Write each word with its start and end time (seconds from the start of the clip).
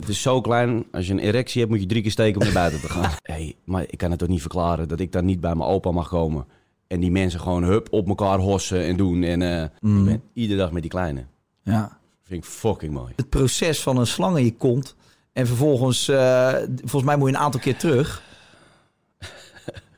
Het 0.00 0.08
is 0.08 0.22
zo 0.22 0.40
klein, 0.40 0.84
als 0.92 1.06
je 1.06 1.12
een 1.12 1.18
erectie 1.18 1.60
hebt, 1.60 1.72
moet 1.72 1.80
je 1.82 1.86
drie 1.88 2.02
keer 2.02 2.10
steken 2.10 2.38
om 2.40 2.44
naar 2.44 2.54
buiten 2.54 2.80
te 2.80 2.88
gaan. 2.88 3.10
hey, 3.22 3.54
maar 3.64 3.84
ik 3.88 3.98
kan 3.98 4.10
het 4.10 4.18
toch 4.18 4.28
niet 4.28 4.40
verklaren 4.40 4.88
dat 4.88 5.00
ik 5.00 5.12
dan 5.12 5.24
niet 5.24 5.40
bij 5.40 5.54
mijn 5.54 5.70
opa 5.70 5.90
mag 5.90 6.08
komen. 6.08 6.46
En 6.86 7.00
die 7.00 7.10
mensen 7.10 7.40
gewoon 7.40 7.62
hup 7.62 7.88
op 7.90 8.08
elkaar 8.08 8.38
hossen 8.38 8.84
en 8.84 8.96
doen. 8.96 9.22
En 9.22 9.42
eh, 9.42 9.62
ik 9.62 10.04
ben 10.04 10.22
iedere 10.32 10.58
dag 10.58 10.72
met 10.72 10.82
die 10.82 10.90
kleine. 10.90 11.24
Ja. 11.62 11.98
Vind 12.22 12.44
ik 12.44 12.50
fucking 12.50 12.92
mooi. 12.92 13.12
Het 13.16 13.28
proces 13.28 13.80
van 13.82 13.96
een 13.96 14.06
slang 14.06 14.36
in 14.38 14.44
je 14.44 14.54
kont. 14.56 14.94
En 15.32 15.46
vervolgens, 15.46 16.08
eh, 16.08 16.54
volgens 16.76 17.02
mij 17.04 17.16
moet 17.16 17.28
je 17.30 17.34
een 17.34 17.40
aantal 17.40 17.60
keer 17.60 17.76
terug. 17.76 18.22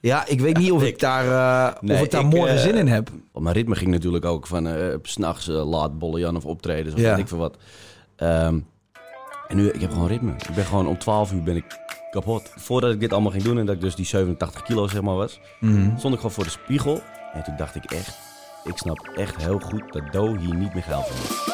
Ja, 0.00 0.26
ik 0.26 0.40
weet 0.40 0.56
niet 0.56 0.72
of 0.72 0.82
ik 0.82 0.98
daar, 0.98 1.76
Nee, 1.80 1.96
of 1.96 2.04
ik 2.04 2.10
daar 2.10 2.24
ik, 2.24 2.34
morgen 2.34 2.58
zin 2.58 2.74
in 2.74 2.86
heb. 2.88 3.10
Mijn 3.32 3.54
ritme 3.54 3.74
ging 3.74 3.90
natuurlijk 3.90 4.24
ook 4.24 4.46
van 4.46 4.66
s 5.02 5.12
s'nachts 5.12 5.46
laat 5.46 5.98
Bollejan 5.98 6.36
of 6.36 6.46
optreden. 6.46 6.92
Of 6.92 6.98
Ja. 6.98 7.10
weet 7.10 7.18
ik 7.18 7.28
veel 7.28 7.38
wat. 7.38 7.56
Ehm, 8.16 8.58
en 9.52 9.58
nu, 9.58 9.68
ik 9.70 9.80
heb 9.80 9.90
gewoon 9.92 10.08
ritme. 10.08 10.32
Ik 10.48 10.54
ben 10.54 10.64
gewoon 10.64 10.86
om 10.86 10.98
12 10.98 11.32
uur 11.32 11.42
ben 11.42 11.56
ik 11.56 11.64
kapot. 12.10 12.50
Voordat 12.56 12.92
ik 12.92 13.00
dit 13.00 13.12
allemaal 13.12 13.30
ging 13.30 13.42
doen 13.42 13.58
en 13.58 13.66
dat 13.66 13.74
ik 13.74 13.80
dus 13.80 13.94
die 13.94 14.04
87 14.06 14.62
kilo 14.62 14.88
zeg 14.88 15.02
maar 15.02 15.14
was, 15.14 15.40
Mhm. 15.60 15.96
stond 15.98 16.14
ik 16.14 16.20
gewoon 16.20 16.34
voor 16.34 16.44
de 16.44 16.50
spiegel. 16.50 17.00
En 17.32 17.42
toen 17.44 17.56
dacht 17.56 17.74
ik 17.74 17.84
echt, 17.84 18.18
ik 18.64 18.76
snap 18.76 19.10
echt 19.16 19.36
heel 19.36 19.58
goed 19.58 19.82
dat 19.92 20.12
Do 20.12 20.36
hier 20.36 20.54
niet 20.54 20.74
meer 20.74 20.82
geld 20.82 21.06
van 21.06 21.16
heeft. 21.16 21.50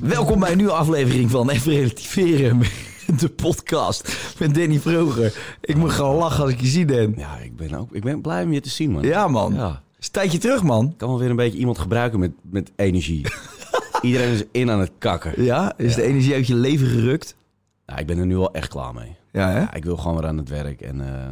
Welkom 0.00 0.40
bij 0.40 0.50
een 0.50 0.56
nieuwe 0.56 0.72
aflevering 0.72 1.30
van 1.30 1.50
Even 1.50 1.72
Relativeren. 1.72 2.60
De 3.20 3.28
podcast 3.28 4.16
met 4.38 4.54
Danny 4.54 4.78
Vroger. 4.80 5.34
Ik 5.60 5.76
moet 5.76 5.90
gewoon 5.90 6.16
lachen 6.16 6.42
als 6.42 6.52
ik 6.52 6.60
je 6.60 6.66
zie, 6.66 6.84
Dan. 6.84 7.14
Ja, 7.16 7.36
ik 7.36 7.56
ben 7.56 7.74
ook 7.74 7.92
ik 7.92 8.02
ben 8.02 8.20
blij 8.20 8.42
om 8.42 8.52
je 8.52 8.60
te 8.60 8.68
zien, 8.68 8.90
man. 8.90 9.02
Ja, 9.02 9.28
man. 9.28 9.54
Ja. 9.54 9.82
Is 10.00 10.06
een 10.06 10.12
tijdje 10.12 10.38
terug, 10.38 10.62
man. 10.62 10.86
Ik 10.86 10.96
kan 10.98 11.08
wel 11.08 11.18
weer 11.18 11.30
een 11.30 11.36
beetje 11.36 11.58
iemand 11.58 11.78
gebruiken 11.78 12.18
met, 12.18 12.30
met 12.42 12.70
energie. 12.76 13.26
Iedereen 14.02 14.32
is 14.32 14.44
in 14.52 14.70
aan 14.70 14.80
het 14.80 14.90
kakken. 14.98 15.42
Ja, 15.44 15.72
is 15.76 15.94
de 15.94 16.02
energie 16.02 16.34
uit 16.34 16.46
je 16.46 16.54
leven 16.54 16.86
gerukt? 16.86 17.36
Ja, 17.86 17.96
ik 17.98 18.06
ben 18.06 18.18
er 18.18 18.26
nu 18.26 18.36
wel 18.36 18.52
echt 18.52 18.68
klaar 18.68 18.94
mee. 18.94 19.16
Ja, 19.32 19.50
hè? 19.50 19.76
Ik 19.76 19.84
wil 19.84 19.96
gewoon 19.96 20.16
weer 20.16 20.26
aan 20.26 20.36
het 20.36 20.48
werk 20.48 20.80
en 20.80 21.00
eh, 21.00 21.30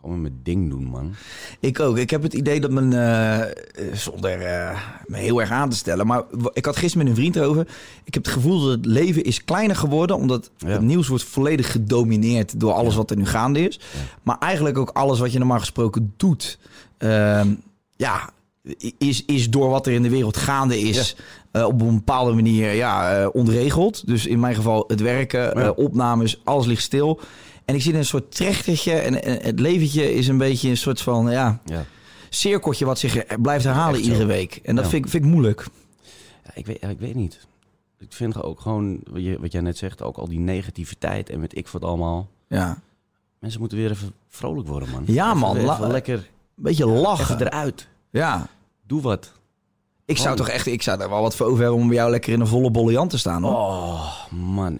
gewoon 0.00 0.20
mijn 0.22 0.40
ding 0.42 0.70
doen, 0.70 0.84
man. 0.84 1.14
Ik 1.60 1.80
ook. 1.80 1.96
Ik 1.98 2.10
heb 2.10 2.22
het 2.22 2.32
idee 2.34 2.60
dat 2.60 2.70
mijn, 2.70 2.92
eh, 2.92 3.40
eh, 3.40 3.50
zonder 3.92 4.40
eh, 4.40 4.80
me 5.06 5.16
heel 5.16 5.40
erg 5.40 5.50
aan 5.50 5.68
te 5.70 5.76
stellen, 5.76 6.06
maar 6.06 6.22
w- 6.30 6.46
ik 6.52 6.64
had 6.64 6.76
gisteren 6.76 7.06
met 7.06 7.16
een 7.16 7.22
vriend 7.22 7.38
over. 7.40 7.66
Ik 8.04 8.14
heb 8.14 8.24
het 8.24 8.32
gevoel 8.34 8.60
dat 8.60 8.70
het 8.70 8.86
leven 8.86 9.24
is 9.24 9.44
kleiner 9.44 9.76
geworden, 9.76 10.16
omdat 10.16 10.50
Ja. 10.56 10.68
het 10.68 10.80
nieuws 10.80 11.08
wordt 11.08 11.24
volledig 11.24 11.72
gedomineerd 11.72 12.60
door 12.60 12.72
alles 12.72 12.94
wat 12.94 13.10
er 13.10 13.16
nu 13.16 13.26
gaande 13.26 13.68
is. 13.68 13.80
Maar 14.22 14.38
eigenlijk 14.38 14.78
ook 14.78 14.90
alles 14.90 15.18
wat 15.18 15.32
je 15.32 15.38
normaal 15.38 15.58
gesproken 15.58 16.14
doet, 16.16 16.58
ehm, 16.98 17.48
ja, 18.00 18.30
is, 18.98 19.24
is 19.24 19.50
door 19.50 19.68
wat 19.70 19.86
er 19.86 19.92
in 19.92 20.02
de 20.02 20.08
wereld 20.10 20.36
gaande 20.36 20.78
is. 20.80 21.16
eh, 21.52 21.64
op 21.64 21.80
een 21.80 21.94
bepaalde 21.94 22.32
manier 22.32 22.72
ja, 22.72 23.26
ontregeld. 23.28 24.06
Dus 24.06 24.26
in 24.26 24.40
mijn 24.40 24.54
geval 24.54 24.84
het 24.88 25.00
werken, 25.00 25.54
eh, 25.54 25.70
opnames, 25.76 26.40
alles 26.44 26.66
ligt 26.66 26.82
stil. 26.82 27.20
En 27.64 27.74
ik 27.74 27.82
zit 27.82 27.92
in 27.92 27.98
een 27.98 28.04
soort 28.04 28.34
trechtertje. 28.34 28.92
En, 28.92 29.22
en 29.22 29.38
het 29.42 29.60
leventje 29.60 30.14
is 30.14 30.28
een 30.28 30.38
beetje 30.38 30.68
een 30.68 30.76
soort 30.76 31.00
van 31.00 31.30
ja, 31.30 31.60
Ja. 31.64 31.84
cirkeltje 32.28 32.84
wat 32.84 32.98
zich 32.98 33.24
blijft 33.42 33.64
herhalen 33.64 34.00
iedere 34.00 34.24
week. 34.26 34.60
En 34.62 34.76
dat 34.76 34.88
vind, 34.88 35.04
ik- 35.04 35.10
vind 35.10 35.24
ik 35.24 35.30
moeilijk. 35.30 35.66
Ja, 36.44 36.50
ik, 36.54 36.66
weet, 36.66 36.82
ik 36.82 36.98
weet 37.00 37.14
niet. 37.14 37.38
Ik 37.98 38.12
vind 38.12 38.42
ook 38.42 38.60
gewoon, 38.60 39.00
wat, 39.10 39.22
je, 39.22 39.38
wat 39.40 39.52
jij 39.52 39.60
net 39.60 39.78
zegt, 39.78 40.02
ook 40.02 40.16
al 40.16 40.28
die 40.28 40.38
negativiteit 40.38 41.30
en 41.30 41.40
met 41.40 41.56
ik 41.56 41.68
wat 41.68 41.84
allemaal. 41.84 42.28
Ja. 42.48 42.78
Mensen 43.38 43.60
moeten 43.60 43.78
weer 43.78 43.90
even 43.90 44.12
vrolijk 44.28 44.68
worden, 44.68 44.90
man. 44.90 45.02
Ja, 45.06 45.26
Even 45.26 45.38
man. 45.38 45.56
Even 45.56 45.90
lekker 45.90 46.28
beetje 46.62 46.86
lachen. 46.86 47.34
even 47.34 47.46
eruit. 47.46 47.88
Ja. 48.10 48.46
Doe 48.86 49.00
wat. 49.02 49.32
Ik 50.04 50.16
zou 50.16 50.30
Oh. 50.30 50.36
toch 50.36 50.48
echt, 50.48 50.66
ik 50.66 50.82
zou 50.82 50.98
daar 50.98 51.08
wel 51.10 51.22
wat 51.22 51.36
voor 51.36 51.46
over 51.46 51.62
hebben 51.62 51.80
om 51.80 51.86
bij 51.88 51.96
jou 51.96 52.10
lekker 52.10 52.32
in 52.32 52.40
een 52.40 52.46
volle 52.46 52.70
bolliant 52.70 53.10
te 53.10 53.18
staan. 53.18 53.42
Hoor. 53.42 53.52
Oh, 53.56 54.26
man. 54.30 54.78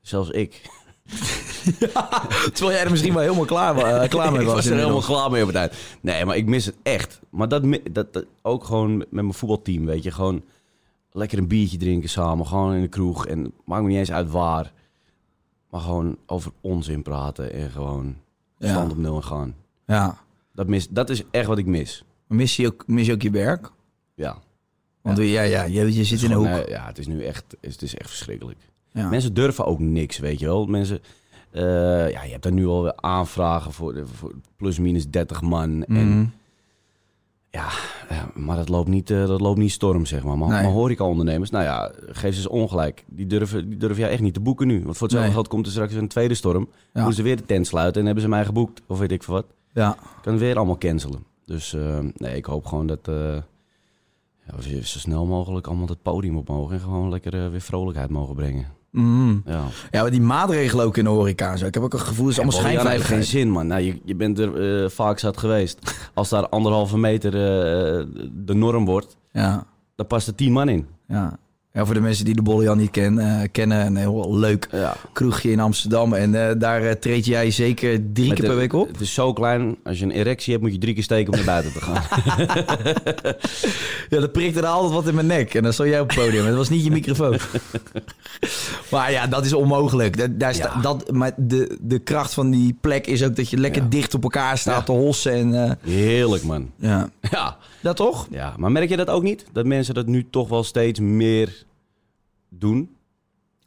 Zelfs 0.00 0.30
ik. 0.30 0.62
Terwijl 2.52 2.70
jij 2.76 2.80
er 2.84 2.90
misschien 2.90 3.12
wel 3.12 3.22
helemaal 3.22 3.44
klaar, 3.44 3.76
eh, 3.76 4.08
klaar 4.08 4.32
mee 4.32 4.40
ik 4.40 4.46
was. 4.46 4.54
was 4.54 4.66
er 4.66 4.76
helemaal 4.76 5.00
klaar 5.00 5.30
mee 5.30 5.42
op 5.42 5.52
het. 5.52 5.74
Nee, 6.00 6.24
maar 6.24 6.36
ik 6.36 6.46
mis 6.46 6.64
het 6.66 6.76
echt. 6.82 7.20
Maar 7.30 7.48
dat, 7.48 7.62
dat, 7.92 8.12
dat 8.12 8.24
ook 8.42 8.64
gewoon 8.64 8.96
met 8.96 9.10
mijn 9.10 9.34
voetbalteam, 9.34 9.84
weet 9.86 10.02
je. 10.02 10.10
Gewoon 10.10 10.42
lekker 11.12 11.38
een 11.38 11.48
biertje 11.48 11.76
drinken 11.76 12.08
samen. 12.08 12.46
Gewoon 12.46 12.74
in 12.74 12.80
de 12.80 12.88
kroeg. 12.88 13.26
En 13.26 13.52
maakt 13.64 13.82
me 13.82 13.88
niet 13.88 13.98
eens 13.98 14.12
uit 14.12 14.30
waar. 14.30 14.72
Maar 15.70 15.80
gewoon 15.80 16.16
over 16.26 16.52
onzin 16.60 17.02
praten. 17.02 17.52
En 17.52 17.70
gewoon 17.70 18.16
Ja. 18.58 18.68
stand 18.70 18.90
op 18.92 18.98
nul 18.98 19.16
en 19.16 19.24
gaan. 19.24 19.54
Ja. 19.86 20.18
Dat, 20.58 20.66
mis, 20.66 20.88
dat 20.88 21.10
is 21.10 21.22
echt 21.30 21.46
wat 21.46 21.58
ik 21.58 21.66
mis. 21.66 22.04
Mis 22.26 22.56
je 22.56 22.66
ook, 22.66 22.84
mis 22.86 23.06
je 23.06 23.12
ook 23.12 23.22
je 23.22 23.30
werk? 23.30 23.70
Ja. 24.14 24.36
Want 25.02 25.18
ja, 25.18 25.42
ja, 25.42 25.62
je, 25.62 25.94
je 25.94 26.04
zit 26.04 26.22
in 26.22 26.30
een 26.30 26.36
hoek. 26.36 26.46
eh, 26.46 26.68
ja, 26.68 26.86
het 26.86 26.98
is 26.98 27.06
nu 27.06 27.24
echt, 27.24 27.44
het 27.60 27.82
is 27.82 27.94
echt 27.96 28.08
verschrikkelijk. 28.10 28.58
Ja. 28.92 29.08
Mensen 29.08 29.34
durven 29.34 29.64
ook 29.66 29.78
niks, 29.78 30.18
weet 30.18 30.38
je 30.38 30.46
wel. 30.46 30.66
Mensen, 30.66 31.00
eh, 31.50 31.62
ja, 32.10 32.22
je 32.22 32.30
hebt 32.30 32.42
daar 32.42 32.52
nu 32.52 32.66
alweer 32.66 32.96
aanvragen 32.96 33.72
voor, 33.72 33.94
de- 33.94 34.06
voor 34.06 34.32
plus 34.56 34.78
minus 34.78 35.08
30 35.10 35.42
man. 35.42 35.84
En 35.84 36.08
Mhm. 36.08 36.24
ja, 37.50 37.68
ja, 38.10 38.30
maar 38.34 38.56
dat 38.56 38.68
loopt 38.68 38.88
niet, 38.88 39.10
eh, 39.10 39.26
dat 39.26 39.40
loopt 39.40 39.58
niet 39.58 39.70
storm, 39.72 40.06
zeg 40.06 40.22
maar. 40.24 40.38
Maar, 40.38 40.48
Nee. 40.48 40.62
maar 40.62 40.72
horeca-ondernemers, 40.72 41.50
nou 41.50 41.64
ja, 41.64 41.92
geef 42.06 42.32
ze 42.32 42.38
eens 42.40 42.46
ongelijk. 42.48 43.04
Die 43.06 43.26
durven, 43.26 43.68
die 43.68 43.78
durven 43.78 43.98
jou 43.98 44.12
echt 44.12 44.22
niet 44.22 44.34
te 44.34 44.40
boeken 44.40 44.66
nu. 44.66 44.74
Want 44.82 44.84
voor 44.96 45.06
hetzelfde 45.06 45.18
Nee. 45.18 45.32
geld 45.32 45.48
komt 45.48 45.66
er 45.66 45.72
straks 45.72 45.92
een 45.94 46.08
tweede 46.08 46.34
storm. 46.34 46.68
Ja. 46.72 46.78
Moeten 46.92 47.14
ze 47.14 47.22
weer 47.22 47.36
de 47.36 47.44
tent 47.46 47.66
sluiten 47.66 48.00
en 48.00 48.06
hebben 48.06 48.24
ze 48.24 48.30
mij 48.30 48.44
geboekt. 48.44 48.82
Of 48.86 48.98
weet 48.98 49.12
ik 49.12 49.22
veel 49.22 49.34
wat. 49.34 49.46
Ja. 49.78 49.96
Kan 50.22 50.38
weer 50.38 50.56
allemaal 50.56 50.78
cancelen. 50.78 51.24
Dus 51.44 51.74
eh, 51.74 51.98
nee, 52.14 52.36
ik 52.36 52.44
hoop 52.44 52.66
gewoon 52.66 52.86
dat... 52.86 53.08
eh, 53.08 53.34
ja, 54.46 54.56
we 54.56 54.62
zo 54.86 54.98
snel 54.98 55.26
mogelijk 55.26 55.66
allemaal 55.66 55.86
het 55.86 56.02
podium 56.02 56.36
op 56.36 56.48
mogen. 56.48 56.74
En 56.74 56.80
gewoon 56.80 57.08
lekker 57.08 57.44
eh, 57.44 57.50
weer 57.50 57.60
vrolijkheid 57.60 58.10
mogen 58.10 58.34
brengen. 58.34 58.66
Mhm. 58.90 59.36
Ja. 59.44 59.62
Ja, 59.90 60.02
maar 60.02 60.10
die 60.10 60.20
maatregelen 60.20 60.84
ook 60.84 60.96
in 60.96 61.04
de 61.04 61.10
horeca 61.10 61.56
zo. 61.56 61.66
Ik 61.66 61.74
heb 61.74 61.82
ook 61.82 61.92
een 61.92 61.98
gevoel, 62.00 62.26
het 62.26 62.38
is 62.38 62.42
allemaal 62.42 62.70
Ja, 62.72 62.82
dat 62.82 62.92
heeft 62.92 63.04
geen 63.04 63.24
zin, 63.24 63.50
man. 63.50 63.66
Nou, 63.66 63.82
je, 63.82 64.00
je 64.04 64.14
bent 64.14 64.38
er 64.38 64.90
vaak 64.90 65.18
zat 65.18 65.36
geweest. 65.36 66.08
Als 66.14 66.28
daar 66.28 66.48
anderhalve 66.48 66.98
meter 66.98 67.30
de 68.46 68.54
norm 68.54 68.84
wordt, 68.84 69.16
Ja, 69.32 69.66
dan 69.94 70.06
past 70.06 70.26
er 70.26 70.34
tien 70.34 70.52
man 70.52 70.68
in. 70.68 70.86
ja. 71.08 71.38
Ja, 71.72 71.84
voor 71.84 71.94
de 71.94 72.00
mensen 72.00 72.24
die 72.24 72.34
de 72.34 72.42
Bollejan 72.42 72.78
niet 72.78 72.90
ken, 72.90 73.18
eh, 73.18 73.48
kennen, 73.52 73.86
een 73.86 73.96
heel 73.96 74.38
leuk 74.38 74.68
Ja. 74.72 74.96
kroegje 75.12 75.50
in 75.50 75.60
Amsterdam. 75.60 76.12
En 76.12 76.48
eh, 76.48 76.54
daar 76.58 76.82
eh, 76.82 76.92
treed 76.94 77.26
jij 77.26 77.50
zeker 77.50 78.00
drie 78.12 78.28
Met 78.28 78.38
keer 78.38 78.48
per 78.48 78.56
week 78.56 78.72
op. 78.72 78.88
Het 78.88 79.00
is 79.00 79.14
zo 79.14 79.32
klein. 79.32 79.76
Als 79.84 79.98
je 79.98 80.04
een 80.04 80.10
erectie 80.10 80.52
hebt, 80.52 80.64
moet 80.64 80.72
je 80.74 80.78
drie 80.80 80.94
keer 80.94 81.02
steken 81.02 81.32
om 81.32 81.38
naar 81.38 81.46
buiten 81.62 81.72
te 81.72 81.80
gaan. 81.80 82.02
Ja, 84.08 84.20
dat 84.20 84.32
prikte 84.32 84.60
er 84.60 84.66
altijd 84.66 84.92
wat 84.92 85.06
in 85.06 85.14
mijn 85.14 85.26
nek. 85.26 85.54
En 85.54 85.62
dan 85.62 85.72
stond 85.72 85.88
jij 85.88 86.00
op 86.00 86.08
het 86.10 86.18
podium. 86.18 86.42
En 86.42 86.48
dat 86.48 86.56
was 86.56 86.68
niet 86.68 86.84
je 86.84 86.90
microfoon. 86.90 87.36
maar 88.90 89.12
ja, 89.12 89.26
dat 89.26 89.44
is 89.44 89.52
onmogelijk. 89.52 90.16
Dat, 90.18 90.40
daar 90.40 90.54
sta, 90.54 90.72
Ja. 90.74 90.80
dat, 90.80 91.10
maar 91.10 91.32
de, 91.36 91.78
de 91.80 91.98
kracht 91.98 92.34
van 92.34 92.50
die 92.50 92.76
plek 92.80 93.06
is 93.06 93.24
ook 93.24 93.36
dat 93.36 93.50
je 93.50 93.56
lekker 93.56 93.88
dicht 93.90 94.14
op 94.14 94.22
elkaar 94.22 94.58
staat 94.58 94.86
te 94.86 94.92
hossen. 94.92 95.32
En, 95.54 95.78
Heerlijk, 95.82 96.42
man. 96.42 96.70
ja. 96.76 97.08
Ja. 97.30 97.56
Dat 97.80 97.96
toch? 97.96 98.26
ja. 98.30 98.54
Maar 98.56 98.72
merk 98.72 98.88
je 98.88 98.96
dat 98.96 99.08
ook 99.10 99.22
niet? 99.22 99.44
Dat 99.52 99.66
mensen 99.66 99.94
dat 99.94 100.06
nu 100.06 100.26
toch 100.30 100.48
wel 100.48 100.64
steeds 100.64 101.00
meer 101.00 101.64
doen? 102.48 102.90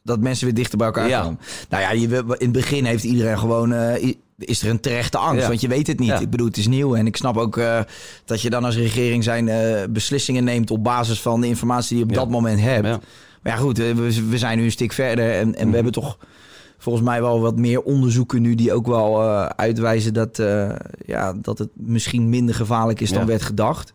dat 0.04 0.19
mensen 0.19 0.46
weer 0.46 0.56
dichter 0.56 0.78
bij 0.78 0.88
elkaar 0.88 1.08
Ja. 1.10 1.22
komen. 1.22 1.40
Nou 1.69 1.84
ja, 1.84 1.92
je, 1.92 2.08
in 2.18 2.36
het 2.38 2.52
begin 2.52 2.86
heeft 2.86 3.04
iedereen 3.04 3.40
gewoon... 3.40 3.74
eh, 3.74 4.13
is 4.38 4.62
er 4.62 4.69
een 4.69 4.80
terechte 4.80 5.18
angst, 5.18 5.42
Ja. 5.42 5.48
want 5.48 5.62
je 5.62 5.68
weet 5.68 5.88
het 5.88 6.00
niet. 6.00 6.08
Ja. 6.10 6.19
Ik 6.19 6.30
bedoel, 6.30 6.48
het 6.48 6.58
is 6.58 6.68
nieuw. 6.68 6.96
En 6.96 7.08
ik 7.08 7.16
snap 7.18 7.38
ook 7.38 7.58
eh, 7.58 7.80
dat 8.25 8.42
je 8.42 8.50
dan 8.50 8.63
als 8.63 8.75
regering 8.75 9.24
zijn 9.24 9.48
eh, 9.50 9.84
beslissingen 9.90 10.44
neemt... 10.44 10.72
op 10.72 10.84
basis 10.84 11.22
van 11.22 11.42
de 11.42 11.48
informatie 11.48 11.90
die 11.90 11.98
je 11.98 12.04
op 12.04 12.10
Ja. 12.12 12.16
dat 12.18 12.30
moment 12.30 12.60
hebt. 12.60 12.88
Ja. 12.88 13.00
Maar 13.42 13.54
ja, 13.54 13.60
goed, 13.60 13.78
we, 13.78 13.94
we 14.30 14.38
zijn 14.38 14.58
nu 14.58 14.63
een 14.63 14.72
stuk 14.72 14.92
verder. 14.92 15.31
En, 15.31 15.40
en 15.56 15.62
Mhm. 15.62 15.69
we 15.69 15.75
hebben 15.75 15.94
toch 15.94 16.18
volgens 16.81 17.06
mij 17.06 17.22
wel 17.22 17.39
wat 17.42 17.57
meer 17.57 17.81
onderzoeken 17.81 18.42
nu... 18.42 18.56
die 18.56 18.74
ook 18.74 18.88
wel 18.88 19.22
eh, 19.22 19.45
uitwijzen 19.45 20.13
dat, 20.13 20.39
eh, 20.39 20.69
ja, 21.06 21.33
dat 21.33 21.57
het 21.57 21.69
misschien 21.74 22.30
minder 22.30 22.56
gevaarlijk 22.56 23.01
is 23.01 23.10
dan 23.12 23.19
Ja. 23.19 23.25
werd 23.25 23.42
gedacht. 23.42 23.94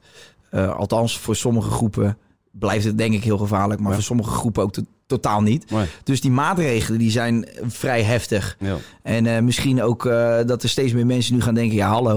Eh, 0.51 0.77
althans, 0.77 1.19
voor 1.19 1.37
sommige 1.37 1.71
groepen 1.71 2.19
blijft 2.51 2.85
het 2.85 2.99
denk 2.99 3.15
ik 3.15 3.25
heel 3.25 3.39
gevaarlijk. 3.39 3.81
Maar 3.81 3.89
Ja. 3.89 3.95
voor 3.95 4.05
sommige 4.05 4.31
groepen 4.31 4.63
ook 4.63 4.73
to- 4.73 4.83
totaal 5.07 5.43
niet. 5.43 5.65
Dus 6.05 6.21
die 6.21 6.31
maatregelen 6.31 6.99
die 6.99 7.11
zijn 7.11 7.49
vrij 7.63 8.03
heftig. 8.03 8.57
Ja. 8.59 8.77
En 9.03 9.45
misschien 9.45 9.83
ook 9.83 10.03
dat 10.47 10.63
er 10.63 10.69
steeds 10.69 10.93
meer 10.93 11.07
mensen 11.07 11.35
nu 11.35 11.41
gaan 11.43 11.55
denken... 11.55 11.77
ja, 11.77 11.89
hallo. 11.89 12.15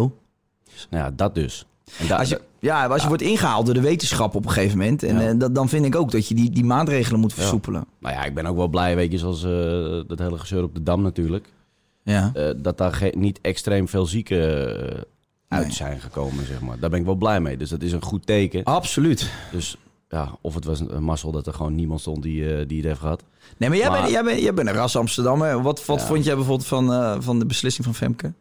Nou 0.90 1.04
ja, 1.04 1.12
dat 1.16 1.36
dus. 1.36 1.66
En 2.00 2.08
da- 2.08 2.18
Als 2.18 2.30
je, 2.30 2.42
ja, 2.60 2.86
als 2.88 3.02
je 3.02 3.08
wordt 3.08 3.24
ingehaald 3.24 3.66
door 3.66 3.74
de 3.76 3.82
wetenschap 3.82 4.36
op 4.36 4.46
een 4.46 4.52
gegeven 4.52 4.78
moment... 4.78 5.04
En, 5.04 5.20
Ja. 5.20 5.28
eh, 5.28 5.34
dat, 5.38 5.56
dan 5.56 5.70
vind 5.70 5.86
ik 5.86 5.96
ook 5.96 6.12
dat 6.12 6.28
je 6.28 6.36
die, 6.36 6.50
die 6.50 6.64
maatregelen 6.66 7.20
moet 7.20 7.34
versoepelen. 7.34 7.86
nou 8.00 8.16
ja, 8.16 8.24
ik 8.24 8.34
ben 8.34 8.46
ook 8.46 8.56
wel 8.58 8.68
blij, 8.68 8.96
weet 8.96 9.12
je, 9.12 9.18
zoals 9.18 9.44
eh, 9.44 9.50
dat 10.08 10.20
hele 10.20 10.38
gezeur 10.40 10.64
op 10.64 10.74
de 10.76 10.84
Dam 10.84 11.02
natuurlijk. 11.02 11.48
Ja. 12.04 12.32
eh, 12.34 12.50
dat 12.58 12.78
daar 12.78 13.10
niet 13.12 13.40
extreem 13.42 13.88
veel 13.88 14.06
zieken 14.06 14.48
uit 15.48 15.66
Nee. 15.66 15.72
zijn 15.76 16.00
gekomen, 16.00 16.46
zeg 16.46 16.62
maar. 16.62 16.80
Daar 16.80 16.90
ben 16.90 17.00
ik 17.00 17.06
wel 17.06 17.16
blij 17.16 17.40
mee. 17.42 17.58
Dus 17.58 17.70
dat 17.70 17.82
is 17.82 17.92
een 17.92 18.02
goed 18.04 18.26
teken. 18.26 18.64
Absoluut. 18.64 19.32
Dus 19.52 19.78
ja, 20.10 20.38
of 20.42 20.54
het 20.56 20.66
was 20.66 20.80
een, 20.80 21.04
mazzel 21.04 21.32
dat 21.32 21.48
er 21.48 21.54
gewoon 21.54 21.76
niemand 21.76 22.00
stond 22.00 22.24
die, 22.24 22.66
die 22.66 22.78
het 22.78 22.86
heeft 22.88 23.00
gehad. 23.00 23.24
Nee, 23.58 23.70
maar 23.70 23.78
jij, 23.78 23.90
Maar- 23.90 24.00
bent, 24.00 24.12
jij, 24.12 24.24
bent, 24.24 24.42
jij 24.42 24.54
bent 24.54 24.68
een 24.68 24.74
ras 24.74 24.96
Amsterdammer. 24.96 25.62
Wat, 25.62 25.86
wat 25.86 26.00
Ja. 26.00 26.06
vond 26.06 26.24
jij 26.26 26.36
bijvoorbeeld 26.36 26.68
van, 26.68 27.24
van 27.24 27.40
de 27.40 27.46
beslissing 27.46 27.86
van 27.86 27.96
Femke? 27.96 28.34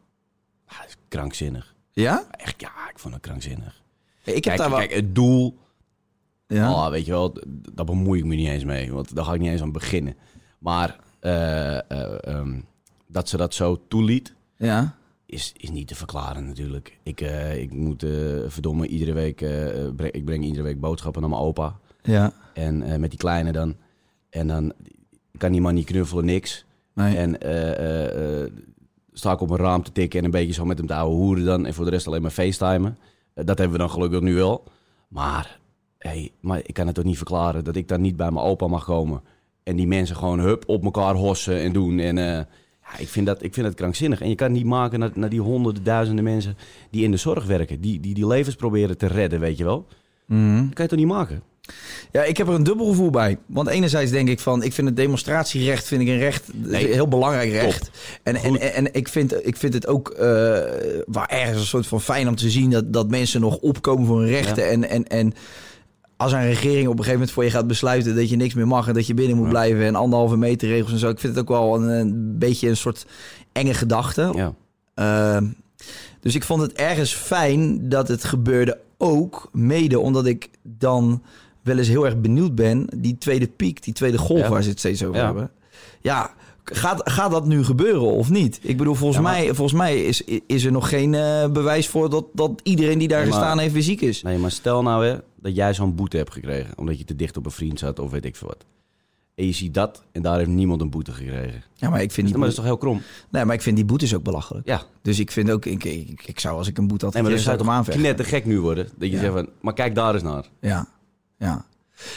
Ah, 0.67 0.79
dat 0.79 0.87
is 0.89 0.97
krankzinnig. 1.09 1.75
Ja? 1.93 2.25
Echt, 2.31 2.55
ja, 2.61 2.71
ik 2.91 2.99
vond 2.99 3.15
het 3.15 3.23
krankzinnig. 3.23 3.81
Ik 4.37 4.45
heb 4.45 4.57
Kijk, 4.57 4.59
daar 4.59 4.71
wel... 4.71 4.79
kijk 4.79 4.95
het 4.95 5.15
doel, 5.15 5.59
ja. 6.47 6.73
oh, 6.73 6.91
weet 6.91 7.05
je 7.05 7.11
wel, 7.11 7.37
daar 7.73 7.85
bemoei 7.85 8.19
ik 8.19 8.25
me 8.25 8.35
niet 8.35 8.49
eens 8.49 8.65
mee. 8.65 8.93
Want 8.93 9.15
daar 9.15 9.25
ga 9.25 9.35
ik 9.35 9.41
niet 9.41 9.51
eens 9.51 9.63
aan 9.63 9.73
beginnen. 9.73 10.17
Maar 10.59 10.99
eh, 11.21 11.77
eh, 11.77 12.25
ehm, 12.25 12.61
dat 13.07 13.29
ze 13.29 13.37
dat 13.37 13.55
zo 13.55 13.81
toeliet, 13.89 14.35
ja. 14.57 14.95
is, 15.27 15.53
is 15.57 15.71
niet 15.71 15.89
te 15.89 15.95
verklaren 15.95 16.47
natuurlijk. 16.47 16.99
Ik, 17.03 17.21
eh, 17.21 17.57
ik 17.57 17.73
moet 17.73 18.07
verdomme 18.47 18.87
iedere 18.87 19.13
week, 19.13 19.37
breng, 19.97 20.13
ik 20.13 20.25
breng 20.25 20.45
iedere 20.45 20.63
week 20.63 20.81
boodschappen 20.81 21.21
naar 21.21 21.31
mijn 21.31 21.43
opa. 21.43 21.77
Ja. 22.03 22.33
En 22.55 23.01
met 23.01 23.11
die 23.11 23.19
kleine 23.19 23.53
dan. 23.53 23.77
En 24.31 24.47
dan 24.47 24.73
kan 25.39 25.53
die 25.53 25.61
man 25.61 25.75
niet 25.75 25.87
knuffelen, 25.87 26.25
niks. 26.25 26.65
Nee. 26.95 27.17
En 27.17 27.39
sta 29.13 29.33
ik 29.33 29.41
op 29.41 29.51
een 29.51 29.57
raam 29.57 29.83
te 29.83 29.93
tikken 29.93 30.19
en 30.19 30.25
een 30.25 30.31
beetje 30.31 30.53
zo 30.53 30.65
met 30.65 30.79
hem 30.79 30.87
te 30.87 30.95
ouwe 30.95 31.15
hoeren 31.15 31.45
dan. 31.45 31.67
En 31.67 31.75
voor 31.75 31.85
de 31.85 31.91
rest 31.91 32.07
alleen 32.07 32.23
maar 32.23 32.31
facetimen. 32.31 32.99
Eh, 33.39 33.45
dat 33.45 33.59
hebben 33.59 33.77
we 33.77 33.83
dan 33.83 33.91
gelukkig 33.91 34.21
nu 34.21 34.35
wel. 34.35 34.65
Maar, 35.09 35.59
hey, 35.99 36.31
maar 36.41 36.61
ik 36.65 36.75
kan 36.75 36.87
het 36.87 36.95
toch 36.95 37.05
niet 37.05 37.17
verklaren 37.17 37.65
dat 37.65 37.77
ik 37.77 37.89
dan 37.89 38.01
niet 38.01 38.17
bij 38.17 38.31
mijn 38.31 38.47
opa 38.47 38.67
mag 38.67 38.85
komen. 38.85 39.23
En 39.63 39.77
die 39.77 39.87
mensen 39.87 40.17
gewoon 40.17 40.39
hup 40.39 40.65
op 40.67 40.85
elkaar 40.85 41.15
hossen 41.15 41.61
en 41.61 41.73
doen. 41.73 41.99
En 41.99 42.19
eh, 42.19 42.25
ja, 42.83 42.99
ik, 42.99 43.09
vind 43.09 43.27
dat, 43.27 43.43
ik 43.43 43.55
vind 43.55 43.67
dat 43.67 43.75
krankzinnig. 43.75 44.21
En 44.21 44.29
je 44.29 44.35
kan 44.35 44.49
het 44.49 44.57
niet 44.57 44.67
maken 44.67 44.99
naar, 44.99 45.11
naar 45.15 45.29
die 45.29 45.41
honderden, 45.41 45.85
duizenden 45.85 46.25
mensen 46.25 46.57
die 46.91 47.05
in 47.05 47.11
de 47.11 47.17
zorg 47.17 47.47
werken. 47.47 47.81
Die, 47.81 48.01
die 48.01 48.15
die 48.15 48.27
levens 48.27 48.55
proberen 48.55 48.99
te 48.99 49.07
redden, 49.07 49.41
weet 49.41 49.59
je 49.59 49.65
wel. 49.65 49.87
Mhm. 50.27 50.65
Dat 50.65 50.75
kan 50.75 50.85
je 50.85 50.91
toch 50.91 50.99
niet 50.99 51.09
maken? 51.09 51.43
Ja, 52.13 52.23
ik 52.25 52.37
heb 52.37 52.49
er 52.49 52.55
een 52.55 52.63
dubbel 52.63 52.87
gevoel 52.87 53.11
bij. 53.11 53.39
Want 53.47 53.69
enerzijds 53.69 54.11
denk 54.11 54.29
ik 54.29 54.41
van, 54.41 54.63
ik 54.63 54.73
vind 54.73 54.87
het 54.89 54.97
demonstratierecht 54.97 55.87
vind 55.87 56.03
ik 56.03 56.09
een 56.09 56.19
recht, 56.19 56.45
Nee. 56.55 56.87
heel 56.87 57.09
belangrijk 57.09 57.51
recht. 57.51 57.91
En, 58.23 58.37
en, 58.37 58.61
en, 58.61 58.75
en 58.75 58.95
ik, 58.95 59.09
vind, 59.09 59.47
ik 59.47 59.57
vind 59.57 59.75
het 59.75 59.87
ook 59.87 60.09
eh 60.11 60.27
waar 61.07 61.29
ergens 61.29 61.61
een 61.61 61.67
soort 61.67 61.87
van 61.87 62.01
fijn 62.01 62.29
om 62.29 62.37
te 62.37 62.51
zien 62.51 62.71
dat, 62.71 62.93
dat 62.93 63.09
mensen 63.11 63.41
nog 63.41 63.57
opkomen 63.57 64.07
voor 64.07 64.21
hun 64.21 64.29
rechten. 64.29 64.65
Ja. 64.65 64.71
En, 64.71 64.89
en, 64.89 65.05
en 65.07 65.35
als 66.17 66.33
een 66.33 66.43
regering 66.47 66.85
op 66.87 66.91
een 66.93 66.97
gegeven 66.99 67.13
moment 67.13 67.31
voor 67.31 67.45
je 67.45 67.51
gaat 67.51 67.67
besluiten 67.67 68.17
dat 68.17 68.31
je 68.31 68.37
niks 68.37 68.55
meer 68.55 68.67
mag 68.67 68.89
en 68.89 68.95
dat 68.95 69.07
je 69.07 69.15
binnen 69.15 69.37
moet 69.37 69.45
Ja. 69.45 69.51
blijven 69.51 69.85
en 69.85 69.95
anderhalve 69.95 70.37
meter 70.37 70.69
regels 70.69 70.93
en 70.93 70.99
zo. 70.99 71.09
Ik 71.09 71.19
vind 71.21 71.33
het 71.35 71.43
ook 71.43 71.49
wel 71.49 71.75
een, 71.75 71.89
een 71.89 72.39
beetje 72.39 72.69
een 72.69 72.77
soort 72.77 73.07
enge 73.53 73.75
gedachte. 73.75 74.33
Ja. 74.35 74.55
Ehm, 74.95 75.47
dus 76.21 76.35
ik 76.35 76.45
vond 76.45 76.63
het 76.63 76.73
ergens 76.73 77.15
fijn 77.15 77.89
dat 77.89 78.09
het 78.09 78.25
gebeurde 78.25 78.79
ook 78.99 79.49
mede 79.53 79.99
omdat 79.99 80.27
ik 80.27 80.49
dan 80.63 81.23
wel 81.63 81.79
eens 81.79 81.89
heel 81.89 82.05
erg 82.07 82.21
benieuwd 82.21 82.55
ben. 82.55 82.87
Die 82.97 83.19
tweede 83.19 83.47
piek, 83.49 83.83
die 83.83 83.93
tweede 83.95 84.19
golf 84.19 84.41
Ja. 84.41 84.49
waar 84.49 84.63
ze 84.63 84.69
het 84.69 84.79
steeds 84.79 85.05
over 85.05 85.17
Ja. 85.21 85.25
hebben. 85.25 85.51
Ja, 86.01 86.35
gaat, 86.65 87.11
gaat 87.11 87.31
dat 87.31 87.47
nu 87.47 87.65
gebeuren 87.65 88.03
of 88.13 88.31
niet? 88.31 88.59
Ik 88.63 88.77
bedoel, 88.77 88.95
volgens 88.95 89.17
Ja, 89.19 89.25
maar- 89.25 89.33
mij, 89.45 89.55
volgens 89.55 89.79
mij 89.79 90.05
is, 90.05 90.23
is 90.47 90.65
er 90.65 90.73
nog 90.73 90.89
geen 90.89 91.15
eh, 91.15 91.49
bewijs 91.51 91.89
voor 91.89 92.11
dat, 92.11 92.25
dat 92.33 92.61
iedereen 92.63 92.99
die 92.99 93.09
daar 93.09 93.21
Nee, 93.21 93.29
maar- 93.29 93.39
gestaan 93.39 93.59
heeft 93.59 93.73
weer 93.73 93.83
ziek 93.83 94.01
is. 94.01 94.23
Nee, 94.23 94.39
maar 94.39 94.51
stel 94.51 94.83
nou 94.83 95.07
hè, 95.07 95.17
dat 95.41 95.55
jij 95.55 95.75
zo'n 95.75 95.95
boete 95.95 96.17
hebt 96.17 96.33
gekregen. 96.33 96.73
Omdat 96.77 96.99
je 96.99 97.05
te 97.05 97.17
dicht 97.17 97.37
op 97.37 97.45
een 97.45 97.51
vriend 97.51 97.79
zat 97.79 97.99
of 97.99 98.11
weet 98.11 98.25
ik 98.25 98.37
veel 98.37 98.49
wat. 98.49 98.65
En 99.35 99.47
je 99.47 99.53
ziet 99.53 99.75
dat 99.75 100.03
en 100.13 100.23
daar 100.23 100.37
heeft 100.39 100.51
niemand 100.51 100.81
een 100.81 100.91
boete 100.91 101.13
gekregen. 101.13 101.63
Ja, 101.75 101.91
maar 101.91 102.03
ik 102.03 102.11
vind 102.13 102.27
Maar 102.27 102.33
die, 102.35 102.41
dat 102.41 102.51
is 102.51 102.55
toch 102.55 102.65
heel 102.65 102.77
krom? 102.77 103.03
nee, 103.31 103.45
maar 103.45 103.55
ik 103.55 103.63
vind 103.63 103.77
die 103.77 103.85
boetes 103.85 104.15
ook 104.15 104.23
belachelijk. 104.23 104.67
Ja. 104.67 104.83
Dus 105.03 105.19
ik 105.19 105.31
vind 105.31 105.51
ook, 105.51 105.65
ik, 105.65 105.85
ik, 105.85 106.23
ik 106.27 106.41
zou 106.41 106.57
als 106.59 106.69
ik 106.69 106.79
een 106.79 106.87
boete 106.89 107.05
had 107.05 107.15
Nee, 107.15 107.23
maar 107.23 107.33
dat 107.33 107.41
zou 107.41 107.57
toch 107.59 107.69
aanvechten. 107.69 108.03
net 108.03 108.17
te 108.17 108.25
gek 108.25 108.45
nu 108.45 108.61
worden. 108.61 108.85
Dat 108.97 109.09
je 109.09 109.15
Ja. 109.15 109.21
zegt 109.21 109.33
van, 109.33 109.49
maar 109.61 109.75
kijk 109.75 109.95
daar 109.95 110.15
eens 110.15 110.23
naar. 110.23 110.45
Ja, 110.61 110.89
ja. 111.39 111.67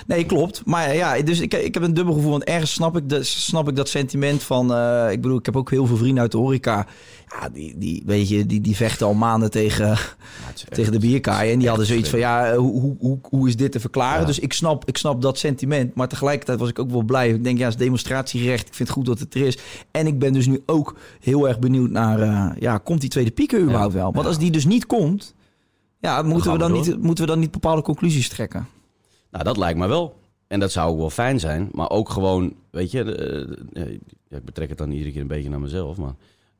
Nee, 0.07 0.25
klopt. 0.25 0.61
Maar 0.65 0.95
ja, 0.95 1.21
dus 1.21 1.39
ik, 1.39 1.53
ik 1.53 1.73
heb 1.73 1.83
een 1.83 1.93
dubbel 1.93 2.13
gevoel. 2.13 2.31
Want 2.31 2.43
ergens 2.43 2.73
snap 2.73 2.97
ik, 2.97 3.09
de, 3.09 3.23
snap 3.23 3.69
ik 3.69 3.75
dat 3.75 3.89
sentiment 3.89 4.43
van... 4.43 4.73
eh, 4.73 5.11
ik 5.11 5.21
bedoel, 5.21 5.37
ik 5.37 5.45
heb 5.45 5.55
ook 5.57 5.69
heel 5.69 5.85
veel 5.85 5.97
vrienden 5.97 6.21
uit 6.21 6.31
de 6.31 6.37
horeca. 6.37 6.85
Ja, 7.27 7.49
die, 7.49 7.77
die, 7.77 8.03
weet 8.05 8.29
je, 8.29 8.45
die, 8.45 8.61
die 8.61 8.75
vechten 8.75 9.05
al 9.07 9.13
maanden 9.13 9.51
tegen, 9.51 9.87
Ja, 9.87 9.97
tegen 10.75 10.91
de 10.91 10.99
bierkaai. 10.99 11.51
En 11.51 11.59
die 11.59 11.67
hadden 11.67 11.85
zoiets 11.85 12.09
van, 12.09 12.19
ja, 12.19 12.55
hoe, 12.55 12.79
hoe, 12.81 12.95
hoe, 12.99 13.19
hoe 13.29 13.47
is 13.47 13.55
dit 13.55 13.71
te 13.71 13.79
verklaren? 13.79 14.19
Ja. 14.19 14.25
Dus 14.25 14.39
ik 14.39 14.53
snap, 14.53 14.85
ik 14.85 14.97
snap 14.97 15.21
dat 15.21 15.37
sentiment. 15.37 15.95
Maar 15.95 16.07
tegelijkertijd 16.07 16.59
was 16.59 16.69
ik 16.69 16.79
ook 16.79 16.91
wel 16.91 17.03
blij. 17.03 17.29
Ik 17.29 17.43
denk, 17.43 17.57
ja, 17.57 17.63
het 17.63 17.73
is 17.73 17.79
demonstratierecht. 17.79 18.67
Ik 18.67 18.73
vind 18.73 18.87
het 18.89 18.97
goed 18.97 19.05
dat 19.05 19.19
het 19.19 19.33
er 19.35 19.41
is. 19.45 19.57
En 19.91 20.07
ik 20.07 20.19
ben 20.19 20.33
dus 20.33 20.47
nu 20.47 20.63
ook 20.65 20.95
heel 21.19 21.47
erg 21.47 21.59
benieuwd 21.59 21.89
naar... 21.89 22.19
eh, 22.19 22.45
ja, 22.59 22.77
komt 22.77 23.01
die 23.01 23.09
tweede 23.09 23.31
pieker 23.31 23.59
überhaupt 23.61 23.93
wel? 23.93 24.11
Want 24.13 24.25
als 24.27 24.37
die 24.37 24.51
dus 24.51 24.65
niet 24.65 24.85
komt... 24.85 25.35
Ja, 25.99 26.21
moeten 26.21 26.45
we, 26.45 26.51
we 26.51 26.57
dan 26.57 26.71
niet, 26.71 27.01
moeten 27.01 27.23
we 27.25 27.29
dan 27.31 27.39
niet 27.39 27.51
bepaalde 27.51 27.81
conclusies 27.81 28.29
trekken? 28.29 28.67
Nou, 29.31 29.43
dat 29.43 29.57
lijkt 29.57 29.79
me 29.79 29.87
wel. 29.87 30.19
En 30.47 30.59
dat 30.59 30.71
zou 30.71 30.91
ook 30.91 30.97
wel 30.97 31.09
fijn 31.09 31.39
zijn. 31.39 31.69
Maar 31.71 31.89
ook 31.89 32.09
gewoon, 32.09 32.53
weet 32.71 32.91
je... 32.91 33.03
eh, 33.15 33.83
eh, 33.83 33.97
ja, 34.29 34.37
ik 34.37 34.45
betrek 34.45 34.69
het 34.69 34.77
dan 34.77 34.91
iedere 34.91 35.11
keer 35.11 35.21
een 35.21 35.27
beetje 35.27 35.49
naar 35.49 35.59
mezelf. 35.59 35.97
Maar 35.97 36.13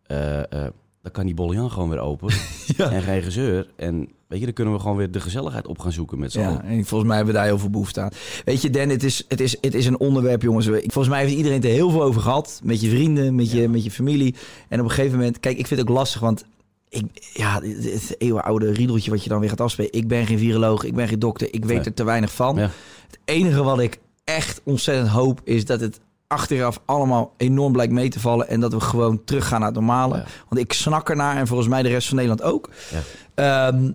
eh, 0.04 0.62
dan 1.02 1.12
kan 1.12 1.26
die 1.26 1.34
Bollian 1.36 1.72
gewoon 1.72 1.90
weer 1.90 2.00
open. 2.00 2.30
En 2.78 3.02
geen 3.02 3.22
gezeur. 3.22 3.68
En 3.76 4.10
weet 4.28 4.40
je, 4.40 4.46
dan 4.46 4.54
kunnen 4.54 4.74
we 4.74 4.80
gewoon 4.80 4.98
weer 4.98 5.12
de 5.12 5.20
gezelligheid 5.20 5.68
op 5.68 5.80
gaan 5.80 5.92
zoeken 5.92 6.20
met 6.20 6.32
z'n 6.32 6.40
Ja, 6.40 6.64
en 6.64 6.86
volgens 6.86 7.08
mij 7.10 7.16
hebben 7.18 7.34
we 7.34 7.40
daar 7.40 7.50
heel 7.50 7.60
veel 7.60 7.70
behoefte 7.70 8.02
aan. 8.02 8.10
Weet 8.46 8.62
je, 8.62 8.70
Dan, 8.70 8.90
het 8.90 9.04
is, 9.04 9.26
het 9.28 9.40
is, 9.40 9.58
het 9.62 9.74
is 9.74 9.86
een 9.86 10.00
onderwerp, 10.00 10.42
jongens. 10.42 10.68
Ik- 10.68 10.92
Volgens 10.92 11.14
mij 11.14 11.24
heeft 11.24 11.36
iedereen 11.36 11.58
het 11.58 11.66
er 11.68 11.72
heel 11.72 11.90
veel 11.90 12.04
over 12.04 12.22
gehad. 12.22 12.60
Met 12.64 12.82
je 12.82 12.90
vrienden, 12.90 13.36
met 13.36 13.52
je, 13.52 13.68
met 13.70 13.84
je 13.84 13.92
familie. 13.92 14.36
En 14.70 14.80
op 14.80 14.86
een 14.86 14.92
gegeven 14.92 15.18
moment... 15.18 15.40
Kijk, 15.40 15.58
ik 15.58 15.68
vind 15.68 15.80
het 15.80 15.90
ook 15.90 15.96
lastig, 15.96 16.22
want... 16.22 16.46
Ik, 16.92 17.06
ja, 17.34 17.62
het, 17.62 18.16
eeuwenoude 18.18 18.72
riedeltje 18.72 19.12
wat 19.12 19.24
je 19.24 19.30
dan 19.30 19.40
weer 19.40 19.50
gaat 19.50 19.62
afspelen. 19.62 19.92
Ik 19.94 20.08
ben 20.08 20.26
geen 20.26 20.38
viroloog, 20.38 20.84
ik 20.84 20.96
ben 20.96 21.08
geen 21.08 21.20
dokter. 21.20 21.48
Ik 21.54 21.66
weet 21.66 21.78
Nee. 21.78 21.86
er 21.86 21.94
te 21.94 22.04
weinig 22.04 22.32
van. 22.34 22.56
Ja. 22.56 22.62
Het 23.08 23.20
enige 23.26 23.64
wat 23.64 23.80
ik 23.80 24.00
echt 24.24 24.62
ontzettend 24.64 25.08
hoop... 25.10 25.42
is 25.44 25.66
dat 25.66 25.80
het 25.80 26.00
achteraf 26.28 26.82
allemaal 26.86 27.34
enorm 27.38 27.72
blijkt 27.72 27.94
mee 27.94 28.10
te 28.10 28.20
vallen... 28.20 28.48
en 28.48 28.60
dat 28.60 28.74
we 28.74 28.80
gewoon 28.80 29.24
teruggaan 29.24 29.60
naar 29.60 29.68
het 29.70 29.78
normale. 29.78 30.16
Ja. 30.16 30.26
Want 30.50 30.62
ik 30.62 30.74
snak 30.74 31.10
ernaar 31.10 31.38
en 31.38 31.48
volgens 31.48 31.70
mij 31.70 31.82
de 31.84 31.90
rest 31.90 32.08
van 32.08 32.18
Nederland 32.18 32.44
ook. 32.54 32.70
Ja. 32.92 33.02
Ehm, 33.34 33.92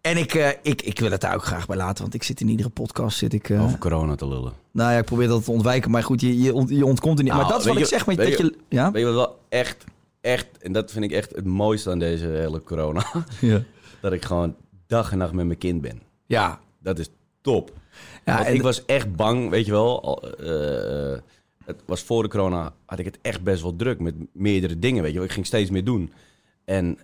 en 0.00 0.16
ik, 0.16 0.34
eh, 0.34 0.48
ik, 0.62 0.82
ik 0.82 0.98
wil 0.98 1.10
het 1.10 1.20
daar 1.20 1.34
ook 1.34 1.44
graag 1.44 1.66
bij 1.66 1.76
laten, 1.76 2.02
want 2.02 2.14
ik 2.14 2.22
zit 2.22 2.40
in 2.40 2.48
iedere 2.48 2.68
podcast. 2.68 3.18
Zit 3.18 3.32
ik, 3.32 3.50
eh, 3.50 3.64
Over 3.64 3.78
corona 3.78 4.14
te 4.14 4.28
lullen. 4.28 4.52
nou 4.72 4.92
ja, 4.92 4.98
ik 4.98 5.04
probeer 5.04 5.28
dat 5.28 5.44
te 5.44 5.50
ontwijken, 5.50 5.90
maar 5.90 6.02
goed, 6.02 6.20
je, 6.20 6.40
je, 6.42 6.54
ont- 6.54 6.70
je 6.70 6.84
ontkomt 6.84 7.18
er 7.18 7.24
niet. 7.24 7.32
Nou, 7.32 7.44
maar 7.44 7.52
dat 7.52 7.60
is 7.60 7.66
wat 7.72 7.76
ik 7.78 7.86
zeg, 7.86 8.06
met 8.06 8.16
weet 8.16 8.28
dat 8.28 8.38
je... 8.46 8.56
Ja? 8.68 8.90
Weet 8.90 9.02
je 9.06 9.12
wat 9.12 9.26
wel 9.26 9.38
echt, 9.48 9.84
echt... 10.20 10.58
En 10.58 10.72
dat 10.72 10.92
vind 10.92 11.04
ik 11.04 11.10
echt 11.12 11.34
het 11.36 11.44
mooiste 11.44 11.90
aan 11.90 11.98
deze 11.98 12.26
hele 12.26 12.62
corona. 12.62 13.04
Ja. 13.40 13.62
dat 14.00 14.12
ik 14.12 14.24
gewoon 14.24 14.56
dag 14.86 15.12
en 15.12 15.18
nacht 15.18 15.32
met 15.32 15.46
mijn 15.46 15.58
kind 15.58 15.80
ben. 15.80 16.02
Ja. 16.26 16.60
Dat 16.78 16.98
is 16.98 17.08
top. 17.40 17.72
Ja, 18.24 18.46
en- 18.46 18.54
ik 18.54 18.62
was 18.62 18.84
echt 18.84 19.14
bang, 19.16 19.50
weet 19.50 19.66
je 19.66 19.72
wel. 19.72 20.22
eh, 20.38 21.18
het 21.64 21.82
was 21.86 22.02
voor 22.02 22.22
de 22.22 22.28
corona 22.28 22.72
had 22.86 22.98
ik 22.98 23.04
het 23.04 23.18
echt 23.22 23.42
best 23.42 23.62
wel 23.62 23.76
druk 23.76 24.00
met 24.00 24.14
meerdere 24.32 24.78
dingen, 24.78 25.02
weet 25.02 25.12
je 25.12 25.16
wel. 25.18 25.26
Ik 25.26 25.32
ging 25.34 25.46
steeds 25.46 25.70
meer 25.70 25.84
doen. 25.84 26.12
En, 26.64 26.98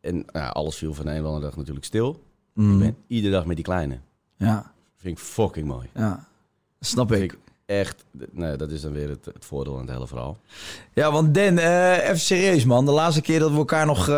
en 0.00 0.14
nou 0.14 0.26
ja, 0.32 0.48
alles 0.48 0.76
viel 0.76 0.94
van 0.94 1.04
de 1.04 1.10
een 1.10 1.24
andere 1.24 1.40
dag 1.44 1.56
natuurlijk 1.56 1.84
stil. 1.86 2.22
Mm. 2.54 2.72
Ik 2.72 2.78
ben 2.78 2.96
iedere 3.06 3.32
dag 3.32 3.46
met 3.46 3.56
die 3.56 3.64
kleine. 3.64 3.98
Ja, 4.36 4.72
Vind 4.96 5.18
ik 5.18 5.24
fucking 5.24 5.66
mooi. 5.66 5.88
ja. 5.94 6.28
Snap 6.80 7.12
ik 7.12 7.38
echt, 7.66 8.04
nee, 8.30 8.56
dat 8.56 8.70
is 8.70 8.80
dan 8.80 8.92
weer 8.92 9.08
het, 9.08 9.24
het 9.24 9.44
voordeel 9.44 9.74
aan 9.74 9.80
het 9.80 9.90
hele 9.90 10.06
verhaal. 10.06 10.38
Ja, 10.92 11.12
want 11.12 11.34
Dan, 11.34 11.58
eh, 11.58 12.04
even 12.04 12.18
serieus 12.20 12.64
man. 12.64 12.84
De 12.86 12.92
laatste 12.92 13.20
keer 13.20 13.38
dat 13.38 13.50
we 13.50 13.56
elkaar 13.56 13.86
nog, 13.86 13.98
eh, 13.98 14.14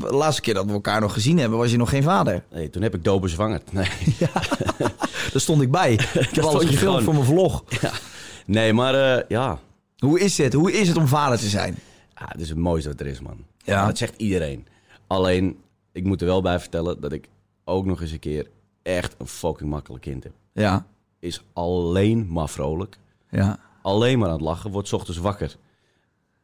de 0.00 0.08
laatste 0.10 0.40
keer 0.42 0.54
dat 0.54 0.66
we 0.66 0.72
elkaar 0.72 1.00
nog 1.00 1.12
gezien 1.12 1.38
hebben, 1.38 1.58
was 1.58 1.70
je 1.70 1.76
nog 1.76 1.88
geen 1.88 2.02
vader. 2.02 2.44
Nee, 2.52 2.70
toen 2.70 2.82
heb 2.82 2.94
ik 2.94 3.04
Dobe 3.04 3.28
zwanger. 3.28 3.60
Nee. 3.72 3.88
Daar 5.32 5.40
stond 5.40 5.62
ik 5.62 5.70
bij. 5.70 5.92
Ik 5.98 6.00
heb 6.30 6.44
alles 6.44 6.62
je 6.62 6.68
gefilmd 6.68 6.78
gewoon. 6.78 7.02
voor 7.02 7.14
mijn 7.14 7.26
vlog. 7.26 7.64
Nee, 8.46 8.72
maar 8.72 9.16
eh, 9.16 9.24
ja. 9.28 9.58
Hoe 9.98 10.20
is 10.20 10.38
het? 10.38 10.52
Hoe 10.52 10.72
is 10.72 10.88
het 10.88 10.96
om 10.96 11.06
vader 11.06 11.38
te 11.38 11.48
zijn? 11.48 11.76
ja, 12.18 12.26
het 12.28 12.40
is 12.40 12.48
het 12.48 12.58
mooiste 12.58 12.88
wat 12.88 13.00
er 13.00 13.06
is, 13.06 13.20
man. 13.20 13.44
Ja. 13.64 13.86
Dat 13.86 13.98
zegt 13.98 14.14
iedereen. 14.16 14.66
Alleen, 15.06 15.58
ik 15.92 16.04
moet 16.04 16.20
er 16.20 16.26
wel 16.26 16.42
bij 16.42 16.60
vertellen 16.60 17.00
dat 17.00 17.12
ik 17.12 17.28
ook 17.64 17.86
nog 17.86 18.00
eens 18.00 18.12
een 18.12 18.18
keer 18.18 18.46
echt 18.82 19.14
een 19.18 19.26
fucking 19.28 19.70
makkelijk 19.70 20.02
kind 20.02 20.22
heb. 20.24 20.32
Ja, 20.52 20.86
Is 21.18 21.42
alleen 21.52 22.32
maar 22.32 22.48
vrolijk. 22.48 22.98
ja, 23.30 23.58
Alleen 23.82 24.18
maar 24.18 24.28
aan 24.28 24.34
het 24.34 24.42
lachen. 24.42 24.70
Wordt 24.70 24.92
ochtends 24.92 25.18
wakker. 25.20 25.56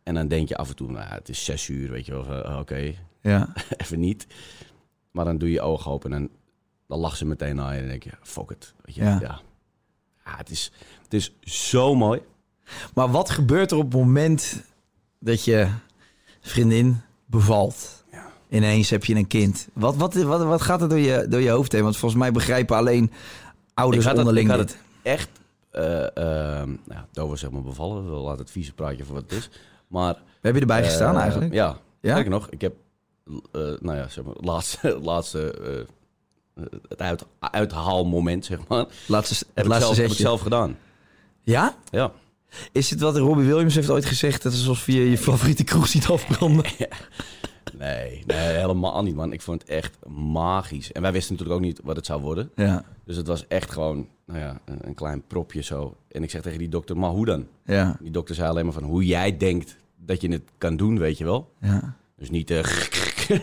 En 0.02 0.14
dan 0.14 0.28
denk 0.28 0.48
je 0.48 0.56
af 0.56 0.68
en 0.68 0.76
toe, 0.76 0.90
nou 0.90 1.06
ja, 1.08 1.14
het 1.14 1.28
is 1.28 1.44
zes 1.44 1.68
uur, 1.68 1.90
weet 1.90 2.06
je 2.06 2.12
wel. 2.12 2.24
van, 2.24 2.58
Oké, 2.58 2.94
ja. 3.20 3.52
even 3.76 4.00
niet. 4.00 4.26
Maar 5.10 5.24
dan 5.24 5.38
doe 5.38 5.48
je 5.48 5.54
je 5.54 5.60
ogen 5.60 5.90
open 5.90 6.12
en 6.12 6.30
dan 6.88 6.98
lacht 6.98 7.16
ze 7.18 7.24
meteen 7.24 7.56
naar 7.56 7.70
je. 7.70 7.74
En 7.74 7.80
dan 7.80 7.88
denk 7.90 8.02
je, 8.02 8.12
fuck 8.22 8.50
it. 8.50 8.74
Weet 8.84 8.94
je? 8.94 9.02
Ja. 9.02 9.18
Ja. 9.20 9.40
Ja, 10.24 10.36
het, 10.36 10.50
is, 10.50 10.72
het 11.02 11.14
is 11.14 11.32
zo 11.40 11.94
mooi. 11.94 12.20
Maar 12.94 13.10
wat 13.10 13.30
gebeurt 13.30 13.70
er 13.70 13.76
op 13.76 13.92
het 13.92 14.00
moment 14.00 14.62
dat 15.18 15.44
je 15.44 15.68
vriendin 16.40 17.00
bevalt? 17.26 18.04
Ineens 18.48 18.90
heb 18.90 19.04
je 19.04 19.14
een 19.14 19.26
kind. 19.26 19.68
Wat, 19.72 19.96
wat, 19.96 20.14
wat, 20.14 20.42
wat 20.44 20.62
gaat 20.62 20.82
er 20.82 20.88
door 20.88 20.98
je, 20.98 21.26
door 21.28 21.40
je 21.40 21.50
hoofd 21.50 21.72
heen? 21.72 21.82
Want 21.82 21.96
volgens 21.96 22.20
mij 22.20 22.32
begrijpen 22.32 22.76
alleen 22.76 23.10
ouders 23.74 24.02
ik 24.02 24.08
had 24.08 24.16
het, 24.16 24.26
onderling 24.26 24.50
ik 24.50 24.56
had 24.56 24.68
het 24.68 24.78
echt... 25.02 25.28
eh 25.70 26.02
eh 26.04 26.66
nou, 26.66 26.78
ja, 26.86 27.06
Dover 27.12 27.38
zeg 27.38 27.50
maar 27.50 27.62
bevallen. 27.62 28.04
We 28.04 28.20
laten 28.20 28.40
het 28.40 28.50
vieze 28.50 28.72
praatje 28.72 29.04
voor 29.04 29.14
wat 29.14 29.22
het 29.22 29.32
is. 29.32 29.50
Maar... 29.88 30.16
Heb 30.40 30.54
je 30.54 30.60
erbij 30.60 30.84
gestaan 30.84 31.14
eh, 31.14 31.20
eigenlijk? 31.20 31.52
Ja. 31.52 31.78
Ja? 32.00 32.16
ja? 32.16 32.28
nog, 32.28 32.50
ik 32.50 32.60
heb... 32.60 32.74
nou 33.80 33.96
ja, 33.96 34.08
zeg 34.08 34.24
maar, 34.24 34.34
het 34.34 34.44
laatste... 34.44 34.98
laatste 35.02 35.86
het 36.88 37.00
uit, 37.00 37.24
uithaalmoment, 37.38 38.44
zeg 38.44 38.58
maar. 38.68 38.86
Laatste, 39.06 39.46
het 39.54 39.66
laatste 39.66 39.94
zelf, 39.94 39.96
heb 39.96 40.10
ik 40.10 40.22
zelf 40.22 40.40
gedaan. 40.40 40.78
Ja? 41.42 41.76
Ja. 41.90 42.12
Is 42.72 42.90
het 42.90 43.00
wat 43.00 43.16
Robbie 43.16 43.46
Williams 43.46 43.74
heeft 43.74 43.90
ooit 43.90 44.04
gezegd? 44.04 44.42
Dat 44.42 44.52
is 44.52 44.58
alsof 44.58 44.86
je 44.86 45.10
je 45.10 45.18
favoriete 45.18 45.64
kroeg 45.64 45.88
ziet 45.88 46.06
afbranden. 46.06 46.64
Nee, 47.82 48.22
nee, 48.26 48.38
helemaal 48.38 49.02
niet, 49.02 49.14
man. 49.14 49.32
Ik 49.32 49.40
vond 49.40 49.60
het 49.60 49.70
echt 49.70 49.96
magisch. 50.08 50.92
En 50.92 51.02
wij 51.02 51.12
wisten 51.12 51.32
natuurlijk 51.32 51.60
ook 51.60 51.66
niet 51.66 51.80
wat 51.84 51.96
het 51.96 52.06
zou 52.06 52.20
worden. 52.22 52.50
Ja, 52.54 52.84
Dus 53.04 53.16
het 53.16 53.26
was 53.26 53.46
echt 53.48 53.70
gewoon, 53.70 54.08
nou 54.26 54.38
ja, 54.38 54.60
een, 54.64 54.78
een 54.80 54.94
klein 54.94 55.22
propje 55.26 55.62
zo. 55.62 55.96
En 56.08 56.22
ik 56.22 56.30
zeg 56.30 56.42
tegen 56.42 56.58
die 56.58 56.68
dokter, 56.68 56.96
maar 56.96 57.10
hoe 57.10 57.24
dan? 57.26 57.46
ja, 57.64 57.96
Die 58.00 58.10
dokter 58.10 58.34
zei 58.34 58.48
alleen 58.48 58.64
maar 58.64 58.74
van 58.74 58.82
hoe 58.82 59.04
jij 59.06 59.36
denkt 59.36 59.76
dat 59.96 60.20
je 60.20 60.28
het 60.32 60.42
kan 60.58 60.76
doen, 60.76 60.98
weet 60.98 61.18
je 61.18 61.24
wel. 61.24 61.52
ja. 61.60 61.96
Dus 62.16 62.30
niet 62.30 62.50
eh 62.50 62.62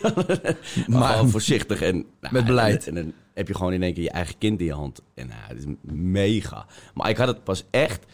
maar, 0.01 0.55
Maar- 0.99 1.13
gewoon 1.13 1.29
voorzichtig 1.29 1.81
en 1.81 2.05
nou, 2.21 2.33
Met 2.33 2.45
beleid. 2.45 2.87
En, 2.87 2.97
en 2.97 3.03
dan 3.03 3.13
heb 3.33 3.47
je 3.47 3.55
gewoon 3.55 3.73
in 3.73 3.83
één 3.83 3.93
keer 3.93 4.03
je 4.03 4.09
eigen 4.11 4.37
kind 4.37 4.59
in 4.59 4.65
je 4.65 4.73
hand. 4.73 5.01
En 5.13 5.27
nou, 5.27 5.39
het 5.47 5.57
is 5.57 5.65
mega. 5.93 6.65
Maar 6.93 7.09
ik 7.09 7.17
had 7.17 7.27
het 7.27 7.43
pas 7.43 7.63
echt 7.69 8.05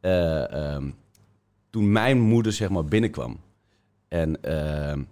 eh, 0.00 0.52
ehm, 0.74 0.90
toen 1.70 1.92
mijn 1.92 2.20
moeder 2.20 2.52
zeg 2.52 2.68
maar 2.68 2.84
binnenkwam. 2.84 3.40
En 4.08 4.42
ehm, 4.42 5.02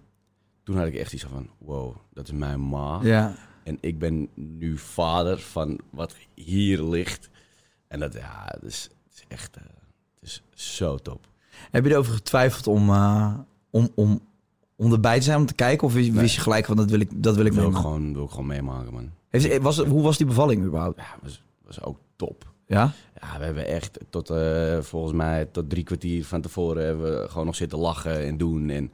toen 0.69 0.77
had 0.77 0.87
ik 0.87 0.95
echt 0.95 1.13
iets 1.13 1.23
van, 1.23 1.49
wow, 1.57 1.95
dat 2.13 2.27
is 2.27 2.33
mijn 2.33 2.67
ma. 2.67 2.99
ja. 3.03 3.35
En 3.63 3.77
ik 3.81 3.99
ben 3.99 4.29
nu 4.33 4.77
vader 4.77 5.39
van 5.39 5.79
wat 5.89 6.15
hier 6.33 6.83
ligt. 6.83 7.29
En 7.87 7.99
dat, 7.99 8.13
ja, 8.13 8.45
het 8.45 8.63
is, 8.63 8.89
echt, 9.27 9.55
eh, 9.55 9.63
het 10.19 10.29
is 10.29 10.43
zo 10.53 10.97
top. 10.97 11.27
Heb 11.71 11.85
je 11.85 11.91
erover 11.91 12.13
getwijfeld 12.13 12.67
om, 12.67 12.89
eh, 12.89 13.33
om, 13.69 13.89
om, 13.95 14.21
om 14.75 14.91
erbij 14.91 15.17
te 15.17 15.23
zijn, 15.23 15.37
om 15.37 15.45
te 15.45 15.53
kijken? 15.53 15.87
Of 15.87 15.93
wist, 15.93 16.35
je 16.35 16.41
gelijk 16.41 16.65
van 16.65 16.75
dat 16.75 16.89
wil 16.89 16.99
ik, 16.99 17.23
dat 17.23 17.35
wil 17.35 17.45
ik 17.45 17.53
wil 17.53 17.69
ik 17.69 17.75
gewoon, 17.75 18.13
wil 18.13 18.23
ik 18.23 18.29
gewoon 18.29 18.47
meemaken, 18.47 18.93
man. 18.93 19.11
Heeft, 19.29 19.57
was, 19.57 19.77
hoe 19.77 20.01
was 20.01 20.17
die 20.17 20.27
bevalling 20.27 20.63
überhaupt? 20.63 20.99
Ja, 20.99 21.17
was, 21.21 21.43
was 21.65 21.81
ook 21.81 21.97
top. 22.15 22.51
Ja? 22.67 22.93
Ja, 23.21 23.37
we 23.39 23.45
hebben 23.45 23.67
echt 23.67 23.99
tot, 24.09 24.29
eh, 24.29 24.79
volgens 24.81 25.13
mij, 25.13 25.45
tot 25.45 25.69
drie 25.69 25.83
kwartier 25.83 26.25
van 26.25 26.41
tevoren 26.41 26.85
hebben 26.85 27.21
we 27.21 27.29
gewoon 27.29 27.45
nog 27.45 27.55
zitten 27.55 27.79
lachen 27.79 28.25
en 28.25 28.37
doen. 28.37 28.69
En 28.69 28.91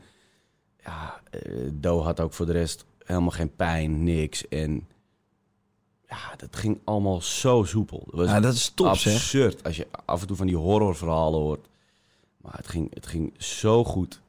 ja, 0.86 1.22
eh, 1.32 1.42
Do 1.74 2.00
had 2.02 2.20
ook 2.20 2.34
voor 2.34 2.46
de 2.46 2.52
rest 2.52 2.86
helemaal 3.06 3.30
geen 3.30 3.56
pijn, 3.56 4.04
niks. 4.04 4.48
En 4.48 4.88
ja, 6.10 6.36
dat 6.38 6.56
ging 6.56 6.80
allemaal 6.84 7.22
zo 7.22 7.64
soepel. 7.64 8.08
Dat 8.12 8.28
Ja, 8.28 8.40
dat 8.40 8.54
is 8.54 8.70
top 8.76 8.96
zeg. 8.98 9.14
absurd 9.14 9.64
als 9.64 9.76
je 9.78 9.88
af 10.06 10.22
en 10.22 10.28
toe 10.28 10.36
van 10.36 10.48
die 10.48 10.56
horrorverhalen 10.58 11.40
hoort. 11.40 11.68
Maar 12.38 12.54
het 12.56 12.68
ging, 12.68 12.94
het 12.94 13.08
ging 13.08 13.34
zo 13.38 13.84
goed. 13.84 14.22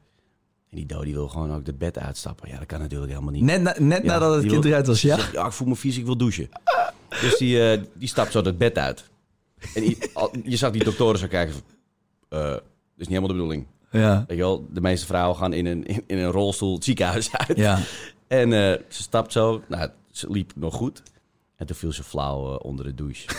En 0.69 0.77
die 0.77 0.85
Do 0.85 1.03
die 1.03 1.13
wil 1.13 1.27
gewoon 1.27 1.53
ook 1.55 1.65
het 1.65 1.77
bed 1.77 1.97
uitstappen. 1.97 2.49
Ja, 2.49 2.57
dat 2.57 2.67
kan 2.67 2.79
natuurlijk 2.79 3.11
helemaal 3.11 3.31
niet. 3.33 3.43
Net, 3.43 3.61
na- 3.61 3.75
net 3.77 4.03
Ja, 4.03 4.07
nadat 4.07 4.33
het 4.35 4.45
kind 4.45 4.63
wil- 4.63 4.71
eruit 4.71 4.87
was, 4.87 5.01
ja? 5.01 5.15
Zegt, 5.15 5.31
ja, 5.31 5.45
ik 5.45 5.51
voel 5.51 5.67
me 5.67 5.75
vies, 5.75 5.97
ik 5.97 6.05
wil 6.05 6.17
douchen. 6.17 6.49
Dus 7.21 7.37
die, 7.37 7.71
eh, 7.71 7.81
die 7.93 8.07
stapt 8.07 8.31
zo 8.31 8.41
het 8.43 8.57
bed 8.57 8.77
uit. 8.77 9.09
En 9.75 9.83
je 10.43 10.55
zag 10.55 10.71
die 10.71 10.83
doktoren 10.83 11.19
zo 11.19 11.27
kijken 11.27 11.53
van... 11.53 11.63
eh, 12.29 12.39
dat 12.49 12.61
is 12.97 13.07
niet 13.07 13.07
helemaal 13.07 13.27
de 13.27 13.33
bedoeling. 13.33 13.65
Ja. 13.91 14.23
Weet 14.27 14.37
je 14.37 14.43
wel, 14.43 14.67
de 14.71 14.81
meeste 14.81 15.05
vrouwen 15.05 15.37
gaan 15.37 15.53
in 15.53 15.65
een, 15.65 15.85
in, 15.85 16.03
in 16.07 16.17
een 16.17 16.31
rolstoel 16.31 16.73
het 16.73 16.83
ziekenhuis 16.83 17.29
uit. 17.31 17.57
Ja. 17.57 17.79
En 18.27 18.53
eh, 18.53 18.81
ze 18.89 19.01
stapt 19.01 19.31
zo. 19.31 19.61
Nou, 19.67 19.89
ze 20.11 20.31
liep 20.31 20.51
nog 20.55 20.73
goed. 20.75 21.03
En 21.55 21.65
toen 21.65 21.75
viel 21.75 21.91
ze 21.91 22.03
flauw 22.03 22.53
eh, 22.53 22.65
onder 22.65 22.85
de 22.85 22.93
douche. 22.95 23.27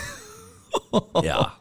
ja, 1.21 1.53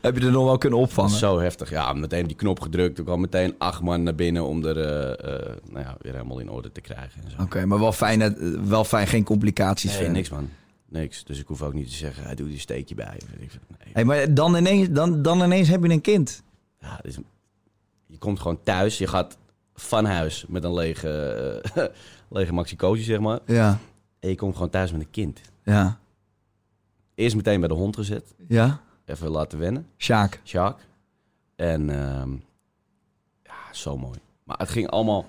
Heb 0.00 0.16
je 0.18 0.24
er 0.26 0.30
nog 0.32 0.44
wel 0.44 0.58
kunnen 0.58 0.78
opvangen? 0.78 1.10
zo 1.10 1.38
heftig. 1.40 1.70
Ja, 1.70 1.92
meteen 1.92 2.26
die 2.26 2.36
knop 2.36 2.60
gedrukt. 2.60 2.96
Toen 2.96 3.04
kwam 3.04 3.20
meteen 3.20 3.54
acht 3.58 3.82
man 3.82 4.02
naar 4.02 4.14
binnen 4.14 4.44
om 4.44 4.64
er 4.64 4.78
eh, 4.80 5.56
nou 5.70 5.84
ja, 5.84 5.96
weer 6.00 6.12
helemaal 6.12 6.38
in 6.38 6.50
orde 6.50 6.72
te 6.72 6.80
krijgen. 6.80 7.22
Oké, 7.40 7.64
maar 7.66 7.78
wel 7.78 7.92
fijn, 7.92 8.18
dat- 8.18 8.36
wel 8.68 8.84
fijn, 8.84 9.06
geen 9.06 9.24
complicaties. 9.24 9.84
Nee, 9.90 9.94
verder. 9.96 10.14
niks 10.14 10.28
man. 10.30 10.48
Niks. 10.88 11.24
Dus 11.24 11.38
ik 11.40 11.46
hoef 11.46 11.62
ook 11.62 11.74
niet 11.74 11.88
te 11.88 11.94
zeggen, 11.94 12.24
hij 12.24 12.34
doet 12.34 12.50
een 12.50 12.58
steekje 12.60 12.94
bij. 12.94 13.20
Nee. 13.38 13.48
Hey, 13.92 14.04
maar 14.04 14.34
dan 14.34 14.56
ineens, 14.56 14.88
dan, 14.90 15.22
dan 15.22 15.42
ineens 15.42 15.68
heb 15.68 15.82
je 15.84 15.90
een 15.90 16.00
kind. 16.00 16.42
Ja, 16.80 16.96
het 16.96 17.04
is, 17.06 17.16
je 18.08 18.18
komt 18.18 18.40
gewoon 18.40 18.62
thuis. 18.62 18.98
Je 18.98 19.06
gaat 19.06 19.38
van 19.74 20.04
huis 20.04 20.44
met 20.48 20.64
een 20.64 20.74
lege, 20.74 21.10
eh, 21.74 21.84
lege 22.38 22.52
maxicosi, 22.52 23.02
zeg 23.02 23.18
maar. 23.20 23.38
Ja, 23.46 23.78
En 24.20 24.28
je 24.28 24.34
komt 24.34 24.54
gewoon 24.54 24.70
thuis 24.70 24.92
met 24.92 25.00
een 25.00 25.10
kind. 25.10 25.40
ja, 25.64 25.98
Eerst 27.14 27.36
meteen 27.36 27.60
bij 27.60 27.68
de 27.68 27.74
hond 27.74 27.96
gezet. 27.96 28.34
ja. 28.48 28.80
Even 29.04 29.28
laten 29.28 29.58
wennen. 29.58 29.86
Sjaak. 29.96 30.40
Sjaak. 30.44 30.86
En 31.56 31.90
ehm, 31.90 32.30
ja, 33.42 33.72
zo 33.72 33.96
mooi. 33.96 34.18
Maar 34.44 34.58
het 34.58 34.68
ging 34.68 34.88
allemaal... 34.90 35.26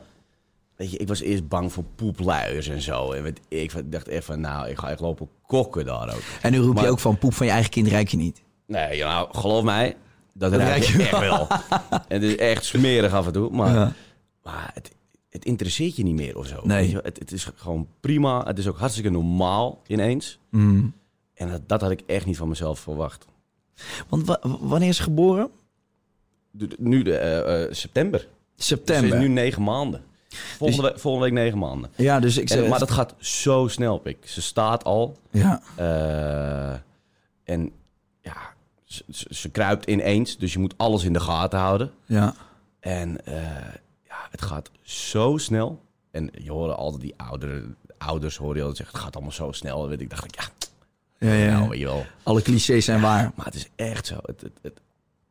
Weet 0.76 0.92
je, 0.92 0.98
ik 0.98 1.08
was 1.08 1.22
eerst 1.22 1.48
bang 1.48 1.72
voor 1.74 1.84
poepluiers 1.96 2.68
en 2.68 2.82
zo. 2.82 3.12
En 3.12 3.24
weet 3.24 3.40
ik, 3.48 3.92
dacht 3.92 4.10
van, 4.26 4.40
nou, 4.40 4.70
ik 4.70 4.78
ga 4.78 4.90
echt 4.90 5.00
lopen 5.00 5.30
kokken 5.48 5.86
daar 5.86 6.14
ook. 6.16 6.22
En 6.42 6.52
nu 6.52 6.58
roep 6.60 6.80
je 6.80 6.88
ook 6.88 7.00
van 7.00 7.18
poep 7.18 7.34
van 7.34 7.46
je 7.46 7.52
eigen 7.52 7.72
kind 7.72 7.88
ruik 7.88 8.08
je 8.08 8.18
niet. 8.18 8.42
Nee, 8.66 9.00
nou, 9.04 9.36
geloof 9.38 9.64
mij, 9.64 9.98
dat, 10.40 10.52
Dat 10.52 10.88
je 10.88 10.98
echt 11.04 11.20
wel. 11.20 11.48
en 11.90 12.04
het 12.22 12.24
is 12.24 12.36
echt 12.36 12.66
smerig 12.66 13.14
af 13.14 13.26
en 13.26 13.32
toe. 13.34 13.50
Maar, 13.52 13.74
Ja. 13.74 13.94
maar 14.44 14.72
het, 14.74 14.92
het 15.30 15.46
interesseert 15.46 15.96
je 15.96 16.04
niet 16.04 16.16
meer 16.16 16.38
of 16.38 16.48
zo. 16.48 16.60
Nee. 16.64 16.90
Je 16.90 17.00
het, 17.04 17.20
het 17.20 17.32
is 17.32 17.48
gewoon 17.56 17.88
prima. 18.00 18.44
Het 18.46 18.58
is 18.58 18.68
ook 18.68 18.78
hartstikke 18.78 19.10
normaal 19.10 19.82
ineens. 19.88 20.40
Mm. 20.50 20.94
En 21.34 21.50
dat, 21.52 21.62
dat 21.70 21.82
had 21.82 21.92
ik 21.92 22.02
echt 22.06 22.26
niet 22.26 22.38
van 22.38 22.48
mezelf 22.48 22.80
verwacht. 22.80 23.26
Want 24.10 24.26
wa- 24.26 24.40
wanneer 24.60 24.90
is 24.90 24.98
ze 24.98 25.04
geboren? 25.04 25.50
De- 26.52 26.68
de- 26.68 26.76
Nu 26.80 27.02
de, 27.04 27.16
eh, 27.18 27.64
eh, 27.64 27.72
september. 27.74 28.28
Dus 28.56 28.66
September. 28.68 29.10
Ze 29.10 29.16
is 29.16 29.22
nu 29.22 29.28
negen 29.28 29.64
maanden. 29.64 30.04
Volgende, 30.58 30.82
week, 30.90 31.00
volgende 31.00 31.26
week 31.30 31.36
negen 31.44 31.58
maanden. 31.58 31.90
Ja, 31.96 32.20
dus 32.20 32.38
ik 32.38 32.50
zeg... 32.50 32.68
maar 32.68 32.80
dat 32.80 32.92
gaat 32.92 33.14
zo 33.18 33.68
snel, 33.68 33.98
Pik. 33.98 34.18
Ze 34.28 34.42
staat 34.42 34.84
al. 34.84 35.18
Ja, 35.32 35.62
eh, 35.76 36.74
en 37.44 37.72
ze, 38.90 39.04
ze, 39.10 39.26
ze 39.30 39.50
kruipt 39.50 39.86
ineens. 39.86 40.38
Dus 40.38 40.54
je 40.54 40.60
moet 40.60 40.74
alles 40.78 41.04
in 41.04 41.14
de 41.14 41.20
gaten 41.20 41.60
houden. 41.60 41.92
ja. 42.06 42.34
En 42.80 43.26
eh, 43.26 43.34
ja, 44.08 44.28
het 44.32 44.42
gaat 44.42 44.72
zo 44.82 45.38
snel. 45.38 45.82
En 46.12 46.30
je 46.42 46.52
hoorde 46.52 46.76
altijd 46.76 47.02
die 47.02 47.14
oudere, 47.18 47.64
ouders 47.98 48.38
hoor 48.38 48.56
je 48.56 48.60
altijd 48.60 48.78
zeggen, 48.78 48.96
het 48.96 49.06
gaat 49.06 49.16
allemaal 49.16 49.34
zo 49.34 49.52
snel. 49.52 49.84
En 49.84 49.90
weet 49.90 50.02
ik 50.02 50.10
dacht 50.10 50.26
ik, 50.26 50.36
ja, 50.36 50.48
Ja, 51.28 51.34
ja. 51.34 51.60
nou. 51.68 52.04
Alle 52.24 52.42
clichés 52.42 52.86
zijn 52.86 53.02
waar. 53.02 53.32
Maar 53.36 53.46
het 53.46 53.56
is 53.56 53.70
echt 53.76 54.06
zo. 54.06 54.16
Het, 54.22 54.42
het, 54.42 54.60
het, 54.62 54.80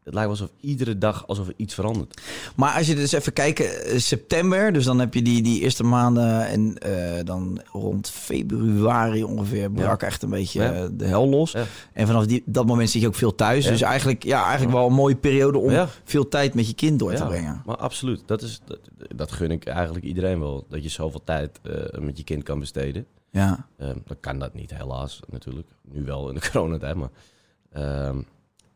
het 0.09 0.17
lijkt 0.17 0.31
alsof 0.31 0.50
iedere 0.61 0.99
dag 0.99 1.27
alsof 1.27 1.49
er 1.49 1.55
iets 1.57 1.75
verandert. 1.75 2.21
Maar 2.57 2.75
als 2.77 2.87
je 2.87 2.95
dus 2.95 3.12
even 3.12 3.33
kijkt, 3.33 3.61
eh, 3.61 3.99
september, 3.99 4.73
dus 4.73 4.85
dan 4.85 4.99
heb 4.99 5.15
je 5.15 5.23
die, 5.23 5.43
die 5.43 5.61
eerste 5.61 5.85
maanden 5.85 6.47
en 6.47 6.79
eh, 6.79 7.25
dan 7.25 7.61
rond 7.73 8.11
februari 8.11 9.25
ongeveer 9.25 9.71
brak 9.71 10.03
echt 10.03 10.23
een 10.23 10.31
beetje 10.31 10.62
Ja. 10.62 10.73
eh, 10.73 10.87
de 10.93 11.05
hel 11.07 11.29
los. 11.29 11.53
Ja. 11.53 11.65
En 11.93 12.07
vanaf 12.07 12.27
die, 12.27 12.43
dat 12.47 12.67
moment 12.67 12.91
zit 12.91 13.00
je 13.00 13.07
ook 13.09 13.15
veel 13.15 13.35
thuis. 13.35 13.67
Dus 13.67 13.81
eigenlijk, 13.83 14.23
ja, 14.25 14.43
eigenlijk 14.45 14.73
wel 14.77 14.87
een 14.87 14.93
mooie 14.93 15.17
periode 15.17 15.59
om 15.59 15.71
Ja. 15.71 15.88
veel 16.05 16.29
tijd 16.29 16.55
met 16.55 16.67
je 16.69 16.75
kind 16.75 16.99
door 16.99 17.11
te 17.15 17.23
Ja, 17.23 17.27
brengen. 17.29 17.62
Maar 17.67 17.77
absoluut, 17.77 18.23
dat, 18.27 18.43
is, 18.43 18.61
dat, 18.65 18.79
dat 19.17 19.33
gun 19.33 19.50
ik 19.50 19.67
eigenlijk 19.67 20.05
iedereen 20.05 20.41
wel. 20.41 20.67
Dat 20.69 20.83
je 20.83 20.88
zoveel 20.88 21.25
tijd 21.25 21.61
met 22.00 22.17
je 22.19 22.25
kind 22.25 22.43
kan 22.43 22.59
besteden. 22.59 23.07
Ja, 23.31 23.67
Ehm 23.79 23.97
dan 24.07 24.17
kan 24.21 24.38
dat 24.38 24.55
niet, 24.55 24.75
helaas, 24.75 25.21
natuurlijk. 25.31 25.69
Nu 25.93 26.05
wel 26.05 26.29
in 26.29 26.35
de 26.35 26.41
coronatijd, 26.53 26.95
maar... 26.97 27.11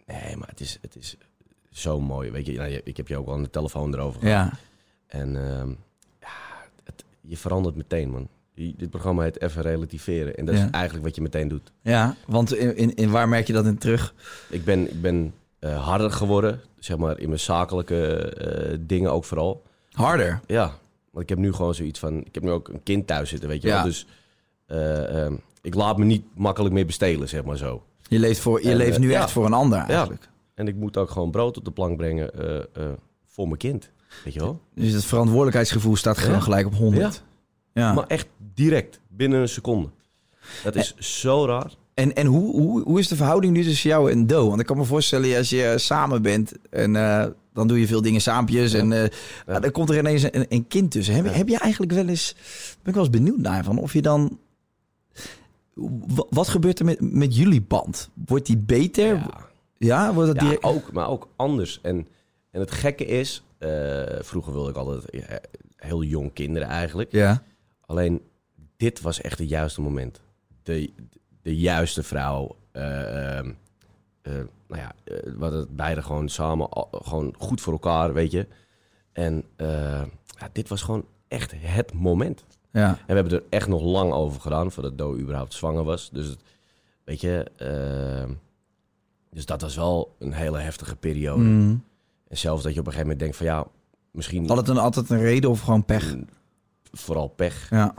nee, 0.06 0.36
maar 0.36 0.48
het 0.48 0.60
is, 0.60 0.78
het 0.80 0.96
is 0.96 1.16
zo 1.70 2.00
mooi. 2.00 2.30
Weet 2.30 2.46
je, 2.46 2.52
nou, 2.56 2.80
ik 2.84 2.96
heb 2.96 3.08
je 3.08 3.16
ook 3.16 3.26
al 3.26 3.32
aan 3.34 3.42
de 3.42 3.50
telefoon 3.50 3.94
erover 3.94 4.20
gehad. 4.20 4.50
ja. 4.50 4.58
En 5.06 5.36
ehm, 5.36 5.68
ja, 6.20 6.28
het, 6.84 7.04
je 7.20 7.36
verandert 7.36 7.76
meteen, 7.76 8.10
man. 8.10 8.28
Dit 8.54 8.90
programma 8.90 9.22
heet 9.22 9.40
Even 9.42 9.62
Relativeren. 9.62 10.34
En 10.36 10.44
dat 10.44 10.56
Ja. 10.56 10.64
is 10.64 10.70
eigenlijk 10.70 11.04
wat 11.04 11.14
je 11.14 11.22
meteen 11.22 11.48
doet. 11.48 11.72
ja 11.82 12.16
want 12.26 12.54
in, 12.54 12.76
in, 12.76 12.94
in 12.94 13.10
waar 13.10 13.28
merk 13.28 13.46
je 13.46 13.52
dat 13.52 13.66
in 13.66 13.78
terug? 13.78 14.14
Ik 14.50 14.64
ben, 14.64 14.90
ik 14.90 15.00
ben 15.00 15.34
eh, 15.58 15.84
harder 15.84 16.10
geworden. 16.10 16.60
Zeg 16.78 16.96
maar 16.96 17.18
in 17.18 17.28
mijn 17.28 17.40
zakelijke 17.40 18.06
eh, 18.16 18.78
dingen 18.80 19.12
ook 19.12 19.24
vooral. 19.24 19.62
Harder. 19.90 20.40
Ja, 20.46 20.64
want 21.10 21.22
ik 21.22 21.28
heb 21.28 21.38
nu 21.38 21.52
gewoon 21.52 21.74
zoiets 21.74 21.98
van... 21.98 22.18
Ik 22.24 22.34
heb 22.34 22.42
nu 22.42 22.50
ook 22.50 22.68
een 22.68 22.82
kind 22.82 23.06
thuis 23.06 23.28
zitten, 23.28 23.48
weet 23.48 23.62
je 23.62 23.68
Ja. 23.68 23.74
wel. 23.74 23.84
Dus 23.84 24.06
eh, 24.66 25.24
ehm, 25.24 25.34
ik 25.62 25.74
laat 25.74 25.98
me 25.98 26.04
niet 26.04 26.24
makkelijk 26.34 26.74
meer 26.74 26.86
bestelen, 26.86 27.28
zeg 27.28 27.44
maar 27.44 27.56
zo. 27.56 27.82
Je 28.12 28.18
leeft, 28.18 28.40
voor, 28.40 28.62
je 28.62 28.70
En, 28.70 28.76
leeft 28.76 28.98
nu 28.98 29.08
eh, 29.10 29.14
echt 29.16 29.26
ja. 29.26 29.32
voor 29.32 29.44
een 29.46 29.52
ander 29.52 29.78
eigenlijk. 29.78 30.28
En 30.54 30.68
ik 30.68 30.76
moet 30.76 30.96
ook 30.96 31.10
gewoon 31.10 31.30
brood 31.30 31.56
op 31.58 31.64
de 31.64 31.70
plank 31.70 31.96
brengen 31.96 32.34
eh, 32.34 32.56
eh, 32.84 32.90
voor 33.26 33.46
mijn 33.46 33.58
kind. 33.58 33.90
Weet 34.24 34.34
je 34.34 34.40
wel? 34.40 34.60
Dus 34.74 34.92
het 34.92 35.04
verantwoordelijkheidsgevoel 35.04 35.96
staat 35.96 36.18
gewoon 36.18 36.34
Ja. 36.36 36.40
gelijk 36.40 36.66
op 36.66 36.74
100. 36.74 37.22
Ja. 37.74 37.92
Maar 37.92 38.06
echt 38.06 38.26
direct, 38.54 39.00
binnen 39.08 39.40
een 39.40 39.48
seconde. 39.48 39.88
Dat 40.64 40.74
is 40.76 40.94
zo 40.96 41.46
raar. 41.46 41.74
En, 41.94 42.14
en 42.14 42.26
hoe, 42.26 42.60
hoe, 42.60 42.82
hoe 42.82 42.98
is 42.98 43.08
de 43.08 43.16
verhouding 43.16 43.52
nu 43.52 43.62
tussen 43.64 43.90
jou 43.90 44.10
en 44.10 44.26
Do? 44.26 44.48
Want 44.48 44.60
ik 44.60 44.66
kan 44.66 44.76
me 44.76 44.84
voorstellen, 44.84 45.36
als 45.36 45.50
je 45.50 45.74
samen 45.76 46.22
bent 46.22 46.52
en 46.70 46.92
dan 47.52 47.66
doe 47.68 47.80
je 47.80 47.86
veel 47.86 48.02
dingen 48.02 48.20
saampjes 48.20 48.72
en 48.72 48.90
Ja. 49.46 49.60
dan 49.60 49.70
komt 49.70 49.90
er 49.90 49.98
ineens 49.98 50.22
een, 50.22 50.46
een 50.48 50.66
kind 50.68 50.90
tussen. 50.90 51.14
Heb, 51.14 51.24
je- 51.24 51.30
Ja. 51.30 51.36
heb 51.36 51.48
je 51.48 51.58
eigenlijk 51.58 51.92
wel 51.92 52.08
eens, 52.08 52.34
ben 52.82 52.88
ik 52.88 52.94
wel 52.94 53.04
eens 53.04 53.10
benieuwd 53.16 53.38
naar 53.38 53.64
van 53.64 53.78
of 53.78 53.92
je 53.92 54.02
dan, 54.02 54.38
wat 56.30 56.48
gebeurt 56.48 56.78
er 56.78 56.84
met, 56.84 57.00
met 57.00 57.36
jullie 57.36 57.62
band? 57.62 58.10
Wordt 58.26 58.46
die 58.46 58.56
beter? 58.58 59.14
Ja, 59.14 59.44
Ja. 59.78 60.14
wordt 60.14 60.28
het 60.28 60.36
Ja, 60.40 60.44
direct? 60.44 60.64
ook, 60.64 60.92
maar 60.92 61.08
ook 61.08 61.28
anders. 61.36 61.78
En, 61.82 62.08
en 62.50 62.60
het 62.60 62.70
gekke 62.70 63.04
is, 63.06 63.42
eh, 63.58 64.02
vroeger 64.20 64.52
wilde 64.52 64.70
ik 64.70 64.76
altijd 64.76 65.10
eh, 65.10 65.36
heel 65.76 66.02
jong 66.02 66.32
kinderen 66.32 66.68
eigenlijk. 66.68 67.12
Ja. 67.12 67.42
Alleen 67.80 68.22
dit 68.76 69.00
was 69.00 69.20
echt 69.20 69.38
het 69.38 69.48
juiste 69.48 69.80
moment. 69.80 70.20
De, 70.62 70.90
de 71.42 71.56
juiste 71.56 72.02
vrouw. 72.02 72.56
eh, 72.72 73.36
ehm, 73.38 73.50
eh, 74.22 74.32
nou 74.68 74.80
ja, 74.82 74.92
hadden 75.38 75.60
het 75.60 75.76
beide 75.76 76.02
gewoon 76.02 76.28
samen, 76.28 76.68
gewoon 76.90 77.34
goed 77.38 77.60
voor 77.60 77.72
elkaar, 77.72 78.12
weet 78.12 78.30
je. 78.30 78.46
En 79.12 79.44
ja, 80.38 80.48
dit 80.52 80.68
was 80.68 80.82
gewoon 80.82 81.04
echt 81.32 81.54
het 81.56 81.92
moment. 81.92 82.44
Ja. 82.72 82.88
En 82.88 83.06
we 83.06 83.14
hebben 83.14 83.32
er 83.32 83.42
echt 83.48 83.68
nog 83.68 83.82
lang 83.82 84.12
over 84.12 84.40
gedaan 84.40 84.72
voordat 84.72 84.98
Do 84.98 85.16
überhaupt 85.18 85.54
zwanger 85.54 85.84
was. 85.84 86.10
Dus 86.12 86.26
het, 86.26 86.38
weet 87.04 87.20
je, 87.20 87.50
ehm, 87.56 88.30
dus 89.30 89.46
dat 89.46 89.60
was 89.60 89.76
wel 89.76 90.14
een 90.18 90.32
hele 90.32 90.58
heftige 90.58 90.96
periode. 90.96 91.42
Mm. 91.42 91.84
En 92.28 92.38
zelfs 92.38 92.62
dat 92.62 92.74
je 92.74 92.80
op 92.80 92.86
een 92.86 92.92
gegeven 92.92 93.16
moment 93.16 93.18
denkt 93.18 93.36
van 93.36 93.46
ja, 93.46 93.66
misschien 94.10 94.48
Had 94.48 94.56
het 94.56 94.68
een, 94.68 94.78
altijd 94.78 95.10
een 95.10 95.20
reden 95.20 95.50
of 95.50 95.60
gewoon 95.60 95.84
pech? 95.84 96.14
mm, 96.14 96.26
vooral 96.92 97.28
pech. 97.28 97.70
Ja. 97.70 97.94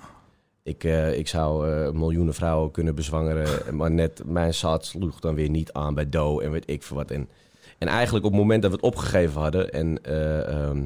Ik, 0.64 0.84
eh, 0.84 1.18
ik 1.18 1.28
zou 1.28 1.72
eh, 1.72 1.92
miljoenen 1.92 2.34
vrouwen 2.34 2.72
kunnen 2.72 2.96
bezwangeren, 2.96 3.48
maar 3.78 3.92
net 3.92 4.22
mijn 4.26 4.54
zaad 4.54 4.86
sloeg 4.86 5.20
dan 5.20 5.36
weer 5.36 5.50
niet 5.50 5.74
aan 5.74 5.94
bij 5.94 6.10
Do 6.10 6.40
en 6.40 6.52
weet 6.52 6.70
ik 6.70 6.84
veel 6.84 6.98
wat. 6.98 7.12
En, 7.12 7.30
en 7.78 7.88
eigenlijk 7.88 8.26
op 8.26 8.32
het 8.32 8.42
moment 8.42 8.62
dat 8.62 8.72
we 8.72 8.78
het 8.78 8.86
opgegeven 8.86 9.42
hadden 9.42 9.72
en 9.74 10.04
eh, 10.04 10.82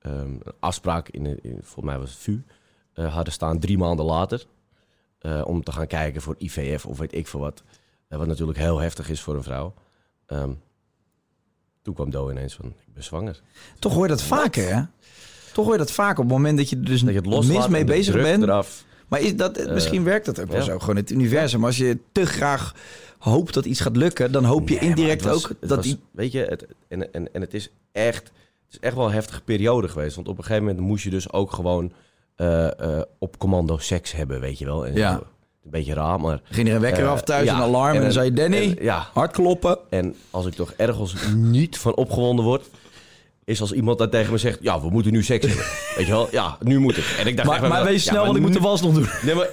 ehm, 0.00 0.14
een 0.20 0.42
afspraak 0.60 1.08
in, 1.08 1.26
in, 1.26 1.58
volgens 1.62 1.84
mij 1.84 1.98
was 1.98 2.10
het 2.10 2.18
VU, 2.18 2.38
eh, 2.92 3.14
hadden 3.14 3.32
staan 3.32 3.58
drie 3.58 3.78
maanden 3.78 4.04
later 4.04 4.44
eh, 5.18 5.42
om 5.46 5.62
te 5.62 5.72
gaan 5.72 5.86
kijken 5.86 6.22
voor 6.22 6.34
IVF 6.38 6.86
of 6.86 6.98
weet 6.98 7.14
ik 7.14 7.26
veel 7.26 7.40
wat. 7.40 7.62
Eh, 8.08 8.18
wat 8.18 8.26
natuurlijk 8.26 8.58
heel 8.58 8.78
heftig 8.78 9.10
is 9.10 9.20
voor 9.20 9.34
een 9.34 9.42
vrouw. 9.42 9.74
Ehm, 10.26 10.50
toen 11.82 11.94
kwam 11.94 12.10
Do 12.10 12.30
ineens 12.30 12.54
van, 12.54 12.66
ik 12.66 12.94
ben 12.94 13.04
zwanger. 13.04 13.40
Toch 13.78 13.92
hoor 13.92 14.02
je 14.02 14.08
dat 14.08 14.22
vaker, 14.22 14.74
hè? 14.74 14.82
Toch 15.52 15.64
hoor 15.64 15.72
je 15.72 15.78
dat 15.80 15.90
vaker 15.90 16.18
op 16.22 16.24
het 16.28 16.36
moment 16.36 16.58
dat 16.58 16.68
je 16.70 16.76
er 16.76 16.84
dus 16.84 17.00
Dat 17.00 17.10
je 17.10 17.16
het 17.16 17.26
loslaat 17.26 17.68
mee 17.70 17.84
bezig 17.84 18.14
bent. 18.14 18.42
eraf. 18.42 18.84
Maar 19.08 19.20
is 19.20 19.36
dat, 19.36 19.70
misschien 19.70 20.04
werkt 20.04 20.26
dat 20.26 20.40
ook 20.40 20.46
wel 20.48 20.56
ja. 20.56 20.62
zo, 20.64 20.78
gewoon 20.78 20.96
het 20.96 21.10
universum. 21.10 21.64
Als 21.64 21.76
je 21.76 21.98
te 22.12 22.26
graag 22.26 22.74
hoopt 23.18 23.54
dat 23.54 23.64
iets 23.64 23.80
gaat 23.80 23.96
lukken, 23.96 24.32
dan 24.32 24.44
hoop 24.44 24.68
je 24.68 24.74
Nee, 24.80 24.88
indirect 24.88 25.22
was- 25.22 25.34
ook 25.34 25.52
dat 25.60 25.70
was- 25.76 25.84
die... 25.84 25.98
Weet 26.10 26.32
je, 26.32 26.38
het, 26.44 26.66
en, 26.88 27.12
en, 27.12 27.34
en 27.34 27.40
het 27.40 27.54
is 27.54 27.70
echt... 27.92 28.30
Het 28.70 28.82
is 28.82 28.88
echt 28.88 28.96
wel 28.96 29.06
een 29.06 29.12
heftige 29.12 29.40
periode 29.40 29.88
geweest. 29.88 30.14
Want 30.14 30.28
op 30.28 30.38
een 30.38 30.44
gegeven 30.44 30.66
moment 30.66 30.86
moest 30.86 31.04
je 31.04 31.10
dus 31.10 31.32
ook 31.32 31.52
gewoon 31.52 31.92
eh, 32.36 32.66
eh, 32.66 33.02
op 33.18 33.38
commando 33.38 33.78
seks 33.78 34.12
hebben, 34.12 34.40
weet 34.40 34.58
je 34.58 34.64
wel. 34.64 34.86
En 34.86 34.94
Ja. 34.94 35.20
Een 35.64 35.70
beetje 35.70 35.94
raar, 35.94 36.20
maar... 36.20 36.40
Ging 36.44 36.68
er 36.68 36.74
een 36.74 36.80
wekker 36.80 37.04
eh, 37.04 37.10
af 37.10 37.22
thuis, 37.22 37.46
ja, 37.46 37.54
een 37.54 37.62
alarm 37.62 37.96
en, 37.96 38.02
dan 38.02 38.12
zei 38.12 38.24
je, 38.24 38.32
Danny, 38.32 38.56
en, 38.56 38.84
ja, 38.84 39.08
hard 39.12 39.32
kloppen. 39.32 39.78
en 39.90 40.14
als 40.30 40.46
ik 40.46 40.54
toch 40.54 40.72
ergens 40.76 41.14
niet 41.34 41.78
van 41.78 41.94
opgewonden 41.94 42.44
word... 42.44 42.68
is 43.44 43.60
als 43.60 43.72
iemand 43.72 43.98
dat 43.98 44.10
tegen 44.10 44.32
me 44.32 44.38
zegt... 44.38 44.58
ja, 44.62 44.80
we 44.80 44.90
moeten 44.90 45.12
nu 45.12 45.22
seks 45.22 45.46
hebben. 45.46 45.64
weet 45.96 46.06
je 46.06 46.12
wel? 46.12 46.28
Ja, 46.30 46.56
nu 46.60 46.78
moet 46.78 46.96
het. 46.96 47.04
En 47.18 47.26
ik 47.26 47.36
dacht 47.36 47.48
Maar, 47.48 47.68
maar 47.68 47.84
wees 47.84 48.04
ja, 48.04 48.10
snel, 48.10 48.14
maar 48.14 48.24
want 48.24 48.36
ik 48.36 48.42
moet 48.42 48.52
de 48.52 48.60
was 48.60 48.82
nog 48.82 48.94
doen. 48.94 49.08
Nee, 49.22 49.34
maar... 49.34 49.50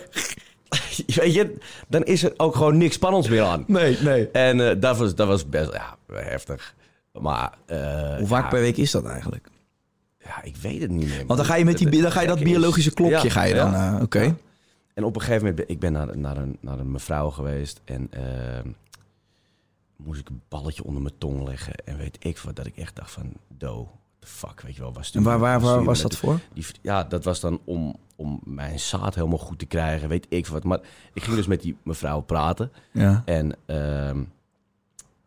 weet 1.23 1.33
je, 1.33 1.57
dan 1.87 2.03
is 2.03 2.23
er 2.23 2.33
ook 2.37 2.55
gewoon 2.55 2.77
niks 2.77 2.95
spannends 2.95 3.29
meer 3.29 3.43
aan. 3.43 3.63
Nee, 3.67 3.97
nee. 4.01 4.29
En 4.31 4.79
dat, 4.79 4.97
was, 4.97 5.15
dat 5.15 5.27
was 5.27 5.49
best 5.49 5.73
ja, 5.73 5.97
heftig. 6.13 6.75
Maar... 7.21 7.57
eh, 7.65 8.15
Hoe 8.17 8.27
vaak 8.27 8.43
ja, 8.43 8.49
per 8.49 8.59
week 8.59 8.77
is 8.77 8.91
dat 8.91 9.05
eigenlijk? 9.05 9.47
Ja, 10.19 10.43
ik 10.43 10.55
weet 10.55 10.81
het 10.81 10.91
niet 10.91 11.07
meer. 11.07 11.25
Want 11.25 11.39
dan 11.39 11.45
ga 11.47 11.55
je, 11.55 11.65
met 11.65 11.77
die, 11.77 12.01
dan 12.01 12.11
ga 12.11 12.21
je 12.21 12.27
dat 12.27 12.43
biologische 12.43 12.93
klokje, 12.93 13.29
ga 13.29 13.43
je 13.43 13.53
dan... 13.53 13.73
eh, 13.73 13.99
Oké. 14.01 14.35
En 14.93 15.03
op 15.03 15.15
een 15.15 15.21
gegeven 15.21 15.47
moment, 15.47 15.55
ben 15.65 15.69
ik 15.75 15.79
ben 15.79 15.91
naar, 15.91 16.17
naar, 16.17 16.37
een, 16.37 16.57
naar 16.61 16.79
een 16.79 16.91
mevrouw 16.91 17.29
geweest 17.29 17.81
en 17.85 18.07
ehm, 18.11 18.69
moest 19.95 20.19
ik 20.19 20.29
een 20.29 20.41
balletje 20.47 20.83
onder 20.83 21.01
mijn 21.01 21.17
tong 21.17 21.43
leggen. 21.47 21.75
En 21.75 21.97
weet 21.97 22.17
ik 22.19 22.37
wat, 22.37 22.55
dat 22.55 22.65
ik 22.65 22.77
echt 22.77 22.95
dacht 22.95 23.11
van, 23.11 23.33
do, 23.57 23.91
the 24.19 24.27
fuck, 24.27 24.61
weet 24.61 24.75
je 24.75 24.81
wel. 24.81 24.93
En 25.13 25.23
waar, 25.23 25.39
waar, 25.39 25.59
waar 25.59 25.83
was 25.83 26.01
dat 26.01 26.15
voor? 26.15 26.39
Die, 26.53 26.65
ja, 26.81 27.03
dat 27.03 27.23
was 27.23 27.39
dan 27.39 27.59
om, 27.63 27.95
om 28.15 28.39
mijn 28.43 28.79
zaad 28.79 29.15
helemaal 29.15 29.37
goed 29.37 29.59
te 29.59 29.65
krijgen, 29.65 30.09
weet 30.09 30.25
ik 30.29 30.47
wat. 30.47 30.63
Maar 30.63 30.79
ik 31.13 31.23
ging 31.23 31.35
dus 31.35 31.47
met 31.47 31.61
die 31.61 31.77
mevrouw 31.83 32.21
praten 32.21 32.71
Ja. 32.91 33.21
en 33.25 33.55
ehm, 33.65 34.23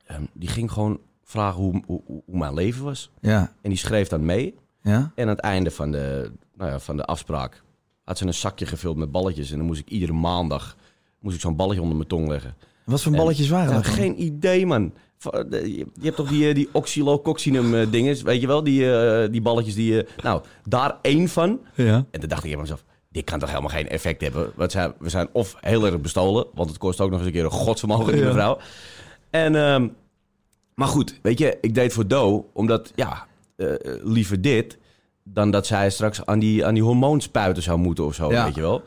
ehm, 0.07 0.23
die 0.33 0.49
ging 0.49 0.73
gewoon 0.73 1.01
vragen 1.31 1.61
hoe, 1.61 1.83
hoe, 1.87 2.01
hoe 2.07 2.39
mijn 2.39 2.55
leven 2.55 2.85
was. 2.85 3.11
Ja. 3.21 3.53
En 3.63 3.69
die 3.71 3.79
schreef 3.79 4.09
dan 4.09 4.25
mee. 4.25 4.55
Ja. 4.83 5.13
En 5.15 5.23
aan 5.25 5.29
het 5.29 5.39
einde 5.41 5.71
van 5.71 5.91
de, 5.93 6.31
nou 6.57 6.71
ja, 6.71 6.79
van 6.79 6.97
de 6.97 7.05
afspraak 7.05 7.63
had 8.05 8.19
ze 8.19 8.27
een 8.27 8.35
zakje 8.35 8.67
gevuld 8.67 8.97
met 8.97 9.11
balletjes. 9.11 9.51
En 9.51 9.57
dan 9.57 9.67
moest 9.67 9.81
ik 9.81 9.89
iedere 9.89 10.13
maandag 10.13 10.77
moest 11.21 11.35
ik 11.35 11.41
zo'n 11.41 11.57
balletje 11.57 11.81
onder 11.83 11.97
mijn 11.97 12.09
tong 12.09 12.29
leggen. 12.29 12.55
Wat 12.85 13.03
voor 13.03 13.13
En- 13.13 13.19
balletjes 13.19 13.49
waren 13.49 13.75
dat 13.75 13.85
dan? 13.85 13.93
geen 13.93 14.23
idee, 14.23 14.67
man. 14.67 14.93
De- 15.23 15.47
Je 15.51 15.77
je 15.77 16.05
hebt 16.05 16.17
toch 16.17 16.29
die, 16.29 16.49
eh, 16.49 16.55
die 16.55 16.69
oxylococcinum 16.73 17.75
eh, 17.75 17.87
dinges, 17.91 18.23
weet 18.23 18.41
je 18.41 18.47
wel? 18.47 18.63
Die, 18.65 18.93
eh, 18.95 19.31
die 19.33 19.43
balletjes 19.43 19.75
die... 19.75 20.03
eh, 20.05 20.23
nou, 20.23 20.43
daar 20.69 20.97
één 21.03 21.29
van. 21.29 21.61
Ja. 21.75 22.05
En 22.11 22.21
toen 22.21 22.29
dacht 22.29 22.45
ik 22.45 22.51
bij 22.51 22.61
mezelf, 22.61 22.85
dit 23.09 23.25
kan 23.25 23.39
toch 23.39 23.49
helemaal 23.49 23.71
geen 23.71 23.89
effect 23.89 24.21
hebben? 24.21 24.53
Want 24.57 24.73
zij- 24.73 24.93
we 24.99 25.09
zijn 25.09 25.29
of 25.33 25.57
heel 25.61 25.87
erg 25.87 26.01
bestolen, 26.01 26.47
want 26.55 26.69
het 26.69 26.79
kost 26.79 27.01
ook 27.01 27.11
nog 27.11 27.19
eens 27.19 27.27
een 27.29 27.35
keer 27.35 27.45
een 27.45 27.51
godsvermogen, 27.51 28.13
die 28.13 28.21
Ja. 28.23 28.27
mevrouw. 28.27 28.59
En, 29.31 29.55
ehm, 29.55 29.89
maar 30.81 30.89
goed, 30.89 31.19
weet 31.23 31.39
je, 31.39 31.59
ik 31.61 31.75
deed 31.75 31.93
voor 31.93 32.07
Do, 32.07 32.51
omdat, 32.53 32.93
ja, 32.95 33.27
eh, 33.57 33.73
eh, 33.75 33.79
liever 34.05 34.41
dit 34.41 34.79
dan 35.23 35.51
dat 35.51 35.67
zij 35.67 35.91
straks 35.91 36.27
aan 36.27 36.39
die, 36.39 36.67
aan 36.67 36.75
die 36.75 36.83
hormoonspuiten 36.83 37.63
zou 37.63 37.79
moeten 37.79 38.05
of 38.05 38.15
zo, 38.15 38.31
Ja. 38.33 38.45
weet 38.45 38.55
je 38.55 38.61
wel. 38.61 38.83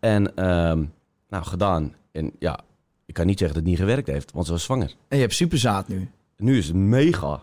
En, 0.00 0.36
ehm, 0.36 0.84
nou, 1.28 1.44
gedaan. 1.44 1.94
En 2.12 2.32
ja, 2.38 2.58
ik 3.06 3.14
kan 3.14 3.26
niet 3.26 3.38
zeggen 3.38 3.56
dat 3.56 3.66
het 3.66 3.72
niet 3.78 3.82
gewerkt 3.88 4.06
heeft, 4.08 4.32
want 4.32 4.46
ze 4.46 4.52
was 4.52 4.62
zwanger. 4.62 4.94
En 5.08 5.16
je 5.16 5.22
hebt 5.22 5.34
superzaad 5.34 5.88
nu. 5.88 6.10
Nu 6.36 6.58
is 6.58 6.66
het 6.66 6.76
mega. 6.76 7.42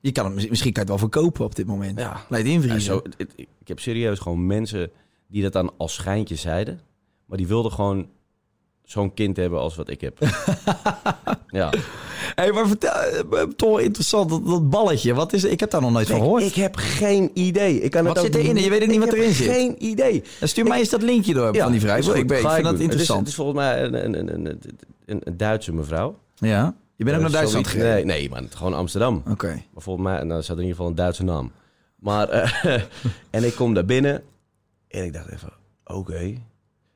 Je 0.00 0.12
kan 0.12 0.24
hem, 0.24 0.34
misschien 0.34 0.72
kan 0.72 0.84
je 0.84 0.90
het 0.92 1.00
wel 1.00 1.10
verkopen 1.10 1.44
op 1.44 1.54
dit 1.54 1.66
moment. 1.66 1.98
Ja. 1.98 2.24
Het 2.28 2.46
Ja, 2.46 2.52
invriezen. 2.52 2.80
zo, 2.80 3.00
het- 3.02 3.14
het- 3.18 3.34
ik 3.36 3.68
heb 3.68 3.80
serieus 3.80 4.18
gewoon 4.18 4.46
mensen 4.46 4.90
die 5.28 5.42
dat 5.42 5.52
dan 5.52 5.72
als 5.76 5.94
schijntje 5.94 6.36
zeiden. 6.36 6.80
Maar 7.26 7.38
die 7.38 7.46
wilden 7.46 7.72
gewoon 7.72 8.08
zo'n 8.90 9.14
kind 9.14 9.36
hebben 9.36 9.58
als 9.58 9.76
wat 9.76 9.88
ik 9.90 10.00
heb. 10.00 10.18
ja. 11.46 11.70
Hey, 12.34 12.52
maar 12.52 12.66
vertel, 12.66 12.90
eh, 12.92 13.42
toch 13.56 13.68
wel 13.68 13.78
interessant, 13.78 14.30
dat, 14.30 14.46
dat 14.46 14.70
balletje. 14.70 15.14
Wat 15.14 15.32
is, 15.32 15.44
ik 15.44 15.60
heb 15.60 15.70
daar 15.70 15.80
nog 15.80 15.90
nooit 15.92 16.06
van 16.08 16.18
gehoord. 16.20 16.42
ik 16.42 16.54
heb 16.54 16.76
geen 16.76 17.30
idee. 17.34 17.80
Ik 17.80 17.90
kan 17.90 18.04
Wat 18.04 18.16
het 18.16 18.24
zit 18.24 18.34
erin? 18.34 18.56
Je 18.56 18.70
weet 18.70 18.82
ook 18.82 18.88
niet 18.88 18.98
wat 18.98 19.12
erin 19.12 19.32
zit. 19.32 19.50
geen 19.50 19.74
idee. 19.84 20.22
Dan 20.38 20.48
stuur 20.48 20.64
mij 20.64 20.78
eens 20.78 20.88
dat 20.88 21.02
linkje 21.02 21.34
door 21.34 21.56
van 21.56 21.72
die 21.72 21.80
is 21.96 22.06
Ik, 22.08 22.26
ben, 22.26 22.38
vind 22.38 22.54
dat. 22.54 22.64
Het 22.64 22.74
is, 22.74 22.80
interessant. 22.80 23.18
het 23.20 23.28
is 23.28 23.34
volgens 23.34 23.56
mij 23.56 23.82
een, 23.84 24.04
een, 24.04 24.18
een, 24.34 24.46
een, 25.06 25.20
een, 25.24 25.36
Duitse 25.36 25.72
mevrouw. 25.72 26.18
ja? 26.34 26.74
Je 26.96 27.04
bent 27.04 27.16
ook 27.16 27.22
naar 27.22 27.30
Eh, 27.32 27.36
Duitsland 27.36 27.66
zoiets- 27.66 27.84
gereden? 27.86 28.06
Nee, 28.06 28.18
nee 28.28 28.30
man. 28.30 28.48
Gewoon 28.56 28.74
Amsterdam. 28.74 29.22
Oké. 29.30 29.46
Maar 29.72 29.82
volgens 29.82 30.06
mij, 30.06 30.22
nou, 30.22 30.42
zat 30.42 30.56
er 30.56 30.62
in 30.62 30.68
ieder 30.68 30.74
geval 30.76 30.86
een 30.90 30.94
Duitse 30.96 31.24
naam. 31.24 31.52
Maar, 31.96 32.28
eh, 32.28 32.82
en 33.30 33.44
ik 33.44 33.54
kom 33.54 33.74
daar 33.74 33.84
binnen 33.84 34.22
en 34.88 35.04
ik 35.04 35.12
dacht 35.12 35.28
even, 35.32 35.52
oké. 35.84 36.34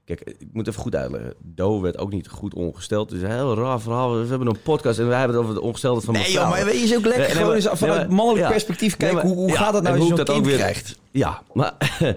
Kijk, 0.05 0.21
ik 0.39 0.47
moet 0.53 0.69
even 0.69 0.81
goed 0.81 0.95
uitleggen. 0.95 1.35
Do 1.43 1.81
werd 1.81 1.99
ook 1.99 2.13
niet 2.13 2.29
goed 2.29 2.55
ongesteld. 2.55 3.11
Het 3.11 3.19
is 3.19 3.25
een 3.25 3.35
heel 3.35 3.55
raar 3.57 3.81
verhaal. 3.81 4.19
We 4.21 4.27
hebben 4.29 4.49
een 4.49 4.63
podcast 4.63 4.99
en 4.99 5.09
wij 5.09 5.19
hebben 5.19 5.37
het 5.37 5.45
over 5.47 5.57
de 5.57 5.63
ongesteldheid 5.67 6.05
van 6.05 6.15
Nee 6.15 6.33
joh, 6.33 6.51
maar 6.51 6.65
weet 6.65 6.75
je, 6.79 6.85
is 6.85 6.97
ook 6.97 7.05
lekker 7.05 7.21
Nee, 7.23 7.31
gewoon 7.31 7.55
eens 7.55 7.69
vanuit 7.73 8.07
nee, 8.09 8.17
mannelijk 8.17 8.45
ja. 8.45 8.51
perspectief 8.51 8.99
Nee, 8.99 9.11
kijken. 9.11 9.17
maar- 9.17 9.37
hoe 9.37 9.45
hoe 9.45 9.53
ja, 9.53 9.63
gaat 9.63 9.73
dat 9.73 9.83
nou 9.83 9.99
als 9.99 10.09
je 10.09 10.15
dat 10.15 10.27
kind 10.27 10.39
ook 10.39 10.45
weer- 10.45 10.57
krijgt? 10.57 10.99
Ja, 11.11 11.43
maar... 11.53 11.73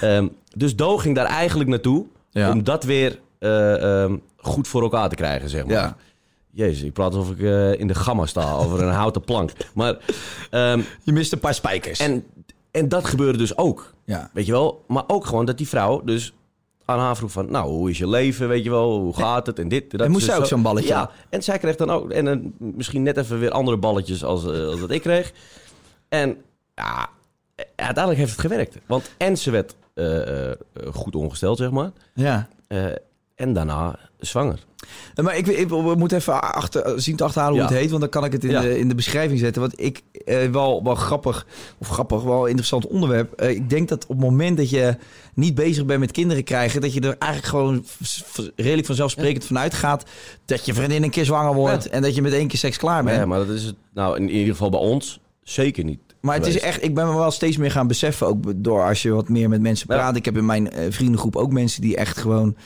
ehm, 0.00 0.28
dus 0.56 0.76
Do 0.76 0.96
ging 0.96 1.14
daar 1.16 1.26
eigenlijk 1.26 1.70
naartoe 1.70 2.06
Ja. 2.30 2.50
om 2.50 2.64
dat 2.64 2.84
weer 2.84 3.18
eh, 3.38 4.02
ehm, 4.02 4.16
goed 4.36 4.68
voor 4.68 4.82
elkaar 4.82 5.08
te 5.08 5.14
krijgen, 5.14 5.48
zeg 5.50 5.64
maar. 5.64 5.74
Ja. 5.74 5.96
Jezus, 6.50 6.82
ik 6.82 6.92
praat 6.92 7.14
alsof 7.14 7.30
ik 7.30 7.40
eh, 7.42 7.72
in 7.80 7.86
de 7.86 7.94
gamma 7.94 8.26
sta 8.26 8.52
over 8.52 8.82
een 8.82 8.92
houten 9.02 9.22
plank. 9.24 9.50
Maar, 9.74 9.96
ehm, 10.50 10.80
Je 11.02 11.12
mist 11.12 11.32
een 11.32 11.38
paar 11.38 11.54
spijkers. 11.54 11.98
en, 12.00 12.24
en 12.70 12.88
dat 12.88 13.04
gebeurde 13.04 13.38
dus 13.38 13.56
ook. 13.56 13.92
ja. 14.04 14.30
Weet 14.32 14.46
je 14.46 14.52
wel? 14.52 14.84
Maar 14.88 15.04
ook 15.06 15.26
gewoon 15.26 15.44
dat 15.44 15.58
die 15.58 15.68
vrouw 15.68 16.00
dus 16.04 16.32
aan 16.84 16.98
haar 16.98 17.16
vroeg 17.16 17.32
van, 17.32 17.50
nou, 17.50 17.68
hoe 17.70 17.90
is 17.90 17.98
je 17.98 18.08
leven, 18.08 18.48
weet 18.48 18.64
je 18.64 18.70
wel, 18.70 18.98
hoe 19.00 19.16
gaat 19.16 19.46
het 19.46 19.58
en 19.58 19.68
dit. 19.68 19.82
En 19.82 19.98
dat 19.98 20.06
En 20.06 20.12
moest 20.12 20.20
dus 20.24 20.30
zij 20.30 20.38
ook 20.42 20.48
zo. 20.48 20.54
zo'n 20.54 20.62
balletje? 20.64 20.88
Ja, 20.88 21.10
en 21.30 21.42
zij 21.42 21.58
kreeg 21.58 21.76
dan 21.76 21.90
ook, 21.90 22.10
en 22.10 22.24
dan 22.24 22.52
misschien 22.58 23.02
net 23.02 23.16
even 23.16 23.38
weer 23.38 23.50
andere 23.50 23.76
balletjes 23.76 24.24
als, 24.24 24.44
eh, 24.46 24.66
als 24.66 24.80
dat 24.80 24.90
ik 24.90 25.00
kreeg. 25.02 25.32
En 26.08 26.36
ja, 26.74 27.08
eh, 27.54 27.64
uiteindelijk 27.76 28.16
heeft 28.24 28.30
het 28.36 28.40
gewerkt. 28.40 28.76
Want 28.86 29.10
en 29.16 29.38
ze 29.38 29.50
werd 29.50 29.74
eh, 29.94 30.50
eh, 30.50 30.56
goed 30.92 31.14
ongesteld, 31.16 31.58
zeg 31.58 31.70
maar. 31.70 31.90
Ja. 32.14 32.48
Eh, 32.68 32.84
en 33.34 33.52
daarna 33.52 33.98
zwanger. 34.18 34.58
Eh, 35.14 35.24
Maar 35.24 35.36
ik, 35.36 35.46
ik, 35.46 35.68
we 35.68 35.94
moeten 35.96 36.16
even 36.18 36.40
achter, 36.54 37.00
zien 37.00 37.16
te 37.16 37.24
achterhalen 37.24 37.54
hoe 37.58 37.62
Ja. 37.64 37.70
het 37.70 37.78
heet, 37.80 37.88
want 37.90 38.00
dan 38.00 38.10
kan 38.10 38.24
ik 38.24 38.32
het 38.32 38.44
in, 38.44 38.50
Ja. 38.50 38.60
de, 38.60 38.78
in 38.78 38.88
de 38.88 38.94
beschrijving 38.94 39.38
zetten. 39.38 39.60
Want 39.62 39.80
ik, 39.80 40.02
eh, 40.24 40.50
wel, 40.50 40.82
wel 40.84 40.94
grappig, 40.94 41.46
of 41.78 41.88
grappig, 41.88 42.22
wel 42.22 42.46
interessant 42.46 42.86
onderwerp. 42.86 43.32
Eh, 43.32 43.50
ik 43.50 43.70
denk 43.70 43.88
dat 43.88 44.02
op 44.02 44.08
het 44.08 44.20
moment 44.20 44.56
dat 44.56 44.70
je 44.70 44.96
niet 45.34 45.54
bezig 45.54 45.84
bent 45.84 46.00
met 46.00 46.10
kinderen 46.12 46.44
krijgen, 46.44 46.80
dat 46.80 46.94
je 46.94 47.00
er 47.00 47.16
eigenlijk 47.18 47.50
gewoon 47.52 47.84
redelijk 48.56 48.86
vanzelfsprekend 48.86 49.44
vanuit 49.44 49.74
gaat 49.74 50.04
dat 50.44 50.66
je 50.66 50.74
vriendin 50.74 51.02
een 51.02 51.10
keer 51.10 51.24
zwanger 51.24 51.54
wordt 51.54 51.84
Ja. 51.84 51.90
en 51.90 52.02
dat 52.02 52.14
je 52.14 52.22
met 52.22 52.32
één 52.32 52.48
keer 52.48 52.58
seks 52.58 52.76
klaar 52.76 53.04
bent. 53.04 53.16
Ja, 53.16 53.26
maar 53.26 53.38
dat 53.38 53.48
is 53.48 53.64
het, 53.64 53.76
nou 53.94 54.16
in 54.16 54.30
ieder 54.30 54.52
geval 54.52 54.70
bij 54.70 54.80
ons 54.80 55.20
zeker 55.42 55.84
niet. 55.84 56.00
Maar 56.20 56.34
het 56.36 56.46
is 56.46 56.58
echt, 56.60 56.82
ik 56.84 56.94
ben 56.94 57.06
me 57.08 57.14
wel 57.14 57.30
steeds 57.30 57.56
meer 57.56 57.70
gaan 57.70 57.86
beseffen, 57.86 58.26
ook 58.26 58.52
door 58.56 58.84
als 58.86 59.02
je 59.02 59.10
wat 59.10 59.28
meer 59.28 59.48
met 59.48 59.60
mensen 59.60 59.86
Ja. 59.88 59.96
praat. 59.96 60.16
Ik 60.16 60.24
heb 60.24 60.36
in 60.36 60.46
mijn 60.46 60.70
eh, 60.70 60.86
vriendengroep 60.90 61.36
ook 61.36 61.52
mensen 61.52 61.80
die 61.80 61.96
echt 61.96 62.18
gewoon, 62.18 62.56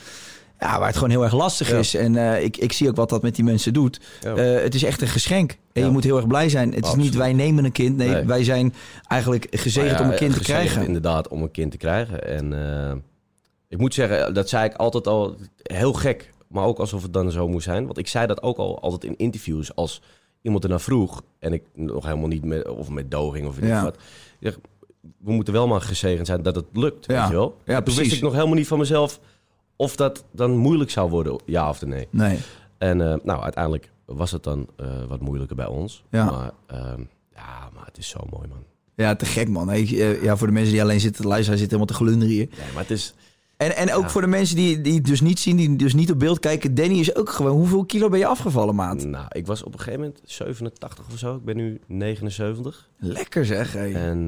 ja, 0.59 0.79
waar 0.79 0.87
het 0.87 0.95
gewoon 0.97 1.11
heel 1.11 1.23
erg 1.25 1.35
lastig 1.35 1.71
Ja. 1.71 1.77
is. 1.79 1.95
En 1.95 2.17
eh, 2.17 2.43
ik, 2.45 2.57
ik 2.57 2.73
zie 2.73 2.89
ook 2.89 2.97
wat 2.97 3.09
dat 3.09 3.23
met 3.23 3.35
die 3.35 3.45
mensen 3.45 3.73
doet. 3.73 4.01
Ja. 4.21 4.35
Eh, 4.35 4.63
het 4.63 4.75
is 4.75 4.83
echt 4.83 5.01
een 5.03 5.09
geschenk. 5.09 5.57
En 5.73 5.85
je 5.85 5.91
moet 5.91 6.05
heel 6.05 6.17
erg 6.17 6.27
blij 6.27 6.49
zijn. 6.49 6.73
Het 6.75 6.87
is 6.87 6.95
niet 6.95 7.15
wij 7.15 7.33
nemen 7.33 7.65
een 7.65 7.73
kind. 7.73 7.97
Nee, 7.97 8.09
Nee. 8.09 8.25
wij 8.25 8.45
zijn 8.45 8.75
eigenlijk 9.09 9.47
gezegend 9.51 10.01
om 10.01 10.11
een 10.11 10.17
kind 10.17 10.35
te 10.35 10.41
krijgen. 10.41 10.87
Inderdaad, 10.87 11.29
om 11.29 11.43
een 11.43 11.51
kind 11.51 11.71
te 11.71 11.77
krijgen. 11.77 12.25
En 12.27 12.53
eh, 12.53 12.95
ik 13.69 13.79
moet 13.79 13.95
zeggen, 13.95 14.35
dat 14.35 14.49
zei 14.49 14.65
ik 14.65 14.75
altijd 14.75 15.07
al 15.07 15.37
heel 15.63 15.93
gek. 15.93 16.33
Maar 16.49 16.65
ook 16.65 16.79
alsof 16.79 17.03
het 17.03 17.13
dan 17.13 17.31
zo 17.31 17.49
moest 17.49 17.65
zijn. 17.65 17.85
Want 17.87 17.99
ik 17.99 18.09
zei 18.09 18.27
dat 18.27 18.43
ook 18.43 18.57
al 18.59 18.81
altijd 18.81 19.05
in 19.05 19.17
interviews. 19.17 19.75
Als 19.75 20.03
iemand 20.43 20.65
er 20.65 20.71
naar 20.71 20.81
vroeg. 20.81 21.23
En 21.39 21.53
ik 21.53 21.63
nog 21.75 22.05
helemaal 22.05 22.29
niet 22.29 22.45
met, 22.45 22.69
of 22.69 22.89
met 22.89 23.11
doging 23.11 23.47
of 23.47 23.61
Ja. 23.61 23.83
wat. 23.83 23.95
Ik 23.95 24.01
zeg, 24.41 24.59
we 25.19 25.33
moeten 25.33 25.53
wel 25.53 25.67
maar 25.67 25.81
gezegend 25.81 26.27
zijn 26.27 26.43
dat 26.43 26.55
het 26.55 26.65
lukt. 26.73 27.07
Ja. 27.07 27.21
Weet 27.21 27.29
je 27.29 27.35
wel? 27.35 27.57
Ja, 27.65 27.75
Toen 27.75 27.83
precies. 27.83 28.03
wist 28.03 28.15
ik 28.17 28.23
nog 28.23 28.33
helemaal 28.33 28.55
niet 28.55 28.67
van 28.67 28.79
mezelf. 28.79 29.21
Of 29.81 29.97
dat 29.97 30.25
dan 30.31 30.57
moeilijk 30.57 30.91
zou 30.91 31.11
worden, 31.11 31.41
ja 31.45 31.69
of 31.69 31.83
nee. 31.87 32.09
Nee. 32.11 32.39
En 32.79 33.01
eh, 33.01 33.15
nou, 33.23 33.43
uiteindelijk 33.43 33.91
was 34.05 34.31
het 34.31 34.43
dan 34.43 34.67
eh, 34.77 34.87
wat 35.09 35.21
moeilijker 35.21 35.57
bij 35.57 35.67
ons. 35.67 36.05
Ja. 36.11 36.25
Maar 36.25 36.51
ehm, 36.67 37.01
ja, 37.35 37.71
maar 37.75 37.85
het 37.85 37.99
is 37.99 38.09
zo 38.09 38.21
mooi, 38.31 38.49
man. 38.49 38.63
Ja, 38.95 39.17
te 39.17 39.25
gek 39.25 39.49
man. 39.49 39.73
Ik, 39.73 39.91
eh, 39.91 40.23
ja, 40.23 40.37
voor 40.37 40.47
de 40.47 40.53
mensen 40.53 40.73
die 40.73 40.83
alleen 40.83 41.01
zitten 41.01 41.23
te 41.23 41.29
luisteren, 41.29 41.59
hij 41.59 41.69
zit 41.69 41.71
helemaal 41.79 41.97
te 41.97 42.05
glunderen 42.05 42.35
hier. 42.35 42.49
Nee, 42.59 42.73
maar 42.73 42.83
het 42.83 42.91
is... 42.91 43.15
En, 43.57 43.77
en 43.77 43.93
ook 43.95 44.03
Ja. 44.03 44.09
voor 44.09 44.21
de 44.21 44.27
mensen 44.27 44.57
die, 44.57 44.81
die 44.81 44.95
het 44.95 45.05
dus 45.05 45.21
niet 45.21 45.39
zien, 45.39 45.57
die 45.57 45.77
dus 45.77 45.95
niet 45.95 46.11
op 46.11 46.19
beeld 46.19 46.39
kijken. 46.39 46.75
Danny 46.75 46.99
is 46.99 47.15
ook 47.17 47.31
gewoon... 47.31 47.57
Hoeveel 47.57 47.85
kilo 47.85 48.09
ben 48.09 48.19
je 48.19 48.27
afgevallen, 48.27 48.75
maat? 48.75 49.05
Nou, 49.05 49.27
ik 49.29 49.47
was 49.47 49.63
op 49.63 49.73
een 49.73 49.79
gegeven 49.79 50.01
moment 50.01 50.21
87 50.25 51.05
of 51.13 51.19
zo. 51.19 51.37
Ik 51.37 51.45
ben 51.45 51.57
nu 51.57 51.81
79. 51.87 52.89
Lekker 52.99 53.45
zeg. 53.47 53.73
hey. 53.73 53.95
En 53.95 54.27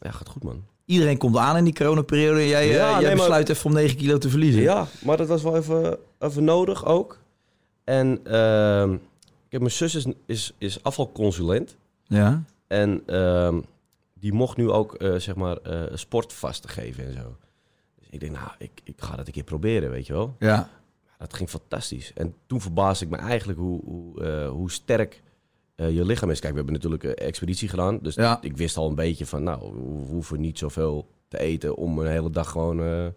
ja, 0.00 0.10
gaat 0.10 0.28
goed, 0.28 0.42
man. 0.44 0.64
Iedereen 0.92 1.18
komt 1.18 1.36
aan 1.36 1.56
in 1.56 1.64
die 1.64 1.74
coronaperiode. 1.74 2.40
En 2.40 2.46
jij, 2.46 2.62
eh, 2.68 2.74
Ja, 2.74 2.90
jij 2.90 2.98
nee, 2.98 3.04
maar- 3.06 3.16
besluit 3.16 3.48
even 3.48 3.66
om 3.66 3.72
9 3.72 3.96
kilo 3.96 4.18
te 4.18 4.28
verliezen. 4.28 4.62
Ja, 4.62 4.86
maar 5.04 5.16
dat 5.16 5.28
was 5.28 5.42
wel 5.42 5.56
even, 5.56 5.98
even 6.18 6.44
nodig 6.44 6.84
ook. 6.84 7.18
En 7.84 8.20
ehm, 8.24 8.88
kijk, 9.48 9.62
mijn 9.62 9.70
zus 9.70 9.94
is, 9.94 10.06
is, 10.26 10.52
is 10.58 10.82
afvalconsulent. 10.82 11.76
Ja. 12.04 12.42
En 12.66 13.02
ehm, 13.06 13.60
die 14.14 14.32
mocht 14.32 14.56
nu 14.56 14.70
ook, 14.70 14.94
eh, 14.94 15.14
zeg 15.14 15.34
maar, 15.34 15.56
eh 15.56 15.82
sportvasten 15.94 16.70
geven 16.70 17.06
en 17.06 17.12
zo. 17.12 17.36
Dus 17.98 18.08
ik 18.10 18.20
denk, 18.20 18.32
nou, 18.32 18.48
ik, 18.58 18.70
ik 18.84 18.94
ga 18.96 19.16
dat 19.16 19.26
een 19.26 19.32
keer 19.32 19.44
proberen, 19.44 19.90
weet 19.90 20.06
je 20.06 20.12
wel. 20.12 20.34
Ja. 20.38 20.68
Dat 21.18 21.34
ging 21.34 21.48
fantastisch. 21.50 22.12
En 22.14 22.34
toen 22.46 22.60
verbaasde 22.60 23.04
ik 23.04 23.10
me 23.10 23.16
eigenlijk 23.16 23.58
hoe, 23.58 23.80
hoe, 23.84 24.44
hoe 24.46 24.70
sterk 24.70 25.22
eh, 25.82 25.94
je 25.94 26.04
lichaam 26.04 26.30
is. 26.30 26.40
Kijk, 26.40 26.52
we 26.52 26.56
hebben 26.58 26.74
natuurlijk 26.74 27.02
een 27.04 27.14
expeditie 27.14 27.68
gedaan. 27.68 27.98
Dus 28.02 28.14
Ja. 28.14 28.38
ik 28.40 28.56
wist 28.56 28.76
al 28.76 28.88
een 28.88 28.94
beetje 28.94 29.26
van, 29.26 29.42
nou, 29.42 29.60
we 29.60 29.80
hoeven 30.12 30.40
niet 30.40 30.58
zoveel 30.58 31.08
te 31.28 31.38
eten 31.38 31.76
om 31.76 31.98
een 31.98 32.06
hele 32.10 32.30
dag 32.30 32.50
gewoon 32.50 32.80
eh, 32.80 33.06
eh, 33.06 33.10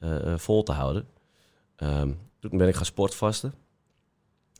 eh, 0.00 0.38
vol 0.38 0.62
te 0.62 0.72
houden. 0.72 1.06
Ehm, 1.76 2.10
toen 2.40 2.58
ben 2.58 2.68
ik 2.68 2.74
gaan 2.74 2.84
sportvasten. 2.84 3.54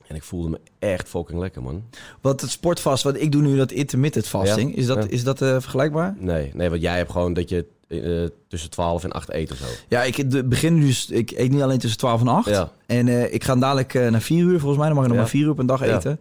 En 0.07 0.17
ik 0.17 0.23
voelde 0.23 0.49
me 0.49 0.61
echt 0.79 1.09
fucking 1.09 1.39
lekker, 1.41 1.63
man. 1.63 1.85
Wat 2.21 2.41
het 2.41 2.51
sportvast, 2.51 3.03
wat 3.03 3.17
ik 3.21 3.33
doe 3.33 3.43
nu, 3.43 3.57
dat 3.57 3.71
intermittent 3.73 4.27
fasting. 4.27 4.71
Ja. 4.71 4.77
Is 4.77 4.87
dat, 4.87 4.97
Ja. 5.05 5.11
is 5.11 5.25
dat 5.25 5.43
eh, 5.43 5.49
vergelijkbaar? 5.61 6.15
Nee, 6.19 6.51
nee, 6.55 6.71
want 6.71 6.83
jij 6.83 6.97
hebt 6.97 7.11
gewoon 7.11 7.33
dat 7.33 7.49
je 7.49 7.67
eh, 7.89 8.01
tussen 8.49 8.71
12 8.71 9.05
en 9.05 9.13
8 9.13 9.33
eet 9.33 9.51
of 9.53 9.57
zo. 9.57 9.65
Ja, 9.89 10.03
ik 10.03 10.49
begin 10.49 10.81
dus... 10.81 11.11
Ik 11.11 11.31
eet 11.31 11.51
niet 11.51 11.63
alleen 11.63 11.79
tussen 11.79 11.99
12 11.99 12.21
en 12.21 12.29
8. 12.29 12.49
Ja. 12.49 12.71
En 12.87 13.09
eh, 13.09 13.35
ik 13.35 13.45
ga 13.45 13.57
dadelijk 13.57 13.95
eh, 13.95 14.09
naar 14.11 14.21
4 14.21 14.39
uur, 14.45 14.59
volgens 14.59 14.77
mij. 14.79 14.87
Dan 14.87 14.95
mag 14.97 15.05
je 15.05 15.09
nog 15.11 15.17
Ja. 15.19 15.23
maar 15.23 15.31
4 15.33 15.43
uur 15.45 15.51
op 15.51 15.59
een 15.59 15.67
dag 15.67 15.87
Ja. 15.87 15.97
eten. 15.97 16.21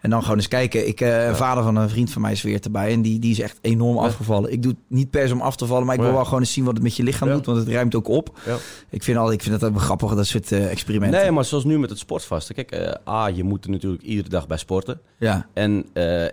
En 0.00 0.10
dan 0.10 0.22
gewoon 0.22 0.36
eens 0.36 0.48
kijken. 0.48 0.88
Ik, 0.88 1.00
Een 1.00 1.36
vader 1.36 1.62
van 1.64 1.76
een 1.76 1.88
vriend 1.88 2.10
van 2.10 2.22
mij 2.22 2.32
is 2.32 2.42
weer 2.42 2.60
erbij. 2.62 2.92
En 2.92 3.02
die, 3.02 3.18
die 3.18 3.30
is 3.30 3.40
echt 3.40 3.58
enorm 3.60 3.98
afgevallen. 3.98 4.52
Ik 4.52 4.62
doe 4.62 4.72
het 4.72 4.80
niet 4.88 5.10
per 5.10 5.28
se 5.28 5.34
om 5.34 5.40
af 5.40 5.56
te 5.56 5.66
vallen. 5.66 5.84
Maar 5.86 5.94
ik 5.94 6.00
wil 6.00 6.10
Ja. 6.10 6.14
wel 6.16 6.24
gewoon 6.24 6.40
eens 6.40 6.52
zien 6.52 6.64
wat 6.64 6.74
het 6.74 6.82
met 6.82 6.96
je 6.96 7.02
lichaam 7.02 7.28
Ja. 7.28 7.34
doet. 7.34 7.46
Want 7.46 7.58
het 7.58 7.68
ruimt 7.68 7.94
ook 7.94 8.08
op. 8.08 8.38
Ja. 8.46 8.56
Ik 8.90 9.02
vind, 9.02 9.18
al, 9.18 9.32
ik 9.32 9.42
vind 9.42 9.60
dat 9.60 9.70
wel 9.70 9.80
grappig, 9.80 10.14
dat 10.14 10.26
soort 10.26 10.52
experimenten. 10.52 11.20
Nee, 11.20 11.30
maar 11.30 11.44
zoals 11.44 11.64
nu 11.64 11.78
met 11.78 11.90
het 11.90 11.98
sportvasten. 11.98 12.54
Kijk, 12.54 12.98
A, 13.08 13.26
je 13.26 13.44
moet 13.44 13.64
er 13.64 13.70
natuurlijk 13.70 14.02
iedere 14.02 14.28
dag 14.28 14.46
bij 14.46 14.56
sporten. 14.58 15.00
Ja, 15.18 15.46
En 15.54 15.86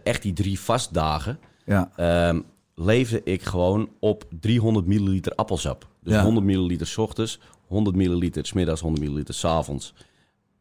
echt 0.04 0.22
die 0.22 0.34
drie 0.34 0.60
vastdagen 0.60 1.40
ja. 1.66 1.92
ehm 1.96 2.40
leefde 2.76 3.22
ik 3.24 3.42
gewoon 3.44 3.90
op 4.00 4.24
300 4.40 4.86
milliliter 4.86 5.36
appelsap. 5.36 5.88
Dus 6.04 6.14
Ja. 6.14 6.24
100 6.24 6.46
milliliter 6.46 6.88
's 6.88 6.98
ochtends, 6.98 7.40
100 7.68 7.96
milliliter 7.96 8.46
's 8.46 8.54
middags, 8.54 8.82
100 8.82 9.04
milliliter 9.04 9.34
's 9.34 9.46
avonds. 9.46 9.94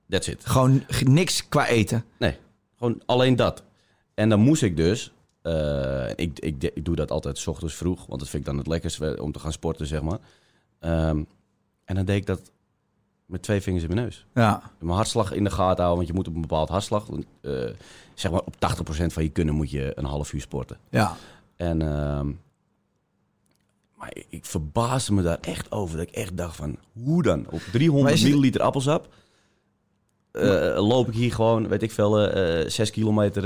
That's 0.08 0.28
it. 0.28 0.46
Gewoon 0.46 0.82
niks 1.04 1.48
qua 1.48 1.66
eten. 1.66 2.04
Nee, 2.18 2.36
gewoon 2.78 3.02
alleen 3.06 3.36
dat. 3.36 3.62
En 4.14 4.28
dan 4.28 4.40
moest 4.40 4.62
ik 4.62 4.76
dus... 4.76 5.12
eh, 5.42 6.08
ik, 6.16 6.38
ik, 6.38 6.62
ik 6.74 6.84
doe 6.84 6.96
dat 6.96 7.10
altijd 7.10 7.38
's 7.38 7.46
ochtends 7.46 7.74
vroeg, 7.74 8.06
want 8.06 8.20
dat 8.20 8.28
vind 8.28 8.42
ik 8.42 8.48
dan 8.48 8.58
het 8.58 8.66
lekkerste 8.66 9.18
om 9.22 9.32
te 9.32 9.38
gaan 9.38 9.52
sporten, 9.52 9.86
zeg 9.86 10.02
maar. 10.02 10.18
Ehm, 10.78 11.22
en 11.84 11.94
dan 11.94 12.04
deed 12.04 12.16
ik 12.16 12.26
dat 12.26 12.50
met 13.26 13.42
twee 13.42 13.60
vingers 13.60 13.84
in 13.84 13.90
mijn 13.90 14.02
neus. 14.04 14.26
Ja, 14.34 14.62
Mijn 14.78 14.94
hartslag 14.96 15.32
in 15.32 15.44
de 15.44 15.50
gaten 15.50 15.84
houden, 15.84 15.96
want 15.96 16.06
je 16.06 16.12
moet 16.14 16.28
op 16.28 16.34
een 16.34 16.40
bepaald 16.40 16.68
hartslag... 16.68 17.06
eh, 17.40 17.52
zeg 18.14 18.30
maar 18.30 18.40
op 18.40 18.54
80% 18.54 19.06
van 19.06 19.22
je 19.22 19.28
kunnen 19.28 19.54
moet 19.54 19.70
je 19.70 19.92
een 19.94 20.04
half 20.04 20.32
uur 20.32 20.40
sporten. 20.40 20.78
ja. 20.90 21.16
En, 21.60 21.82
ehm, 21.82 22.26
maar 23.96 24.10
ik, 24.12 24.26
ik 24.28 24.44
verbaasde 24.44 25.12
me 25.12 25.22
daar 25.22 25.38
echt 25.40 25.72
over. 25.72 25.96
Dat 25.96 26.06
ik 26.08 26.14
echt 26.14 26.36
dacht 26.36 26.56
van, 26.56 26.76
hoe 26.92 27.22
dan? 27.22 27.46
Op 27.46 27.52
Maar 27.52 27.70
300 27.72 28.14
is 28.14 28.20
het- 28.22 28.30
milliliter 28.30 28.60
appelsap 28.60 29.08
eh, 30.32 30.88
loop 30.88 31.08
ik 31.08 31.14
hier 31.14 31.32
gewoon, 31.32 31.68
weet 31.68 31.82
ik 31.82 31.90
veel, 31.92 32.20
eh, 32.28 32.68
zes 32.68 32.90
kilometer 32.90 33.42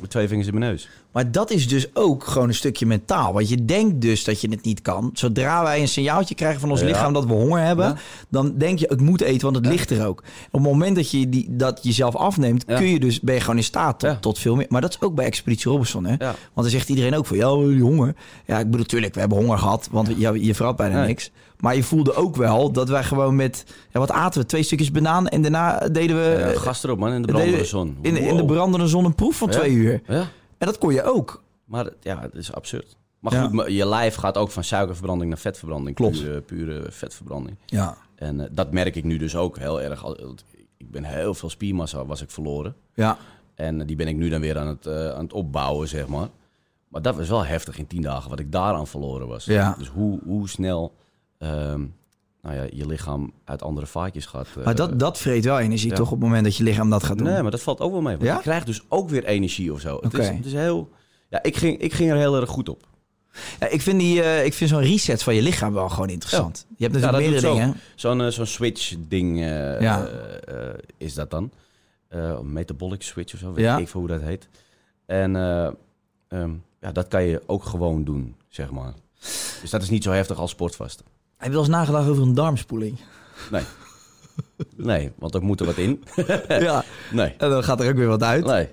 met 0.00 0.10
twee 0.10 0.28
vingers 0.28 0.48
in 0.48 0.58
mijn 0.58 0.70
neus. 0.70 0.88
Maar 1.12 1.32
dat 1.32 1.50
is 1.50 1.68
dus 1.68 1.86
ook 1.96 2.24
gewoon 2.24 2.48
een 2.48 2.54
stukje 2.54 2.86
mentaal. 2.86 3.32
Want 3.32 3.48
je 3.48 3.64
denkt 3.64 4.00
dus 4.00 4.24
dat 4.24 4.40
je 4.40 4.48
het 4.50 4.64
niet 4.64 4.82
kan. 4.82 5.10
Zodra 5.12 5.62
wij 5.62 5.80
een 5.80 5.88
signaaltje 5.88 6.34
krijgen 6.34 6.60
van 6.60 6.70
ons 6.70 6.80
Ja. 6.80 6.86
lichaam 6.86 7.12
dat 7.12 7.24
we 7.26 7.32
honger 7.32 7.60
hebben, 7.62 7.86
Ja. 7.86 7.96
dan 8.28 8.54
denk 8.58 8.78
je, 8.78 8.86
ik 8.88 9.00
moet 9.00 9.20
eten, 9.20 9.42
want 9.42 9.56
het 9.56 9.64
Ja. 9.64 9.70
ligt 9.70 9.90
er 9.90 10.06
ook. 10.06 10.18
Op 10.46 10.52
het 10.52 10.62
moment 10.62 10.96
dat 10.96 11.10
je 11.10 11.28
die, 11.28 11.46
dat 11.50 11.78
jezelf 11.82 12.16
afneemt, 12.16 12.64
kun 12.64 12.86
je 12.86 13.00
dus, 13.00 13.20
ben 13.20 13.34
je 13.34 13.40
gewoon 13.40 13.56
in 13.56 13.64
staat 13.64 13.98
tot, 13.98 14.22
tot 14.22 14.38
veel 14.38 14.54
meer. 14.56 14.66
Maar 14.68 14.80
dat 14.80 14.90
is 14.90 15.00
ook 15.00 15.14
bij 15.14 15.24
Expeditie 15.24 15.70
Robinson. 15.70 16.04
Hè? 16.04 16.16
Want 16.16 16.36
dan 16.54 16.68
zegt 16.68 16.88
iedereen 16.88 17.14
ook 17.14 17.26
van, 17.26 17.36
ja, 17.36 17.54
die 17.56 17.82
honger. 17.82 18.14
Ja, 18.46 18.58
ik 18.58 18.64
bedoel, 18.64 18.80
natuurlijk, 18.80 19.14
we 19.14 19.20
hebben 19.20 19.38
honger 19.38 19.58
gehad, 19.58 19.88
want 19.90 20.08
je, 20.16 20.44
je 20.44 20.54
verrat 20.54 20.76
bijna 20.76 21.04
niks. 21.06 21.30
Maar 21.64 21.76
je 21.76 21.82
voelde 21.82 22.14
ook 22.14 22.36
wel 22.36 22.72
dat 22.72 22.88
wij 22.88 23.04
gewoon 23.04 23.36
met, 23.36 23.64
ja, 23.92 23.98
wat 24.00 24.10
aten 24.10 24.40
we? 24.40 24.46
Twee 24.46 24.62
stukjes 24.62 24.90
banaan 24.90 25.28
en 25.28 25.42
daarna 25.42 25.78
deden 25.78 26.16
we... 26.16 26.36
Ja, 26.38 26.50
eh, 26.50 26.60
gas 26.60 26.84
erop 26.84 26.98
man, 26.98 27.12
in 27.12 27.22
de 27.22 27.28
brandende 27.28 27.64
zon. 27.64 27.98
In, 28.00 28.16
in 28.16 28.36
de 28.36 28.44
brandende 28.44 28.86
zon 28.86 29.04
een 29.04 29.14
proef 29.14 29.36
van 29.36 29.48
Ja. 29.48 29.54
twee 29.58 29.70
uur. 29.72 30.02
Ja, 30.06 30.20
En 30.58 30.66
dat 30.66 30.78
kon 30.78 30.92
je 30.92 31.02
ook. 31.02 31.42
maar 31.64 31.88
ja, 32.00 32.20
het 32.20 32.34
is 32.34 32.52
absurd. 32.52 32.96
Maar 33.18 33.32
goed, 33.32 33.64
je 33.72 33.86
lijf 33.86 34.14
gaat 34.14 34.36
ook 34.36 34.50
van 34.50 34.64
suikerverbranding 34.64 35.30
naar 35.30 35.38
vetverbranding. 35.38 35.96
Klopt. 35.96 36.20
Pure, 36.20 36.40
pure 36.40 36.86
vetverbranding. 36.90 37.56
Ja. 37.66 37.96
En 38.14 38.40
eh, 38.40 38.46
dat 38.52 38.72
merk 38.72 38.96
ik 38.96 39.04
nu 39.04 39.16
dus 39.16 39.36
ook 39.36 39.58
heel 39.58 39.80
erg. 39.82 40.04
Ik 40.76 40.90
ben 40.90 41.04
heel 41.04 41.34
veel 41.34 41.50
spiermassa 41.50 42.06
was 42.06 42.22
ik 42.22 42.30
verloren. 42.30 42.74
Ja. 42.94 43.18
En 43.54 43.80
eh, 43.80 43.86
die 43.86 43.96
ben 43.96 44.08
ik 44.08 44.16
nu 44.16 44.28
dan 44.28 44.40
weer 44.40 44.58
aan 44.58 44.66
het, 44.66 44.86
eh, 44.86 45.10
aan 45.10 45.22
het 45.24 45.32
opbouwen, 45.32 45.88
zeg 45.88 46.06
maar. 46.06 46.28
Maar 46.88 47.02
dat 47.02 47.16
was 47.16 47.28
wel 47.28 47.44
heftig 47.44 47.78
in 47.78 47.86
tien 47.86 48.02
dagen, 48.02 48.30
wat 48.30 48.38
ik 48.38 48.52
daaraan 48.52 48.86
verloren 48.86 49.26
was. 49.28 49.44
Ja. 49.44 49.74
Dus 49.78 49.88
hoe, 49.88 50.20
hoe 50.24 50.48
snel 50.48 50.94
ehm, 51.44 51.84
nou 52.42 52.56
ja, 52.56 52.66
je 52.72 52.86
lichaam 52.86 53.32
uit 53.44 53.62
andere 53.62 53.86
vaatjes 53.86 54.26
gaat... 54.26 54.46
eh, 54.58 54.64
Maar 54.64 54.74
dat, 54.74 54.98
dat 54.98 55.18
vreet 55.18 55.44
wel 55.44 55.58
energie, 55.58 55.90
ja. 55.90 55.96
toch? 55.96 56.06
Op 56.06 56.12
het 56.12 56.22
moment 56.28 56.44
dat 56.44 56.56
je 56.56 56.62
lichaam 56.64 56.90
dat 56.90 57.04
gaat 57.04 57.18
doen. 57.18 57.26
Nee, 57.26 57.42
maar 57.42 57.50
dat 57.50 57.62
valt 57.62 57.80
ook 57.80 57.92
wel 57.92 58.00
mee. 58.00 58.16
Want 58.16 58.28
Ja? 58.28 58.34
je 58.34 58.40
krijgt 58.40 58.66
dus 58.66 58.82
ook 58.88 59.08
weer 59.08 59.24
energie 59.24 59.72
of 59.72 59.80
zo. 59.80 59.98
Het, 60.02 60.12
is, 60.14 60.26
Oké. 60.26 60.36
het 60.36 60.46
is 60.46 60.52
heel... 60.52 60.90
Ja, 61.28 61.42
ik 61.42 61.56
ging, 61.56 61.78
ik 61.78 61.92
ging 61.92 62.10
er 62.10 62.16
heel 62.16 62.40
erg 62.40 62.48
goed 62.50 62.68
op. 62.68 62.86
Ja, 63.60 63.68
ik 63.68 63.80
vind, 63.82 64.00
die, 64.00 64.22
eh, 64.22 64.44
ik 64.44 64.54
vind 64.54 64.70
zo'n 64.70 64.80
reset 64.80 65.22
van 65.22 65.34
je 65.34 65.42
lichaam 65.42 65.72
wel 65.72 65.88
gewoon 65.88 66.08
interessant. 66.08 66.66
Je 66.76 66.82
hebt 66.84 66.94
natuurlijk 66.96 67.22
meerdere 67.30 67.52
dingen. 67.52 67.76
Zo'n 67.94 68.20
eh, 68.22 68.28
zo'n 68.28 68.46
switch-ding 68.46 69.38
is 70.96 71.14
dat 71.14 71.30
dan. 71.30 71.50
Metabolic 72.42 73.02
switch 73.02 73.34
of 73.34 73.40
zo, 73.40 73.52
weet 73.52 73.64
Ja. 73.64 73.76
ik 73.76 73.80
even 73.86 73.98
hoe 73.98 74.08
dat 74.08 74.20
heet. 74.20 74.48
En 75.06 75.36
eh, 75.36 75.66
ehm, 76.28 76.50
ja, 76.80 76.92
dat 76.92 77.08
kan 77.08 77.22
je 77.24 77.42
ook 77.46 77.64
gewoon 77.64 78.04
doen, 78.04 78.34
zeg 78.48 78.70
maar. 78.70 78.92
Dus 79.60 79.70
dat 79.70 79.82
is 79.82 79.90
niet 79.90 80.02
zo 80.02 80.10
heftig 80.10 80.38
als 80.38 80.50
sportvasten. 80.50 81.06
Heb 81.36 81.46
je 81.46 81.50
wel 81.50 81.60
eens 81.60 81.68
nagedacht 81.68 82.08
over 82.08 82.22
een 82.22 82.34
darmspoeling? 82.34 82.98
Nee. 83.50 83.62
Nee, 84.76 85.12
want 85.18 85.34
er 85.34 85.42
moet 85.42 85.60
er 85.60 85.66
wat 85.66 85.76
in. 85.76 86.04
ja. 86.48 86.84
Nee. 87.12 87.34
En 87.38 87.50
dan 87.50 87.64
gaat 87.64 87.80
er 87.80 87.88
ook 87.88 87.96
weer 87.96 88.06
wat 88.06 88.22
uit. 88.22 88.44
Nee. 88.46 88.68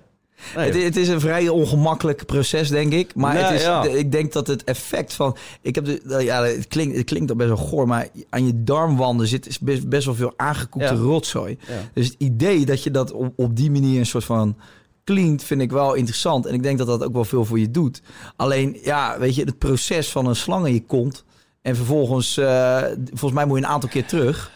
nee. 0.55 0.65
Het, 0.71 0.83
het 0.83 0.95
is 0.95 1.07
een 1.07 1.19
vrij 1.19 1.49
ongemakkelijk 1.49 2.25
proces, 2.25 2.69
denk 2.69 2.93
ik. 2.93 3.15
Maar 3.15 3.33
Nee, 3.33 3.43
het 3.43 3.53
is, 3.53 3.61
ja. 3.61 3.83
ik 3.83 4.11
denk 4.11 4.31
dat 4.33 4.47
het 4.47 4.63
effect 4.63 5.13
van... 5.13 5.35
Ik 5.61 5.75
heb 5.75 5.85
de, 5.85 6.23
ja, 6.23 6.43
het, 6.43 6.67
klinkt, 6.67 6.95
het 6.97 7.05
klinkt 7.05 7.29
al 7.29 7.35
best 7.35 7.49
wel 7.49 7.57
goor, 7.57 7.87
maar 7.87 8.07
aan 8.29 8.45
je 8.45 8.63
darmwanden 8.63 9.27
zit 9.27 9.59
best, 9.61 9.89
best 9.89 10.05
wel 10.05 10.15
veel 10.15 10.33
aangekoekte 10.35 10.93
Ja. 10.93 10.99
rotzooi. 10.99 11.57
Ja. 11.67 11.73
Dus 11.93 12.05
het 12.07 12.15
idee 12.17 12.65
dat 12.65 12.83
je 12.83 12.91
dat 12.91 13.11
op, 13.11 13.33
op 13.35 13.55
die 13.55 13.71
manier 13.71 13.99
een 13.99 14.05
soort 14.05 14.23
van 14.25 14.57
cleant, 15.03 15.43
vind 15.43 15.61
ik 15.61 15.71
wel 15.71 15.93
interessant. 15.93 16.45
En 16.45 16.53
ik 16.53 16.63
denk 16.63 16.77
dat 16.77 16.87
dat 16.87 17.03
ook 17.03 17.13
wel 17.13 17.25
veel 17.25 17.45
voor 17.45 17.59
je 17.59 17.71
doet. 17.71 18.01
Alleen, 18.35 18.77
ja, 18.83 19.19
weet 19.19 19.35
je, 19.35 19.43
het 19.43 19.57
proces 19.57 20.09
van 20.11 20.25
een 20.25 20.35
slang 20.35 20.67
in 20.67 20.73
je 20.73 20.85
kont... 20.85 21.23
en 21.61 21.75
vervolgens, 21.75 22.37
eh, 22.37 22.83
volgens 23.07 23.31
mij 23.33 23.45
moet 23.45 23.57
je 23.59 23.63
een 23.63 23.69
aantal 23.69 23.89
keer 23.89 24.05
terug... 24.05 24.51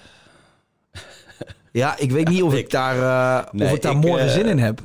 Ja, 1.71 1.97
ik 1.97 2.11
weet 2.11 2.27
niet 2.27 2.43
of 2.43 2.53
ik 2.53 2.69
daar, 2.69 2.95
eh, 2.95 3.51
Nee, 3.51 3.67
of 3.67 3.75
ik 3.75 3.81
daar 3.81 3.95
ik, 3.95 4.01
morgen 4.01 4.25
eh, 4.27 4.33
zin 4.33 4.45
in 4.45 4.57
heb. 4.59 4.81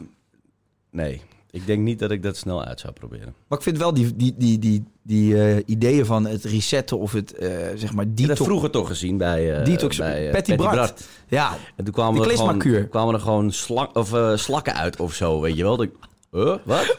Nee. 0.91 1.23
Ik 1.51 1.67
denk 1.67 1.83
niet 1.83 1.99
dat 1.99 2.11
ik 2.11 2.23
dat 2.23 2.37
snel 2.37 2.65
uit 2.65 2.81
zou 2.81 2.93
proberen. 2.93 3.35
Maar 3.49 3.59
ik 3.59 3.65
vind 3.65 3.79
wel 3.79 3.95
die, 3.95 4.17
die, 4.17 4.35
die, 4.39 4.59
die, 4.59 4.85
die 5.03 5.43
eh, 5.43 5.63
ideeën 5.67 6.07
van 6.07 6.27
het 6.27 6.45
resetten 6.45 6.99
of 6.99 7.13
het, 7.13 7.33
eh, 7.35 7.49
zeg 7.75 7.93
maar, 7.93 8.05
detox. 8.09 8.39
dat 8.39 8.47
vroeger 8.47 8.71
toch 8.71 8.87
gezien 8.89 9.17
bij, 9.17 9.59
eh 9.59 9.65
Detox- 9.65 9.97
bij 9.97 10.27
eh, 10.27 10.33
Patty 10.33 10.57
Bart. 10.57 11.09
Ja, 11.29 11.57
En 11.77 11.85
toen 11.85 11.93
kwamen 11.95 12.25
er, 12.25 12.37
gewoon, 12.37 12.89
kwamen 12.89 13.15
er 13.15 13.21
gewoon 13.21 13.53
slak, 13.53 13.97
of, 13.97 14.13
eh, 14.13 14.37
slakken 14.37 14.75
uit 14.75 15.01
of 15.01 15.15
zo, 15.15 15.41
weet 15.41 15.57
je 15.57 15.63
wel. 15.63 15.77
Dat 15.77 15.89
huh? 16.31 16.57
Wat? 16.65 16.97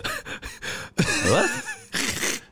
wat? 1.32 1.50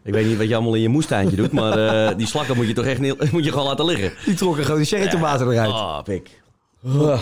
Ik 0.09 0.15
weet 0.15 0.27
niet 0.27 0.37
wat 0.37 0.47
je 0.47 0.55
allemaal 0.55 0.73
in 0.73 0.81
je 0.81 0.89
moestuintje 0.89 1.35
doet, 1.35 1.51
maar 1.51 1.77
eh, 1.87 2.17
die 2.17 2.27
slakken 2.27 2.55
moet 2.55 2.67
je 2.67 2.73
toch 2.73 2.85
echt 2.85 2.99
niet, 2.99 3.31
moet 3.31 3.43
je 3.43 3.51
gewoon 3.51 3.65
laten 3.65 3.85
liggen. 3.85 4.11
die 4.25 4.33
trokken 4.33 4.65
gewoon 4.65 4.79
de 4.79 4.85
cherrytomaten 4.85 5.51
eruit. 5.51 5.69
Ah, 5.69 6.03
pik. 6.03 6.41
Ugh. 6.85 7.21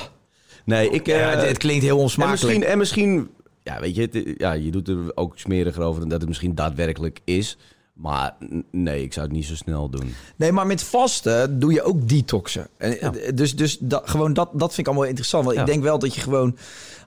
Nee, 0.65 0.89
ik... 0.89 1.05
Ja, 1.05 1.31
eh, 1.31 1.39
het, 1.39 1.47
het 1.47 1.57
klinkt 1.57 1.83
heel 1.83 1.95
en 1.95 2.01
onsmakelijk. 2.01 2.41
misschien, 2.41 2.63
en 2.63 2.77
misschien, 2.77 3.29
ja, 3.63 3.79
weet 3.79 3.95
je, 3.95 4.01
het, 4.01 4.33
ja, 4.37 4.51
je 4.53 4.71
doet 4.71 4.87
er 4.87 4.97
ook 5.15 5.39
smeriger 5.39 5.83
over 5.83 5.99
dan 5.99 6.09
dat 6.09 6.19
het 6.19 6.27
misschien 6.27 6.55
daadwerkelijk 6.55 7.19
is. 7.23 7.57
Maar 8.01 8.35
nee, 8.71 9.03
ik 9.03 9.13
zou 9.13 9.25
het 9.25 9.35
niet 9.35 9.45
zo 9.45 9.55
snel 9.55 9.89
doen. 9.89 10.13
Nee, 10.35 10.51
maar 10.51 10.67
met 10.67 10.83
vasten 10.83 11.59
doe 11.59 11.73
je 11.73 11.81
ook 11.83 12.09
detoxen. 12.09 12.67
En, 12.77 12.99
eh, 13.01 13.09
Dus, 13.35 13.55
dus 13.55 13.77
dat, 13.79 14.09
gewoon 14.09 14.33
dat, 14.33 14.49
dat 14.53 14.67
vind 14.73 14.79
ik 14.79 14.87
allemaal 14.87 15.05
interessant. 15.07 15.43
Want 15.43 15.55
Ja. 15.55 15.61
ik 15.61 15.67
denk 15.67 15.83
wel 15.83 15.99
dat 15.99 16.15
je 16.15 16.21
gewoon 16.21 16.57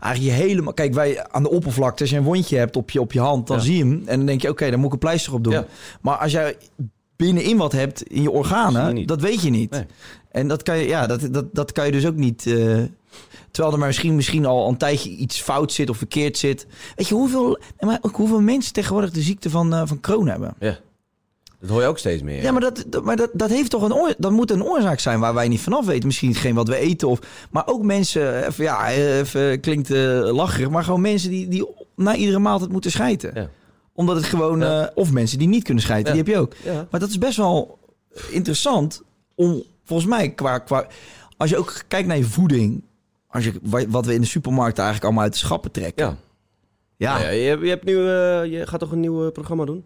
eigenlijk 0.01 0.37
je 0.37 0.43
helemaal... 0.45 0.73
Kijk, 0.73 0.95
wij 0.95 1.27
aan 1.29 1.43
de 1.43 1.51
oppervlakte, 1.51 2.03
als 2.03 2.11
je 2.11 2.17
een 2.17 2.23
wondje 2.23 2.57
hebt 2.57 2.77
op 2.77 2.91
je, 2.91 3.01
op 3.01 3.13
je 3.13 3.21
hand, 3.21 3.47
dan 3.47 3.57
Ja. 3.57 3.63
zie 3.63 3.77
je 3.77 3.85
hem. 3.85 4.03
En 4.07 4.17
dan 4.17 4.27
denk 4.27 4.43
je, 4.43 4.49
oké, 4.49 4.71
dan 4.71 4.79
moet 4.79 4.87
ik 4.87 4.93
een 4.93 4.99
pleister 4.99 5.35
op 5.35 5.45
doen. 5.45 5.65
Maar 6.01 6.17
als 6.17 6.33
jij 6.33 6.57
binnenin 7.17 7.57
wat 7.57 7.73
hebt 7.73 8.03
in 8.03 8.23
je 8.23 8.31
organen, 8.31 9.07
dat 9.07 9.21
weet 9.21 9.43
je 9.43 9.51
niet. 9.51 9.71
Nee. 9.71 9.85
En 10.31 10.49
dat 10.49 10.63
kan 10.63 10.79
je, 10.79 10.87
ja, 10.87 11.07
dat, 11.07 11.29
dat, 11.33 11.45
dat 11.55 11.73
kan 11.73 11.87
je 11.87 11.93
dus 11.93 12.07
ook 12.07 12.17
niet... 12.17 12.47
eh, 12.47 12.79
terwijl 13.51 13.73
er 13.75 13.79
maar 13.79 13.89
misschien, 13.89 14.15
misschien 14.17 14.47
al 14.47 14.69
een 14.69 14.77
tijdje 14.77 15.11
iets 15.11 15.41
fout 15.41 15.73
zit 15.73 15.91
of 15.91 15.97
verkeerd 15.97 16.39
zit. 16.39 16.67
Weet 16.97 17.09
je 17.09 17.15
hoeveel, 17.15 17.59
maar 17.81 17.99
ook 18.01 18.17
hoeveel 18.17 18.41
mensen 18.41 18.73
tegenwoordig 18.73 19.11
de 19.11 19.21
ziekte 19.23 19.51
van, 19.51 19.75
eh, 19.75 19.83
van 19.85 20.01
Crohn 20.01 20.27
hebben? 20.29 20.55
Ja. 20.59 20.79
Dat 21.61 21.71
hoor 21.71 21.81
je 21.81 21.87
ook 21.87 21.99
steeds 21.99 22.23
meer. 22.23 22.43
Ja, 22.43 22.53
maar, 22.53 22.61
dat, 22.61 22.85
dat- 22.87 23.05
maar 23.05 23.17
dat, 23.17 23.31
dat 23.33 23.51
heeft 23.51 23.71
toch 23.71 23.83
een 23.83 23.95
oor, 23.95 24.15
dat 24.19 24.33
moet 24.33 24.51
een 24.51 24.65
oorzaak 24.65 24.99
zijn 25.01 25.21
waar 25.21 25.35
wij 25.35 25.49
niet 25.49 25.61
vanaf 25.61 25.87
weten. 25.87 26.07
Misschien 26.07 26.35
geen 26.35 26.55
wat 26.55 26.69
we 26.69 26.77
eten. 26.77 27.09
Of, 27.09 27.19
maar 27.51 27.67
ook 27.67 27.83
mensen, 27.83 28.47
even, 28.47 28.65
ja, 28.65 28.89
even, 28.91 29.61
klinkt 29.61 29.91
eh 29.91 30.31
lacherig, 30.33 30.71
maar 30.71 30.85
gewoon 30.85 31.01
mensen 31.01 31.31
die, 31.31 31.49
die 31.49 31.67
na 31.97 32.15
iedere 32.15 32.39
maaltijd 32.39 32.71
moeten 32.73 32.91
schijten. 32.91 33.31
Ja. 33.35 33.51
Omdat 33.93 34.17
het 34.17 34.25
gewoon, 34.25 34.61
Ja. 34.61 34.83
eh, 34.87 34.89
of 34.95 35.13
mensen 35.13 35.39
die 35.39 35.49
niet 35.49 35.65
kunnen 35.65 35.83
schijten, 35.83 36.15
Ja. 36.17 36.23
die 36.23 36.35
heb 36.35 36.35
je 36.35 36.41
ook. 36.41 36.85
Maar 36.91 37.01
dat 37.01 37.09
is 37.09 37.19
best 37.19 37.37
wel 37.37 37.79
interessant 38.31 39.03
om, 39.35 39.63
volgens 39.85 40.09
mij, 40.09 40.31
qua, 40.31 40.59
qua, 40.59 40.87
als 41.37 41.51
je 41.51 41.57
ook 41.57 41.83
kijkt 41.89 42.09
naar 42.09 42.17
je 42.17 42.25
voeding, 42.25 42.83
als 43.31 43.45
je, 43.45 43.53
wa- 43.63 43.89
wat 43.89 44.07
we 44.07 44.15
in 44.15 44.21
de 44.21 44.27
supermarkt 44.27 44.77
eigenlijk 44.79 45.07
allemaal 45.07 45.25
uit 45.25 45.33
de 45.33 45.39
schappen 45.39 45.71
trekken. 45.71 46.07
Ja. 46.07 46.17
Ja, 46.97 47.13
Nou 47.13 47.25
ja, 47.25 47.31
je, 47.31 47.49
hebt- 47.49 47.63
je, 47.63 47.69
hebt 47.69 47.85
nu, 47.85 47.97
eh, 47.97 48.05
je 48.59 48.63
gaat 48.67 48.81
toch 48.81 48.93
een 48.93 49.01
nieuw 49.01 49.27
eh, 49.27 49.33
programma 49.33 49.65
doen? 49.65 49.85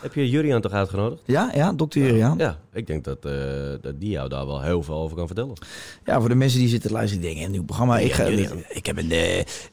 Heb 0.00 0.14
je 0.14 0.28
Jurian 0.30 0.60
toch 0.60 0.72
uitgenodigd? 0.72 1.22
ja, 1.26 1.50
ja 1.54 1.72
dokter 1.72 2.00
Juriaan. 2.02 2.38
Ja, 2.38 2.58
ik 2.72 2.86
denk 2.86 3.04
dat, 3.04 3.24
eh, 3.24 3.32
dat 3.80 4.00
die 4.00 4.10
jou 4.10 4.28
daar 4.28 4.46
wel 4.46 4.62
heel 4.62 4.82
veel 4.82 4.94
over 4.94 5.16
kan 5.16 5.26
vertellen. 5.26 5.52
Ja, 6.04 6.20
voor 6.20 6.28
de 6.28 6.34
mensen 6.34 6.58
die 6.58 6.68
zitten 6.68 6.88
te 6.88 6.94
luisteren, 6.96 7.22
die 7.22 7.30
denken, 7.30 7.46
een 7.48 7.52
nieuw 7.56 7.64
programma. 7.66 7.98
Ik, 7.98 8.12
ga, 8.12 8.24
ik, 8.24 8.50
ik 8.68 8.86
heb, 8.86 8.96
een, 8.98 9.10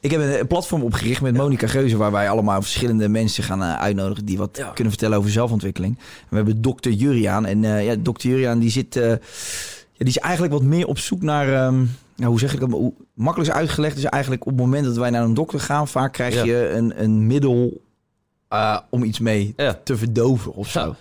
ik 0.00 0.10
heb 0.10 0.20
een, 0.20 0.46
platform 0.46 0.82
opgericht 0.82 1.20
met 1.20 1.36
Monica 1.36 1.66
Geuze, 1.66 1.96
waar 1.96 2.12
wij 2.12 2.30
allemaal 2.30 2.62
verschillende 2.62 3.08
mensen 3.08 3.42
gaan 3.44 3.62
uitnodigen 3.62 4.24
die 4.24 4.38
wat 4.38 4.56
Ja. 4.56 4.70
kunnen 4.70 4.92
vertellen 4.92 5.18
over 5.18 5.30
zelfontwikkeling. 5.30 5.98
We 6.28 6.36
hebben 6.36 6.62
dokter 6.62 6.92
Juriaan. 6.92 7.46
En 7.46 7.62
ja, 7.62 7.94
dokter 7.98 8.30
Juriaan 8.30 8.58
die 8.58 8.70
zit, 8.70 8.94
ja, 8.94 9.18
die 9.96 10.06
is 10.06 10.18
eigenlijk 10.18 10.52
wat 10.52 10.62
meer 10.62 10.86
op 10.86 10.98
zoek 10.98 11.22
naar, 11.22 11.52
ehm, 11.54 11.84
nou, 12.18 12.30
hoe 12.30 12.38
zeg 12.40 12.54
ik 12.54 12.60
dat, 12.60 12.70
hoe, 12.70 12.92
makkelijk 13.14 13.50
uitgelegd 13.52 13.96
is 13.96 14.04
eigenlijk 14.04 14.42
op 14.46 14.52
het 14.52 14.60
moment 14.60 14.84
dat 14.84 14.96
wij 14.96 15.10
naar 15.10 15.22
een 15.22 15.34
dokter 15.34 15.60
gaan, 15.60 15.88
vaak 15.88 16.12
krijg 16.12 16.34
Ja. 16.34 16.44
je 16.44 16.68
een, 16.70 17.02
een 17.02 17.26
middel 17.26 17.80
eh, 18.48 18.78
om 18.90 19.02
iets 19.02 19.18
mee 19.18 19.52
Ja. 19.56 19.80
te 19.84 19.96
verdoven 19.96 20.54
of 20.54 20.68
zo. 20.68 20.80
Ja. 20.80 20.94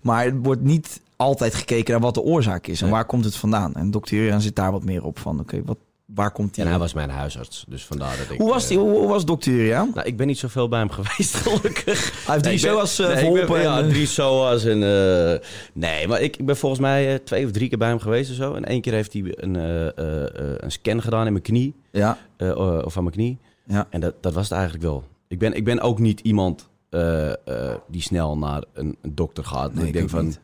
Maar 0.00 0.24
het 0.24 0.34
wordt 0.42 0.62
niet 0.62 1.00
altijd 1.16 1.54
gekeken 1.54 1.92
naar 1.92 2.00
wat 2.02 2.14
de 2.14 2.22
oorzaak 2.22 2.66
is 2.66 2.82
en 2.82 2.90
waar 2.90 3.04
komt 3.04 3.24
het 3.24 3.36
vandaan. 3.36 3.74
En 3.74 3.90
dokter 3.90 4.16
Juriaan 4.16 4.40
zit 4.40 4.56
daar 4.56 4.72
wat 4.72 4.84
meer 4.84 5.04
op 5.04 5.18
van, 5.18 5.40
oké, 5.40 5.62
wat 5.64 5.76
waar 6.14 6.30
komt 6.30 6.54
die? 6.54 6.64
En 6.64 6.70
hij 6.70 6.78
was 6.78 6.92
mijn 6.92 7.10
huisarts, 7.10 7.64
dus 7.68 7.84
vandaar 7.84 8.16
dat 8.16 8.30
ik... 8.30 8.38
hoe 8.40 8.48
was 8.50 8.62
eh, 8.62 8.68
die? 8.68 8.78
Hoe, 8.78 8.90
hoe 8.98 9.08
was 9.08 9.24
dokter 9.24 9.52
Juriaan? 9.52 9.90
Nou, 9.94 10.06
ik 10.06 10.16
ben 10.16 10.26
niet 10.26 10.38
zoveel 10.38 10.68
bij 10.68 10.78
hem 10.78 10.90
geweest, 11.00 11.34
gelukkig. 11.34 12.24
Hij 12.26 12.32
heeft 12.34 12.44
drie 12.44 12.56
ik 12.56 12.62
ben- 12.62 12.70
SOA's 12.88 12.98
eh, 12.98 13.14
nee, 13.14 13.40
ik 13.40 13.46
ben-. 13.46 13.60
Ja, 13.62 13.78
en, 13.78 13.84
eh, 13.84 13.90
drie 13.90 14.06
SOA's. 14.06 14.64
En, 14.64 14.82
eh, 14.82 15.38
nee, 15.72 16.08
maar 16.08 16.20
ik, 16.20 16.36
ik 16.36 16.46
ben 16.46 16.56
volgens 16.56 16.80
mij 16.80 17.12
eh, 17.12 17.18
twee 17.24 17.44
of 17.44 17.50
drie 17.50 17.68
keer 17.68 17.78
bij 17.78 17.88
hem 17.88 17.98
geweest 17.98 18.30
of 18.30 18.36
zo. 18.36 18.54
En 18.54 18.64
één 18.64 18.80
keer 18.80 18.92
heeft 18.92 19.12
hij 19.12 19.22
een, 19.36 19.56
eh, 19.56 19.86
eh, 19.86 20.22
eh, 20.24 20.54
een 20.56 20.70
scan 20.72 21.02
gedaan 21.02 21.26
in 21.26 21.32
mijn 21.32 21.44
knie. 21.44 21.74
ja, 21.90 22.18
eh, 22.36 22.48
eh, 22.50 22.58
of 22.84 22.96
aan 22.96 23.02
mijn 23.02 23.14
knie. 23.14 23.38
ja. 23.66 23.86
En 23.90 24.00
dat, 24.00 24.14
dat 24.20 24.32
was 24.34 24.44
het 24.44 24.52
eigenlijk 24.52 24.84
wel. 24.84 25.04
Ik 25.28 25.38
ben, 25.38 25.52
ik 25.52 25.64
ben 25.64 25.80
ook 25.80 25.98
niet 25.98 26.20
iemand 26.20 26.68
eh, 26.90 27.28
eh, 27.30 27.36
die 27.88 28.02
snel 28.02 28.38
naar 28.38 28.64
een, 28.72 28.96
een 29.02 29.14
dokter 29.14 29.44
gaat. 29.44 29.74
Nee, 29.74 29.82
ik 29.82 29.88
ik 29.88 29.92
denk 29.94 30.04
ook 30.04 30.10
van... 30.10 30.34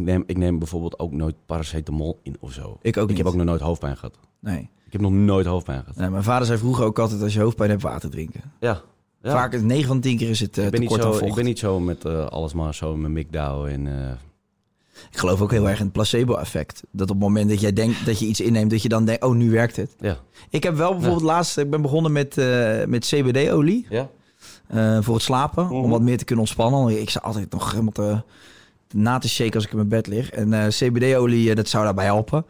ik, 0.00 0.04
neem, 0.04 0.22
ik 0.26 0.36
neem 0.36 0.58
bijvoorbeeld 0.58 0.98
ook 0.98 1.12
nooit 1.12 1.34
paracetamol 1.46 2.20
in 2.22 2.36
of 2.40 2.52
zo. 2.52 2.78
Ik 2.82 2.96
ook 2.96 3.02
Ik 3.02 3.08
niet. 3.08 3.16
heb 3.18 3.26
ook 3.26 3.34
nog 3.34 3.44
nooit 3.46 3.60
hoofdpijn 3.60 3.96
gehad. 3.96 4.18
Nee. 4.40 4.70
Ik 4.86 4.92
heb 4.92 5.00
nog 5.00 5.12
nooit 5.12 5.46
hoofdpijn 5.46 5.80
gehad. 5.80 5.96
nee. 5.96 6.10
Mijn 6.10 6.22
vader 6.22 6.46
zei 6.46 6.58
vroeger 6.58 6.84
ook 6.84 6.98
altijd 6.98 7.22
als 7.22 7.34
je 7.34 7.40
hoofdpijn 7.40 7.70
hebt 7.70 7.82
water 7.82 8.10
drinken. 8.10 8.40
Ja. 8.60 8.80
ja. 9.22 9.30
Vaak 9.32 9.60
9 9.62 9.86
van 9.86 10.00
10 10.00 10.16
keer 10.16 10.28
is 10.30 10.40
het 10.40 10.58
eh 10.58 10.64
ik, 10.64 10.70
ben 10.70 10.80
niet 10.80 10.88
tekort 10.88 11.06
aan 11.08 11.12
zo, 11.12 11.18
vocht. 11.18 11.30
ik 11.30 11.36
ben 11.36 11.44
niet 11.44 11.58
zo 11.58 11.80
met 11.80 12.04
eh, 12.04 12.26
alles 12.26 12.52
maar 12.52 12.74
zo 12.74 12.96
met 12.96 13.10
McDowell 13.10 13.72
en... 13.72 13.86
eh, 13.86 14.10
Ik 15.10 15.18
geloof 15.18 15.40
ook 15.40 15.50
heel 15.50 15.68
erg 15.68 15.78
in 15.78 15.84
het 15.84 15.92
placebo-effect. 15.92 16.82
Dat 16.90 17.10
op 17.10 17.16
het 17.16 17.24
moment 17.24 17.48
dat 17.48 17.60
jij 17.60 17.72
denkt 17.72 18.06
dat 18.06 18.18
je 18.18 18.26
iets 18.26 18.40
inneemt, 18.40 18.70
dat 18.70 18.82
je 18.82 18.88
dan 18.88 19.04
denkt, 19.04 19.24
oh, 19.24 19.34
nu 19.34 19.50
werkt 19.50 19.76
het. 19.76 19.94
ja. 20.00 20.16
Ik 20.50 20.62
heb 20.62 20.74
wel 20.76 20.92
bijvoorbeeld 20.92 21.22
laatst, 21.22 21.58
ik 21.58 21.70
ben 21.70 21.82
begonnen 21.82 22.12
met, 22.12 22.38
eh, 22.38 22.84
met 22.84 23.06
CBD-olie 23.06 23.86
Ja? 23.88 24.08
eh, 24.66 24.98
voor 25.02 25.14
het 25.14 25.22
slapen. 25.24 25.70
Om 25.70 25.80
Mhm. 25.80 25.90
wat 25.90 26.00
meer 26.02 26.18
te 26.18 26.24
kunnen 26.24 26.44
ontspannen. 26.44 27.00
Ik 27.00 27.10
sta 27.10 27.20
altijd 27.20 27.50
nog 27.52 27.70
helemaal 27.70 27.92
te, 27.92 28.22
na 28.94 29.18
te 29.18 29.28
shaken 29.28 29.54
als 29.54 29.64
ik 29.64 29.70
in 29.70 29.76
mijn 29.76 29.88
bed 29.88 30.06
lig. 30.06 30.30
En 30.30 30.52
eh, 30.52 30.66
CBD-olie, 30.68 31.50
eh, 31.50 31.56
dat 31.56 31.68
zou 31.68 31.84
daarbij 31.84 32.04
helpen. 32.04 32.46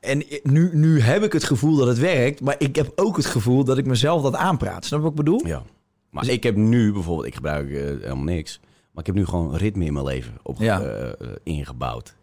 En 0.00 0.22
nu, 0.42 0.70
nu 0.72 1.00
heb 1.00 1.22
ik 1.22 1.32
het 1.32 1.44
gevoel 1.44 1.76
dat 1.76 1.86
het 1.86 1.98
werkt, 1.98 2.40
maar 2.40 2.54
ik 2.58 2.76
heb 2.76 2.92
ook 2.94 3.16
het 3.16 3.26
gevoel 3.26 3.64
dat 3.64 3.78
ik 3.78 3.86
mezelf 3.86 4.22
dat 4.22 4.34
aanpraat. 4.34 4.84
Snap 4.84 4.98
je 4.98 5.04
wat 5.04 5.18
ik 5.18 5.24
bedoel? 5.24 5.46
Ja. 5.46 5.62
Maar 6.10 6.24
Dus- 6.24 6.32
ik 6.32 6.42
heb 6.42 6.56
nu 6.56 6.92
bijvoorbeeld, 6.92 7.26
ik 7.26 7.34
gebruik 7.34 7.70
eh, 7.70 7.74
helemaal 7.84 8.16
niks. 8.24 8.60
Maar 8.90 9.00
ik 9.00 9.06
heb 9.06 9.14
nu 9.14 9.26
gewoon 9.26 9.56
ritme 9.56 9.84
in 9.84 9.92
mijn 9.92 10.04
leven 10.04 10.32
op, 10.42 10.58
Ja. 10.58 11.14
ingebouwd. 11.42 12.14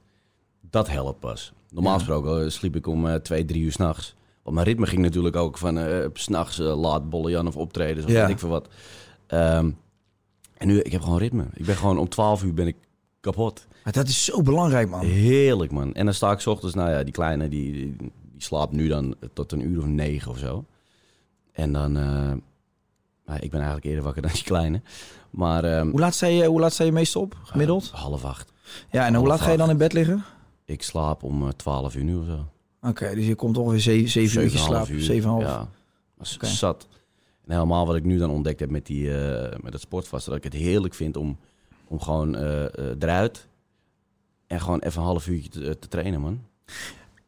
Dat 0.69 0.89
helpt 0.89 1.19
pas. 1.19 1.53
Normaal 1.69 1.93
gesproken 1.93 2.51
sliep 2.51 2.75
ik 2.75 2.87
om 2.87 3.21
twee, 3.21 3.45
drie 3.45 3.61
uur 3.63 3.71
s'nachts. 3.71 4.15
Want 4.43 4.55
mijn 4.55 4.67
ritme 4.67 4.85
ging 4.85 5.01
natuurlijk 5.01 5.35
ook 5.35 5.57
van 5.57 5.77
s 6.13 6.23
s'nachts 6.23 6.57
laat 6.57 7.09
bollen 7.09 7.47
of 7.47 7.57
optreden. 7.57 8.03
Of 8.03 8.09
Ja. 8.09 8.21
weet 8.21 8.29
ik 8.29 8.39
veel 8.39 8.49
wat. 8.49 8.67
Ehm, 9.27 9.69
en 10.57 10.67
nu, 10.67 10.79
ik 10.79 10.91
heb 10.91 11.01
gewoon 11.01 11.17
ritme. 11.17 11.45
Ik 11.53 11.65
ben 11.65 11.75
gewoon 11.75 11.97
om 11.97 12.09
12 12.09 12.43
uur 12.43 12.53
ben 12.53 12.67
ik 12.67 12.75
kapot. 13.23 13.67
Maar 13.83 13.93
dat 13.93 14.07
is 14.07 14.25
zo 14.25 14.41
belangrijk, 14.41 14.89
man. 14.89 15.05
Heerlijk, 15.05 15.71
man. 15.71 15.93
En 15.93 16.05
dan 16.05 16.13
sta 16.13 16.31
ik 16.31 16.39
's 16.39 16.45
ochtends, 16.47 16.75
nou 16.75 16.89
ja, 16.89 17.03
die 17.03 17.13
kleine, 17.13 17.49
die, 17.49 17.71
die, 17.71 17.95
die 17.97 18.11
slaapt 18.37 18.71
nu 18.73 18.87
dan 18.87 19.15
tot 19.33 19.51
een 19.51 19.61
uur 19.69 19.79
of 19.79 19.85
negen 19.85 20.31
of 20.31 20.37
zo. 20.37 20.65
En 21.51 21.71
dan, 21.73 21.97
eh, 21.97 23.35
ik 23.39 23.49
ben 23.51 23.59
eigenlijk 23.59 23.85
eerder 23.85 24.03
wakker 24.03 24.21
dan 24.27 24.31
die 24.31 24.43
kleine. 24.43 24.81
Maar 25.29 25.63
ehm, 25.63 25.89
Hoe 25.89 25.99
laat 25.99 26.13
sta 26.13 26.27
je, 26.27 26.45
hoe 26.45 26.59
laat 26.59 26.73
sta 26.73 26.83
je 26.83 26.91
meestal 26.91 27.21
op, 27.21 27.37
gemiddeld? 27.43 27.89
half 27.89 28.25
acht. 28.25 28.53
ja, 28.91 29.05
en 29.05 29.15
hoe 29.15 29.27
laat 29.27 29.41
ga 29.41 29.51
je 29.51 29.57
dan 29.57 29.69
in 29.69 29.77
bed 29.77 29.93
liggen? 29.93 30.23
Ik 30.65 30.83
slaap 30.83 31.23
om 31.23 31.43
eh, 31.43 31.49
12 31.49 31.95
uur 31.95 32.03
nu 32.03 32.15
of 32.15 32.25
zo. 32.25 32.47
Oké, 32.81 33.15
dus 33.15 33.25
je 33.25 33.35
komt 33.35 33.57
ongeveer 33.57 33.79
zeven, 33.79 34.09
zeven 34.09 34.41
uurtjes 34.41 34.63
slaap. 34.63 34.87
uur. 34.87 35.01
Zeven, 35.01 35.29
half. 35.29 35.43
Ja, 35.43 35.67
Oké. 36.17 36.45
zat. 36.45 36.87
En 37.45 37.53
helemaal 37.53 37.85
wat 37.85 37.95
ik 37.95 38.03
nu 38.03 38.17
dan 38.17 38.29
ontdekt 38.29 38.59
heb 38.59 38.69
met, 38.69 38.85
die, 38.85 39.17
eh, 39.17 39.59
met 39.61 39.73
het 39.73 39.81
sportvasten. 39.81 40.31
Dat 40.33 40.45
ik 40.45 40.51
het 40.53 40.61
heerlijk 40.61 40.93
vind 40.93 41.17
om, 41.17 41.37
om 41.87 41.99
gewoon 42.01 42.35
eh, 42.35 42.63
eh, 42.65 42.69
eruit 42.99 43.47
en 44.47 44.61
gewoon 44.61 44.79
even 44.79 45.01
een 45.01 45.07
half 45.07 45.27
uurtje 45.27 45.49
te, 45.49 45.79
te 45.79 45.87
trainen, 45.87 46.21
man. 46.21 46.41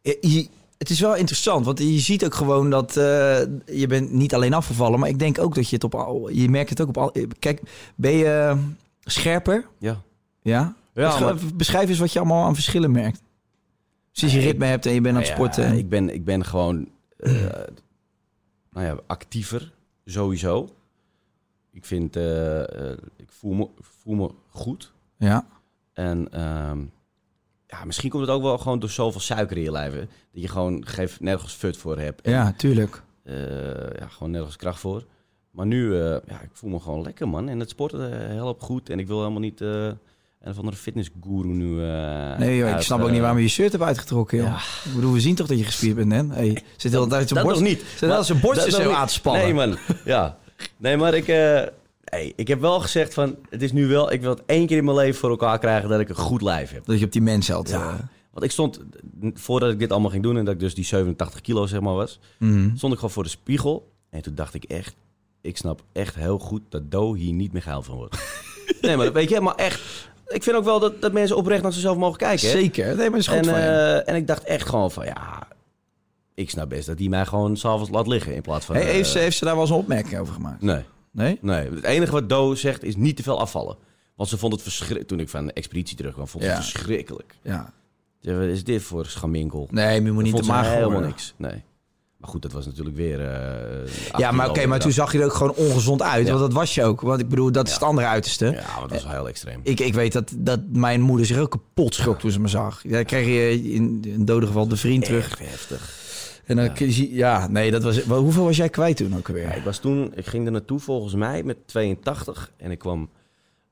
Je- 0.01 0.47
het 0.77 0.89
is 0.89 0.99
wel 0.99 1.15
interessant, 1.15 1.65
want 1.65 1.79
je 1.79 1.99
ziet 1.99 2.25
ook 2.25 2.33
gewoon 2.33 2.69
dat 2.69 2.97
eh, 2.97 3.39
je 3.65 3.85
bent 3.87 4.11
niet 4.11 4.33
alleen 4.33 4.53
afgevallen, 4.53 4.99
maar 4.99 5.09
ik 5.09 5.19
denk 5.19 5.39
ook 5.39 5.55
dat 5.55 5.69
je 5.69 5.75
het 5.75 5.83
op 5.83 5.95
al, 5.95 6.29
je 6.29 6.49
merkt 6.49 6.69
het 6.69 6.81
ook 6.81 6.87
op 6.87 6.97
al. 6.97 7.11
Kijk, 7.39 7.61
ben 7.95 8.11
je 8.11 8.57
scherper? 9.01 9.67
Ja. 9.77 10.01
Ja. 10.41 10.75
Ja, 10.93 11.19
maar- 11.19 11.35
Beschrijf 11.55 11.89
eens 11.89 11.99
wat 11.99 12.13
je 12.13 12.19
allemaal 12.19 12.45
aan 12.45 12.53
verschillen 12.53 12.91
merkt. 12.91 13.21
Sinds 14.11 14.33
je 14.33 14.39
ritme 14.39 14.65
hebt 14.65 14.85
en 14.85 14.93
je 14.93 15.01
bent 15.01 15.15
aan 15.15 15.21
het 15.21 15.31
Nou 15.31 15.43
ja, 15.47 15.51
sporten. 15.53 15.77
ik, 15.77 15.89
ben, 15.89 16.13
ik 16.13 16.25
ben 16.25 16.45
gewoon 16.45 16.87
eh, 17.17 17.31
nou 18.73 18.85
ja, 18.85 18.97
actiever, 19.07 19.71
sowieso. 20.05 20.74
Ik 21.75 21.85
vind, 21.85 22.15
eh, 22.15 22.61
eh, 22.91 22.97
ik 23.15 23.31
voel 23.31 23.53
me, 23.53 23.67
voel 23.79 24.15
me 24.15 24.29
goed. 24.49 24.91
Ja. 25.17 25.45
En 25.93 26.27
ehm, 26.31 26.79
ja, 27.67 27.85
misschien 27.85 28.09
komt 28.09 28.21
het 28.21 28.31
ook 28.31 28.41
wel 28.41 28.57
gewoon 28.57 28.79
door 28.79 28.89
zoveel 28.89 29.21
suiker 29.21 29.57
in 29.57 29.63
je 29.63 29.71
lijf. 29.71 29.93
hè. 29.93 29.99
Dat 29.99 30.41
je 30.41 30.47
gewoon 30.47 30.85
geef, 30.88 31.19
nergens 31.19 31.53
fut 31.53 31.77
voor 31.77 31.99
hebt. 31.99 32.21
En, 32.21 32.31
ja, 32.31 32.53
tuurlijk. 32.57 33.01
eh, 33.23 33.35
ja, 33.99 34.07
gewoon 34.07 34.31
nergens 34.31 34.55
kracht 34.55 34.79
voor. 34.79 35.05
Maar 35.51 35.65
nu, 35.65 35.95
ja, 35.95 36.41
ik 36.41 36.49
voel 36.51 36.69
me 36.69 36.79
gewoon 36.79 37.01
lekker, 37.01 37.27
man. 37.27 37.49
En 37.49 37.59
het 37.59 37.69
sporten 37.69 38.29
helpt 38.31 38.63
goed. 38.63 38.89
En 38.89 38.99
ik 38.99 39.07
wil 39.07 39.17
helemaal 39.19 39.39
niet 39.39 39.59
een 39.59 39.97
of 40.45 40.57
andere 40.57 40.77
fitnessguru 40.77 41.47
nu 41.47 41.65
Nee, 42.38 42.57
joh, 42.57 42.67
ik 42.67 42.73
uit, 42.73 42.83
snap 42.83 43.01
ook 43.01 43.11
niet 43.11 43.19
waarom 43.19 43.38
je 43.38 43.43
je 43.43 43.49
shirt 43.49 43.71
hebt 43.71 43.83
uitgetrokken, 43.83 44.38
joh. 44.38 44.47
Ja. 44.47 44.89
Ik 44.89 44.95
bedoel, 44.95 45.13
we 45.13 45.19
zien 45.19 45.35
toch 45.35 45.47
dat 45.47 45.57
je 45.57 45.63
gespierd 45.63 45.95
bent, 45.95 46.11
hè? 46.11 46.25
Hey, 46.27 46.63
zit 46.77 46.91
heel 46.91 47.03
de 47.03 47.09
tijd 47.09 47.27
zijn 47.27 47.43
dat 47.43 47.53
borst, 47.53 47.61
nog 47.61 47.69
niet. 47.69 47.79
Zit 47.79 47.99
heel 47.99 48.23
zijn 48.23 48.41
nog 48.41 48.65
zo 48.71 48.83
niet. 48.89 48.97
aan 48.97 49.07
te 49.07 49.13
spannen. 49.13 49.43
Nee, 49.43 49.53
man. 49.53 49.77
Ja. 50.05 50.38
Nee, 50.77 50.97
maar 50.97 51.13
ik, 51.13 51.27
eh, 51.27 51.61
hey, 52.03 52.33
ik 52.35 52.47
heb 52.47 52.59
wel 52.59 52.79
gezegd 52.79 53.13
van... 53.13 53.35
Het 53.49 53.61
is 53.61 53.71
nu 53.71 53.87
wel... 53.87 54.11
Ik 54.11 54.21
wil 54.21 54.29
het 54.29 54.43
één 54.45 54.67
keer 54.67 54.77
in 54.77 54.85
mijn 54.85 54.97
leven 54.97 55.19
voor 55.19 55.29
elkaar 55.29 55.59
krijgen 55.59 55.89
dat 55.89 55.99
ik 55.99 56.09
een 56.09 56.15
goed 56.15 56.41
lijf 56.41 56.71
heb. 56.71 56.85
Dat 56.85 56.99
je 56.99 57.05
op 57.05 57.11
die 57.11 57.21
mens. 57.21 57.47
Ja. 57.47 57.61
eh. 57.63 57.93
Want 58.31 58.45
ik 58.45 58.51
stond... 58.51 58.79
Voordat 59.33 59.71
ik 59.71 59.79
dit 59.79 59.91
allemaal 59.91 60.09
ging 60.09 60.23
doen 60.23 60.37
en 60.37 60.45
dat 60.45 60.53
ik 60.53 60.59
dus 60.59 60.75
die 60.75 60.85
87 60.85 61.41
kilo 61.41 61.65
zeg 61.65 61.79
maar 61.79 61.93
was... 61.93 62.19
Mhm. 62.39 62.75
Stond 62.75 62.93
ik 62.93 62.99
gewoon 62.99 63.13
voor 63.13 63.23
de 63.23 63.29
spiegel. 63.29 63.91
En 64.09 64.21
toen 64.21 64.35
dacht 64.35 64.53
ik 64.53 64.63
echt... 64.63 64.95
Ik 65.41 65.57
snap 65.57 65.83
echt 65.91 66.15
heel 66.15 66.39
goed 66.39 66.61
dat 66.69 66.91
Do 66.91 67.13
hier 67.13 67.33
niet 67.33 67.51
meer 67.53 67.61
geil 67.61 67.81
van 67.81 67.95
wordt. 67.95 68.17
nee, 68.81 68.97
maar 68.97 69.13
weet 69.13 69.29
je, 69.29 69.41
maar 69.41 69.55
echt... 69.55 69.81
Ik 70.27 70.43
vind 70.43 70.55
ook 70.55 70.63
wel 70.63 70.79
dat, 70.79 71.01
dat 71.01 71.13
mensen 71.13 71.37
oprecht 71.37 71.63
naar 71.63 71.73
zichzelf 71.73 71.97
mogen 71.97 72.17
kijken. 72.17 72.47
hè. 72.47 72.53
Zeker. 72.53 72.85
Nee, 72.85 72.95
maar 72.95 73.09
dat 73.09 73.19
is 73.19 73.27
goed 73.27 73.47
En, 73.47 73.55
eh, 73.55 74.09
en 74.09 74.15
ik 74.15 74.27
dacht 74.27 74.43
echt 74.43 74.69
gewoon 74.69 74.91
van... 74.91 75.05
Ja, 75.05 75.47
ik 76.35 76.49
snap 76.49 76.69
best 76.69 76.87
dat 76.87 76.99
hij 76.99 77.07
mij 77.07 77.25
gewoon 77.25 77.57
s'avonds 77.57 77.89
laat 77.89 78.07
liggen 78.07 78.35
in 78.35 78.41
plaats 78.41 78.65
van... 78.65 78.75
Hey, 78.75 78.85
eh, 78.85 78.91
heeft, 78.91 79.09
ze, 79.09 79.19
heeft 79.19 79.37
ze 79.37 79.45
daar 79.45 79.53
wel 79.53 79.61
eens 79.63 79.71
een 79.71 79.77
opmerking 79.77 80.19
over 80.19 80.33
gemaakt? 80.33 80.61
Nee. 80.61 80.83
Nee? 81.11 81.37
Nee, 81.41 81.69
het 81.69 81.83
enige 81.83 82.11
wat 82.11 82.29
Do 82.29 82.55
zegt 82.55 82.83
is 82.83 82.95
niet 82.95 83.15
te 83.15 83.23
veel 83.23 83.39
afvallen. 83.39 83.77
Want 84.15 84.29
ze 84.29 84.37
vond 84.37 84.53
het 84.53 84.61
verschrikkelijk. 84.61 85.07
Toen 85.07 85.19
ik 85.19 85.29
van 85.29 85.45
de 85.45 85.53
expeditie 85.53 85.97
terugkwam, 85.97 86.27
vond 86.27 86.43
ze 86.43 86.49
Ja. 86.49 86.55
het 86.55 86.65
verschrikkelijk. 86.65 87.35
Ja. 87.41 87.73
Ja, 88.19 88.33
Wat 88.33 88.47
is 88.47 88.63
dit 88.63 88.81
voor 88.83 89.05
schaminkel? 89.05 89.67
Nee, 89.71 89.85
maar 89.97 90.05
je 90.07 90.11
moet 90.11 90.23
niet 90.23 90.35
te 90.35 90.43
mager 90.43 90.69
helemaal 90.71 90.91
worden. 90.91 91.09
niks. 91.09 91.33
Nee. 91.37 91.63
Maar 92.17 92.29
goed, 92.29 92.41
dat 92.41 92.51
was 92.51 92.65
natuurlijk 92.65 92.95
weer. 92.95 93.19
eh, 93.21 93.87
Ja, 94.17 94.31
maar 94.31 94.49
oké, 94.49 94.65
maar 94.65 94.79
toen 94.79 94.91
zag 94.91 95.11
je 95.11 95.19
er 95.19 95.25
ook 95.25 95.33
gewoon 95.33 95.55
ongezond 95.55 96.01
uit. 96.01 96.23
Ja. 96.25 96.29
Want 96.33 96.43
dat 96.45 96.53
was 96.53 96.75
je 96.75 96.83
ook. 96.83 97.01
Want 97.01 97.19
ik 97.21 97.29
bedoel, 97.29 97.51
dat 97.51 97.67
is 97.67 97.73
het 97.73 97.83
andere 97.83 98.07
uiterste. 98.07 98.45
Ja, 98.45 98.79
dat 98.81 98.89
was 98.91 99.07
heel 99.07 99.27
extreem. 99.27 99.59
Ik, 99.63 99.79
ik 99.79 99.93
weet 99.93 100.13
dat, 100.13 100.31
dat 100.37 100.59
mijn 100.71 101.01
moeder 101.01 101.25
zich 101.25 101.37
ook 101.37 101.51
kapot 101.51 101.93
schrok 101.95 102.19
toen 102.19 102.31
ze 102.31 102.39
me 102.39 102.47
zag. 102.47 102.81
Dan 102.81 103.03
kreeg 103.05 103.25
je 103.27 103.71
in 103.73 104.03
een 104.15 104.25
dode 104.25 104.45
geval 104.47 104.67
de 104.67 104.77
vriend 104.77 105.05
terug. 105.05 105.29
Echt 105.29 105.49
heftig. 105.49 106.03
En 106.45 106.55
dan 106.55 106.69
je 106.75 106.91
zien- 106.91 107.13
ja, 107.13 107.47
nee, 107.47 107.71
dat 107.71 107.84
was. 107.84 108.05
wel, 108.05 108.21
Hoeveel 108.21 108.43
was 108.43 108.58
jij 108.58 108.69
kwijt 108.69 108.97
toen 108.97 109.15
ook 109.17 109.27
Ja, 109.27 109.34
alweer? 109.34 109.55
ik 109.58 109.63
was 109.63 109.77
toen, 109.77 110.12
ik 110.15 110.25
ging 110.25 110.45
er 110.45 110.51
naartoe 110.51 110.79
volgens 110.79 111.13
mij 111.13 111.43
met 111.43 111.58
82 111.65 112.51
en 112.58 112.71
ik 112.71 112.79
kwam 112.79 113.10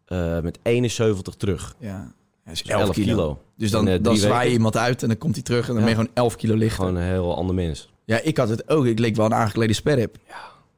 eh, 0.06 0.40
met 0.40 0.60
71 0.62 1.36
terug. 1.36 1.76
Ja, 1.78 2.12
dat 2.46 2.54
is 2.54 2.64
Dus 2.64 2.72
11 2.72 2.90
kilo. 2.90 3.40
Dus 3.58 3.72
dan, 3.72 3.88
In, 3.88 3.98
eh, 3.98 4.04
dan 4.04 4.18
zwaai 4.18 4.48
je 4.48 4.54
iemand 4.54 4.78
uit 4.78 5.02
en 5.02 5.08
dan 5.08 5.18
komt 5.18 5.34
hij 5.36 5.44
terug 5.44 5.62
en 5.68 5.74
dan 5.74 5.76
Ja. 5.76 5.82
ben 5.82 5.90
je 5.90 5.96
gewoon 5.96 6.12
11 6.14 6.36
kilo 6.36 6.56
lichter. 6.56 6.84
Gewoon 6.86 6.96
een 7.02 7.08
heel 7.10 7.36
ander 7.36 7.56
mens. 7.56 7.92
Ja, 8.06 8.20
ik 8.20 8.38
had 8.38 8.50
het 8.50 8.70
ook. 8.70 8.86
Ik 8.86 9.00
leek 9.00 9.16
wel 9.16 9.26
een 9.26 9.34
aangeklede 9.34 9.74
sperrip. 9.74 10.18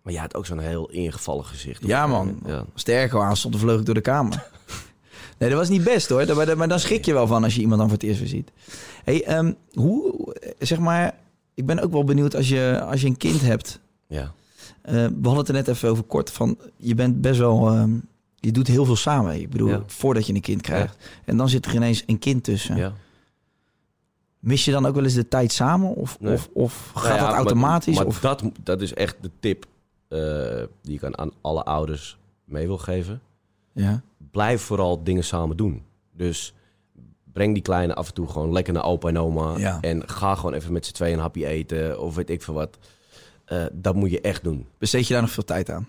Maar 0.01 0.13
jij 0.13 0.21
had 0.21 0.35
ook 0.35 0.45
zo'n 0.45 0.59
heel 0.59 0.89
ingevallen 0.89 1.45
gezicht. 1.45 1.87
Ja, 1.87 2.07
man. 2.07 2.39
Ja. 2.45 2.65
De 2.83 2.91
airco 2.91 3.19
aan 3.21 3.37
stond, 3.37 3.57
vloog 3.57 3.79
ik 3.79 3.85
door 3.85 3.95
de 3.95 4.01
kamer. 4.01 4.43
nee, 5.39 5.49
dat 5.49 5.57
was 5.59 5.69
niet 5.69 5.83
best 5.83 6.09
hoor. 6.09 6.35
Maar, 6.35 6.57
maar 6.57 6.67
dan 6.67 6.79
schrik 6.79 7.05
je 7.05 7.13
wel 7.13 7.27
van 7.27 7.43
als 7.43 7.55
je 7.55 7.61
iemand 7.61 7.79
dan 7.79 7.89
voor 7.89 7.97
het 7.97 8.07
eerst 8.07 8.19
weer 8.19 8.29
ziet. 8.29 8.51
Hey, 9.03 9.23
ehm, 9.23 9.53
hoe, 9.73 10.35
zeg 10.59 10.79
maar, 10.79 11.15
ik 11.55 11.65
ben 11.65 11.79
ook 11.79 11.91
wel 11.91 12.03
benieuwd 12.03 12.35
als 12.35 12.49
je, 12.49 12.81
als 12.89 13.01
je 13.01 13.07
een 13.07 13.17
kind 13.17 13.41
hebt. 13.41 13.79
Ja. 14.07 14.33
Eh, 14.81 14.93
we 14.93 14.99
hadden 15.21 15.37
het 15.37 15.47
er 15.47 15.53
net 15.53 15.67
even 15.67 15.89
over 15.89 16.03
kort 16.03 16.31
van, 16.31 16.57
je 16.77 16.95
bent 16.95 17.21
best 17.21 17.39
wel, 17.39 17.67
ehm, 17.69 17.93
je 18.35 18.51
doet 18.51 18.67
heel 18.67 18.85
veel 18.85 18.95
samen. 18.95 19.39
Ik 19.41 19.49
bedoel, 19.49 19.69
Ja. 19.69 19.83
voordat 19.87 20.27
je 20.27 20.33
een 20.33 20.41
kind 20.41 20.61
krijgt. 20.61 20.97
En 21.25 21.37
dan 21.37 21.49
zit 21.49 21.65
er 21.65 21.75
ineens 21.75 22.03
een 22.07 22.19
kind 22.19 22.43
tussen. 22.43 22.75
ja. 22.77 22.93
Mis 24.39 24.65
je 24.65 24.71
dan 24.71 24.85
ook 24.85 24.95
wel 24.95 25.03
eens 25.03 25.13
de 25.13 25.27
tijd 25.27 25.51
samen? 25.51 25.95
Of, 25.95 26.19
Nee. 26.19 26.33
of, 26.33 26.49
of 26.53 26.91
gaat 26.95 27.03
Nou 27.03 27.15
ja, 27.19 27.25
dat 27.27 27.35
automatisch? 27.35 27.95
Maar, 27.95 28.05
of? 28.05 28.19
dat, 28.19 28.43
dat 28.63 28.81
is 28.81 28.93
echt 28.93 29.15
de 29.21 29.31
tip 29.39 29.65
eh, 30.07 30.19
die 30.81 30.95
ik 30.95 31.03
aan, 31.03 31.17
aan 31.17 31.31
alle 31.41 31.63
ouders 31.63 32.17
mee 32.43 32.67
wil 32.67 32.77
geven. 32.77 33.21
Ja. 33.71 34.01
Blijf 34.31 34.61
vooral 34.61 35.03
dingen 35.03 35.23
samen 35.23 35.57
doen. 35.57 35.81
Dus 36.13 36.53
breng 37.35 37.53
die 37.53 37.63
kleine 37.63 37.93
af 37.93 38.07
en 38.07 38.13
toe 38.13 38.27
gewoon 38.27 38.51
lekker 38.51 38.73
naar 38.73 38.83
opa 38.83 39.07
en 39.07 39.17
oma. 39.17 39.57
Ja. 39.57 39.77
En 39.81 40.09
ga 40.09 40.35
gewoon 40.35 40.53
even 40.53 40.73
met 40.73 40.85
z'n 40.85 40.93
tweeën 40.93 41.13
een 41.13 41.19
hapje 41.19 41.45
eten 41.45 42.01
of 42.01 42.15
weet 42.15 42.29
ik 42.29 42.41
veel 42.41 42.53
wat. 42.53 42.77
Eh, 43.45 43.65
dat 43.71 43.95
moet 43.95 44.11
je 44.11 44.21
echt 44.21 44.43
doen. 44.43 44.67
Besteed 44.77 45.07
je 45.07 45.13
daar 45.13 45.21
nog 45.21 45.31
veel 45.31 45.43
tijd 45.43 45.69
aan? 45.69 45.87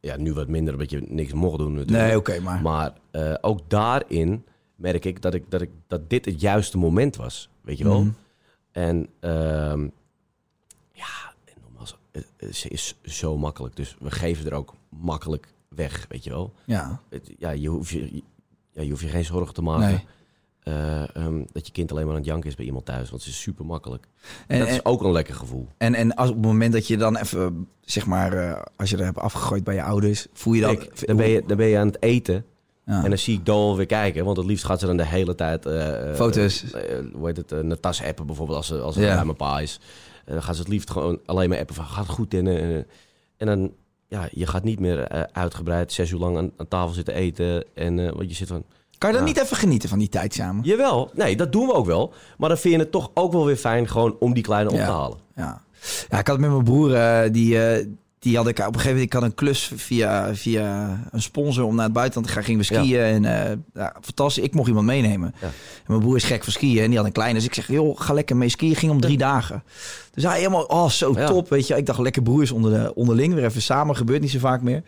Ja, 0.00 0.16
nu 0.16 0.32
wat 0.32 0.48
minder, 0.48 0.72
omdat 0.72 0.90
je 0.90 1.02
niks 1.08 1.32
mocht 1.32 1.58
doen 1.58 1.74
natuurlijk. 1.74 2.06
Nee, 2.06 2.16
oké, 2.16 2.40
maar... 2.40 2.62
Maar 2.62 2.92
eh, 3.10 3.34
ook 3.40 3.70
daarin 3.70 4.44
merk 4.76 5.04
ik 5.04 5.22
dat, 5.22 5.34
ik, 5.34 5.50
dat 5.50 5.60
ik 5.60 5.70
dat 5.86 6.10
dit 6.10 6.24
het 6.24 6.40
juiste 6.40 6.78
moment 6.78 7.16
was. 7.16 7.48
Weet 7.60 7.78
je 7.78 7.84
wel? 7.84 8.00
Mhm. 8.00 8.10
En 8.72 9.08
ehm, 9.20 9.88
ja, 10.92 11.34
nogmaals, 11.62 11.96
het, 12.12 12.26
het 12.36 12.66
is 12.68 12.94
zo 13.02 13.36
makkelijk. 13.36 13.76
Dus 13.76 13.96
we 14.00 14.10
geven 14.10 14.46
er 14.46 14.54
ook 14.54 14.74
makkelijk 14.88 15.54
weg, 15.68 16.06
weet 16.08 16.24
je 16.24 16.30
wel? 16.30 16.52
Ja, 16.64 17.00
ja, 17.38 17.50
je 17.50 17.68
hoeft 17.68 17.90
je, 17.90 18.22
ja, 18.70 18.82
je 18.82 18.90
hoeft 18.90 19.02
je 19.02 19.08
geen 19.08 19.24
zorgen 19.24 19.54
te 19.54 19.62
maken. 19.62 19.88
nee. 19.88 20.04
Eh, 20.62 21.16
ehm, 21.16 21.42
dat 21.52 21.66
je 21.66 21.72
kind 21.72 21.90
alleen 21.90 22.04
maar 22.04 22.12
aan 22.14 22.20
het 22.20 22.28
janken 22.28 22.48
is 22.50 22.54
bij 22.56 22.64
iemand 22.64 22.84
thuis. 22.84 23.10
Want 23.10 23.22
het 23.22 23.32
is 23.32 23.40
super 23.40 23.64
makkelijk. 23.66 24.06
En, 24.46 24.58
dat 24.58 24.68
en, 24.68 24.74
is 24.74 24.84
ook 24.84 25.02
een 25.02 25.12
lekker 25.12 25.34
gevoel. 25.34 25.68
en, 25.78 25.94
en 25.94 26.14
als 26.14 26.28
op 26.28 26.34
het 26.34 26.44
moment 26.44 26.72
dat 26.72 26.86
je 26.86 26.96
dan 26.96 27.16
even, 27.16 27.68
zeg 27.80 28.06
maar, 28.06 28.32
eh, 28.32 28.62
als 28.76 28.90
je 28.90 28.96
er 28.96 29.04
hebt 29.04 29.18
afgegooid 29.18 29.64
bij 29.64 29.74
je 29.74 29.82
ouders, 29.82 30.26
voel 30.32 30.52
je 30.52 30.60
dan... 30.60 30.76
Kijk, 30.78 31.06
dan, 31.06 31.16
ben 31.16 31.28
je, 31.28 31.42
dan 31.46 31.56
ben 31.56 31.66
je 31.66 31.78
aan 31.78 31.86
het 31.86 32.02
eten. 32.02 32.44
Ja. 32.86 33.02
En 33.04 33.08
dan 33.08 33.18
zie 33.18 33.38
ik 33.38 33.46
Dol 33.46 33.76
weer 33.76 33.86
kijken. 33.86 34.24
Want 34.24 34.36
het 34.36 34.46
liefst 34.46 34.64
gaat 34.64 34.80
ze 34.80 34.86
dan 34.86 34.96
de 34.96 35.06
hele 35.06 35.34
tijd... 35.34 35.66
eh, 35.66 36.08
eh, 36.10 36.14
Foto's. 36.16 36.72
eh, 36.72 36.98
hoe 37.12 37.26
heet 37.26 37.36
het? 37.36 37.52
Uh, 37.52 37.60
Natas 37.60 38.02
appen 38.02 38.26
bijvoorbeeld 38.26 38.56
als 38.56 38.66
ze, 38.66 38.80
als 38.80 38.94
ze 38.94 39.00
Ja. 39.00 39.14
bij 39.14 39.24
mijn 39.24 39.36
pa 39.36 39.60
is. 39.60 39.80
Dan 40.24 40.42
gaan 40.42 40.54
ze 40.54 40.60
het 40.60 40.70
liefst 40.70 40.90
gewoon 40.90 41.20
alleen 41.26 41.48
maar 41.48 41.58
appen 41.58 41.74
van 41.74 41.84
gaat 41.84 42.06
het 42.06 42.14
goed. 42.14 42.34
En, 42.34 42.46
eh, 42.46 42.76
en 43.36 43.46
dan, 43.46 43.72
ja, 44.08 44.28
je 44.32 44.46
gaat 44.46 44.64
niet 44.64 44.80
meer 44.80 45.00
eh, 45.00 45.22
uitgebreid 45.32 45.92
zes 45.92 46.10
uur 46.10 46.18
lang 46.18 46.36
aan, 46.36 46.50
aan 46.56 46.68
tafel 46.68 46.94
zitten 46.94 47.14
eten. 47.14 47.64
En 47.74 47.98
eh, 47.98 48.12
want 48.12 48.28
je 48.28 48.34
zit 48.34 48.48
van... 48.48 48.64
Kan 49.00 49.10
je 49.10 49.16
dan 49.16 49.26
Ja. 49.26 49.32
niet 49.32 49.42
even 49.42 49.56
genieten 49.56 49.88
van 49.88 49.98
die 49.98 50.08
tijd 50.08 50.34
samen? 50.34 50.64
Jawel, 50.64 51.10
nee, 51.14 51.36
dat 51.36 51.52
doen 51.52 51.66
we 51.66 51.72
ook 51.72 51.86
wel. 51.86 52.12
Maar 52.38 52.48
dan 52.48 52.58
vind 52.58 52.74
je 52.74 52.80
het 52.80 52.90
toch 52.90 53.10
ook 53.14 53.32
wel 53.32 53.44
weer 53.46 53.56
fijn 53.56 53.88
gewoon 53.88 54.16
om 54.18 54.34
die 54.34 54.42
kleine 54.42 54.70
op 54.70 54.76
te 54.76 54.82
halen. 54.82 55.18
Ja. 55.36 55.62
ja, 56.08 56.18
ik 56.18 56.26
had 56.26 56.36
het 56.36 56.40
met 56.40 56.50
mijn 56.50 56.64
broer, 56.64 56.94
eh, 56.94 57.32
die, 57.32 57.62
eh, 57.64 57.86
die 58.20 58.36
had 58.36 58.48
ik 58.48 58.58
op 58.58 58.66
een 58.66 58.72
gegeven 58.72 58.90
moment, 58.90 59.06
ik 59.06 59.12
had 59.12 59.22
een 59.22 59.34
klus 59.34 59.72
via, 59.74 60.34
via 60.34 60.98
een 61.10 61.22
sponsor 61.22 61.64
om 61.64 61.74
naar 61.74 61.84
het 61.84 61.92
buitenland 61.92 62.26
te 62.26 62.32
gaan. 62.32 62.44
Gingen 62.44 62.60
we 62.60 62.66
skiën 62.66 63.00
en 63.00 63.24
eh, 63.24 63.56
ja, 63.74 63.96
fantastisch. 64.00 64.44
Ik 64.44 64.54
mocht 64.54 64.68
iemand 64.68 64.86
meenemen. 64.86 65.34
Ja. 65.40 65.46
En 65.46 65.52
mijn 65.86 66.00
broer 66.00 66.16
is 66.16 66.24
gek 66.24 66.44
van 66.44 66.52
skiën 66.52 66.82
en 66.82 66.88
die 66.88 66.96
had 66.96 67.06
een 67.06 67.12
kleine. 67.12 67.34
Dus 67.34 67.44
ik 67.44 67.54
zeg, 67.54 67.68
joh, 67.68 68.00
ga 68.00 68.12
lekker 68.12 68.36
mee 68.36 68.48
skiën. 68.48 68.76
Ging 68.76 68.92
om 68.92 69.00
drie 69.00 69.18
dagen. 69.18 69.62
Dus 70.14 70.24
hij 70.24 70.38
helemaal, 70.38 70.62
oh, 70.62 70.88
zo 70.88 71.14
top, 71.14 71.48
weet 71.48 71.66
je. 71.66 71.76
Ik 71.76 71.86
dacht, 71.86 71.98
lekker 71.98 72.22
broers 72.22 72.50
onder 72.50 72.72
de, 72.72 72.94
onderling, 72.94 73.34
weer 73.34 73.44
even 73.44 73.62
samen. 73.62 73.96
Gebeurt 73.96 74.20
niet 74.20 74.30
zo 74.30 74.38
vaak 74.38 74.62
meer. 74.62 74.82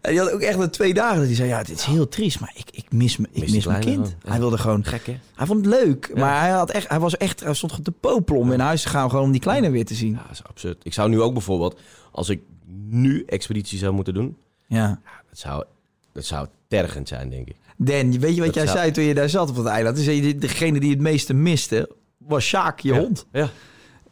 En 0.00 0.10
die 0.10 0.20
had 0.20 0.32
ook 0.32 0.40
echt 0.40 0.58
na 0.58 0.68
twee 0.68 0.94
dagen 0.94 1.16
dat 1.16 1.26
hij 1.26 1.34
zei, 1.34 1.48
ja, 1.48 1.62
dit 1.62 1.78
is 1.78 1.84
heel 1.84 2.08
triest, 2.08 2.40
maar 2.40 2.52
ik, 2.54 2.70
ik 2.70 2.92
mis, 2.92 3.16
me, 3.16 3.26
ik 3.32 3.50
Mis 3.50 3.66
mijn 3.66 3.80
kind. 3.80 4.16
Hij 4.28 4.38
wilde 4.38 4.58
gewoon, 4.58 4.84
Gek 4.84 5.06
hè? 5.06 5.18
hij 5.34 5.46
vond 5.46 5.64
het 5.64 5.74
leuk, 5.74 6.10
maar 6.14 6.40
hij, 6.40 6.50
had 6.50 6.70
echt, 6.70 6.88
hij 6.88 7.00
was 7.00 7.16
echt, 7.16 7.40
hij 7.40 7.54
stond 7.54 7.72
gewoon 7.72 7.86
te 7.86 8.00
popelen 8.00 8.40
om 8.40 8.52
in 8.52 8.60
huis 8.60 8.82
te 8.82 8.88
gaan, 8.88 9.10
gewoon 9.10 9.24
om 9.24 9.32
die 9.32 9.40
kleine 9.40 9.70
weer 9.70 9.84
te 9.84 9.94
zien. 9.94 10.12
Ja, 10.12 10.22
dat 10.22 10.32
is 10.32 10.42
absurd. 10.48 10.80
Ik 10.82 10.92
zou 10.92 11.08
nu 11.08 11.20
ook 11.20 11.32
bijvoorbeeld, 11.32 11.80
als 12.18 12.28
ik 12.28 12.40
nu 12.88 13.22
expeditie 13.26 13.78
zou 13.78 13.92
moeten 13.92 14.14
doen, 14.14 14.36
Ja. 14.66 15.00
dat 15.28 15.38
zou, 15.38 15.64
dat 16.12 16.24
zou 16.24 16.46
tergend 16.68 17.08
zijn, 17.08 17.30
denk 17.30 17.48
ik. 17.48 17.56
Dan, 17.76 18.18
weet 18.18 18.34
je 18.34 18.36
wat 18.36 18.44
Dat 18.46 18.54
jij 18.54 18.66
zou- 18.66 18.78
zei 18.78 18.90
toen 18.90 19.04
je 19.04 19.14
daar 19.14 19.28
zat 19.28 19.50
op 19.50 19.56
het 19.56 19.66
eiland? 19.66 19.96
Degene 20.40 20.80
die 20.80 20.90
het 20.90 21.00
meeste 21.00 21.34
miste, 21.34 21.90
was 22.18 22.44
Sjaak, 22.44 22.80
je 22.80 22.92
Ja. 22.92 22.98
hond. 23.00 23.26
Ja, 23.32 23.48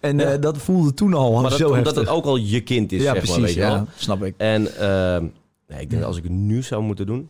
En 0.00 0.18
Ja. 0.18 0.32
eh, 0.32 0.40
dat 0.40 0.58
voelde 0.58 0.94
toen 0.94 1.14
al 1.14 1.32
maar 1.32 1.50
dat, 1.50 1.58
zo 1.58 1.68
omdat 1.68 1.84
heftig. 1.84 2.02
het 2.02 2.08
ook 2.12 2.24
al 2.24 2.36
je 2.36 2.60
kind 2.62 2.92
is, 2.92 3.02
ja, 3.02 3.04
zeg 3.12 3.12
precies. 3.16 3.36
maar, 3.36 3.44
weet 3.44 3.54
je 3.54 3.60
ja, 3.60 3.72
wel. 3.72 3.86
snap 3.96 4.22
ik. 4.24 4.34
En 4.36 4.76
ehm, 4.76 5.22
nee, 5.68 5.80
ik 5.80 5.90
denk 5.90 5.90
dat 5.90 6.04
als 6.04 6.16
ik 6.16 6.22
het 6.22 6.32
nu 6.32 6.62
zou 6.62 6.82
moeten 6.82 7.06
doen, 7.06 7.28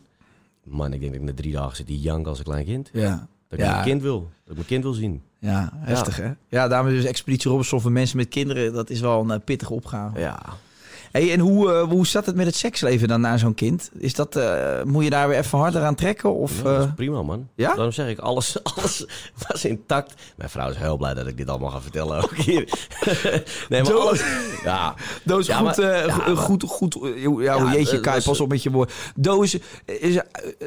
man, 0.63 0.93
ik 0.93 0.99
denk 0.99 1.11
dat 1.11 1.21
ik 1.21 1.27
na 1.27 1.33
drie 1.33 1.53
dagen 1.53 1.75
zit 1.75 1.87
die 1.87 1.99
jank 1.99 2.27
als 2.27 2.37
een 2.37 2.43
klein 2.43 2.65
kind. 2.65 2.89
Ja, 2.93 3.27
Dat 3.49 3.59
ik 3.59 3.65
mijn 3.65 3.83
kind 3.83 4.01
wil, 4.01 4.19
dat 4.19 4.29
ik 4.49 4.53
mijn 4.55 4.65
kind 4.65 4.83
wil 4.83 4.93
zien. 4.93 5.21
ja 5.39 5.71
heftig 5.75 6.15
hè? 6.17 6.31
Ja, 6.49 6.67
daarom 6.67 6.89
is 6.91 6.95
dus 7.01 7.09
Expeditie 7.09 7.49
Robinson 7.49 7.81
voor 7.81 7.91
mensen 7.91 8.17
met 8.17 8.27
kinderen, 8.27 8.73
dat 8.73 8.89
is 8.89 8.99
wel 8.99 9.21
een 9.21 9.31
eh, 9.31 9.39
pittige 9.45 9.73
opgave. 9.73 10.19
Ja, 10.19 10.39
Hey, 11.11 11.31
en 11.33 11.39
hoe, 11.39 11.71
eh, 11.73 11.81
hoe 11.83 12.05
staat 12.07 12.25
het 12.25 12.35
met 12.35 12.45
het 12.45 12.55
seksleven 12.55 13.07
dan 13.07 13.21
na 13.21 13.37
zo'n 13.37 13.53
kind? 13.53 13.89
Is 13.97 14.13
dat, 14.13 14.35
eh, 14.35 14.83
moet 14.83 15.03
je 15.03 15.09
daar 15.09 15.27
weer 15.27 15.37
even 15.37 15.57
harder 15.59 15.83
aan 15.83 15.95
trekken? 15.95 16.33
Of, 16.35 16.57
Ja, 16.57 16.63
dat 16.63 16.77
eh, 16.77 16.83
is 16.87 16.93
prima, 16.95 17.21
man. 17.23 17.47
ja? 17.55 17.67
Daarom 17.73 17.91
zeg 17.91 18.07
ik, 18.09 18.19
alles, 18.19 18.57
alles 18.75 19.05
was 19.47 19.65
intact. 19.65 20.13
Mijn 20.35 20.49
vrouw 20.49 20.69
is 20.69 20.75
heel 20.75 20.97
blij 20.97 21.13
dat 21.13 21.27
ik 21.27 21.37
dit 21.37 21.49
allemaal 21.49 21.69
ga 21.69 21.81
vertellen 21.81 22.23
ook 22.23 22.35
hier. 22.35 22.69
nee, 23.69 23.83
maar 23.83 23.93
alles... 23.93 24.21
Ja, 24.63 24.95
Doos, 25.23 25.47
Ja, 25.47 25.55
goed, 25.57 25.77
maar- 25.77 25.91
eh, 25.91 26.05
ja, 26.05 26.13
goed, 26.13 26.25
maar- 26.27 26.35
goed, 26.37 26.63
goed, 26.63 26.97
eh, 27.03 27.23
ja, 27.43 27.71
jeetje, 27.73 27.95
eh, 27.95 28.01
Kai, 28.01 28.21
pas 28.21 28.39
op 28.39 28.49
met 28.49 28.63
je 28.63 28.71
woord. 28.71 28.91
Doos 29.15 29.53
is... 29.53 29.59
eh, 29.85 30.13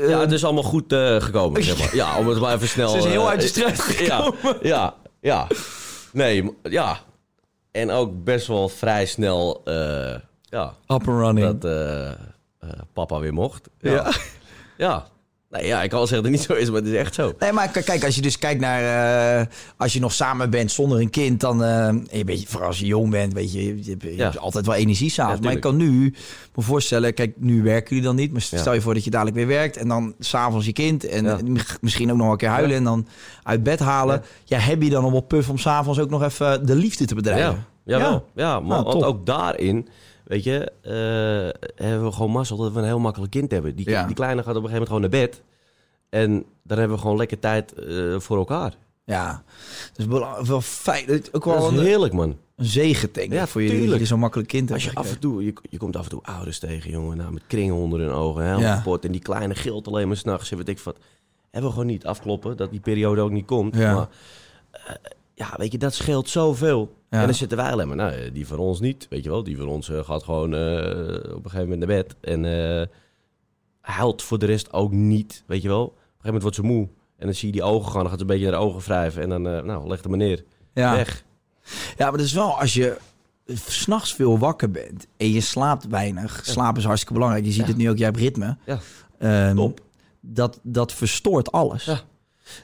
ja, 0.08 0.20
het 0.20 0.32
is 0.32 0.44
allemaal 0.44 0.62
goed 0.62 0.92
eh, 0.92 1.16
gekomen, 1.20 1.62
zeg 1.64 1.78
maar. 1.78 1.94
Ja, 1.94 2.18
om 2.18 2.28
het 2.28 2.40
maar 2.40 2.54
even 2.54 2.68
snel... 2.68 2.88
Ze 2.90 2.96
is 2.98 3.04
heel 3.04 3.22
eh, 3.22 3.28
uit 3.28 3.40
de 3.40 3.46
strijd 3.46 3.96
Ja, 3.98 4.32
ja, 4.62 4.94
ja. 5.20 5.46
Nee, 6.12 6.50
ja. 6.62 6.98
En 7.70 7.90
ook 7.90 8.24
best 8.24 8.46
wel 8.46 8.68
vrij 8.68 9.06
snel... 9.06 9.60
eh, 9.64 10.14
ja, 10.50 10.64
up 10.66 10.74
and 10.88 11.06
running. 11.06 11.46
dat 11.60 11.64
eh, 11.64 12.08
eh, 12.08 12.14
papa 12.92 13.18
weer 13.18 13.34
mocht. 13.34 13.68
Ja. 13.78 13.90
Ja. 13.92 14.12
Ja. 14.76 15.06
Nee, 15.50 15.66
ja, 15.66 15.82
ik 15.82 15.88
kan 15.90 15.98
wel 15.98 16.06
zeggen 16.08 16.30
dat 16.30 16.40
het 16.40 16.48
niet 16.48 16.56
zo 16.56 16.62
is, 16.62 16.70
maar 16.70 16.80
het 16.80 16.88
is 16.90 16.96
echt 16.98 17.14
zo. 17.14 17.32
Nee, 17.38 17.52
maar 17.52 17.68
kijk, 17.68 18.04
als 18.04 18.14
je 18.14 18.22
dus 18.22 18.38
kijkt 18.38 18.60
naar... 18.60 19.38
eh, 19.40 19.46
als 19.76 19.92
je 19.92 20.00
nog 20.00 20.12
samen 20.12 20.50
bent 20.50 20.70
zonder 20.72 21.00
een 21.00 21.10
kind, 21.10 21.40
dan... 21.40 21.62
en 21.64 22.06
je 22.12 22.24
bent, 22.24 22.44
vooral 22.46 22.68
als 22.68 22.78
je 22.78 22.86
jong 22.86 23.10
bent, 23.10 23.32
weet 23.32 23.52
je... 23.52 23.84
Je, 23.84 23.90
hebt- 23.90 24.02
je 24.02 24.16
Ja. 24.16 24.24
hebt 24.24 24.38
altijd 24.38 24.66
wel 24.66 24.74
energie 24.74 25.10
s'avonds. 25.10 25.38
Ja, 25.40 25.44
maar 25.46 25.54
ik 25.54 25.60
kan 25.60 25.76
nu 25.76 26.14
me 26.54 26.62
voorstellen... 26.62 27.14
Kijk, 27.14 27.34
nu 27.36 27.62
werken 27.62 27.88
jullie 27.88 28.04
dan 28.04 28.16
niet. 28.16 28.32
Maar 28.32 28.40
stel 28.40 28.72
je 28.74 28.80
voor 28.80 28.94
dat 28.94 29.04
je 29.04 29.10
dadelijk 29.10 29.36
weer 29.36 29.46
werkt. 29.46 29.76
En 29.76 29.88
dan 29.88 30.14
s'avonds 30.18 30.66
je 30.66 30.72
kind. 30.72 31.04
En 31.04 31.56
misschien 31.80 32.10
ook 32.10 32.16
nog 32.16 32.30
een 32.30 32.36
keer 32.36 32.48
huilen. 32.48 32.76
En 32.76 32.84
dan 32.84 33.06
uit 33.42 33.62
bed 33.62 33.78
halen. 33.80 34.22
Ja, 34.44 34.58
heb 34.58 34.82
je 34.82 34.90
dan 34.90 35.02
nog 35.02 35.12
wel 35.12 35.20
puff 35.20 35.48
om 35.48 35.58
s'avonds 35.58 35.98
ook 35.98 36.10
nog 36.10 36.22
even 36.22 36.66
de 36.66 36.74
liefde 36.74 37.04
te 37.04 37.14
bedrijven? 37.14 37.64
Ja, 37.84 37.96
jawel. 37.98 38.26
Ja. 38.34 38.44
Ja, 38.44 38.60
maar 38.60 38.68
Nou, 38.82 38.84
want 38.84 39.04
ook 39.04 39.26
daarin, 39.26 39.88
weet 40.30 40.44
je, 40.44 40.72
eh, 40.82 41.74
hebben 41.86 42.04
we 42.04 42.12
gewoon 42.12 42.30
mazzel 42.30 42.56
dat 42.56 42.72
we 42.72 42.78
een 42.78 42.84
heel 42.84 42.98
makkelijk 42.98 43.30
kind 43.32 43.50
hebben. 43.50 43.76
Die, 43.76 43.90
Ja. 43.90 44.06
die 44.06 44.14
kleine 44.14 44.42
gaat 44.42 44.56
op 44.56 44.62
een 44.64 44.68
gegeven 44.70 44.90
moment 44.92 45.10
gewoon 45.10 45.20
naar 45.20 45.28
bed. 45.30 45.42
En 46.08 46.44
dan 46.62 46.78
hebben 46.78 46.96
we 46.96 47.02
gewoon 47.02 47.16
lekker 47.16 47.38
tijd 47.38 47.72
eh, 47.72 48.18
voor 48.20 48.36
elkaar. 48.36 48.74
Ja. 49.04 49.42
Dus 49.92 50.06
wel, 50.06 50.44
wel 50.46 50.60
fijn. 50.60 51.22
Ook 51.32 51.44
wel 51.44 51.54
Dat 51.60 51.72
is 51.72 51.78
een, 51.78 51.84
heerlijk, 51.84 52.12
man. 52.12 52.36
een 52.56 52.64
zegen, 52.64 53.08
denk 53.12 53.26
ik, 53.26 53.32
Ja, 53.32 53.46
voor 53.46 53.62
jullie. 53.62 53.88
Dat 53.88 53.98
je 53.98 54.06
zo'n 54.06 54.18
makkelijk 54.18 54.48
kind 54.48 54.68
hebt. 54.68 54.82
Als 54.84 54.90
je 54.92 54.98
af 54.98 55.10
en 55.10 55.18
toe, 55.18 55.44
je, 55.44 55.52
je 55.70 55.78
komt 55.78 55.96
af 55.96 56.04
en 56.04 56.10
toe 56.10 56.22
ouders 56.22 56.58
tegen, 56.58 56.90
jongen, 56.90 57.16
nou, 57.16 57.32
met 57.32 57.42
kringen 57.46 57.74
onder 57.74 58.00
hun 58.00 58.10
ogen, 58.10 58.42
helemaal 58.42 58.62
Ja. 58.62 58.74
kapot. 58.76 59.04
En 59.04 59.12
die 59.12 59.20
kleine 59.20 59.54
gilt 59.54 59.86
alleen 59.86 60.08
maar 60.08 60.16
s'nachts 60.16 60.50
en 60.50 60.56
weet 60.56 60.68
ik 60.68 60.78
wat. 60.78 60.96
Hebben 61.50 61.70
we 61.70 61.76
gewoon 61.76 61.90
niet 61.90 62.06
afkloppen, 62.06 62.56
dat 62.56 62.70
die 62.70 62.80
periode 62.80 63.20
ook 63.20 63.30
niet 63.30 63.46
komt. 63.46 63.76
Ja. 63.76 63.94
Maar 63.94 64.08
eh, 64.70 64.94
ja, 65.40 65.54
weet 65.56 65.72
je, 65.72 65.78
dat 65.78 65.94
scheelt 65.94 66.28
zoveel. 66.28 66.94
Ja. 67.10 67.18
En 67.20 67.24
dan 67.24 67.34
zitten 67.34 67.58
wij 67.58 67.70
alleen 67.72 67.88
maar, 67.88 67.96
nou, 67.96 68.12
eh, 68.12 68.32
die 68.32 68.46
van 68.46 68.58
ons 68.58 68.80
niet, 68.80 69.06
weet 69.10 69.24
je 69.24 69.30
wel. 69.30 69.42
Die 69.42 69.56
van 69.56 69.66
ons 69.68 69.88
eh, 69.88 70.04
gaat 70.04 70.22
gewoon 70.22 70.54
eh, 70.54 71.34
op 71.34 71.44
een 71.44 71.50
gegeven 71.50 71.68
moment 71.68 71.78
naar 71.78 71.96
bed. 71.96 72.14
En 72.20 72.44
eh 72.80 72.86
huilt 73.80 74.22
voor 74.22 74.38
de 74.38 74.46
rest 74.46 74.72
ook 74.72 74.92
niet, 74.92 75.44
weet 75.46 75.62
je 75.62 75.68
wel. 75.68 75.82
Op 75.84 75.90
een 75.90 75.96
gegeven 76.02 76.24
moment 76.24 76.42
wordt 76.42 76.56
ze 76.56 76.62
moe. 76.62 76.88
En 77.16 77.26
dan 77.26 77.34
zie 77.34 77.46
je 77.46 77.52
die 77.52 77.62
ogen 77.62 77.92
gaan, 77.92 78.00
dan 78.00 78.08
gaat 78.10 78.18
ze 78.18 78.20
een 78.24 78.26
beetje 78.30 78.50
naar 78.50 78.60
de 78.60 78.66
ogen 78.66 78.80
wrijven. 78.80 79.22
En 79.22 79.28
dan, 79.28 79.42
nou, 79.42 79.88
leg 79.88 80.02
hem 80.02 80.16
neer. 80.16 80.44
ja. 80.74 80.94
Weg. 80.94 81.24
Ja, 81.96 82.08
maar 82.08 82.16
dat 82.16 82.26
is 82.26 82.32
wel 82.32 82.58
als 82.60 82.74
je 82.74 82.96
s'nachts 83.66 84.14
veel 84.14 84.38
wakker 84.38 84.70
bent 84.70 85.06
en 85.16 85.30
je 85.32 85.40
slaapt 85.40 85.86
weinig. 85.88 86.40
Slaap 86.44 86.76
is 86.76 86.84
hartstikke 86.84 87.14
belangrijk. 87.14 87.44
Je 87.44 87.50
ziet 87.52 87.60
Ja. 87.62 87.68
het 87.68 87.76
nu 87.76 87.90
ook, 87.90 87.96
jij 87.96 88.06
hebt 88.06 88.18
ritme. 88.18 88.56
Ja. 88.66 88.78
Ehm, 89.18 89.56
Top. 89.56 89.80
Dat, 90.20 90.60
dat 90.62 90.92
verstoort 90.92 91.52
alles. 91.52 91.84
Ja. 91.84 92.00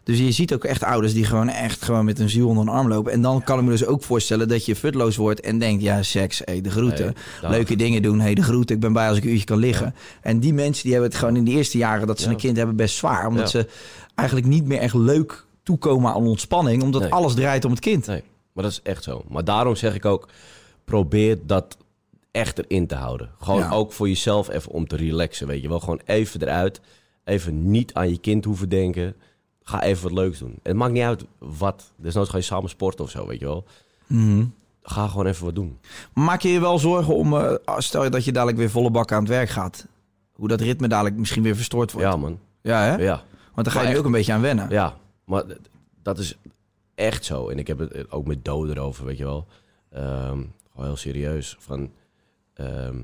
Dus 0.03 0.19
je 0.19 0.31
ziet 0.33 0.55
ook 0.55 0.65
echt 0.65 0.83
ouders 0.83 1.13
die 1.13 1.25
gewoon 1.25 1.49
echt 1.49 1.85
gewoon 1.85 2.05
met 2.05 2.19
een 2.19 2.29
ziel 2.31 2.49
onder 2.49 2.63
een 2.63 2.69
arm 2.73 2.89
lopen. 2.89 3.13
En 3.13 3.21
dan 3.23 3.43
kan 3.43 3.59
ik 3.59 3.65
me 3.65 3.71
dus 3.71 3.85
ook 3.87 4.03
voorstellen 4.03 4.49
dat 4.49 4.65
je 4.65 4.77
futloos 4.77 5.17
wordt 5.17 5.41
en 5.41 5.59
denkt, 5.59 5.83
ja, 5.83 6.03
seks, 6.03 6.43
hey, 6.45 6.61
de 6.61 6.71
groeten. 6.71 7.15
Leuke 7.43 7.77
dingen 7.77 8.03
doen, 8.03 8.21
hey, 8.21 8.35
de 8.35 8.43
groeten. 8.43 8.75
Ik 8.75 8.81
ben 8.81 8.93
bij 8.93 9.09
als 9.09 9.17
ik 9.17 9.25
een 9.25 9.31
uurtje 9.31 9.45
kan 9.47 9.59
liggen. 9.59 9.95
En 10.23 10.41
die 10.41 10.55
mensen 10.55 10.83
die 10.83 10.93
hebben 10.93 11.11
het 11.11 11.19
gewoon 11.19 11.37
in 11.37 11.45
de 11.45 11.51
eerste 11.51 11.79
jaren 11.79 12.07
dat 12.07 12.19
ze 12.19 12.25
Ja. 12.27 12.31
een 12.31 12.37
kind 12.37 12.57
hebben 12.57 12.77
best 12.77 12.97
zwaar. 12.97 13.27
Omdat 13.27 13.53
Ja. 13.53 13.61
ze 13.61 13.69
eigenlijk 14.15 14.49
niet 14.49 14.65
meer 14.67 14.79
echt 14.79 14.95
leuk 14.95 15.45
toekomen 15.63 16.11
aan 16.13 16.27
ontspanning. 16.27 16.83
Omdat 16.83 17.01
Nee. 17.03 17.13
alles 17.13 17.35
draait 17.35 17.65
om 17.65 17.71
het 17.71 17.81
kind. 17.81 18.07
Nee, 18.07 18.23
maar 18.53 18.65
dat 18.65 18.73
is 18.73 18.81
echt 18.83 19.03
zo. 19.03 19.25
Maar 19.29 19.45
daarom 19.45 19.77
zeg 19.77 19.95
ik 19.95 20.05
ook, 20.05 20.29
probeer 20.85 21.39
dat 21.47 21.77
echt 22.31 22.59
erin 22.59 22.87
te 22.87 22.95
houden. 22.95 23.31
Gewoon 23.41 23.71
ook 23.71 23.93
voor 23.93 24.09
jezelf 24.09 24.49
even 24.51 24.73
om 24.73 24.87
te 24.87 24.97
relaxen, 24.97 25.47
weet 25.47 25.63
je 25.63 25.69
wel. 25.69 25.81
Gewoon 25.81 26.01
even 26.05 26.43
eruit. 26.43 26.81
Even 27.25 27.71
niet 27.71 27.95
aan 27.95 28.09
je 28.11 28.19
kind 28.19 28.45
hoeven 28.45 28.69
denken. 28.69 29.15
Ga 29.69 29.83
even 29.83 30.03
wat 30.03 30.13
leuks 30.13 30.39
doen. 30.39 30.59
Het 30.63 30.77
maakt 30.77 30.93
niet 30.93 31.03
uit 31.03 31.25
wat. 31.39 31.93
Desnoods 31.97 32.31
ga 32.31 32.37
je 32.37 32.43
samen 32.43 32.69
sporten 32.71 33.05
of 33.05 33.11
zo, 33.11 33.27
weet 33.27 33.39
je 33.41 33.45
wel. 33.47 33.65
Mhm. 34.07 34.45
Ga 34.83 35.09
gewoon 35.09 35.27
even 35.27 35.45
wat 35.45 35.55
doen. 35.55 35.79
Maak 36.15 36.41
je 36.43 36.49
je 36.49 36.61
wel 36.61 36.79
zorgen 36.79 37.15
om, 37.15 37.37
eh, 37.37 37.55
stel 37.79 38.05
je 38.05 38.11
dat 38.11 38.25
je 38.25 38.33
dadelijk 38.33 38.59
weer 38.59 38.71
volle 38.71 38.91
bak 38.91 39.13
aan 39.13 39.19
het 39.21 39.29
werk 39.29 39.49
gaat, 39.49 39.87
hoe 40.33 40.49
dat 40.49 40.61
ritme 40.61 40.89
dadelijk 40.89 41.17
misschien 41.17 41.43
weer 41.43 41.57
verstoord 41.57 41.93
wordt? 41.93 42.09
Ja, 42.09 42.17
man. 42.17 42.39
Ja, 42.63 42.81
hè? 42.83 42.95
Ja. 42.97 43.25
Want 43.55 43.67
dan 43.67 43.77
ga 43.77 43.83
je 43.83 43.89
echt- 43.89 43.99
ook 43.99 44.05
een 44.05 44.13
beetje 44.13 44.33
aan 44.33 44.41
wennen. 44.41 44.71
Ja, 44.71 44.97
maar 45.25 45.45
dat 46.03 46.19
is 46.19 46.37
echt 46.95 47.25
zo. 47.25 47.49
En 47.49 47.59
ik 47.59 47.67
heb 47.67 47.79
het 47.79 48.11
ook 48.11 48.27
met 48.27 48.45
Do 48.45 48.67
erover, 48.67 49.05
weet 49.05 49.19
je 49.19 49.25
wel. 49.25 49.47
Ehm, 49.91 50.41
gewoon 50.71 50.87
heel 50.87 50.97
serieus. 50.97 51.57
Van, 51.59 51.91
ehm, 52.55 52.97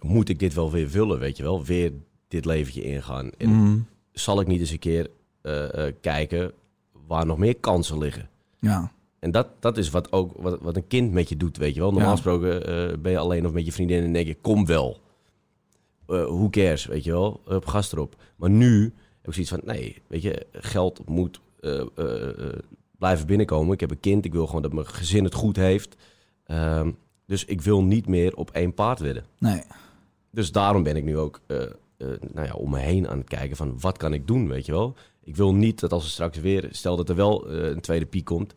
moet 0.00 0.28
ik 0.28 0.38
dit 0.38 0.54
wel 0.54 0.70
weer 0.70 0.88
willen, 0.88 1.18
weet 1.18 1.36
je 1.36 1.42
wel? 1.42 1.64
Weer 1.64 1.92
dit 2.28 2.44
leventje 2.44 2.82
ingaan. 2.82 3.30
En 3.38 3.48
Mhm. 3.48 3.78
zal 4.12 4.40
ik 4.40 4.46
niet 4.46 4.60
eens 4.60 4.70
een 4.70 4.78
keer 4.78 5.04
eh, 5.04 5.10
eh, 5.10 5.20
kijken 6.00 6.52
waar 7.06 7.26
nog 7.26 7.38
meer 7.38 7.56
kansen 7.56 7.98
liggen? 7.98 8.28
ja. 8.58 8.92
En 9.18 9.30
dat, 9.30 9.48
dat 9.60 9.76
is 9.78 9.90
wat 9.90 10.12
ook 10.12 10.32
wat, 10.36 10.58
wat 10.60 10.76
een 10.76 10.86
kind 10.86 11.12
met 11.12 11.28
je 11.28 11.36
doet, 11.36 11.56
weet 11.56 11.74
je 11.74 11.80
wel. 11.80 11.90
Normaal 11.90 12.08
Ja. 12.08 12.14
gesproken 12.14 12.66
eh, 12.66 12.98
ben 12.98 13.12
je 13.12 13.18
alleen 13.18 13.46
of 13.46 13.52
met 13.52 13.64
je 13.64 13.72
vriendin 13.72 14.04
en 14.04 14.12
denk 14.12 14.26
je, 14.26 14.36
kom 14.40 14.66
wel. 14.66 15.00
Eh 16.06 16.24
who 16.24 16.48
cares, 16.50 16.86
weet 16.86 17.04
je 17.04 17.10
wel. 17.10 17.40
Op 17.46 17.66
gast 17.66 17.92
erop. 17.92 18.16
Maar 18.36 18.50
nu 18.50 18.82
heb 19.18 19.26
ik 19.26 19.32
zoiets 19.32 19.50
van, 19.50 19.60
nee, 19.64 20.02
weet 20.06 20.22
je, 20.22 20.46
geld 20.52 21.08
moet 21.08 21.40
eh, 21.60 21.80
eh, 21.96 22.28
eh, 22.48 22.58
blijven 22.98 23.26
binnenkomen. 23.26 23.72
Ik 23.72 23.80
heb 23.80 23.90
een 23.90 24.00
kind, 24.00 24.24
ik 24.24 24.32
wil 24.32 24.46
gewoon 24.46 24.62
dat 24.62 24.72
mijn 24.72 24.86
gezin 24.86 25.24
het 25.24 25.34
goed 25.34 25.56
heeft. 25.56 25.96
Ehm, 26.44 26.90
dus 27.26 27.44
ik 27.44 27.60
wil 27.60 27.82
niet 27.82 28.06
meer 28.06 28.36
op 28.36 28.50
één 28.50 28.74
paard 28.74 28.98
wedden. 28.98 29.24
Nee. 29.38 29.62
Dus 30.30 30.52
daarom 30.52 30.82
ben 30.82 30.96
ik 30.96 31.04
nu 31.04 31.18
ook 31.18 31.40
eh, 31.46 31.62
eh, 31.62 31.68
nou 32.32 32.46
ja, 32.46 32.52
om 32.52 32.70
me 32.70 32.78
heen 32.78 33.08
aan 33.08 33.18
het 33.18 33.28
kijken 33.28 33.56
van 33.56 33.80
wat 33.80 33.96
kan 33.96 34.12
ik 34.12 34.26
doen, 34.26 34.48
weet 34.48 34.66
je 34.66 34.72
wel. 34.72 34.94
Ik 35.24 35.36
wil 35.36 35.54
niet 35.54 35.80
dat 35.80 35.92
als 35.92 36.04
er 36.04 36.10
straks 36.10 36.38
weer, 36.38 36.68
stel 36.70 36.96
dat 36.96 37.08
er 37.08 37.14
wel 37.14 37.48
eh, 37.48 37.68
een 37.68 37.80
tweede 37.80 38.06
piek 38.06 38.24
komt, 38.24 38.54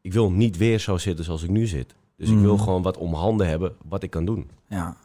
ik 0.00 0.12
wil 0.12 0.30
niet 0.30 0.56
weer 0.56 0.78
zo 0.78 0.96
zitten 0.98 1.24
zoals 1.24 1.42
ik 1.42 1.50
nu 1.50 1.66
zit. 1.66 1.94
Dus 2.16 2.28
ik 2.30 2.38
wil 2.38 2.54
Mhm. 2.54 2.62
gewoon 2.62 2.82
wat 2.82 2.96
om 2.96 3.14
handen 3.14 3.48
hebben 3.48 3.72
wat 3.88 4.02
ik 4.02 4.10
kan 4.10 4.24
doen. 4.24 4.50
Ja. 4.68 4.96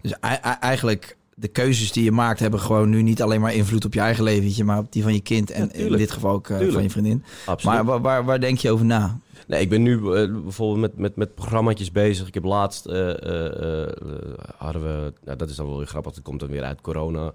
Dus 0.00 0.12
ei- 0.20 0.38
ei- 0.42 0.56
eigenlijk, 0.60 1.16
de 1.34 1.48
keuzes 1.48 1.92
die 1.92 2.04
je 2.04 2.12
maakt 2.12 2.40
hebben 2.40 2.60
gewoon 2.60 2.90
nu 2.90 3.02
niet 3.02 3.22
alleen 3.22 3.40
maar 3.40 3.54
invloed 3.54 3.84
op 3.84 3.94
je 3.94 4.00
eigen 4.00 4.24
leventje, 4.24 4.64
maar 4.64 4.78
op 4.78 4.92
die 4.92 5.02
van 5.02 5.12
je 5.14 5.20
kind 5.20 5.50
en 5.50 5.70
Ja, 5.72 5.84
in 5.86 5.96
dit 5.96 6.10
geval 6.10 6.32
ook 6.32 6.48
eh, 6.48 6.72
van 6.72 6.82
je 6.82 6.90
vriendin. 6.90 7.24
Absoluut. 7.46 7.76
Maar 7.76 7.84
waar, 7.84 8.00
waar, 8.00 8.24
waar 8.24 8.40
denk 8.40 8.58
je 8.58 8.70
over 8.70 8.84
na? 8.86 9.18
Nee, 9.46 9.60
ik 9.60 9.68
ben 9.68 9.82
nu 9.82 9.94
eh, 9.96 10.32
bijvoorbeeld 10.42 10.80
met, 10.80 10.96
met, 10.96 11.16
met 11.16 11.34
programmaatjes 11.34 11.92
bezig. 11.92 12.26
Ik 12.26 12.34
heb 12.34 12.44
laatst, 12.44 12.86
eh, 12.86 13.06
hadden 14.56 14.82
we, 14.82 15.12
nou, 15.24 15.36
dat 15.38 15.50
is 15.50 15.56
dan 15.56 15.66
wel 15.66 15.76
weer 15.76 15.86
grappig, 15.86 16.12
dat 16.12 16.22
komt 16.22 16.40
dan 16.40 16.48
weer 16.48 16.62
uit 16.62 16.80
corona 16.80 17.32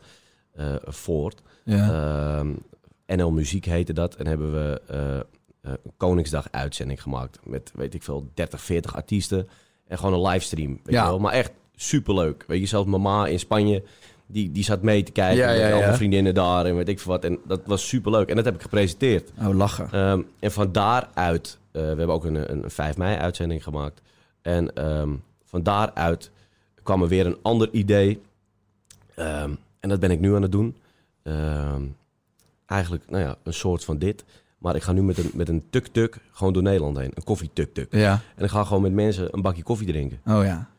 voort. 0.86 1.42
Ja. 1.64 1.92
Ehm, 2.40 2.54
NL 3.08 3.32
Muziek 3.32 3.66
heette 3.66 3.94
dat. 3.94 4.16
En 4.16 4.28
hebben 4.28 4.54
we 4.54 4.82
eh, 4.88 5.16
eh, 5.18 5.24
een 5.62 5.92
Koningsdag 5.98 6.48
uitzending 6.52 7.02
gemaakt. 7.02 7.40
Met, 7.44 7.72
weet 7.76 7.94
ik 7.94 8.04
veel, 8.04 8.30
30, 8.34 8.62
40 8.62 8.96
artiesten. 8.96 9.48
En 9.88 9.98
gewoon 9.98 10.14
een 10.14 10.28
livestream. 10.32 10.80
Weet 10.84 10.94
Ja. 10.96 11.04
je 11.04 11.10
wel? 11.10 11.20
Maar 11.20 11.34
echt 11.34 11.52
superleuk. 11.76 12.44
Weet 12.48 12.60
je, 12.60 12.66
zelfs 12.66 12.90
mama 12.90 13.28
in 13.28 13.40
Spanje, 13.40 13.84
die, 14.26 14.52
die 14.52 14.64
zat 14.64 14.82
mee 14.82 15.04
te 15.04 15.12
kijken. 15.12 15.58
Ja, 15.58 15.70
met 15.76 15.80
ja, 15.86 15.96
vriendinnen 15.96 16.34
daar 16.34 16.66
en 16.66 16.76
weet 16.76 16.88
ik 16.88 17.00
veel 17.00 17.12
wat. 17.12 17.24
En 17.24 17.40
dat 17.48 17.62
was 17.66 17.88
superleuk. 17.88 18.30
En 18.30 18.36
dat 18.36 18.46
heb 18.46 18.56
ik 18.56 18.62
gepresenteerd. 18.62 19.32
Oh, 19.40 19.56
lachen. 19.56 19.90
Ehm, 19.92 20.22
en 20.40 20.52
van 20.52 20.72
daaruit, 20.72 21.58
eh, 21.72 21.82
we 21.82 21.88
hebben 21.88 22.08
ook 22.10 22.26
een, 22.26 22.52
een 22.52 22.70
5 22.72 22.98
mei 22.98 23.18
uitzending 23.18 23.64
gemaakt. 23.64 24.02
En 24.42 24.74
ehm, 24.74 25.10
van 25.46 25.64
daaruit 25.64 26.32
kwam 26.84 27.02
er 27.02 27.08
weer 27.08 27.26
een 27.26 27.38
ander 27.42 27.70
idee. 27.72 28.22
En 29.88 29.94
dat 29.94 30.02
ben 30.02 30.12
ik 30.12 30.20
nu 30.20 30.36
aan 30.36 30.42
het 30.42 30.52
doen. 30.52 30.76
Ehm, 31.24 31.82
eigenlijk, 32.66 33.10
nou 33.10 33.24
ja, 33.24 33.36
een 33.44 33.54
soort 33.54 33.84
van 33.84 33.98
dit. 33.98 34.26
Maar 34.58 34.76
ik 34.76 34.82
ga 34.82 34.92
nu 34.92 35.04
met 35.04 35.18
een, 35.18 35.30
met 35.34 35.50
een 35.50 35.64
tuk-tuk 35.70 36.18
gewoon 36.32 36.54
door 36.54 36.64
Nederland 36.64 36.98
heen. 36.98 37.12
Een 37.14 37.24
koffie-tuk-tuk. 37.24 37.96
Ja. 37.96 38.22
En 38.36 38.44
ik 38.44 38.50
ga 38.50 38.64
gewoon 38.64 38.82
met 38.82 38.94
mensen 38.94 39.28
een 39.32 39.42
bakje 39.42 39.64
koffie 39.64 39.88
drinken. 39.88 40.20
Oh 40.26 40.44
ja. 40.44 40.70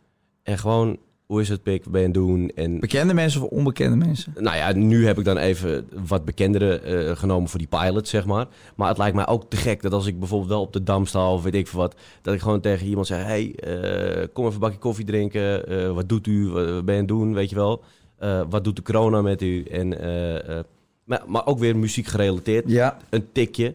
En 0.43 0.59
gewoon, 0.59 0.99
hoe 1.27 1.41
is 1.41 1.49
het, 1.49 1.63
pik? 1.63 1.85
Wat 1.85 1.93
ben 1.93 2.01
je 2.01 2.07
aan 2.07 2.13
het 2.13 2.23
doen? 2.23 2.51
En 2.55 2.81
Bekende 2.81 3.15
mensen 3.15 3.43
of 3.43 3.49
onbekende 3.49 3.97
mensen? 4.07 4.33
nou 4.37 4.57
ja, 4.57 4.73
nu 4.73 5.07
heb 5.07 5.19
ik 5.19 5.25
dan 5.25 5.37
even 5.37 5.89
wat 6.07 6.25
bekendere 6.25 6.81
eh, 6.81 7.17
genomen 7.17 7.49
voor 7.49 7.59
die 7.59 7.69
pilot, 7.69 8.09
zeg 8.09 8.27
maar. 8.27 8.47
Maar 8.77 8.89
het 8.89 8.99
lijkt 8.99 9.17
mij 9.17 9.27
ook 9.27 9.51
te 9.51 9.57
gek 9.57 9.83
dat 9.83 9.93
als 9.93 10.07
ik 10.07 10.19
bijvoorbeeld 10.19 10.51
wel 10.51 10.61
op 10.61 10.73
de 10.73 10.83
Dam 10.83 11.07
sta 11.07 11.33
of 11.33 11.43
weet 11.43 11.55
ik 11.55 11.67
veel 11.67 11.81
wat... 11.81 11.95
dat 12.23 12.35
ik 12.35 12.41
gewoon 12.41 12.61
tegen 12.61 12.87
iemand 12.87 13.07
zeg... 13.07 13.23
hey, 13.23 13.55
eh, 13.55 14.27
kom 14.33 14.45
even 14.45 14.55
een 14.55 14.61
bakje 14.61 14.79
koffie 14.79 15.05
drinken. 15.05 15.67
Eh, 15.67 15.93
wat 15.93 16.09
doet 16.09 16.27
u? 16.27 16.49
Wat 16.49 16.85
ben 16.85 16.95
je 16.95 17.01
aan 17.01 17.07
het 17.07 17.09
doen? 17.09 17.35
Weet 17.35 17.51
je 17.51 17.57
wel? 17.57 17.83
Eh, 18.19 18.41
wat 18.51 18.65
doet 18.65 18.77
de 18.77 18.83
corona 18.83 19.23
met 19.23 19.43
u? 19.43 19.63
En, 19.65 20.01
eh, 20.01 20.59
eh, 20.59 20.65
maar, 21.05 21.23
maar 21.27 21.47
ook 21.47 21.59
weer 21.59 21.77
muziek 21.77 22.07
gerelateerd. 22.07 22.65
Ja. 22.67 22.97
Een 23.11 23.29
tikje. 23.33 23.75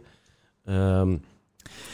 Ehm, 0.65 1.15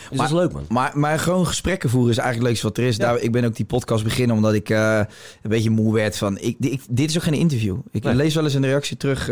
Dus 0.10 0.18
dat 0.18 0.26
is 0.28 0.34
leuk, 0.34 0.52
man. 0.52 0.66
Maar, 0.70 0.92
maar 1.00 1.20
gewoon 1.20 1.48
gesprekken 1.48 1.90
voeren 1.90 2.12
is 2.12 2.18
eigenlijk 2.18 2.48
het 2.48 2.64
leukste 2.64 2.68
wat 2.68 2.78
er 2.78 2.92
is. 2.92 2.96
Ja. 2.98 3.06
Daar, 3.14 3.22
ik 3.24 3.32
ben 3.32 3.46
ook 3.46 3.56
die 3.56 3.66
podcast 3.66 4.04
beginnen 4.04 4.36
omdat 4.36 4.54
ik 4.54 4.70
een 4.70 5.08
beetje 5.42 5.70
moe 5.70 5.94
werd 5.94 6.18
van... 6.18 6.38
Ik, 6.38 6.56
ik, 6.60 6.82
dit 6.90 7.10
is 7.10 7.18
ook 7.18 7.24
geen 7.24 7.34
interview. 7.34 7.78
Ik 7.92 8.04
Nee. 8.04 8.16
lees 8.16 8.36
wel 8.36 8.44
eens 8.44 8.54
een 8.54 8.66
reactie 8.66 8.98
terug. 8.98 9.28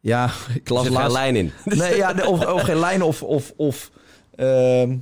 ja, 0.00 0.30
ik 0.60 0.68
las 0.68 0.88
geen 0.88 1.12
lijn 1.12 1.36
in. 1.36 1.52
Nee, 1.64 1.96
ja, 1.96 2.14
of, 2.26 2.46
of 2.46 2.62
geen 2.62 2.78
lijn 2.78 3.02
of... 3.02 3.22
of, 3.22 3.52
of 3.56 3.90
ehm, 4.34 4.96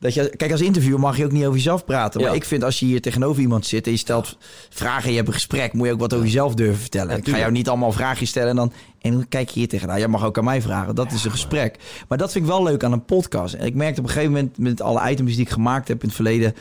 dat 0.00 0.14
je, 0.14 0.36
kijk, 0.36 0.50
als 0.52 0.60
interviewer 0.60 1.00
mag 1.00 1.16
je 1.16 1.24
ook 1.24 1.32
niet 1.32 1.42
over 1.44 1.56
jezelf 1.56 1.84
praten. 1.84 2.20
Maar 2.20 2.30
Ja. 2.30 2.36
ik 2.36 2.44
vind 2.44 2.64
als 2.64 2.78
je 2.80 2.86
hier 2.86 3.00
tegenover 3.00 3.42
iemand 3.42 3.66
zit 3.66 3.86
en 3.86 3.92
je 3.92 3.98
stelt 3.98 4.36
vragen 4.70 5.04
en 5.04 5.10
je 5.10 5.16
hebt 5.16 5.28
een 5.28 5.34
gesprek, 5.34 5.72
moet 5.72 5.86
je 5.86 5.92
ook 5.92 6.00
wat 6.00 6.12
over 6.14 6.26
jezelf 6.26 6.54
durven 6.54 6.80
vertellen. 6.80 7.16
Ik 7.16 7.28
ga 7.28 7.38
jou 7.38 7.52
niet 7.52 7.68
allemaal 7.68 7.92
vragen 7.92 8.26
stellen 8.26 8.48
en 8.50 8.56
dan, 8.56 8.72
en 9.00 9.12
dan 9.12 9.28
kijk 9.28 9.48
je 9.48 9.58
hier 9.58 9.68
tegenaan. 9.68 9.98
Jij 9.98 10.08
mag 10.08 10.24
ook 10.24 10.38
aan 10.38 10.44
mij 10.44 10.62
vragen. 10.62 10.94
Dat 10.94 11.12
is 11.12 11.24
een 11.24 11.30
gesprek. 11.30 11.78
Maar 12.08 12.18
dat 12.18 12.32
vind 12.32 12.44
ik 12.44 12.50
wel 12.50 12.62
leuk 12.62 12.84
aan 12.84 12.92
een 12.92 13.04
podcast. 13.04 13.54
En 13.54 13.66
ik 13.66 13.74
merkte 13.74 14.00
op 14.00 14.06
een 14.06 14.12
gegeven 14.12 14.32
moment 14.32 14.58
met 14.58 14.80
alle 14.82 15.10
items 15.10 15.32
die 15.32 15.40
ik 15.40 15.50
gemaakt 15.50 15.88
heb 15.88 16.00
in 16.00 16.06
het 16.06 16.16
verleden. 16.16 16.54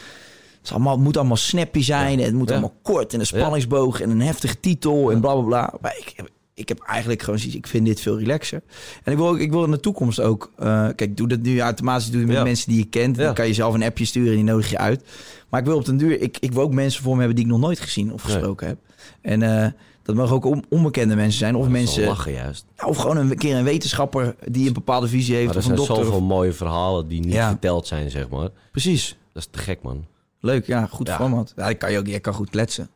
Het, 0.61 0.71
allemaal, 0.71 0.93
het 0.95 1.03
moet 1.03 1.17
allemaal 1.17 1.37
snappy 1.37 1.81
zijn. 1.81 2.19
En 2.19 2.25
het 2.25 2.33
moet 2.33 2.51
allemaal 2.51 2.73
kort 2.81 3.13
en 3.13 3.19
een 3.19 3.25
spanningsboog 3.25 4.01
en 4.01 4.09
een 4.09 4.21
heftige 4.21 4.59
titel 4.59 5.11
en 5.11 5.19
bla 5.21 5.33
bla 5.33 5.43
bla. 5.43 5.73
Maar 5.81 5.95
ik 5.97 6.13
ik 6.59 6.67
heb 6.69 6.79
eigenlijk 6.79 7.21
gewoon 7.21 7.39
zoiets, 7.39 7.57
ik 7.57 7.67
vind 7.67 7.85
dit 7.85 8.01
veel 8.01 8.19
relaxer. 8.19 8.61
En 9.03 9.11
ik 9.11 9.17
wil, 9.17 9.27
ook, 9.27 9.39
ik 9.39 9.51
wil 9.51 9.63
in 9.63 9.71
de 9.71 9.79
toekomst 9.79 10.19
ook, 10.21 10.51
eh, 10.57 10.65
kijk, 10.65 11.01
ik 11.01 11.17
doe 11.17 11.27
dat 11.27 11.39
nu 11.39 11.59
automatisch 11.59 12.09
doe 12.11 12.19
je 12.21 12.27
met 12.27 12.35
Ja. 12.35 12.43
mensen 12.43 12.69
die 12.69 12.77
je 12.79 12.85
kent. 12.85 13.15
Ja. 13.17 13.23
Dan 13.23 13.33
kan 13.33 13.47
je 13.47 13.53
zelf 13.53 13.73
een 13.73 13.83
appje 13.83 14.05
sturen 14.05 14.29
en 14.29 14.35
die 14.35 14.43
nodig 14.43 14.69
je 14.69 14.77
uit. 14.77 15.03
Maar 15.49 15.59
ik 15.59 15.65
wil 15.65 15.75
op 15.77 15.85
den 15.85 15.97
duur, 15.97 16.21
ik, 16.21 16.37
ik 16.39 16.51
wil 16.53 16.61
ook 16.63 16.73
mensen 16.73 17.03
voor 17.03 17.11
me 17.13 17.17
hebben 17.19 17.35
die 17.35 17.45
ik 17.45 17.51
nog 17.51 17.59
nooit 17.59 17.79
gezien 17.79 18.13
of 18.13 18.23
Nee. 18.25 18.33
gesproken 18.33 18.67
heb. 18.67 18.77
En 19.21 19.41
eh, 19.63 19.71
dat 20.03 20.15
mogen 20.15 20.35
ook 20.35 20.45
on- 20.45 20.65
onbekende 20.69 21.15
mensen 21.15 21.39
zijn. 21.39 21.55
Of 21.55 21.61
Dat 21.67 21.71
is 21.71 21.77
mensen, 21.77 22.03
lachen 22.05 22.31
juist. 22.31 22.65
ja, 22.77 22.85
of 22.87 22.97
gewoon 22.97 23.17
een 23.17 23.37
keer 23.37 23.55
een 23.55 23.63
wetenschapper 23.63 24.35
die 24.47 24.67
een 24.67 24.73
bepaalde 24.73 25.07
visie 25.07 25.35
heeft. 25.35 25.45
Maar 25.47 25.55
er 25.55 25.61
Of 25.63 25.69
een 25.69 25.75
zijn 25.75 25.87
dokter. 25.87 26.05
zoveel 26.05 26.21
of- 26.21 26.27
mooie 26.27 26.53
verhalen 26.53 27.07
die 27.07 27.21
niet 27.21 27.35
verteld 27.35 27.87
zijn, 27.87 28.09
zeg 28.09 28.29
maar. 28.29 28.49
Precies. 28.71 29.17
Dat 29.33 29.43
is 29.43 29.49
te 29.51 29.59
gek, 29.59 29.81
man. 29.81 30.05
Leuk, 30.39 30.65
ja, 30.65 30.85
goed 30.85 31.09
format. 31.09 31.53
Ja, 31.55 31.69
ik 31.69 31.79
kan 31.79 31.91
je 31.91 31.97
ook, 31.97 32.07
jij 32.07 32.19
kan 32.19 32.33
goed 32.33 32.49
kletsen. 32.49 32.89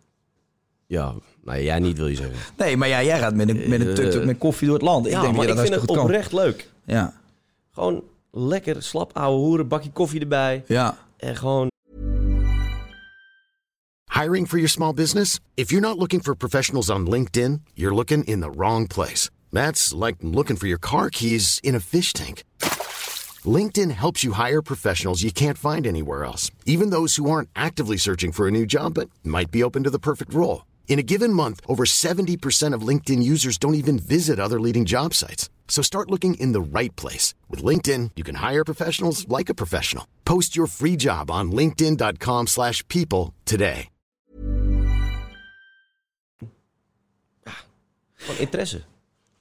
Ja, 0.88 1.14
nou 1.44 1.62
jij 1.62 1.80
niet 1.80 1.98
wil 1.98 2.08
je 2.08 2.16
zeggen. 2.16 2.36
Nee, 2.58 2.78
maar 2.78 2.88
ja, 2.88 3.04
jij 3.04 3.20
gaat 3.20 3.36
met 3.36 3.50
een, 3.50 3.70
met 3.70 3.82
een 3.82 3.94
tuk-tuk 3.94 4.26
met 4.26 4.38
koffie 4.38 4.68
door 4.68 4.76
het 4.78 4.86
land. 4.86 5.06
Ik 5.06 5.12
ja, 5.12 5.22
denk 5.22 5.36
maar 5.36 5.48
dat 5.48 5.56
je 5.56 5.62
ik 5.62 5.68
vind 5.68 5.80
het 5.82 5.90
goed 5.90 5.98
kan. 5.98 6.06
oprecht 6.06 6.32
leuk. 6.34 6.70
Ja, 6.86 7.14
Gewoon 7.72 8.04
lekker 8.32 8.84
slap 8.84 9.18
ouwe 9.18 9.38
hoeren, 9.40 9.68
bakje 9.68 9.92
koffie 9.92 10.20
erbij. 10.20 10.64
ja. 10.68 10.98
En 11.18 11.36
gewoon 11.36 11.72
Hiring 14.22 14.48
for 14.48 14.58
your 14.58 14.70
small 14.70 14.94
business? 14.94 15.40
If 15.56 15.72
you're 15.72 15.88
not 15.88 15.98
looking 15.98 16.22
for 16.24 16.36
professionals 16.36 16.90
on 16.90 17.08
LinkedIn, 17.10 17.62
you're 17.74 17.96
looking 17.96 18.24
in 18.26 18.42
the 18.42 18.50
wrong 18.50 18.88
place. 18.88 19.30
That's 19.52 19.92
like 19.94 20.18
looking 20.22 20.58
for 20.58 20.68
your 20.68 20.80
car 20.80 21.10
keys 21.10 21.60
in 21.62 21.76
a 21.76 21.80
fish 21.80 22.14
tank. 22.14 22.44
LinkedIn 23.46 23.92
helps 23.92 24.24
you 24.24 24.34
hire 24.34 24.62
professionals 24.62 25.22
you 25.24 25.32
can't 25.32 25.58
find 25.58 25.86
anywhere 25.88 26.24
else, 26.26 26.52
even 26.66 26.90
those 26.92 27.16
who 27.18 27.30
aren't 27.30 27.50
actively 27.56 27.98
searching 27.98 28.32
for 28.32 28.48
a 28.48 28.52
new 28.52 28.66
job 28.66 28.94
but 28.94 29.10
might 29.24 29.52
be 29.52 29.64
open 29.64 29.84
to 29.84 29.90
the 29.90 30.00
perfect 30.00 30.34
role. 30.34 30.62
In 30.88 31.00
a 31.00 31.08
given 31.14 31.34
month, 31.34 31.60
over 31.68 31.86
70% 31.86 32.76
of 32.76 32.88
LinkedIn 32.88 33.24
users 33.24 33.58
don't 33.58 33.76
even 33.76 33.98
visit 33.98 34.40
other 34.40 34.60
leading 34.60 34.86
job 34.86 35.14
sites. 35.14 35.50
So 35.68 35.82
start 35.82 36.12
looking 36.12 36.36
in 36.36 36.52
the 36.52 36.62
right 36.62 36.96
place. 36.96 37.34
With 37.50 37.64
LinkedIn, 37.64 38.12
you 38.16 38.24
can 38.24 38.36
hire 38.36 38.64
professionals 38.64 39.28
like 39.28 39.50
a 39.50 39.56
professional. 39.56 40.06
Post 40.24 40.56
your 40.56 40.68
free 40.68 40.96
job 40.96 41.32
on 41.32 41.52
linkedin.com/people 41.52 42.46
slash 42.46 42.88
people 42.88 43.34
today. 43.46 43.90
van 48.24 48.38
interesse. 48.38 48.82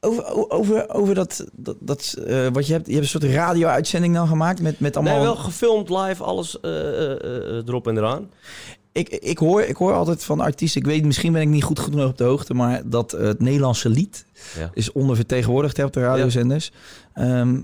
Over, 0.00 0.50
over, 0.50 0.88
over 0.90 1.14
dat, 1.14 1.46
dat, 1.52 1.76
dat 1.80 2.14
eh, 2.26 2.46
wat 2.52 2.66
je 2.66 2.72
hebt. 2.72 2.86
Je 2.86 2.92
hebt 2.92 3.04
een 3.04 3.20
soort 3.20 3.24
radio-uitzending 3.24 4.14
dan 4.14 4.28
gemaakt 4.28 4.60
met, 4.60 4.80
met 4.80 4.96
allemaal. 4.96 5.14
Nee, 5.14 5.22
wel 5.22 5.36
gefilmd, 5.36 5.88
live, 5.90 6.22
alles 6.22 6.60
eh, 6.60 6.70
eh, 6.70 7.10
eh, 7.12 7.66
erop 7.66 7.86
en 7.86 7.96
eraan. 7.96 8.30
Ik, 8.92 9.08
ik, 9.08 9.38
hoor, 9.38 9.62
ik 9.62 9.76
hoor 9.76 9.92
altijd 9.92 10.24
van 10.24 10.40
artiesten. 10.40 10.80
Ik 10.80 10.86
weet, 10.86 11.04
misschien 11.04 11.32
ben 11.32 11.42
ik 11.42 11.48
niet 11.48 11.62
goed 11.64 11.78
genoeg 11.80 12.08
op 12.08 12.18
de 12.18 12.24
hoogte, 12.24 12.54
maar 12.54 12.82
dat 12.84 13.12
eh, 13.12 13.26
het 13.26 13.40
Nederlandse 13.40 13.88
lied 13.88 14.24
Ja. 14.58 14.70
is 14.74 14.92
ondervertegenwoordigd 14.92 15.76
hè, 15.76 15.84
op 15.84 15.92
de 15.92 16.00
radiozenders. 16.00 16.72
Ehm, 17.14 17.60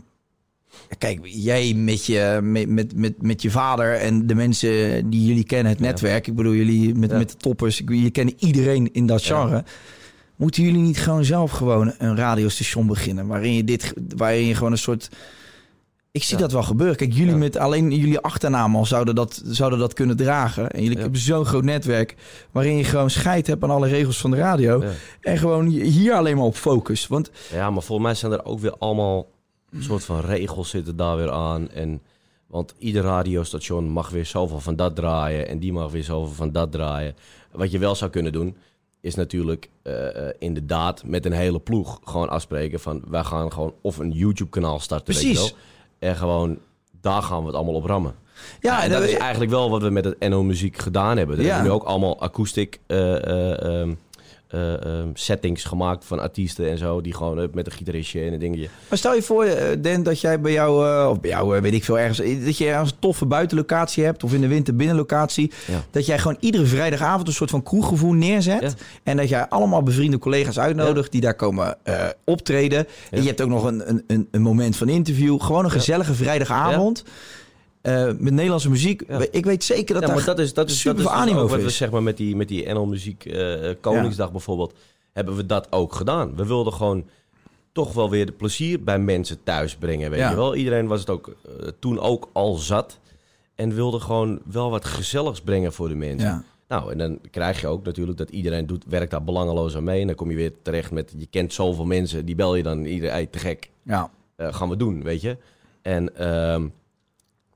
kijk, 0.98 1.20
jij 1.22 1.74
met 1.74 2.06
je, 2.06 2.38
met, 2.42 2.68
met, 2.68 2.96
met, 2.96 3.22
met 3.22 3.42
je 3.42 3.50
vader 3.50 3.94
en 3.94 4.26
de 4.26 4.34
mensen 4.34 5.10
die 5.10 5.26
jullie 5.26 5.44
kennen, 5.44 5.72
het 5.72 5.80
netwerk. 5.80 6.26
Ik 6.26 6.34
bedoel, 6.34 6.54
jullie 6.54 6.94
met, 6.94 7.10
Ja. 7.10 7.16
met 7.18 7.30
de 7.30 7.36
toppers. 7.36 7.80
Ik, 7.80 7.88
jullie 7.88 8.10
kennen 8.10 8.34
iedereen 8.38 8.88
in 8.92 9.06
dat 9.06 9.24
Ja. 9.24 9.40
genre. 9.40 9.64
Moeten 10.36 10.62
jullie 10.62 10.80
niet 10.80 10.98
gewoon 10.98 11.24
zelf 11.24 11.50
gewoon 11.50 11.94
een 11.98 12.16
radiostation 12.16 12.86
beginnen 12.86 13.26
waarin 13.26 13.54
je 13.54 13.64
dit, 13.64 13.92
waarin 14.16 14.46
je 14.46 14.54
gewoon 14.54 14.72
een 14.72 14.78
soort. 14.78 15.08
Ik 16.10 16.22
zie 16.22 16.36
Ja. 16.36 16.42
dat 16.42 16.52
wel 16.52 16.62
gebeuren. 16.62 16.96
Kijk, 16.96 17.12
jullie 17.12 17.32
Ja. 17.32 17.36
met 17.38 17.56
alleen 17.56 17.90
jullie 17.90 18.18
achternaam 18.18 18.76
al 18.76 18.86
zouden 18.86 19.14
dat, 19.14 19.42
zouden 19.44 19.78
dat 19.78 19.92
kunnen 19.92 20.16
dragen. 20.16 20.70
En 20.70 20.80
jullie 20.82 20.96
Ja. 20.96 21.02
hebben 21.02 21.20
zo'n 21.20 21.44
groot 21.44 21.64
netwerk 21.64 22.14
waarin 22.52 22.76
je 22.76 22.84
gewoon 22.84 23.10
scheid 23.10 23.46
hebt 23.46 23.62
aan 23.62 23.70
alle 23.70 23.88
regels 23.88 24.20
van 24.20 24.30
de 24.30 24.36
radio. 24.36 24.82
En 25.20 25.38
gewoon 25.38 25.66
hier 25.66 26.12
alleen 26.14 26.36
maar 26.36 26.44
op 26.44 26.54
focus. 26.54 27.06
Want 27.06 27.30
Ja, 27.52 27.70
maar 27.70 27.82
volgens 27.82 28.06
mij 28.08 28.16
zijn 28.16 28.32
er 28.32 28.44
ook 28.44 28.60
weer 28.60 28.74
allemaal 28.78 29.26
een 29.70 29.82
soort 29.82 30.04
van 30.04 30.20
regels 30.20 30.70
zitten 30.70 30.96
daar 30.96 31.16
weer 31.16 31.30
aan. 31.30 31.70
En, 31.70 32.02
want 32.46 32.74
ieder 32.78 33.02
radiostation 33.02 33.88
mag 33.88 34.10
weer 34.10 34.26
zoveel 34.26 34.60
van 34.60 34.76
dat 34.76 34.96
draaien 34.96 35.48
en 35.48 35.58
die 35.58 35.72
mag 35.72 35.90
weer 35.90 36.04
zoveel 36.04 36.34
van 36.34 36.52
dat 36.52 36.72
draaien. 36.72 37.14
Wat 37.52 37.70
je 37.70 37.78
wel 37.78 37.94
zou 37.94 38.10
kunnen 38.10 38.32
doen, 38.32 38.56
is 39.00 39.14
natuurlijk 39.14 39.68
eh, 39.82 39.92
inderdaad 40.38 41.04
met 41.04 41.24
een 41.26 41.32
hele 41.32 41.58
ploeg 41.60 42.00
gewoon 42.04 42.28
afspreken 42.28 42.80
van 42.80 43.02
wij 43.08 43.24
gaan 43.24 43.52
gewoon 43.52 43.74
of 43.82 43.98
een 43.98 44.10
YouTube 44.10 44.50
kanaal 44.50 44.80
starten. 44.80 45.14
Weet 45.14 45.22
je 45.22 45.34
wel. 45.34 45.50
En 45.98 46.16
gewoon 46.16 46.58
daar 47.00 47.22
gaan 47.22 47.40
we 47.40 47.46
het 47.46 47.54
allemaal 47.54 47.74
op 47.74 47.84
rammen. 47.84 48.14
ja, 48.60 48.82
en 48.82 48.90
dat 48.90 49.02
is 49.02 49.14
eigenlijk 49.16 49.50
wel 49.50 49.70
wat 49.70 49.82
we 49.82 49.90
met 49.90 50.04
het 50.04 50.28
NO 50.28 50.42
Muziek 50.42 50.78
gedaan 50.78 51.16
hebben. 51.16 51.36
We 51.36 51.42
Ja. 51.42 51.48
hebben 51.48 51.66
nu 51.66 51.72
ook 51.74 51.84
allemaal 51.84 52.20
akoestiek 52.20 52.80
eh, 52.86 53.14
eh, 53.26 53.62
ehm, 53.80 53.94
eh, 54.48 54.84
ehm, 54.84 55.08
settings 55.14 55.64
gemaakt 55.64 56.04
van 56.04 56.18
artiesten 56.18 56.70
en 56.70 56.78
zo. 56.78 57.00
Die 57.00 57.14
gewoon 57.14 57.40
eh, 57.40 57.48
met 57.52 57.66
een 57.66 57.72
gitaristje 57.72 58.20
en 58.20 58.32
een 58.32 58.38
dingetje. 58.38 58.68
Maar 58.88 58.98
stel 58.98 59.14
je 59.14 59.22
voor, 59.22 59.44
eh, 59.44 59.76
Den, 59.80 60.02
dat 60.02 60.20
jij 60.20 60.40
bij 60.40 60.52
jou, 60.52 61.08
of 61.10 61.20
bij 61.20 61.30
jou, 61.30 61.60
weet 61.60 61.72
ik 61.72 61.84
veel, 61.84 61.98
ergens, 61.98 62.44
dat 62.44 62.58
je 62.58 62.66
ergens 62.66 62.90
een 62.90 62.98
toffe 62.98 63.26
buitenlocatie 63.26 64.04
hebt, 64.04 64.24
of 64.24 64.32
in 64.32 64.40
de 64.40 64.48
winter 64.48 64.76
binnenlocatie. 64.76 65.52
Ja. 65.66 65.84
Dat 65.90 66.06
jij 66.06 66.18
gewoon 66.18 66.36
iedere 66.40 66.64
vrijdagavond 66.64 67.26
een 67.26 67.32
soort 67.32 67.50
van 67.50 67.62
kroeggevoel 67.62 68.12
neerzet. 68.12 68.60
Ja. 68.60 68.70
En 69.02 69.16
dat 69.16 69.28
jij 69.28 69.48
allemaal 69.48 69.82
bevriende 69.82 70.18
collega's 70.18 70.58
uitnodigt 70.58 71.12
die 71.12 71.20
daar 71.20 71.34
komen 71.34 71.76
optreden. 72.24 72.86
En 73.10 73.20
je 73.20 73.28
hebt 73.28 73.40
ook 73.40 73.48
nog 73.48 73.64
een, 73.64 74.02
een, 74.06 74.28
een 74.30 74.42
moment 74.42 74.76
van 74.76 74.88
interview. 74.88 75.40
Gewoon 75.40 75.64
een 75.64 75.70
gezellige 75.70 76.14
vrijdagavond. 76.14 77.04
Eh, 77.80 78.04
met 78.04 78.32
Nederlandse 78.32 78.70
muziek. 78.70 79.02
Ja. 79.08 79.26
Ik 79.30 79.44
weet 79.44 79.64
zeker 79.64 79.94
dat 79.94 80.02
ja, 80.02 80.06
daar 80.08 80.16
maar 80.16 80.24
dat 80.26 80.38
is, 80.38 80.54
dat 80.54 80.70
is, 80.70 80.80
super 80.80 81.02
dat 81.02 81.12
is 81.12 81.24
dus 81.24 81.34
ook 81.34 81.48
wat 81.48 81.62
we 81.62 81.70
zeg 81.70 81.90
maar 81.90 82.02
met 82.02 82.16
die, 82.16 82.36
met 82.36 82.48
die 82.48 82.66
NL 82.72 82.86
Muziek 82.86 83.24
eh, 83.24 83.70
Koningsdag 83.80 84.32
bijvoorbeeld, 84.32 84.74
hebben 85.12 85.36
we 85.36 85.46
dat 85.46 85.72
ook 85.72 85.94
gedaan. 85.94 86.36
We 86.36 86.46
wilden 86.46 86.72
gewoon 86.72 87.04
toch 87.72 87.92
wel 87.92 88.10
weer 88.10 88.26
de 88.26 88.32
plezier 88.32 88.82
bij 88.82 88.98
mensen 88.98 89.42
thuis 89.42 89.76
brengen, 89.76 90.10
weet 90.10 90.18
Ja. 90.18 90.30
je 90.30 90.36
wel. 90.36 90.54
Iedereen 90.54 90.86
was 90.86 91.00
het 91.00 91.10
ook 91.10 91.34
eh, 91.46 91.68
toen 91.78 91.98
ook 92.00 92.28
al 92.32 92.54
zat 92.54 92.98
en 93.54 93.74
wilde 93.74 94.00
gewoon 94.00 94.40
wel 94.44 94.70
wat 94.70 94.84
gezelligs 94.84 95.40
brengen 95.40 95.72
voor 95.72 95.88
de 95.88 95.94
mensen. 95.94 96.44
Nou, 96.68 96.92
en 96.92 96.98
dan 96.98 97.18
krijg 97.30 97.60
je 97.60 97.66
ook 97.66 97.84
natuurlijk 97.84 98.18
dat 98.18 98.30
iedereen 98.30 98.66
doet, 98.66 98.84
werkt 98.88 99.10
daar 99.10 99.24
belangeloos 99.24 99.76
aan 99.76 99.84
mee. 99.84 100.00
En 100.00 100.06
dan 100.06 100.16
kom 100.16 100.30
je 100.30 100.36
weer 100.36 100.52
terecht 100.62 100.90
met, 100.90 101.14
je 101.18 101.26
kent 101.30 101.52
zoveel 101.52 101.84
mensen, 101.84 102.24
die 102.26 102.34
bel 102.34 102.54
je 102.54 102.62
dan 102.62 102.84
iedereen, 102.84 103.14
hey, 103.14 103.26
te 103.26 103.38
gek, 103.38 103.70
Ja. 103.82 104.10
gaan 104.36 104.68
we 104.68 104.76
doen, 104.76 105.02
weet 105.02 105.20
je. 105.20 105.36
En 105.82 106.16
ehm, 106.16 106.66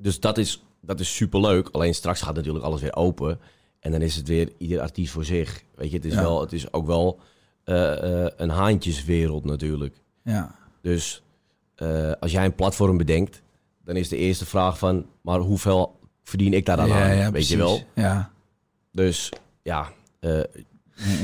dus 0.02 0.20
dat 0.20 0.38
is, 0.38 0.62
dat 0.80 1.00
is 1.00 1.16
superleuk. 1.16 1.68
Alleen 1.72 1.94
straks 1.94 2.22
gaat 2.22 2.34
natuurlijk 2.34 2.64
alles 2.64 2.80
weer 2.80 2.96
open. 2.96 3.40
En 3.80 3.90
dan 3.92 4.02
is 4.02 4.16
het 4.16 4.28
weer 4.28 4.52
ieder 4.58 4.80
artiest 4.80 5.12
voor 5.12 5.24
zich. 5.24 5.62
Weet 5.74 5.90
je, 5.90 5.96
het 5.96 6.04
is, 6.04 6.12
Ja. 6.12 6.20
wel, 6.22 6.40
het 6.40 6.52
is 6.52 6.72
ook 6.72 6.86
wel 6.86 7.20
eh, 7.64 8.24
eh, 8.24 8.30
een 8.36 8.50
haantjeswereld 8.50 9.44
natuurlijk. 9.44 9.96
Ja. 10.24 10.54
Dus 10.82 11.22
eh, 11.74 12.12
als 12.20 12.32
jij 12.32 12.44
een 12.44 12.54
platform 12.54 12.96
bedenkt, 12.96 13.42
dan 13.84 13.96
is 13.96 14.08
de 14.08 14.16
eerste 14.16 14.46
vraag 14.46 14.78
van... 14.78 15.06
maar 15.20 15.38
hoeveel 15.38 15.98
verdien 16.22 16.52
ik 16.52 16.66
daar 16.66 16.76
dan 16.76 16.88
ja, 16.88 17.02
aan? 17.02 17.16
ja, 17.16 17.22
weet 17.22 17.30
precies. 17.30 17.50
je 17.50 17.56
wel? 17.56 17.80
Ja. 17.94 18.30
Dus 18.92 19.32
ja, 19.62 19.92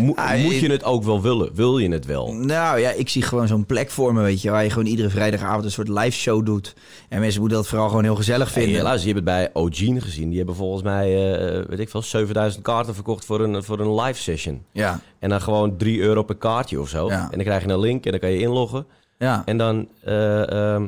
mo- 0.00 0.12
Ah, 0.14 0.42
moet 0.42 0.52
ik- 0.52 0.60
je 0.60 0.70
het 0.70 0.84
ook 0.84 1.02
wel 1.04 1.22
willen? 1.22 1.50
Wil 1.54 1.78
je 1.78 1.88
het 1.90 2.06
wel? 2.06 2.34
Nou 2.34 2.78
ja, 2.80 2.90
ik 2.90 3.08
zie 3.08 3.22
gewoon 3.22 3.46
zo'n 3.46 3.66
plek 3.66 3.90
voor 3.90 4.14
me, 4.14 4.22
weet 4.22 4.42
je, 4.42 4.50
waar 4.50 4.62
je 4.64 4.70
gewoon 4.70 4.86
iedere 4.86 5.10
vrijdagavond 5.10 5.64
een 5.64 5.70
soort 5.70 5.88
live 5.88 6.10
show 6.18 6.46
doet. 6.46 6.74
En 7.08 7.20
mensen 7.20 7.40
moeten 7.40 7.58
dat 7.58 7.68
vooral 7.68 7.88
gewoon 7.88 8.04
heel 8.04 8.16
gezellig 8.16 8.54
Hey, 8.54 8.62
vinden. 8.62 8.82
luister, 8.82 9.08
je 9.08 9.14
hebt 9.14 9.26
het 9.28 9.36
bij 9.36 9.50
Ogene 9.62 10.00
gezien. 10.00 10.28
Die 10.28 10.38
hebben 10.38 10.54
volgens 10.56 10.82
mij, 10.82 11.32
eh, 11.36 11.64
weet 11.68 11.78
ik 11.78 11.88
veel, 11.88 12.02
7000 12.02 12.62
kaarten 12.62 12.94
verkocht 12.94 13.24
voor 13.24 13.40
een, 13.40 13.62
voor 13.62 13.80
een 13.80 13.94
live 14.00 14.20
session. 14.22 14.62
ja, 14.72 15.00
En 15.18 15.28
dan 15.28 15.40
gewoon 15.40 15.76
3 15.76 16.00
euro 16.00 16.22
per 16.22 16.36
kaartje 16.36 16.80
of 16.80 16.88
zo. 16.88 17.08
Ja. 17.08 17.22
En 17.22 17.30
dan 17.36 17.44
krijg 17.46 17.64
je 17.64 17.68
een 17.68 17.78
link 17.80 18.04
en 18.04 18.10
dan 18.10 18.20
kan 18.20 18.30
je 18.30 18.38
inloggen. 18.40 18.86
ja. 19.18 19.42
En 19.44 19.56
dan 19.58 19.88
eh, 20.04 20.40
ehm, 20.52 20.82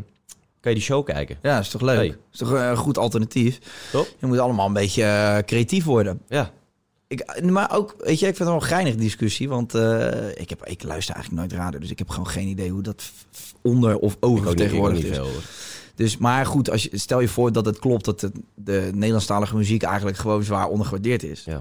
kan 0.61 0.73
je 0.73 0.79
die 0.79 0.85
show 0.89 1.05
kijken. 1.05 1.37
Ja, 1.43 1.59
is 1.59 1.69
toch 1.69 1.81
leuk? 1.81 1.97
Hey. 1.97 2.17
Is 2.33 2.39
toch 2.39 2.51
een 2.51 2.77
goed 2.77 2.99
alternatief? 2.99 3.59
Toch? 3.93 4.07
Je 4.19 4.27
moet 4.27 4.39
allemaal 4.39 4.67
een 4.67 4.73
beetje 4.73 5.03
eh, 5.03 5.37
creatief 5.39 5.85
worden. 5.85 6.21
Ja. 6.29 6.51
Ik, 7.11 7.43
maar 7.51 7.77
ook, 7.77 7.95
weet 7.99 8.19
je, 8.19 8.27
ik 8.27 8.37
vind 8.37 8.39
het 8.39 8.47
wel 8.49 8.55
een 8.57 8.63
geinig 8.63 8.95
discussie. 8.97 9.49
Want 9.49 9.75
eh, 9.75 10.29
ik, 10.35 10.49
heb, 10.51 10.67
ik 10.67 10.83
luister 10.83 11.15
eigenlijk 11.15 11.49
nooit 11.49 11.61
radio. 11.63 11.79
Dus 11.79 11.91
ik 11.91 11.99
heb 11.99 12.09
gewoon 12.09 12.27
geen 12.29 12.47
idee 12.49 12.71
hoe 12.71 12.83
dat 12.83 13.11
onder 13.63 13.99
of 13.99 14.17
oververtegenwoordigd 14.21 15.03
niet 15.03 15.11
is. 15.11 15.17
veel. 15.17 15.29
Dus, 15.95 16.17
maar 16.17 16.47
goed, 16.47 16.71
als 16.71 16.83
je, 16.83 16.99
stel 16.99 17.21
je 17.21 17.29
voor 17.29 17.53
dat 17.53 17.67
het 17.67 17.79
klopt 17.79 18.05
dat 18.05 18.31
de 18.55 18.91
Nederlandstalige 18.95 19.57
muziek 19.57 19.83
eigenlijk 19.83 20.17
gewoon 20.17 20.43
zwaar 20.43 20.69
ondergewaardeerd 20.69 21.23
is. 21.23 21.43
Ja. 21.45 21.61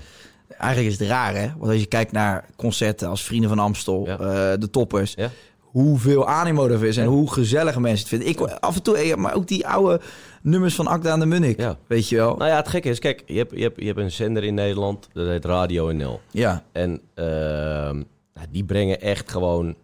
Eigenlijk 0.57 0.93
is 0.93 0.99
het 0.99 1.07
raar, 1.09 1.35
hè? 1.35 1.47
Want 1.57 1.71
als 1.71 1.79
je 1.81 1.85
kijkt 1.85 2.11
naar 2.11 2.45
concerten 2.55 3.07
als 3.09 3.23
Vrienden 3.23 3.49
van 3.49 3.59
Amstel, 3.59 4.05
Ja. 4.05 4.17
eh, 4.19 4.59
de 4.59 4.69
toppers, 4.71 5.13
Ja. 5.15 5.29
hoeveel 5.59 6.27
animo 6.27 6.67
er 6.67 6.85
is 6.85 6.97
en 6.97 7.05
hoe 7.05 7.31
gezellig 7.31 7.77
mensen 7.77 7.99
het 7.99 8.07
vinden. 8.07 8.27
Ik 8.27 8.39
af 8.59 8.75
en 8.75 8.81
toe, 8.83 8.97
eh, 8.97 9.15
maar 9.15 9.35
ook 9.35 9.47
die 9.47 9.67
oude 9.67 10.01
nummers 10.41 10.75
van 10.75 10.87
Akda 10.87 11.13
en 11.13 11.19
de 11.19 11.25
Munnik, 11.25 11.59
Ja. 11.59 11.77
weet 11.87 12.09
je 12.09 12.15
wel? 12.15 12.35
Nou 12.37 12.49
ja, 12.49 12.55
het 12.55 12.67
gekke 12.67 12.89
is, 12.89 12.99
kijk, 12.99 13.23
je 13.25 13.37
hebt, 13.37 13.51
je, 13.55 13.61
hebt, 13.61 13.79
je 13.79 13.85
hebt 13.85 13.97
een 13.99 14.11
zender 14.11 14.43
in 14.43 14.53
Nederland, 14.53 15.09
dat 15.13 15.27
heet 15.27 15.45
Radio 15.45 15.91
NL. 15.91 16.19
Ja, 16.31 16.63
En 16.71 17.01
ehm, 17.13 17.95
nou, 18.33 18.47
die 18.51 18.63
brengen 18.63 19.01
echt 19.01 19.31
gewoon 19.31 19.75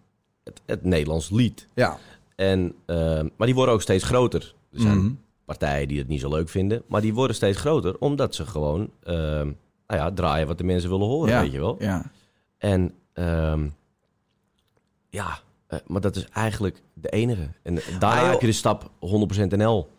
het, 0.43 0.61
het 0.65 0.83
Nederlands 0.83 1.29
lied. 1.29 1.67
ja. 1.73 1.97
En, 2.35 2.73
ehm, 2.85 3.27
maar 3.37 3.47
die 3.47 3.55
worden 3.55 3.73
ook 3.73 3.81
steeds 3.81 4.03
groter. 4.03 4.53
Er 4.73 4.79
zijn 4.81 4.97
Mhm. 4.97 5.11
partijen 5.45 5.87
die 5.87 5.97
het 5.99 6.07
niet 6.07 6.19
zo 6.21 6.29
leuk 6.29 6.49
vinden, 6.49 6.83
maar 6.87 7.01
die 7.01 7.13
worden 7.13 7.35
steeds 7.35 7.57
groter 7.59 7.95
omdat 7.99 8.35
ze 8.35 8.45
gewoon 8.45 8.89
ehm, 9.03 9.45
nou 9.87 9.99
ja, 10.01 10.11
draaien 10.11 10.47
wat 10.47 10.57
de 10.57 10.63
mensen 10.63 10.89
willen 10.89 11.07
horen, 11.07 11.29
ja. 11.33 11.41
weet 11.41 11.51
je 11.51 11.59
wel. 11.59 11.75
Ja. 11.79 12.11
En 12.57 12.93
ja, 15.09 15.39
eh, 15.67 15.79
maar 15.87 16.01
dat 16.01 16.15
is 16.15 16.25
eigenlijk 16.29 16.81
de 16.93 17.09
enige. 17.09 17.47
En 17.63 17.77
Ah, 17.77 18.15
joh. 18.19 18.29
heb 18.31 18.41
je 18.41 18.47
de 18.47 18.53
stap 18.53 18.89
100% 18.99 19.55
NL. 19.55 19.89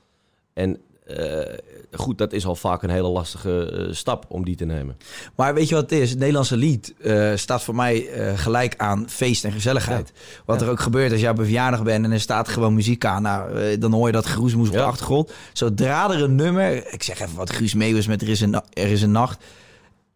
En 0.56 0.78
eh, 1.06 1.58
goed, 1.92 2.18
dat 2.18 2.32
is 2.32 2.46
al 2.46 2.54
vaak 2.56 2.82
een 2.82 2.90
hele 2.90 3.08
lastige 3.08 3.70
eh, 3.70 3.94
stap 3.94 4.24
om 4.28 4.44
die 4.44 4.56
te 4.56 4.64
nemen. 4.64 4.96
Maar 5.34 5.54
weet 5.54 5.68
je 5.68 5.74
wat 5.74 5.90
het 5.90 6.00
is? 6.00 6.10
Het 6.10 6.18
Nederlandse 6.18 6.56
lied 6.56 6.94
eh, 7.00 7.32
staat 7.34 7.62
voor 7.62 7.74
mij 7.74 8.08
gelijk 8.36 8.74
aan 8.76 9.04
feest 9.08 9.44
en 9.44 9.52
gezelligheid. 9.52 10.12
Wat 10.44 10.60
er 10.62 10.68
ook 10.70 10.80
gebeurt 10.80 11.12
als 11.12 11.20
jij 11.20 11.30
op 11.30 11.38
een 11.38 11.44
verjaardag 11.44 11.82
bent 11.82 12.04
en 12.04 12.12
er 12.12 12.20
staat 12.20 12.48
gewoon 12.48 12.74
muziek 12.74 13.04
aan. 13.04 13.22
Nou, 13.22 13.78
dan 13.78 13.92
hoor 13.92 14.06
je 14.06 14.12
dat 14.12 14.26
geroezemoes 14.26 14.68
op 14.68 14.74
Ja. 14.74 14.80
de 14.80 14.86
achtergrond. 14.86 15.32
Zodra 15.52 16.10
er 16.10 16.22
een 16.22 16.34
nummer, 16.34 16.92
ik 16.92 17.02
zeg 17.02 17.20
even 17.20 17.36
wat 17.36 17.50
Guus 17.50 17.74
Meeuwis 17.74 18.06
met 18.06 18.22
Er 18.22 18.28
is 18.28 18.40
een, 18.40 18.54
er 18.54 18.90
is 18.90 19.02
een 19.02 19.10
nacht. 19.12 19.44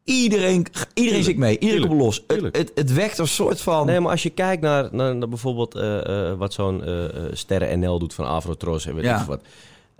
Iedereen, 0.04 0.66
iedereen 0.94 1.24
zingt 1.24 1.38
mee. 1.38 1.58
Iedereen 1.58 1.88
komt 1.88 2.00
los. 2.00 2.24
Het, 2.26 2.56
het, 2.56 2.72
het 2.74 2.92
wekt 2.92 3.18
een 3.18 3.28
soort 3.28 3.60
van... 3.60 3.86
Nee, 3.86 4.00
maar 4.00 4.10
als 4.10 4.22
je 4.22 4.30
kijkt 4.30 4.62
naar, 4.62 4.88
naar, 4.92 5.16
naar 5.16 5.28
bijvoorbeeld 5.28 5.72
wat 6.38 6.52
zo'n 6.52 6.82
Sterren 7.32 7.78
NL 7.78 7.98
doet 7.98 8.14
van 8.14 8.26
Afrotros 8.26 8.86
en 8.86 8.94
weet 8.94 9.04
Ja. 9.04 9.20
ik 9.20 9.26
wat. 9.26 9.40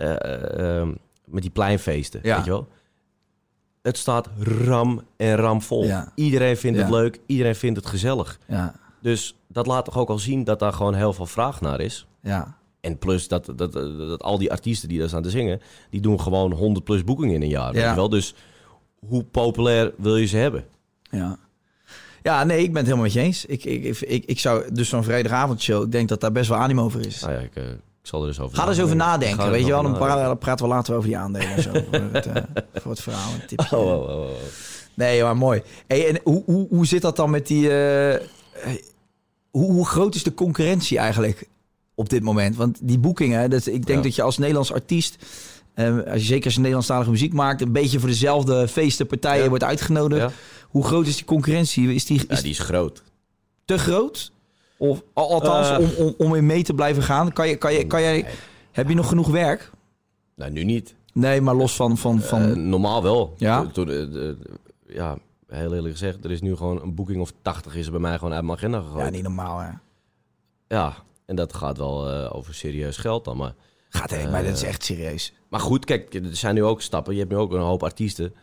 Eh, 0.01 0.11
eh, 0.35 0.79
ehm, 0.81 0.93
met 1.25 1.43
die 1.43 1.51
pleinfeesten, 1.51 2.21
Ja. 2.23 2.37
weet 2.37 2.45
je 2.45 2.51
wel. 2.51 2.69
Het 3.83 3.97
staat 3.97 4.29
ram 4.65 5.03
en 5.17 5.37
ram 5.37 5.63
vol. 5.63 5.85
Ja. 5.85 6.13
Iedereen 6.15 6.57
vindt 6.57 6.79
het 6.79 6.91
leuk, 6.91 7.21
iedereen 7.27 7.55
vindt 7.55 7.77
het 7.79 7.87
gezellig. 7.89 8.39
Ja, 8.49 8.75
Dus 9.01 9.37
dat 9.49 9.67
laat 9.67 9.85
toch 9.85 9.99
ook 9.99 10.09
al 10.09 10.19
zien 10.19 10.45
dat 10.45 10.59
daar 10.59 10.73
gewoon 10.73 10.95
heel 10.95 11.13
veel 11.13 11.27
vraag 11.27 11.61
naar 11.61 11.81
is. 11.81 12.07
ja. 12.21 12.59
En 12.81 12.99
plus 12.99 13.29
dat, 13.29 13.47
dat, 13.47 13.59
dat, 13.59 13.73
dat 13.99 14.23
al 14.23 14.39
die 14.39 14.51
artiesten 14.51 14.89
die 14.89 14.99
daar 14.99 15.09
staan 15.09 15.23
te 15.23 15.31
zingen, 15.31 15.61
die 15.91 16.01
doen 16.01 16.21
gewoon 16.21 16.53
100 16.53 16.85
plus 16.85 17.05
boekingen 17.05 17.35
in 17.35 17.43
een 17.43 17.49
jaar. 17.49 17.73
Weet 17.73 17.89
je 17.89 17.95
wel? 17.95 18.09
Dus 18.09 18.35
hoe 19.07 19.25
populair 19.25 19.93
wil 19.97 20.17
je 20.17 20.27
ze 20.27 20.37
hebben? 20.37 20.65
Ja. 21.11 21.39
Ja, 22.23 22.45
nee, 22.45 22.59
ik 22.59 22.67
ben 22.67 22.77
het 22.77 22.85
helemaal 22.85 23.05
met 23.05 23.13
je 23.13 23.21
eens. 23.21 23.47
Ik, 23.47 23.65
ik, 23.65 24.01
ik, 24.01 24.25
ik, 24.25 24.39
zou 24.39 24.73
dus 24.73 24.89
zo'n 24.89 25.05
vrijdagavondshow, 25.05 25.83
ik 25.83 25.93
denk 25.93 26.09
dat 26.09 26.21
daar 26.21 26.33
best 26.33 26.49
wel 26.49 26.59
animo 26.59 26.85
over 26.85 27.07
is. 27.07 27.21
Nou 27.21 27.33
ja, 27.33 27.39
ik, 27.39 27.57
eh, 27.57 27.65
ik 27.71 27.79
zal 28.11 28.23
er 28.23 28.29
eens 28.29 28.41
over 28.41 28.57
Ga 28.57 28.63
er 28.63 28.69
eens 28.69 28.81
over 28.81 28.97
nadenken, 28.97 29.51
weet 29.51 29.65
je 29.67 29.71
wel. 29.71 29.83
Dan 29.83 29.93
praten, 29.97 30.39
praten 30.39 30.65
we 30.67 30.73
later 30.73 30.95
over 30.95 31.09
die 31.09 31.19
aandelen 31.19 31.49
en 31.55 31.63
zo. 31.63 31.71
voor, 31.91 32.01
het, 32.13 32.27
eh, 32.27 32.43
voor 32.75 32.91
het 32.91 33.01
verhaal. 33.01 33.33
Een 33.33 33.47
tipje. 33.47 33.77
Oh, 33.77 33.87
oh, 34.03 34.09
oh. 34.21 34.29
Nee, 34.95 35.23
maar 35.23 35.37
mooi. 35.37 35.63
Hey, 35.87 36.09
en 36.09 36.21
hoe, 36.25 36.43
hoe, 36.47 36.67
hoe 36.69 36.87
zit 36.87 37.03
dat 37.03 37.17
dan 37.17 37.31
met 37.31 37.47
die... 37.47 37.71
eh, 37.71 38.21
hoe, 39.51 39.73
hoe 39.73 39.87
groot 39.87 40.15
is 40.15 40.23
de 40.23 40.35
concurrentie 40.35 40.99
eigenlijk 40.99 41.49
op 41.95 42.09
dit 42.09 42.23
moment? 42.23 42.57
Want 42.57 42.79
die 42.83 42.99
boekingen, 42.99 43.51
dat, 43.51 43.67
ik 43.67 43.87
denk 43.87 43.99
Ja. 43.99 44.05
dat 44.05 44.15
je 44.15 44.23
als 44.23 44.39
Nederlands 44.39 44.73
artiest... 44.73 45.17
eh, 45.75 45.97
als 46.07 46.21
je 46.21 46.27
zeker 46.27 46.45
als 46.45 46.53
je 46.55 46.59
Nederlandstalige 46.59 47.11
muziek 47.11 47.33
maakt... 47.33 47.61
een 47.61 47.73
beetje 47.73 47.99
voor 47.99 48.09
dezelfde 48.09 48.69
feesten, 48.69 49.07
partijen 49.07 49.43
Ja. 49.43 49.49
wordt 49.49 49.65
uitgenodigd. 49.65 50.21
Ja. 50.23 50.31
Hoe 50.69 50.85
groot 50.85 51.07
is 51.07 51.17
die 51.17 51.25
concurrentie? 51.25 51.95
Is 51.95 52.05
die, 52.07 52.19
Ja, 52.29 52.35
is 52.35 52.43
die 52.43 52.51
is 52.51 52.59
groot. 52.59 53.03
te 53.65 53.79
groot? 53.79 54.33
Of 54.81 55.03
al- 55.13 55.31
althans, 55.31 55.69
Eh. 55.71 55.79
om, 55.79 56.07
om, 56.07 56.15
om 56.19 56.35
in 56.35 56.47
mee 56.47 56.63
te 56.63 56.75
blijven 56.75 57.03
gaan? 57.03 57.33
Kan 57.33 57.49
je, 57.49 57.57
kan 57.57 57.73
je, 57.73 57.87
kan 57.87 58.03
jij, 58.03 58.27
heb 58.73 58.89
je 58.89 58.95
nog 58.95 59.09
genoeg 59.09 59.29
werk? 59.29 59.71
Nou, 60.35 60.51
nu 60.51 60.65
niet. 60.65 60.95
Nee, 61.13 61.41
maar 61.41 61.55
los 61.55 61.77
van... 61.77 61.97
van, 61.97 62.21
van 62.21 62.43
Eh, 62.43 62.57
normaal 62.57 63.03
wel. 63.03 63.35
Ja? 63.37 63.67
Toen- 63.67 64.39
ja, 64.87 65.17
heel 65.49 65.75
eerlijk 65.75 65.93
gezegd, 65.97 66.25
er 66.25 66.31
is 66.31 66.41
nu 66.41 66.57
gewoon 66.57 66.83
een 66.83 66.95
boeking 66.95 67.21
of 67.21 67.33
80 67.43 67.75
is 67.77 67.87
er 67.87 67.93
bij 67.93 68.01
mij 68.01 68.19
gewoon 68.19 68.33
uit 68.35 68.45
mijn 68.45 68.57
agenda 68.57 68.81
gegooid. 68.81 69.05
ja, 69.05 69.11
niet 69.11 69.23
normaal, 69.23 69.59
hè? 69.59 69.69
Ja, 70.69 70.95
en 71.27 71.37
dat 71.37 71.55
gaat 71.55 71.79
wel 71.79 72.11
eh, 72.11 72.37
over 72.37 72.55
serieus 72.55 72.97
geld 72.97 73.25
dan. 73.25 73.37
Maar, 73.37 73.55
Gaat 73.89 74.13
echt, 74.13 74.31
maar 74.31 74.45
dat 74.45 74.53
is 74.53 74.63
echt 74.63 74.85
serieus. 74.85 75.33
maar 75.49 75.61
goed, 75.61 75.85
kijk, 75.85 76.15
er 76.15 76.37
zijn 76.37 76.55
nu 76.55 76.65
ook 76.65 76.83
stappen. 76.83 77.13
Je 77.13 77.19
hebt 77.19 77.31
nu 77.33 77.37
ook 77.39 77.53
een 77.53 77.61
hoop 77.61 77.83
artiesten 77.83 78.35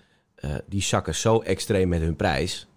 die 0.67 0.81
zakken 0.81 1.15
zo 1.15 1.39
extreem 1.39 1.87
met 1.89 2.01
hun 2.01 2.15
prijs. 2.15 2.67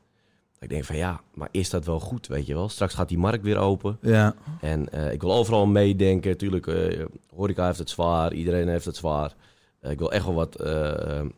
Ik 0.61 0.68
denk 0.68 0.84
van 0.84 0.96
ja, 0.96 1.20
maar 1.34 1.48
is 1.50 1.70
dat 1.70 1.84
wel 1.84 2.00
goed, 2.00 2.26
weet 2.26 2.46
je 2.46 2.54
wel? 2.54 2.68
Straks 2.68 2.94
gaat 2.94 3.08
die 3.08 3.18
markt 3.18 3.42
weer 3.42 3.56
open. 3.58 3.98
Ja. 4.00 4.34
En 4.61 4.92
eh, 4.92 5.12
ik 5.12 5.20
wil 5.20 5.32
overal 5.32 5.66
meedenken. 5.66 6.36
Tuurlijk, 6.36 6.66
eh 6.66 7.04
horeca 7.34 7.66
heeft 7.66 7.78
het 7.78 7.90
zwaar. 7.90 8.32
Iedereen 8.32 8.68
heeft 8.68 8.84
het 8.84 8.96
zwaar. 8.96 9.34
Eh, 9.80 9.90
ik 9.90 9.98
wil 9.98 10.12
echt 10.12 10.24
wel 10.24 10.34
wat 10.34 10.58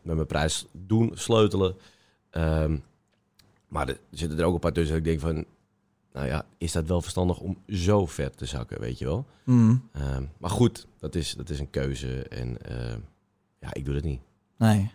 met 0.02 0.14
mijn 0.16 0.26
prijs 0.26 0.66
doen, 0.72 1.10
sleutelen. 1.14 1.74
Ehm, 2.30 2.76
maar 3.68 3.88
er 3.88 3.98
zitten 4.10 4.38
er 4.38 4.44
ook 4.44 4.54
een 4.54 4.60
paar 4.60 4.72
tussen 4.72 4.96
dat 4.96 5.06
ik 5.06 5.20
denk 5.20 5.34
van... 5.34 5.44
Nou 6.12 6.26
ja, 6.26 6.44
is 6.58 6.72
dat 6.72 6.86
wel 6.86 7.02
verstandig 7.02 7.38
om 7.38 7.58
zo 7.68 8.06
ver 8.06 8.30
te 8.30 8.46
zakken, 8.46 8.80
weet 8.80 8.98
je 8.98 9.04
wel? 9.04 9.26
Mm. 9.44 9.88
Ehm, 9.92 10.24
maar 10.38 10.50
goed, 10.50 10.86
dat 10.98 11.14
is, 11.14 11.34
dat 11.34 11.50
is 11.50 11.60
een 11.60 11.70
keuze. 11.70 12.22
En 12.28 12.56
ja, 13.58 13.68
ik 13.72 13.84
doe 13.84 13.94
dat 13.94 14.04
niet. 14.04 14.20
Nee. 14.58 14.90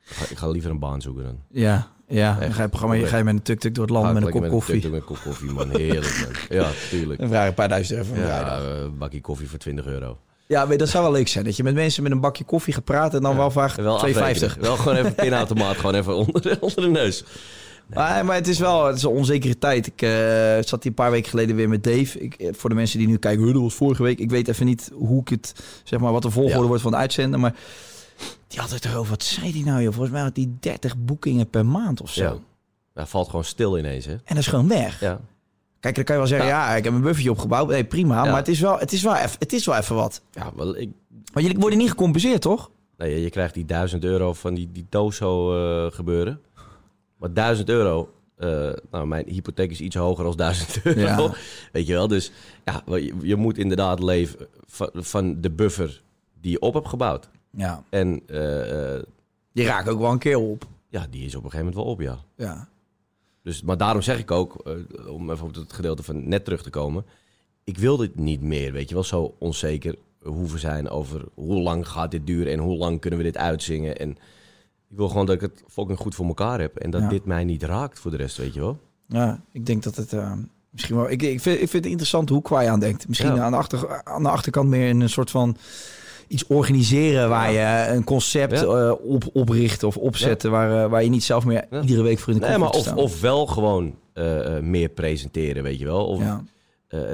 Ik 0.00 0.14
ga, 0.14 0.30
ik 0.30 0.36
ga 0.36 0.48
liever 0.48 0.70
een 0.70 0.78
baan 0.78 1.00
zoeken 1.00 1.24
dan. 1.24 1.42
Ja, 1.48 1.90
ja. 2.08 2.36
Dan 2.40 2.52
ga 2.52 2.62
je, 2.62 2.68
programma, 2.68 2.94
je, 2.94 3.06
ga 3.06 3.16
je 3.16 3.24
met 3.24 3.34
een 3.34 3.42
tuk-tuk 3.42 3.74
door 3.74 3.84
het 3.84 3.92
land 3.92 4.12
met 4.14 4.22
een 4.22 4.30
kop 4.30 4.48
koffie. 4.48 4.74
Met 4.90 4.92
een 5.00 5.04
kop 5.04 5.18
koffie, 5.24 5.50
man. 5.50 5.70
Heerlijk, 5.76 6.26
man. 6.48 6.58
Ja, 6.58 6.68
tuurlijk. 6.90 7.20
En 7.20 7.28
vraag 7.28 7.42
je 7.42 7.48
een 7.48 7.54
paar 7.54 7.68
duizend 7.68 7.98
euro 7.98 8.08
voor 8.08 8.16
een 8.22 8.28
Ja, 8.28 8.38
vrijdag. 8.38 8.62
eh, 8.76 8.80
een 8.82 8.98
bakje 8.98 9.20
koffie 9.20 9.48
voor 9.48 9.58
20 9.58 9.86
euro. 9.86 10.18
Ja, 10.46 10.66
dat 10.66 10.88
zou 10.88 11.02
wel 11.04 11.12
leuk 11.12 11.28
zijn. 11.28 11.44
Dat 11.44 11.56
je 11.56 11.62
met 11.62 11.74
mensen 11.74 12.02
met 12.02 12.12
een 12.12 12.20
bakje 12.20 12.44
koffie 12.44 12.74
gaat 12.74 12.84
praten 12.84 13.16
en 13.18 13.22
dan 13.22 13.36
wel 13.36 13.50
vraagt 13.50 13.78
2,50. 13.78 13.84
Wel 14.60 14.76
gewoon 14.76 14.96
even 14.98 15.14
pinautomaat, 15.14 15.76
gewoon 15.76 15.94
even 15.94 16.16
onder, 16.16 16.56
onder 16.60 16.80
de 16.82 16.88
neus. 16.88 17.24
Maar, 17.94 18.24
maar 18.24 18.34
het 18.36 18.48
is 18.48 18.58
wel 18.58 18.86
het 18.86 18.96
is 18.96 19.02
een 19.02 19.10
onzekere 19.10 19.58
tijd. 19.58 19.86
Ik 19.86 20.02
eh, 20.02 20.10
zat 20.60 20.82
hier 20.82 20.86
een 20.86 20.94
paar 20.94 21.10
weken 21.10 21.30
geleden 21.30 21.56
weer 21.56 21.68
met 21.68 21.84
Dave. 21.84 22.18
Ik, 22.20 22.34
eh, 22.34 22.48
voor 22.56 22.70
de 22.70 22.76
mensen 22.76 22.98
die 22.98 23.08
nu 23.08 23.16
kijken, 23.16 23.44
"Huh, 23.44 23.52
dat 23.52 23.62
was 23.62 23.74
vorige 23.74 24.02
week. 24.02 24.18
Ik 24.18 24.30
weet 24.30 24.48
even 24.48 24.66
niet 24.66 24.90
hoe 24.94 25.20
ik 25.20 25.28
het, 25.28 25.54
zeg 25.84 26.00
maar, 26.00 26.12
wat 26.12 26.22
de 26.22 26.30
volgorde 26.30 26.60
Ja. 26.60 26.66
wordt 26.66 26.82
van 26.82 26.92
het 26.92 27.00
uitzenden. 27.00 27.40
Maar 27.40 27.54
die 28.46 28.60
had 28.60 28.70
het 28.70 28.84
erover. 28.84 29.10
Wat 29.10 29.22
zei 29.22 29.52
die 29.52 29.64
nou, 29.64 29.82
joh? 29.82 29.92
Volgens 29.92 30.12
mij 30.12 30.22
had 30.22 30.34
die 30.34 30.56
30 30.60 30.96
boekingen 30.96 31.50
per 31.50 31.66
maand 31.66 32.02
of 32.02 32.12
zo. 32.12 32.22
Ja. 32.22 32.36
Ja, 32.94 33.06
valt 33.06 33.26
gewoon 33.28 33.44
stil 33.44 33.78
ineens, 33.78 34.04
hè? 34.04 34.12
En 34.12 34.20
dat 34.24 34.36
is 34.36 34.46
gewoon 34.46 34.68
weg. 34.68 35.00
Ja. 35.00 35.20
Kijk, 35.80 35.94
dan 35.94 36.04
kan 36.04 36.14
je 36.14 36.20
wel 36.20 36.30
zeggen, 36.30 36.48
ja, 36.48 36.74
ik 36.74 36.84
heb 36.84 36.92
een 36.92 37.00
buffertje 37.00 37.30
opgebouwd. 37.30 37.68
Nee, 37.68 37.84
prima. 37.84 38.24
Ja. 38.24 38.30
Maar 38.30 38.38
het 38.38 38.48
is, 38.48 38.60
wel, 38.60 38.78
het, 38.78 38.92
is 38.92 39.02
wel 39.02 39.14
even, 39.16 39.36
het 39.38 39.52
is 39.52 39.66
wel 39.66 39.76
even 39.76 39.94
wat. 39.94 40.22
Ja, 40.32 40.52
wel, 40.56 40.76
ik, 40.76 40.90
Maar 41.32 41.42
jullie 41.42 41.58
worden 41.58 41.78
niet 41.78 41.90
gecompenseerd, 41.90 42.40
toch? 42.40 42.70
nee, 42.96 43.20
je 43.20 43.30
krijgt 43.30 43.54
die 43.54 43.64
1000 43.64 44.04
euro 44.04 44.32
van 44.32 44.54
die, 44.54 44.68
die 44.72 44.86
Tozo 44.88 45.54
eh, 45.54 45.92
gebeuren. 45.92 46.40
Maar 47.16 47.32
1000 47.32 47.68
euro, 47.68 48.12
eh, 48.36 48.70
nou, 48.90 49.06
mijn 49.06 49.28
hypotheek 49.28 49.70
is 49.70 49.80
iets 49.80 49.96
hoger 49.96 50.24
dan 50.24 50.36
1000 50.46 50.82
euro. 50.82 51.00
Ja. 51.00 51.34
Weet 51.72 51.86
je 51.86 51.92
wel? 51.92 52.08
Dus 52.08 52.32
ja, 52.64 52.82
je, 52.86 53.14
je 53.22 53.36
moet 53.36 53.58
inderdaad 53.58 54.02
leven 54.02 54.46
van, 54.66 54.90
van 54.94 55.40
de 55.40 55.50
buffer 55.50 56.02
die 56.40 56.50
je 56.50 56.60
op 56.60 56.74
hebt 56.74 56.88
gebouwd. 56.88 57.28
Ja. 57.50 57.82
En 57.90 58.20
eh, 58.26 58.94
eh, 58.96 59.02
Die 59.52 59.64
raken 59.66 59.92
ook 59.92 60.00
wel 60.00 60.10
een 60.12 60.18
keer 60.18 60.38
op. 60.38 60.66
ja, 60.88 61.06
die 61.10 61.24
is 61.24 61.34
op 61.34 61.44
een 61.44 61.50
gegeven 61.50 61.66
moment 61.72 61.84
wel 61.84 61.92
op, 61.94 62.00
ja. 62.00 62.18
Ja. 62.46 62.68
Dus, 63.42 63.62
maar 63.62 63.76
daarom 63.76 64.02
zeg 64.02 64.18
ik 64.18 64.30
ook, 64.30 64.54
eh, 64.66 65.12
om 65.12 65.30
even 65.30 65.46
op 65.46 65.54
het 65.54 65.72
gedeelte 65.72 66.02
van 66.02 66.28
net 66.28 66.44
terug 66.44 66.62
te 66.62 66.70
komen. 66.70 67.04
Ik 67.64 67.78
wil 67.78 67.96
dit 67.96 68.16
niet 68.18 68.40
meer, 68.42 68.72
weet 68.72 68.88
je 68.88 68.94
wel, 68.94 69.04
zo 69.04 69.34
onzeker 69.38 69.94
hoeven 70.22 70.58
zijn 70.58 70.88
over 70.88 71.24
hoe 71.34 71.60
lang 71.60 71.88
gaat 71.88 72.10
dit 72.10 72.26
duren 72.26 72.52
en 72.52 72.58
hoe 72.58 72.76
lang 72.76 73.00
kunnen 73.00 73.18
we 73.18 73.24
dit 73.24 73.36
uitzingen. 73.36 73.96
En 73.98 74.10
ik 74.90 74.96
wil 74.96 75.08
gewoon 75.08 75.26
dat 75.26 75.34
ik 75.34 75.40
het 75.40 75.62
fucking 75.68 75.98
goed 75.98 76.14
voor 76.14 76.26
elkaar 76.26 76.60
heb 76.60 76.76
en 76.76 76.90
dat 76.90 77.00
Ja. 77.02 77.08
dit 77.08 77.24
mij 77.24 77.44
niet 77.44 77.62
raakt 77.62 77.98
voor 77.98 78.10
de 78.10 78.16
rest, 78.16 78.36
weet 78.36 78.54
je 78.54 78.60
wel. 78.60 78.78
Ja, 79.06 79.40
ik 79.52 79.66
denk 79.66 79.82
dat 79.82 79.96
het 79.96 80.12
misschien 80.70 80.96
wel. 80.96 81.10
Ik, 81.10 81.22
ik, 81.22 81.40
vind, 81.40 81.54
ik 81.60 81.68
vind 81.68 81.72
het 81.72 81.86
interessant 81.86 82.28
hoe 82.28 82.42
Kwai 82.42 82.68
aan 82.68 82.80
denkt. 82.80 83.08
Misschien 83.08 83.34
Ja. 83.34 83.42
aan, 83.42 83.50
de 83.50 83.56
achter, 83.56 84.02
aan 84.04 84.22
de 84.22 84.28
achterkant 84.30 84.68
meer 84.68 84.88
in 84.88 85.00
een 85.00 85.08
soort 85.10 85.30
van 85.30 85.56
iets 86.28 86.46
organiseren 86.46 87.28
waar 87.28 87.52
je 87.52 87.92
een 87.94 88.04
concept 88.04 88.60
Ja. 88.60 88.64
eh, 88.66 88.92
op 89.02 89.24
opricht 89.32 89.82
of 89.82 89.96
opzetten 89.96 90.50
waar, 90.50 90.84
eh, 90.84 90.90
waar 90.90 91.02
je 91.02 91.10
niet 91.10 91.24
zelf 91.24 91.44
meer 91.44 91.66
iedere 91.82 92.02
week 92.02 92.18
voor 92.18 92.32
in 92.34 92.40
de 92.40 92.46
Nee, 92.46 92.58
maar 92.58 92.70
of, 92.70 92.80
staan. 92.80 92.96
of 92.96 93.20
wel 93.20 93.46
gewoon 93.46 93.94
eh, 94.12 94.58
meer 94.58 94.88
presenteren, 94.88 95.62
weet 95.62 95.78
je 95.78 95.84
wel. 95.84 96.06
Of 96.06 96.22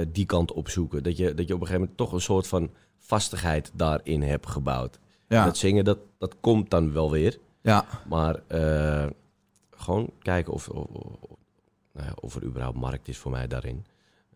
die 0.09 0.27
kant 0.27 0.53
opzoeken. 0.53 1.03
Dat 1.03 1.17
je, 1.17 1.35
dat 1.35 1.49
je 1.49 1.55
op 1.55 1.61
een 1.61 1.67
gegeven 1.67 1.81
moment 1.81 1.97
toch 1.97 2.13
een 2.13 2.21
soort 2.21 2.47
van 2.47 2.71
vastigheid 2.99 3.71
daarin 3.75 4.23
hebt 4.23 4.47
gebouwd. 4.49 4.99
Ja. 5.29 5.45
Dat 5.45 5.57
zingen, 5.57 5.85
dat, 5.85 5.99
dat 6.19 6.37
komt 6.41 6.71
dan 6.71 6.93
wel 6.93 7.11
weer. 7.11 7.39
ja, 7.61 7.85
Maar 8.09 8.41
gewoon 9.71 10.11
kijken 10.23 10.53
of, 10.53 10.69
of, 10.69 10.85
of- 10.93 11.37
nou 11.93 12.07
ja, 12.07 12.13
of 12.21 12.35
er 12.37 12.45
überhaupt 12.45 12.77
markt 12.79 13.09
is 13.09 13.19
voor 13.19 13.31
mij 13.31 13.47
daarin. 13.47 13.85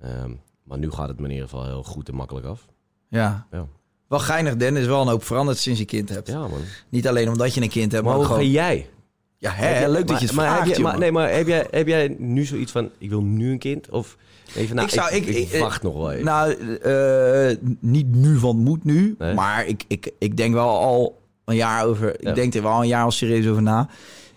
Ehm, 0.00 0.32
maar 0.62 0.78
nu 0.78 0.90
gaat 0.90 1.08
het 1.08 1.18
me 1.18 1.24
in 1.24 1.30
ieder 1.32 1.48
geval 1.48 1.64
heel 1.64 1.82
goed 1.82 2.08
en 2.08 2.14
makkelijk 2.14 2.46
af. 2.46 2.66
ja. 3.08 3.46
Ja. 3.50 3.66
Wel 4.08 4.18
geinig, 4.18 4.56
Den, 4.56 4.76
is 4.76 4.86
wel 4.86 5.00
een 5.00 5.08
hoop 5.08 5.24
veranderd 5.24 5.58
sinds 5.58 5.78
je 5.78 5.84
kind 5.84 6.08
hebt. 6.08 6.28
Ja, 6.28 6.38
man. 6.38 6.60
Niet 6.88 7.08
alleen 7.08 7.28
omdat 7.28 7.54
je 7.54 7.60
een 7.62 7.68
kind 7.68 7.92
hebt, 7.92 8.04
Maar 8.04 8.12
maar, 8.16 8.22
hoe 8.22 8.30
ook 8.32 8.38
gewoon... 8.40 8.50
jij? 8.50 8.88
Ja, 9.36 9.50
hè, 9.50 9.80
je- 9.80 9.88
leuk 9.88 10.06
dat 10.06 10.20
je 10.20 10.26
het 10.26 10.34
maar 10.34 10.46
vraagt, 10.48 10.66
heb 10.66 10.76
je, 10.76 10.82
maar. 10.82 10.98
Nee, 10.98 11.12
maar 11.12 11.32
heb 11.32 11.46
jij, 11.46 11.66
heb 11.70 11.86
jij 11.86 12.16
nu 12.18 12.44
zoiets 12.44 12.72
van, 12.72 12.90
ik 12.98 13.08
wil 13.10 13.22
nu 13.22 13.50
een 13.52 13.58
kind? 13.58 13.90
Of 13.90 14.16
even, 14.56 14.74
nou, 14.76 14.88
Ik 14.88 14.94
zou- 14.94 15.14
ik, 15.14 15.26
ik- 15.26 15.36
ik 15.36 15.50
ik- 15.52 15.60
wacht 15.60 15.82
nog 15.82 15.94
wel 15.96 16.12
even. 16.12 16.24
Nou, 16.24 16.52
eh, 16.78 17.56
niet 17.80 18.14
nu, 18.14 18.38
want 18.38 18.58
moet 18.58 18.84
nu. 18.84 19.14
Nee? 19.18 19.34
Maar 19.34 19.66
ik, 19.66 19.84
ik, 19.88 20.10
ik 20.18 20.36
denk 20.36 20.54
wel 20.54 20.68
al 20.78 21.20
een 21.44 21.56
jaar 21.56 21.84
over... 21.86 22.16
Ja. 22.20 22.28
Ik 22.28 22.34
denk 22.34 22.54
er 22.54 22.62
wel 22.62 22.80
een 22.80 22.88
jaar 22.88 23.04
al 23.04 23.10
serieus 23.10 23.46
over 23.48 23.62
na. 23.62 23.88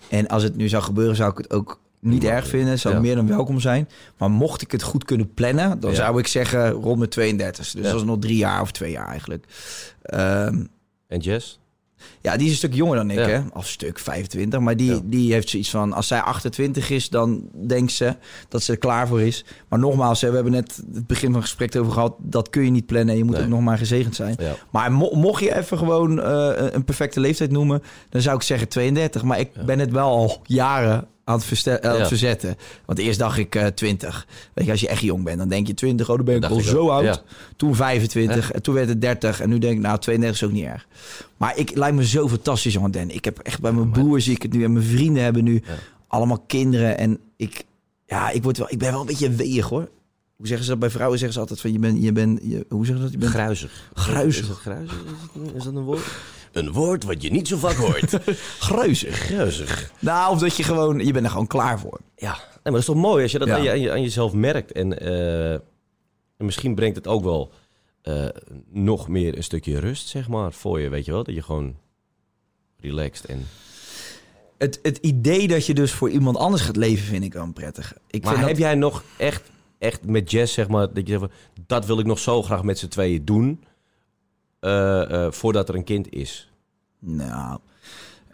En 0.09 0.27
als 0.27 0.43
het 0.43 0.55
nu 0.55 0.67
zou 0.69 0.83
gebeuren, 0.83 1.15
zou 1.15 1.31
ik 1.31 1.37
het 1.37 1.53
ook 1.53 1.79
niet 2.01 2.23
erg 2.23 2.47
vinden. 2.47 2.79
Zou 2.79 2.93
Ja. 2.93 2.99
meer 3.01 3.15
dan 3.15 3.27
welkom 3.27 3.59
zijn. 3.59 3.89
Maar 4.17 4.31
mocht 4.31 4.61
ik 4.61 4.71
het 4.71 4.83
goed 4.83 5.03
kunnen 5.05 5.33
plannen... 5.33 5.79
dan 5.79 5.89
Ja. 5.89 5.95
zou 5.95 6.19
ik 6.19 6.27
zeggen 6.27 6.69
rond 6.71 6.97
mijn 6.97 7.09
32. 7.09 7.71
Dus 7.71 7.81
Ja. 7.85 7.91
dat 7.91 7.99
is 7.99 8.05
nog 8.05 8.19
drie 8.19 8.37
jaar 8.37 8.61
of 8.61 8.71
twee 8.71 8.91
jaar 8.91 9.07
eigenlijk. 9.07 9.45
Ehm, 10.01 10.63
En 11.07 11.19
Jess? 11.19 11.59
ja, 12.21 12.37
die 12.37 12.45
is 12.45 12.51
een 12.51 12.57
stuk 12.57 12.73
jonger 12.73 12.95
dan 12.95 13.11
ik, 13.11 13.17
hè? 13.25 13.39
Of 13.53 13.67
stuk 13.67 13.99
25. 13.99 14.59
Maar 14.59 14.77
die, 14.77 14.99
die 15.03 15.33
heeft 15.33 15.49
zoiets 15.49 15.69
van... 15.69 15.93
als 15.93 16.07
zij 16.07 16.19
28 16.21 16.89
is, 16.89 17.09
dan 17.09 17.49
denkt 17.67 17.91
ze 17.91 18.15
dat 18.49 18.63
ze 18.63 18.71
er 18.71 18.77
klaar 18.77 19.07
voor 19.07 19.21
is. 19.21 19.45
Maar 19.69 19.79
nogmaals, 19.79 20.21
hè, 20.21 20.27
we 20.29 20.35
hebben 20.35 20.53
net 20.53 20.81
het 20.93 21.07
begin 21.07 21.25
van 21.31 21.39
het 21.39 21.49
gesprek 21.49 21.75
over 21.75 21.91
gehad... 21.91 22.15
dat 22.19 22.49
kun 22.49 22.63
je 22.63 22.71
niet 22.71 22.85
plannen. 22.85 23.17
Je 23.17 23.23
moet 23.23 23.33
Nee. 23.35 23.43
ook 23.43 23.49
nog 23.49 23.61
maar 23.61 23.77
gezegend 23.77 24.15
zijn. 24.15 24.35
Maar 24.71 24.91
mo- 24.91 25.13
mocht 25.15 25.43
je 25.43 25.55
even 25.55 25.77
gewoon 25.77 26.21
eh, 26.21 26.51
een 26.71 26.83
perfecte 26.83 27.19
leeftijd 27.19 27.51
noemen... 27.51 27.81
dan 28.09 28.21
zou 28.21 28.35
ik 28.35 28.41
zeggen 28.41 28.67
32. 28.67 29.23
Maar 29.23 29.39
ik 29.39 29.49
ben 29.65 29.79
het 29.79 29.91
wel 29.91 30.07
al 30.07 30.41
jaren 30.45 31.07
aan 31.31 31.37
het, 31.37 31.47
verste- 31.47 31.81
aan 31.81 31.91
het 31.91 31.99
Ja. 31.99 32.07
verzetten. 32.07 32.57
Want 32.85 32.99
eerst 32.99 33.19
dacht 33.19 33.37
ik 33.37 33.55
eh 33.55 33.65
20. 33.67 34.27
Weet 34.53 34.65
je, 34.65 34.71
als 34.71 34.81
je 34.81 34.87
echt 34.87 35.01
jong 35.01 35.23
bent, 35.23 35.37
dan 35.37 35.47
denk 35.49 35.67
je 35.67 35.73
20. 35.73 36.09
Oh, 36.09 36.15
dan 36.15 36.25
ben 36.25 36.35
ik 36.35 36.45
al 36.45 36.59
zo 36.59 36.77
ook, 36.79 36.89
oud. 36.89 37.23
Toen 37.55 37.75
25. 37.75 38.51
En 38.51 38.61
toen 38.61 38.73
werd 38.73 38.87
het 38.89 39.01
30. 39.01 39.41
En 39.41 39.49
nu 39.49 39.57
denk 39.57 39.75
ik, 39.75 39.81
nou, 39.81 39.99
32 39.99 40.41
is 40.41 40.47
ook 40.47 40.53
niet 40.53 40.65
erg. 40.65 40.87
Maar 41.37 41.57
ik 41.57 41.75
lijkt 41.75 41.95
me 41.95 42.05
zo 42.05 42.27
fantastisch, 42.29 42.73
jongen, 42.73 42.91
Dan. 42.91 43.09
Ik 43.09 43.25
heb 43.25 43.39
echt 43.39 43.61
bij 43.61 43.71
mijn 43.71 43.91
broer 43.91 44.21
zie 44.21 44.35
ik 44.35 44.41
het 44.41 44.53
nu. 44.53 44.63
En 44.63 44.73
mijn 44.73 44.85
vrienden 44.85 45.23
hebben 45.23 45.43
nu 45.43 45.63
allemaal 46.07 46.43
kinderen. 46.47 46.97
En 46.97 47.19
ik, 47.37 47.63
ja, 48.05 48.29
ik, 48.29 48.43
word 48.43 48.57
wel, 48.57 48.67
ik 48.71 48.77
ben 48.79 48.91
wel 48.91 48.99
een 49.01 49.05
beetje 49.05 49.29
weeg, 49.29 49.65
hoor. 49.69 49.89
Hoe 50.35 50.47
zeggen 50.49 50.65
ze 50.65 50.71
dat 50.71 50.79
bij 50.81 50.89
vrouwen? 50.89 51.17
Zeggen 51.17 51.33
ze 51.35 51.39
altijd 51.41 51.61
van, 51.61 51.71
je 51.71 51.79
bent, 51.79 52.03
je 52.03 52.11
bent, 52.11 52.39
je, 52.43 52.65
hoe 52.69 52.85
zeggen 52.85 52.97
ze 52.97 53.01
dat? 53.03 53.11
Je 53.11 53.17
bent 53.17 53.31
Gruizig. 53.31 53.89
Gruizig. 53.93 54.41
Is 54.43 54.47
dat 54.47 54.57
gruizig? 54.57 54.91
Is, 55.33 55.41
het- 55.45 55.55
is 55.55 55.63
dat 55.63 55.75
een 55.75 55.81
woord? 55.83 56.01
Een 56.51 56.71
woord 56.71 57.03
wat 57.03 57.21
je 57.21 57.31
niet 57.31 57.47
zo 57.47 57.57
vaak 57.57 57.75
hoort. 57.75 58.19
gruizig. 58.69 59.15
gruizig. 59.15 59.91
Nou, 59.99 60.31
of 60.33 60.39
dat 60.39 60.55
je 60.55 60.63
gewoon, 60.63 61.05
je 61.05 61.11
bent 61.11 61.25
er 61.25 61.31
gewoon 61.31 61.47
klaar 61.47 61.79
voor. 61.79 61.99
Ja, 62.15 62.31
nee, 62.31 62.39
maar 62.63 62.71
dat 62.71 62.79
is 62.79 62.85
toch 62.85 62.95
mooi 62.95 63.23
als 63.23 63.31
je 63.31 63.39
dat 63.39 63.47
Ja. 63.47 63.55
aan, 63.55 63.63
je, 63.63 63.69
aan, 63.69 63.79
je- 63.79 63.91
aan 63.91 64.01
jezelf 64.01 64.33
merkt. 64.33 64.71
En, 64.71 64.99
eh, 64.99 65.51
en 66.37 66.45
misschien 66.45 66.75
brengt 66.75 66.95
het 66.95 67.07
ook 67.07 67.23
wel 67.23 67.51
eh, 68.01 68.25
nog 68.71 69.07
meer 69.07 69.37
een 69.37 69.43
stukje 69.43 69.79
rust, 69.79 70.07
zeg 70.07 70.27
maar, 70.27 70.53
voor 70.53 70.79
je, 70.79 70.89
weet 70.89 71.05
je 71.05 71.11
wel? 71.11 71.23
Dat 71.23 71.35
je 71.35 71.41
gewoon 71.43 71.75
relaxed 72.79 73.25
en... 73.25 73.47
Het, 74.57 74.79
het 74.81 74.97
idee 74.97 75.47
dat 75.47 75.65
je 75.65 75.73
dus 75.73 75.91
voor 75.91 76.09
iemand 76.09 76.37
anders 76.37 76.61
gaat 76.61 76.75
leven, 76.75 77.05
vind 77.05 77.23
ik 77.23 77.33
wel 77.33 77.51
prettig. 77.53 77.93
Ik 78.07 78.23
Maar 78.23 78.33
vind 78.33 78.45
heb 78.45 78.55
dat, 78.55 78.65
jij 78.65 78.75
nog 78.75 79.03
echt, 79.17 79.51
echt 79.77 80.05
met 80.05 80.31
Jess, 80.31 80.53
zeg 80.53 80.67
maar, 80.67 80.93
dat 80.93 81.07
je 81.07 81.17
zegt 81.17 81.19
van, 81.19 81.31
dat 81.67 81.85
wil 81.85 81.99
ik 81.99 82.05
nog 82.05 82.19
zo 82.19 82.41
graag 82.43 82.63
met 82.63 82.79
z'n 82.79 82.87
tweeën 82.87 83.25
doen, 83.25 83.63
voordat 85.29 85.69
er 85.69 85.75
een 85.75 85.83
kind 85.83 86.09
is? 86.13 86.51
Nou, 86.99 87.59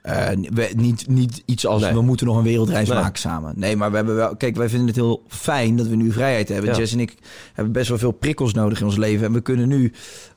eh, 0.01 0.28
we- 0.53 0.71
niet, 0.75 1.07
niet 1.09 1.43
iets 1.45 1.65
als 1.67 1.82
Nee. 1.82 1.93
we 1.93 2.01
moeten 2.01 2.25
nog 2.28 2.38
een 2.38 2.43
wereldreis 2.43 2.89
Nee. 2.89 2.97
maken 2.97 3.19
samen. 3.19 3.53
Nee, 3.55 3.75
maar 3.75 3.89
we 3.89 3.95
hebben 3.95 4.15
wel. 4.15 4.36
Kijk, 4.36 4.55
wij 4.55 4.69
vinden 4.69 4.88
het 4.88 4.95
heel 4.95 5.23
fijn 5.28 5.75
dat 5.75 5.88
we 5.88 5.95
nu 5.95 6.11
vrijheid 6.11 6.49
hebben. 6.49 6.71
Ja. 6.71 6.78
Jess 6.78 6.93
en 6.93 6.99
ik 6.99 7.17
hebben 7.53 7.73
best 7.73 7.89
wel 7.89 7.97
veel 7.97 8.11
prikkels 8.11 8.53
nodig 8.53 8.80
in 8.80 8.86
ons 8.86 8.97
leven. 8.97 9.25
En 9.25 9.34
we 9.34 9.41
kunnen 9.41 9.67
nu 9.67 9.93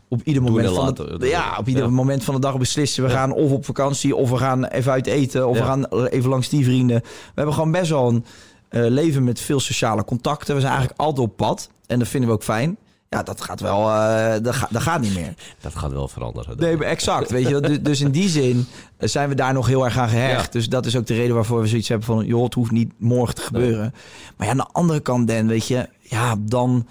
op 0.08 0.20
ieder 0.24 0.42
moment 0.42 0.66
en 0.68 0.74
van 0.74 0.94
de, 0.94 1.26
ja, 1.26 1.56
op 1.58 1.68
ieder 1.68 1.82
Ja. 1.84 1.90
moment 1.90 2.24
van 2.24 2.34
de 2.34 2.40
dag 2.40 2.58
beslissen. 2.58 3.02
We 3.04 3.08
Ja. 3.10 3.14
gaan 3.16 3.32
of 3.32 3.50
op 3.52 3.64
vakantie, 3.64 4.16
of 4.16 4.30
we 4.30 4.36
gaan 4.36 4.64
even 4.64 4.92
uit 4.92 5.06
eten, 5.06 5.48
of 5.48 5.58
we 5.58 5.64
gaan 5.64 5.86
even 6.06 6.30
langs 6.30 6.48
die 6.48 6.64
vrienden. 6.64 7.00
We 7.04 7.32
hebben 7.34 7.54
gewoon 7.54 7.72
best 7.72 7.90
wel 7.90 8.08
een 8.08 8.24
eh, 8.68 8.86
leven 8.86 9.24
met 9.24 9.40
veel 9.40 9.60
sociale 9.60 10.04
contacten. 10.04 10.54
We 10.54 10.60
zijn 10.60 10.72
eigenlijk 10.72 11.00
altijd 11.00 11.26
op 11.28 11.36
pad. 11.36 11.70
En 11.86 11.98
dat 11.98 12.08
vinden 12.08 12.28
we 12.28 12.34
ook 12.34 12.42
fijn. 12.42 12.76
Ja, 13.16 13.22
dat 13.22 13.40
gaat 13.40 13.60
wel. 13.60 13.90
eh, 13.90 14.42
dat, 14.42 14.54
gaat, 14.54 14.72
dat 14.72 14.82
gaat 14.82 15.00
niet 15.00 15.14
meer. 15.14 15.34
Dat 15.60 15.74
gaat 15.74 15.92
wel 15.92 16.08
veranderen. 16.08 16.56
Nee, 16.58 16.76
maar 16.76 16.86
exact. 16.86 17.30
Weet 17.30 17.46
je, 17.46 17.52
dat- 17.52 17.64
dus, 17.64 17.80
dus 17.80 18.00
in 18.00 18.10
die 18.10 18.28
zin 18.28 18.66
eh, 18.96 19.08
zijn 19.08 19.28
we 19.28 19.34
daar 19.34 19.52
nog 19.52 19.66
heel 19.66 19.84
erg 19.84 19.98
aan 19.98 20.08
gehecht. 20.08 20.44
Ja. 20.44 20.50
Dus 20.50 20.68
dat 20.68 20.86
is 20.86 20.96
ook 20.96 21.06
de 21.06 21.14
reden 21.14 21.34
waarvoor 21.34 21.60
we 21.60 21.66
zoiets 21.66 21.88
hebben 21.88 22.06
van... 22.06 22.24
joh, 22.26 22.44
het 22.44 22.54
hoeft 22.54 22.70
niet 22.70 22.92
morgen 22.98 23.34
te 23.34 23.40
gebeuren. 23.42 23.94
Maar 24.36 24.46
ja, 24.46 24.52
aan 24.52 24.58
de 24.58 24.68
andere 24.72 25.00
kant, 25.00 25.28
Dan, 25.28 25.46
weet 25.46 25.66
je... 25.66 25.88
ja, 26.00 26.34
dan 26.40 26.86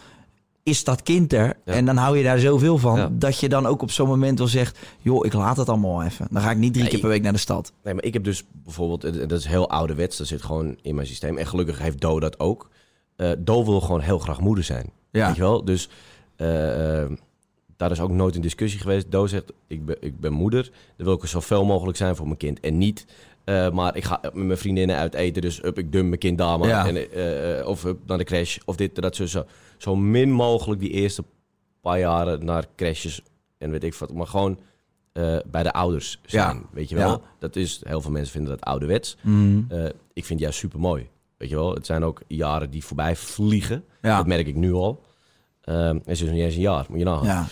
is 0.63 0.83
dat 0.83 1.03
kind 1.03 1.33
er. 1.33 1.57
Ja. 1.65 1.73
En 1.73 1.85
dan 1.85 1.97
hou 1.97 2.17
je 2.17 2.23
daar 2.23 2.39
zoveel 2.39 2.77
van... 2.77 2.97
Ja. 2.97 3.09
dat 3.11 3.39
je 3.39 3.49
dan 3.49 3.65
ook 3.65 3.81
op 3.81 3.91
zo'n 3.91 4.07
moment 4.07 4.37
wel 4.39 4.47
zegt... 4.47 4.77
joh, 5.01 5.25
ik 5.25 5.33
laat 5.33 5.57
het 5.57 5.69
allemaal 5.69 6.03
even. 6.03 6.27
Dan 6.31 6.41
ga 6.41 6.51
ik 6.51 6.57
niet 6.57 6.73
drie 6.73 6.87
keer 6.87 6.99
per 6.99 7.09
week 7.09 7.21
naar 7.21 7.33
de 7.33 7.39
stad. 7.39 7.71
Nee, 7.83 7.93
maar 7.93 8.03
ik 8.03 8.13
heb 8.13 8.23
dus 8.23 8.43
bijvoorbeeld, 8.63 9.29
dat 9.29 9.39
is 9.39 9.45
heel 9.45 9.69
ouderwets, 9.69 10.17
dat 10.17 10.27
zit 10.27 10.41
gewoon 10.43 10.75
in 10.81 10.95
mijn 10.95 11.07
systeem. 11.07 11.37
En 11.37 11.47
gelukkig 11.47 11.79
heeft 11.79 12.01
Do 12.01 12.19
dat 12.19 12.39
ook. 12.39 12.69
Eh 13.15 13.31
Do 13.37 13.65
wil 13.65 13.81
gewoon 13.81 14.01
heel 14.01 14.19
graag 14.19 14.39
moeder 14.39 14.63
zijn. 14.63 14.89
Ja. 15.11 15.27
Weet 15.27 15.35
je 15.35 15.41
wel? 15.41 15.65
Dus 15.65 15.89
eh, 16.35 17.01
eh, 17.01 17.11
daar 17.77 17.91
is 17.91 17.99
ook 17.99 18.11
nooit 18.11 18.35
een 18.35 18.41
discussie 18.41 18.79
geweest. 18.79 19.11
Do 19.11 19.27
zegt, 19.27 19.51
ik 19.67 19.85
ben, 19.85 19.97
ik 19.99 20.19
ben 20.19 20.33
moeder, 20.33 20.63
dan 20.95 21.05
wil 21.05 21.15
ik 21.15 21.21
er 21.21 21.27
zoveel 21.27 21.65
mogelijk 21.65 21.97
zijn 21.97 22.15
voor 22.15 22.25
mijn 22.25 22.37
kind. 22.37 22.59
En 22.59 22.77
niet, 22.77 23.05
eh, 23.43 23.69
maar 23.69 23.95
ik 23.95 24.03
ga 24.03 24.19
met 24.21 24.33
mijn 24.33 24.57
vriendinnen 24.57 24.95
uit 24.95 25.13
eten, 25.13 25.41
dus 25.41 25.63
up, 25.63 25.77
ik 25.77 25.91
dump 25.91 26.07
mijn 26.07 26.19
kind 26.19 26.37
daar 26.37 26.59
maar. 26.59 26.67
Ja. 26.67 26.87
En, 26.87 27.65
of 27.65 27.85
up, 27.85 27.97
naar 28.05 28.17
de 28.17 28.23
crash, 28.23 28.57
of 28.65 28.75
dit, 28.75 28.95
dat, 28.95 29.15
zo, 29.15 29.25
zo. 29.25 29.45
Zo 29.77 29.95
min 29.95 30.31
mogelijk 30.31 30.81
die 30.81 30.89
eerste 30.89 31.23
paar 31.81 31.99
jaren 31.99 32.45
naar 32.45 32.65
crashes 32.75 33.21
en 33.57 33.71
weet 33.71 33.83
ik 33.83 33.93
wat. 33.93 34.13
Maar 34.13 34.27
gewoon 34.27 34.59
bij 35.45 35.63
de 35.63 35.71
ouders 35.73 36.19
zijn, 36.25 36.55
Ja. 36.55 36.61
weet 36.71 36.89
je 36.89 36.95
wel? 36.95 37.09
Ja. 37.09 37.21
Dat 37.39 37.55
is, 37.55 37.81
heel 37.83 38.01
veel 38.01 38.11
mensen 38.11 38.31
vinden 38.31 38.51
dat 38.51 38.61
ouderwets. 38.61 39.17
Eh, 39.23 39.85
ik 40.13 40.25
vind 40.25 40.29
het 40.29 40.39
juist 40.39 40.59
super 40.59 40.79
mooi. 40.79 41.09
Weet 41.39 41.49
je 41.49 41.55
wel, 41.55 41.73
het 41.73 41.85
zijn 41.85 42.03
ook 42.03 42.21
jaren 42.27 42.69
die 42.69 42.83
voorbij 42.85 43.15
vliegen. 43.15 43.83
Ja. 44.01 44.17
Dat 44.17 44.27
merk 44.27 44.47
ik 44.47 44.55
nu 44.55 44.73
al. 44.73 45.03
Ehm 45.61 45.95
het 45.95 46.07
is 46.07 46.19
dus 46.19 46.29
niet 46.31 46.41
eens 46.41 46.55
een 46.55 46.61
jaar, 46.61 46.85
moet 46.89 46.99
je 46.99 47.05
nagaan. 47.05 47.25
Ja. 47.25 47.45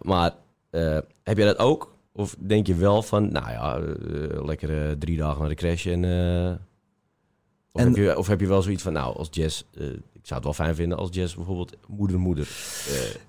Maar 0.00 0.34
eh, 0.70 0.98
heb 1.22 1.36
jij 1.36 1.46
dat 1.46 1.58
ook? 1.58 1.96
Of 2.12 2.36
denk 2.38 2.66
je 2.66 2.74
wel 2.74 3.02
van, 3.02 3.32
nou 3.32 3.50
ja, 3.50 3.76
eh, 3.76 4.44
lekker 4.44 4.86
eh, 4.88 4.92
drie 4.98 5.16
dagen 5.16 5.40
naar 5.40 5.48
de 5.48 5.54
crash 5.54 5.86
en... 5.86 6.04
of, 7.72 7.80
En- 7.80 7.86
heb 7.86 7.96
je, 7.96 8.18
of 8.18 8.26
heb 8.26 8.40
je 8.40 8.46
wel 8.46 8.62
zoiets 8.62 8.82
van, 8.82 8.92
nou, 8.92 9.16
als 9.16 9.28
Jess... 9.30 9.64
eh, 9.74 9.86
ik 9.88 10.26
zou 10.34 10.34
het 10.34 10.44
wel 10.44 10.52
fijn 10.66 10.74
vinden 10.74 10.98
als 10.98 11.08
Jess 11.12 11.34
bijvoorbeeld 11.34 11.76
moeder-moeder... 11.88 12.48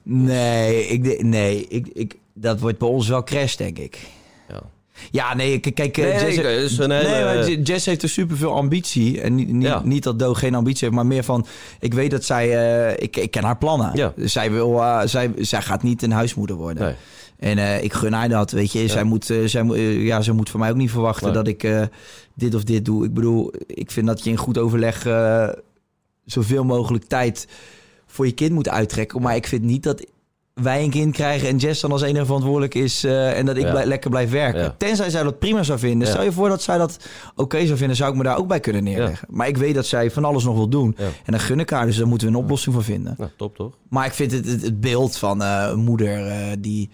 Nee, 0.03 0.85
ik, 0.87 1.23
nee 1.23 1.67
ik, 1.67 1.87
ik, 1.87 2.17
dat 2.33 2.59
wordt 2.59 2.77
bij 2.77 2.87
ons 2.87 3.07
wel 3.07 3.23
crash, 3.23 3.55
denk 3.55 3.77
ik. 3.77 4.07
ja. 4.47 4.61
Ja, 5.11 5.35
nee, 5.35 5.59
kijk, 5.59 5.97
eh, 5.97 6.03
Nee, 6.03 6.13
Jess, 6.13 6.37
nee, 6.37 6.45
het 6.45 6.71
is 6.71 6.77
een 6.77 6.91
hele- 6.91 7.09
nee, 7.09 7.23
maar 7.23 7.49
Jess 7.51 7.85
heeft 7.85 8.03
er 8.03 8.09
superveel 8.09 8.53
ambitie. 8.53 9.21
En 9.21 9.35
niet, 9.35 9.47
niet, 9.49 9.63
Ja. 9.67 9.81
niet 9.83 10.03
dat 10.03 10.19
Do 10.19 10.33
geen 10.33 10.55
ambitie 10.55 10.83
heeft, 10.83 10.93
maar 10.95 11.05
meer 11.05 11.23
van... 11.23 11.45
Ik 11.79 11.93
weet 11.93 12.11
dat 12.11 12.23
zij... 12.23 12.57
eh, 12.89 13.03
ik, 13.03 13.17
ik 13.17 13.31
ken 13.31 13.43
haar 13.43 13.57
plannen. 13.57 13.91
Ja. 13.93 14.13
Dus 14.15 14.31
zij, 14.31 14.51
wil, 14.51 14.81
eh, 14.81 15.01
zij, 15.05 15.31
zij 15.37 15.61
gaat 15.61 15.83
niet 15.83 16.01
een 16.03 16.11
huismoeder 16.11 16.55
worden. 16.55 16.83
Nee. 16.83 16.93
En 17.57 17.83
ik 17.83 17.93
gun 17.93 18.13
haar 18.13 18.29
dat, 18.29 18.51
weet 18.51 18.71
je. 18.71 18.87
Zij, 18.87 19.03
moet, 19.03 19.25
zij, 19.45 19.63
ja, 20.03 20.21
zij 20.21 20.33
moet 20.33 20.49
van 20.49 20.59
mij 20.59 20.69
ook 20.69 20.75
niet 20.75 20.91
verwachten 20.91 21.33
dat 21.33 21.47
ik 21.47 21.67
dit 22.35 22.55
of 22.55 22.63
dit 22.63 22.85
doe. 22.85 23.05
Ik 23.05 23.13
bedoel, 23.13 23.53
ik 23.67 23.91
vind 23.91 24.07
dat 24.07 24.23
je 24.23 24.29
in 24.29 24.37
goed 24.37 24.57
overleg... 24.57 25.07
zoveel 26.25 26.63
mogelijk 26.63 27.03
tijd 27.05 27.47
voor 28.07 28.25
je 28.25 28.31
kind 28.31 28.51
moet 28.51 28.69
uittrekken. 28.69 29.21
Maar 29.21 29.35
ik 29.35 29.47
vind 29.47 29.63
niet 29.63 29.83
dat 29.83 30.05
wij 30.61 30.83
een 30.83 30.89
kind 30.89 31.13
krijgen 31.13 31.47
en 31.47 31.57
Jess 31.57 31.81
dan 31.81 31.91
als 31.91 32.01
enige 32.01 32.25
verantwoordelijk 32.25 32.75
is 32.75 33.03
eh, 33.03 33.37
en 33.37 33.45
dat 33.45 33.57
ik 33.57 33.63
Ja. 33.63 33.71
blij- 33.71 33.85
lekker 33.85 34.09
blijf 34.09 34.31
werken. 34.31 34.61
Ja. 34.61 34.75
Tenzij 34.77 35.09
zij 35.09 35.23
dat 35.23 35.39
prima 35.39 35.63
zou 35.63 35.79
vinden. 35.79 36.07
Stel 36.07 36.23
je 36.23 36.31
voor 36.31 36.49
dat 36.49 36.61
zij 36.61 36.77
dat 36.77 36.97
oké 37.35 37.65
zou 37.65 37.77
vinden, 37.77 37.95
zou 37.95 38.11
ik 38.11 38.17
me 38.17 38.23
daar 38.23 38.37
ook 38.37 38.47
bij 38.47 38.59
kunnen 38.59 38.83
neerleggen. 38.83 39.27
Maar 39.31 39.47
ik 39.47 39.57
weet 39.57 39.75
dat 39.75 39.85
zij 39.85 40.11
van 40.11 40.25
alles 40.25 40.43
nog 40.43 40.55
wil 40.55 40.69
doen. 40.69 40.95
En 40.97 41.31
dan 41.31 41.39
gun 41.39 41.59
ik 41.59 41.69
haar, 41.69 41.85
dus 41.85 41.97
daar 41.97 42.07
moeten 42.07 42.27
we 42.27 42.33
een 42.33 42.39
oplossing 42.39 42.75
voor 42.75 42.83
vinden. 42.83 43.15
Nou, 43.17 43.29
top 43.37 43.55
toch? 43.55 43.73
Maar 43.89 44.05
ik 44.05 44.13
vind 44.13 44.31
het, 44.31 44.45
het, 44.45 44.61
het 44.61 44.79
beeld 44.81 45.17
van 45.17 45.41
eh, 45.43 45.67
een 45.71 45.79
moeder 45.79 46.27
eh, 46.27 46.35
die 46.59 46.89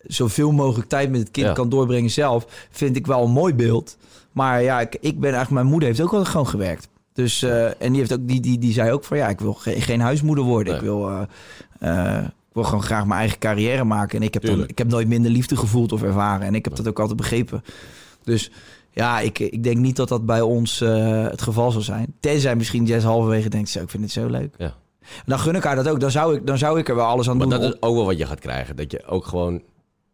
zoveel 0.00 0.52
mogelijk 0.52 0.88
tijd 0.88 1.10
met 1.10 1.20
het 1.20 1.30
kind 1.30 1.52
kan 1.52 1.68
doorbrengen 1.68 2.10
zelf, 2.10 2.46
vind 2.70 2.96
ik 2.96 3.06
wel 3.06 3.24
een 3.24 3.30
mooi 3.30 3.54
beeld. 3.54 3.96
Maar 4.32 4.62
ja, 4.62 4.80
ik, 4.80 4.94
ik 5.00 5.14
ben 5.20 5.22
eigenlijk, 5.30 5.50
mijn 5.50 5.66
moeder 5.66 5.88
heeft 5.88 6.00
ook 6.00 6.10
altijd 6.10 6.28
gewoon 6.28 6.48
gewerkt. 6.48 6.88
Dus, 7.16 7.42
eh, 7.42 7.64
en 7.66 7.88
die, 7.90 7.96
heeft 7.96 8.12
ook, 8.12 8.28
die, 8.28 8.40
die, 8.40 8.58
die 8.58 8.72
zei 8.72 8.90
ook 8.92 9.04
van 9.04 9.16
ja, 9.16 9.28
ik 9.28 9.40
wil 9.40 9.52
ge- 9.54 9.80
geen 9.80 10.00
huismoeder 10.00 10.44
worden. 10.44 10.74
Ik, 10.74 10.80
wil, 10.80 11.08
eh, 11.08 11.22
eh, 12.18 12.24
ik 12.24 12.52
wil 12.52 12.62
gewoon 12.64 12.82
graag 12.82 13.06
mijn 13.06 13.20
eigen 13.20 13.38
carrière 13.38 13.84
maken. 13.84 14.18
En 14.18 14.24
ik 14.24 14.34
heb, 14.34 14.44
dan, 14.44 14.68
ik 14.68 14.78
heb 14.78 14.88
nooit 14.88 15.08
minder 15.08 15.30
liefde 15.30 15.56
gevoeld 15.56 15.92
of 15.92 16.02
ervaren. 16.02 16.46
En 16.46 16.54
ik 16.54 16.64
heb 16.64 16.76
dat 16.76 16.88
ook 16.88 16.98
altijd 17.00 17.16
begrepen. 17.16 17.62
Dus 18.24 18.50
ja, 18.90 19.20
ik, 19.20 19.38
ik 19.38 19.62
denk 19.62 19.76
niet 19.76 19.96
dat 19.96 20.08
dat 20.08 20.26
bij 20.26 20.40
ons 20.40 20.78
het 20.78 21.42
geval 21.42 21.70
zal 21.70 21.80
zijn. 21.80 22.14
Tenzij 22.20 22.56
misschien 22.56 22.84
Jess 22.86 23.04
halverwege 23.04 23.48
denkt, 23.48 23.68
zo, 23.68 23.80
ik 23.82 23.90
vind 23.90 24.02
het 24.02 24.12
zo 24.12 24.26
leuk. 24.28 24.54
Ja. 24.58 24.74
Dan 25.26 25.38
gun 25.38 25.54
ik 25.54 25.62
haar 25.62 25.76
dat 25.76 25.88
ook. 25.88 26.00
Dan 26.00 26.10
zou 26.10 26.36
ik, 26.36 26.46
dan 26.46 26.58
zou 26.58 26.78
ik 26.78 26.88
er 26.88 26.94
wel 26.94 27.06
alles 27.06 27.28
aan 27.28 27.36
Maar 27.36 27.48
doen. 27.48 27.58
dat 27.60 27.68
om- 27.68 27.74
is 27.74 27.82
ook 27.82 27.94
wel 27.94 28.04
wat 28.04 28.18
je 28.18 28.26
gaat 28.26 28.40
krijgen. 28.40 28.76
Dat 28.76 28.90
je 28.90 29.04
ook 29.06 29.26
gewoon, 29.26 29.62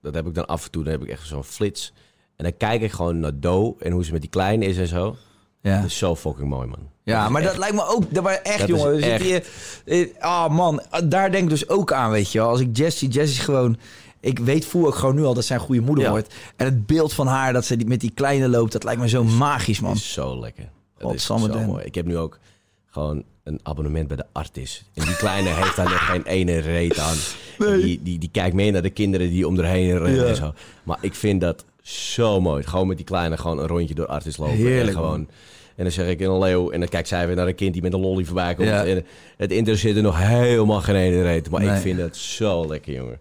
dat 0.03 0.15
heb 0.15 0.27
ik 0.27 0.35
dan 0.35 0.47
af 0.47 0.65
en 0.65 0.71
toe, 0.71 0.83
dan 0.85 0.93
heb 0.93 1.03
ik 1.03 1.09
echt 1.09 1.27
zo'n 1.27 1.45
flits. 1.45 1.93
En 2.37 2.45
dan 2.45 2.57
kijk 2.57 2.83
ik 2.83 2.93
gewoon 2.93 3.21
naar 3.21 3.41
Do 3.41 3.77
en 3.79 3.93
hoe 3.93 4.05
ze 4.05 4.13
met 4.13 4.21
die 4.21 4.31
kleine 4.31 4.65
is 4.65 4.79
en 4.79 4.87
zo. 4.87 5.17
Ja. 5.63 5.77
Dat 5.81 5.87
is 5.91 5.99
zo 5.99 6.17
fucking 6.17 6.49
mooi, 6.49 6.67
man. 6.69 6.79
ja, 7.03 7.29
maar 7.29 7.43
dat 7.43 7.57
lijkt 7.59 7.75
me 7.75 7.87
ook... 7.87 8.15
Dat, 8.15 8.23
maar 8.23 8.35
echt, 8.43 8.59
Dat 8.59 8.69
jongen. 8.69 8.91
we 8.91 9.03
zitten 9.03 9.13
echt. 9.13 9.47
hier- 9.85 10.09
Ah, 10.21 10.51
man. 10.51 10.83
Daar 11.05 11.31
denk 11.31 11.45
ik 11.45 11.51
dus 11.51 11.69
ook 11.69 11.93
aan, 11.93 12.11
weet 12.11 12.33
je 12.33 12.39
wel. 12.39 12.49
Als 12.49 12.61
ik 12.61 12.77
Jess 12.77 12.99
zie, 12.99 13.09
Jess 13.09 13.33
is 13.33 13.39
gewoon... 13.39 13.77
Ik 14.21 14.39
weet 14.39 14.65
voel 14.67 14.87
ook 14.87 14.95
gewoon 14.95 15.15
nu 15.15 15.25
al 15.25 15.35
dat 15.35 15.45
zij 15.45 15.57
een 15.57 15.63
goede 15.63 15.81
moeder 15.81 16.05
Ja. 16.05 16.11
wordt. 16.11 16.35
En 16.57 16.65
het 16.67 16.87
beeld 16.87 17.13
van 17.13 17.27
haar 17.27 17.53
dat 17.53 17.65
ze 17.65 17.77
die, 17.77 17.87
met 17.87 18.01
die 18.01 18.11
kleine 18.15 18.49
loopt, 18.49 18.73
dat 18.73 18.85
lijkt 18.85 19.01
me 19.01 19.09
zo 19.09 19.25
magisch, 19.25 19.81
man. 19.81 19.95
is 19.95 20.13
zo 20.13 20.41
lekker. 20.41 20.69
Dat 20.99 21.15
is 21.15 21.25
zo 21.25 21.49
den. 21.49 21.67
mooi. 21.67 21.85
Ik 21.85 21.95
heb 21.95 22.07
nu 22.07 22.19
ook 22.19 22.39
gewoon 22.87 23.23
een 23.45 23.61
abonnement 23.63 24.09
bij 24.09 24.17
de 24.17 24.25
Artis. 24.33 24.85
En 24.95 25.05
die 25.05 25.17
kleine 25.17 25.49
heeft 25.61 25.77
daar 25.77 25.89
nog 25.89 26.07
geen 26.07 26.23
ene 26.25 26.59
reet 26.59 26.99
aan. 26.99 27.17
Die, 27.59 28.03
die, 28.03 28.19
die 28.19 28.29
kijkt 28.33 28.55
mee 28.55 28.71
naar 28.71 28.83
de 28.83 28.91
kinderen 28.91 29.29
die 29.31 29.47
om 29.47 29.59
erheen 29.59 29.99
rennen 29.99 30.15
Ja. 30.23 30.25
en 30.27 30.37
zo. 30.37 30.53
Maar 30.83 30.99
ik 31.01 31.15
vind 31.15 31.41
dat 31.41 31.65
zo 31.83 32.41
mooi. 32.41 32.63
Gewoon 32.63 32.87
met 32.87 32.97
die 32.97 33.07
kleine 33.07 33.37
gewoon 33.37 33.59
een 33.59 33.67
rondje 33.67 33.95
door 33.95 34.07
Artis 34.07 34.37
lopen. 34.37 34.55
Heerlijk, 34.57 34.87
en 34.89 34.95
gewoon... 35.03 35.29
En 35.77 35.85
dan 35.85 35.93
zeg 35.93 36.09
ik 36.09 36.21
in 36.21 36.29
een 36.31 36.39
leeuw. 36.39 36.71
En 36.71 36.81
dan 36.81 36.89
kijkt 36.89 37.09
zij 37.09 37.27
weer 37.27 37.37
naar 37.37 37.47
een 37.47 37.55
kind 37.55 37.73
die 37.73 37.83
met 37.83 37.93
een 37.93 38.01
lolly 38.01 38.25
voorbij 38.25 38.55
komt. 38.55 38.69
Ja. 38.69 38.85
En 38.87 39.05
het 39.37 39.53
interesseert 39.53 39.97
er 39.97 40.03
nog 40.03 40.19
helemaal 40.19 40.81
geen 40.81 40.95
ene 40.95 41.23
reet. 41.23 41.51
Maar 41.51 41.61
Nee. 41.61 41.71
ik 41.75 41.81
vind 41.83 41.99
dat 41.99 42.17
zo 42.17 42.67
lekker, 42.67 42.93
jongen. 42.95 43.19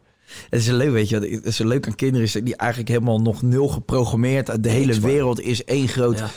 Het 0.50 0.60
is 0.60 0.68
leuk, 0.68 0.92
weet 0.92 1.10
je, 1.10 1.20
het 1.20 1.46
is 1.46 1.58
leuk 1.58 1.88
aan 1.88 1.96
kinderen 1.96 2.26
is 2.26 2.32
dat 2.32 2.46
die 2.46 2.56
eigenlijk 2.56 2.90
helemaal 2.90 3.22
nog 3.22 3.42
nul 3.42 3.68
geprogrammeerd. 3.68 4.64
De 4.64 4.70
hele 4.70 5.00
wereld 5.00 5.42
is 5.42 5.64
één 5.64 5.88
groot, 5.88 6.18
Ja. 6.20 6.30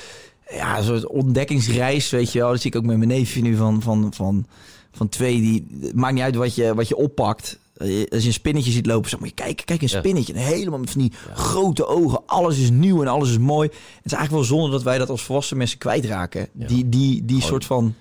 ja, 0.50 0.78
een 0.78 0.84
soort 0.84 1.06
ontdekkingsreis, 1.06 2.10
weet 2.10 2.32
je 2.32 2.38
wel. 2.38 2.50
Dat 2.50 2.60
zie 2.60 2.70
ik 2.70 2.76
ook 2.76 2.84
met 2.84 2.96
mijn 2.96 3.08
neefje 3.08 3.42
nu 3.42 3.56
van, 3.56 3.82
van, 3.82 4.12
van, 4.14 4.46
van 4.92 5.08
twee. 5.08 5.40
Die, 5.40 5.66
het 5.80 5.94
maakt 5.94 6.14
niet 6.14 6.22
uit 6.22 6.34
wat 6.36 6.54
je, 6.54 6.74
wat 6.74 6.88
je 6.88 6.96
oppakt. 6.96 7.58
Eh, 7.74 8.06
Als 8.10 8.20
je 8.22 8.26
een 8.28 8.32
spinnetje 8.32 8.70
ziet 8.70 8.86
lopen, 8.86 9.10
zeg 9.10 9.20
maar, 9.20 9.32
kijk, 9.34 9.62
kijk 9.64 9.82
een 9.82 9.88
spinnetje. 9.88 10.36
Helemaal 10.38 10.78
met 10.78 10.90
van 10.90 11.00
die 11.00 11.12
grote 11.34 11.86
ogen. 11.86 12.22
Alles 12.26 12.58
is 12.58 12.70
nieuw 12.70 13.02
en 13.02 13.08
alles 13.08 13.30
is 13.30 13.38
mooi. 13.38 13.68
Het 13.68 14.04
is 14.04 14.12
eigenlijk 14.12 14.30
wel 14.48 14.58
zonde 14.58 14.70
dat 14.70 14.82
wij 14.82 14.98
dat 14.98 15.08
als 15.10 15.22
volwassen 15.22 15.56
mensen 15.56 15.78
kwijtraken. 15.78 16.48
Ja. 16.58 16.66
Die, 16.66 16.88
die, 16.88 17.24
die 17.24 17.40
soort 17.42 17.64
van... 17.64 17.94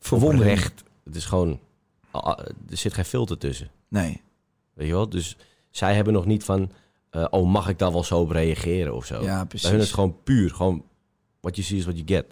Verwondering. 0.00 0.50
oprecht. 0.58 0.82
Het 1.04 1.16
is 1.16 1.24
gewoon... 1.24 1.58
Er 2.70 2.76
zit 2.76 2.94
geen 2.94 3.04
filter 3.04 3.38
tussen. 3.38 3.70
Nee. 3.88 4.20
Weet 4.74 4.86
je 4.86 4.92
wel? 4.92 5.08
Dus 5.08 5.36
zij 5.70 5.94
hebben 5.94 6.12
nog 6.12 6.26
niet 6.26 6.44
van... 6.44 6.70
eh, 7.10 7.24
oh, 7.30 7.46
mag 7.50 7.68
ik 7.68 7.78
daar 7.78 7.92
wel 7.92 8.04
zo 8.04 8.20
op 8.20 8.30
reageren 8.30 8.94
of 8.94 9.06
zo? 9.06 9.22
Ja, 9.22 9.36
Bij 9.36 9.46
precies. 9.46 9.68
hun 9.68 9.78
is 9.78 9.84
het 9.84 9.94
gewoon 9.94 10.16
puur. 10.24 10.50
Gewoon, 10.50 10.82
what 11.40 11.56
you 11.56 11.66
see 11.68 11.78
is 11.78 11.84
what 11.84 11.96
you 11.96 12.08
get. 12.08 12.24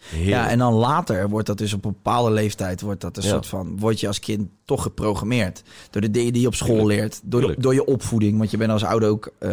Heerlijk. 0.00 0.30
Ja, 0.30 0.48
en 0.50 0.58
dan 0.58 0.72
later 0.72 1.28
wordt 1.28 1.46
dat 1.46 1.58
dus 1.58 1.72
op 1.72 1.84
een 1.84 1.92
bepaalde 1.92 2.30
leeftijd 2.30 2.80
wordt 2.80 3.00
dat 3.00 3.16
een 3.16 3.22
Ja. 3.22 3.28
soort 3.28 3.46
van 3.46 3.78
word 3.78 4.00
je 4.00 4.06
als 4.06 4.18
kind 4.18 4.48
toch 4.64 4.82
geprogrammeerd 4.82 5.62
door 5.90 6.00
de 6.02 6.10
dingen 6.10 6.32
die 6.32 6.40
je 6.42 6.46
op 6.48 6.54
school 6.54 6.86
leert, 6.86 7.20
door, 7.24 7.40
de, 7.40 7.54
door 7.58 7.74
je 7.74 7.84
opvoeding, 7.86 8.38
want 8.38 8.50
je 8.50 8.56
bent 8.56 8.70
als 8.70 8.84
ouder 8.84 9.08
ook 9.08 9.32
eh, 9.38 9.50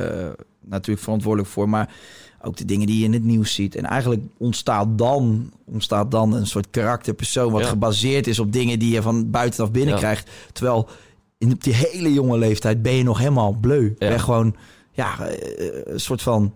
natuurlijk 0.66 1.00
verantwoordelijk 1.04 1.50
voor, 1.52 1.70
maar 1.70 1.94
ook 2.42 2.58
de 2.58 2.66
dingen 2.66 2.88
die 2.88 2.98
je 3.00 3.04
in 3.06 3.14
het 3.14 3.24
nieuws 3.24 3.54
ziet. 3.54 3.76
En 3.76 3.86
eigenlijk 3.86 4.22
ontstaat 4.38 4.98
dan 4.98 5.52
ontstaat 5.66 6.12
dan 6.12 6.34
een 6.34 6.48
soort 6.48 6.70
karakterpersoon 6.70 7.52
wat 7.52 7.62
Ja. 7.62 7.68
gebaseerd 7.68 8.28
is 8.28 8.40
op 8.40 8.52
dingen 8.52 8.80
die 8.80 8.94
je 8.94 9.02
van 9.02 9.30
buitenaf 9.30 9.72
binnenkrijgt, 9.72 10.30
terwijl 10.54 10.88
in 11.38 11.52
op 11.54 11.64
die 11.64 11.74
hele 11.74 12.14
jonge 12.14 12.38
leeftijd 12.38 12.82
ben 12.82 12.94
je 12.94 13.04
nog 13.04 13.18
helemaal 13.18 13.52
bleu. 13.62 13.84
Ja. 13.84 13.94
Ben 14.10 14.20
gewoon 14.20 14.56
ja, 14.92 15.20
eh, 15.28 15.68
een 15.86 16.00
soort 16.00 16.22
van 16.22 16.54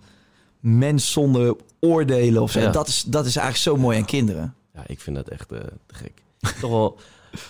mens 0.62 1.12
zonder 1.12 1.56
oordelen 1.80 2.42
of 2.42 2.52
zo. 2.52 2.60
Ja. 2.60 2.72
Dat, 2.72 2.88
is, 2.88 3.04
dat 3.04 3.26
is 3.26 3.36
eigenlijk 3.36 3.68
zo 3.78 3.84
mooi 3.84 3.98
aan 3.98 4.06
kinderen. 4.06 4.56
Ja, 4.74 4.84
ik 4.88 5.00
vind 5.00 5.16
dat 5.16 5.28
echt 5.28 5.52
eh, 5.52 5.60
te 5.86 5.96
gek. 5.96 6.24
toch, 6.62 6.72
wel, 6.72 6.98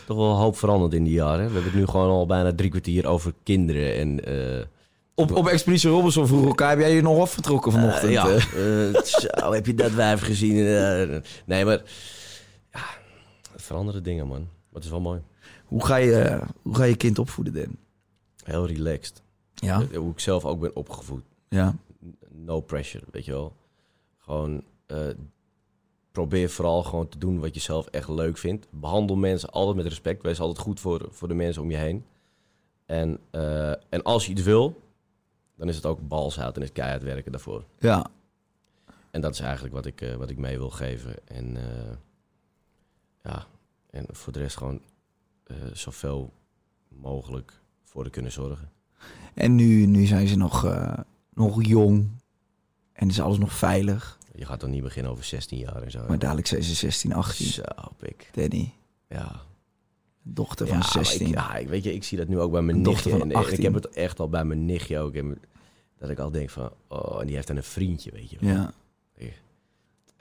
toch 0.06 0.18
wel 0.18 0.30
een 0.30 0.36
hoop 0.38 0.58
veranderd 0.58 0.94
in 0.94 1.04
die 1.04 1.14
jaren. 1.14 1.46
We 1.46 1.54
hebben 1.54 1.64
het 1.64 1.74
nu 1.74 1.86
gewoon 1.86 2.10
al 2.10 2.26
bijna 2.26 2.54
drie 2.56 2.70
kwartier 2.70 3.08
over 3.08 3.34
kinderen. 3.44 3.96
En, 3.96 4.26
eh, 4.60 4.66
Op, 5.16 5.36
op 5.36 5.48
Expeditie 5.48 5.90
Robinson 5.90 6.28
vroeg 6.28 6.46
elkaar, 6.46 6.70
heb 6.70 6.80
jij 6.80 6.94
je 6.96 7.02
nog 7.02 7.20
afgetrokken 7.20 7.72
vanochtend? 7.72 8.04
eh, 8.04 8.12
ja, 8.94 9.04
zo, 9.04 9.52
heb 9.54 9.66
je 9.66 9.74
dat 9.74 9.92
wijf 9.92 10.22
gezien? 10.22 10.54
Nee, 11.46 11.66
maar 11.66 11.82
ja, 12.72 12.84
het 13.52 13.62
veranderen 13.62 14.04
dingen, 14.04 14.28
man. 14.28 14.40
Maar 14.40 14.48
het 14.74 14.84
is 14.84 14.90
wel 14.90 15.00
mooi. 15.02 15.22
Hoe, 15.66 15.86
ga 15.86 15.96
je, 15.96 16.40
hoe 16.62 16.76
ga 16.76 16.84
je 16.84 16.96
kind 16.96 17.20
opvoeden, 17.20 17.54
Dan? 17.54 17.76
Heel 18.44 18.68
relaxed. 18.68 19.22
Ja? 19.54 19.84
Hoe 19.96 20.12
ik 20.12 20.20
zelf 20.20 20.46
ook 20.46 20.60
ben 20.60 20.76
opgevoed. 20.76 21.24
Ja. 21.50 21.76
No 22.46 22.62
pressure, 22.62 23.04
weet 23.12 23.26
je 23.26 23.32
wel. 23.32 23.56
Gewoon 24.18 24.64
eh, 24.86 25.08
probeer 26.12 26.50
vooral 26.50 26.84
gewoon 26.84 27.08
te 27.08 27.18
doen 27.18 27.40
wat 27.40 27.54
je 27.54 27.60
zelf 27.60 27.88
echt 27.88 28.10
leuk 28.10 28.38
vindt. 28.38 28.68
Behandel 28.70 29.16
mensen 29.16 29.50
altijd 29.50 29.76
met 29.76 29.86
respect. 29.86 30.22
Wees 30.22 30.40
altijd 30.40 30.60
goed 30.60 30.80
voor, 30.80 31.08
voor 31.10 31.28
de 31.28 31.34
mensen 31.34 31.62
om 31.62 31.72
je 31.72 31.78
heen. 31.78 32.06
En, 32.86 33.20
eh, 33.32 33.70
en 33.70 34.04
als 34.04 34.26
je 34.26 34.32
iets 34.32 34.42
wil, 34.42 34.82
dan 35.56 35.70
is 35.70 35.76
het 35.76 35.86
ook 35.86 36.08
balzout 36.08 36.56
en 36.56 36.62
is 36.62 36.72
keihard 36.72 37.04
werken 37.04 37.32
daarvoor. 37.32 37.66
Ja. 37.80 38.06
En 39.12 39.22
dat 39.22 39.34
is 39.34 39.40
eigenlijk 39.40 39.74
wat 39.74 39.86
ik, 39.86 40.02
eh, 40.02 40.16
wat 40.16 40.30
ik 40.30 40.38
mee 40.38 40.58
wil 40.58 40.70
geven. 40.70 41.28
En 41.28 41.58
ja, 43.24 43.48
en 43.90 44.06
voor 44.10 44.34
de 44.34 44.40
rest 44.40 44.58
gewoon 44.58 44.82
zoveel 45.74 46.34
mogelijk 46.88 47.62
voor 47.84 48.04
te 48.04 48.10
kunnen 48.10 48.32
zorgen. 48.32 48.72
En 49.34 49.56
nu, 49.56 49.86
nu 49.86 50.06
zijn 50.06 50.28
ze 50.28 50.38
nog, 50.38 50.76
nog 51.34 51.64
jong. 51.66 52.21
En 53.02 53.08
is 53.10 53.22
alles 53.22 53.38
nog 53.38 53.54
veilig. 53.54 54.18
Je 54.36 54.46
gaat 54.46 54.60
dan 54.60 54.70
niet 54.70 54.84
beginnen 54.84 55.12
over 55.12 55.24
16 55.24 55.58
jaar 55.58 55.82
en 55.82 55.92
zo. 55.92 56.00
Maar 56.08 56.20
dadelijk 56.20 56.48
zijn 56.48 56.64
ze 56.64 56.76
16, 56.76 57.14
18. 57.14 57.46
Zo, 57.46 57.62
pik. 57.98 58.30
Danny, 58.34 58.74
Ja, 59.10 59.42
dochter 60.24 60.68
van 60.68 60.76
ja, 60.78 60.82
maar 60.84 60.92
16. 61.06 61.28
Ik, 61.28 61.34
ja, 61.34 61.56
ik, 61.56 61.68
weet 61.68 61.84
je, 61.84 61.94
ik 61.94 62.04
zie 62.04 62.18
dat 62.18 62.28
nu 62.28 62.40
ook 62.40 62.52
bij 62.52 62.62
mijn 62.62 62.84
dochter 62.84 62.94
nichtje. 62.94 63.10
van 63.12 63.22
En, 63.22 63.36
en 63.36 63.42
ik 63.42 63.48
18. 63.48 63.64
heb 63.64 63.74
het 63.74 63.90
echt 63.90 64.20
al 64.20 64.30
bij 64.30 64.44
mijn 64.46 64.66
nichtje 64.66 65.00
ook. 65.00 65.14
En 65.14 65.42
dat 66.00 66.10
ik 66.10 66.20
al 66.20 66.32
denk 66.32 66.50
van, 66.50 66.70
oh, 66.88 67.18
en 67.22 67.26
die 67.26 67.36
heeft 67.36 67.48
dan 67.48 67.58
een 67.58 67.64
vriendje, 67.64 68.12
weet 68.12 68.30
je. 68.30 68.38
wel. 68.40 68.50
Ja. 68.50 68.72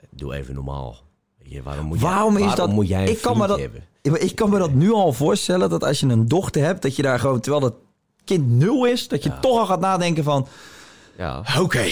Doe 0.09 0.33
even 0.33 0.53
normaal. 0.53 0.97
Je, 1.43 1.63
waarom 1.63 1.85
moet, 1.85 1.99
Waarom 1.99 2.33
jij, 2.33 2.41
is 2.41 2.47
waarom 2.47 2.65
dat- 2.67 2.75
moet 2.75 2.87
jij 2.87 3.03
een 3.03 3.09
ik 3.11 3.21
kan 3.21 3.37
me 3.37 3.47
dat- 3.47 3.59
hebben? 3.59 3.83
Ik 4.21 4.35
kan 4.35 4.49
me 4.49 4.57
dat 4.59 4.73
nu 4.73 4.91
al 4.91 5.13
voorstellen 5.13 5.69
dat 5.69 5.83
als 5.83 5.99
je 5.99 6.07
een 6.07 6.27
dochter 6.27 6.63
hebt, 6.63 6.81
dat 6.81 6.95
je 6.95 7.01
daar 7.01 7.19
gewoon, 7.19 7.39
terwijl 7.39 7.63
dat 7.63 7.75
kind 8.23 8.49
nul 8.49 8.85
is, 8.85 9.07
dat 9.07 9.23
je 9.23 9.29
Ja. 9.29 9.39
toch 9.39 9.59
al 9.59 9.65
gaat 9.65 9.79
nadenken 9.79 10.23
van, 10.23 10.47
Ja, 11.21 11.43
oké, 11.59 11.83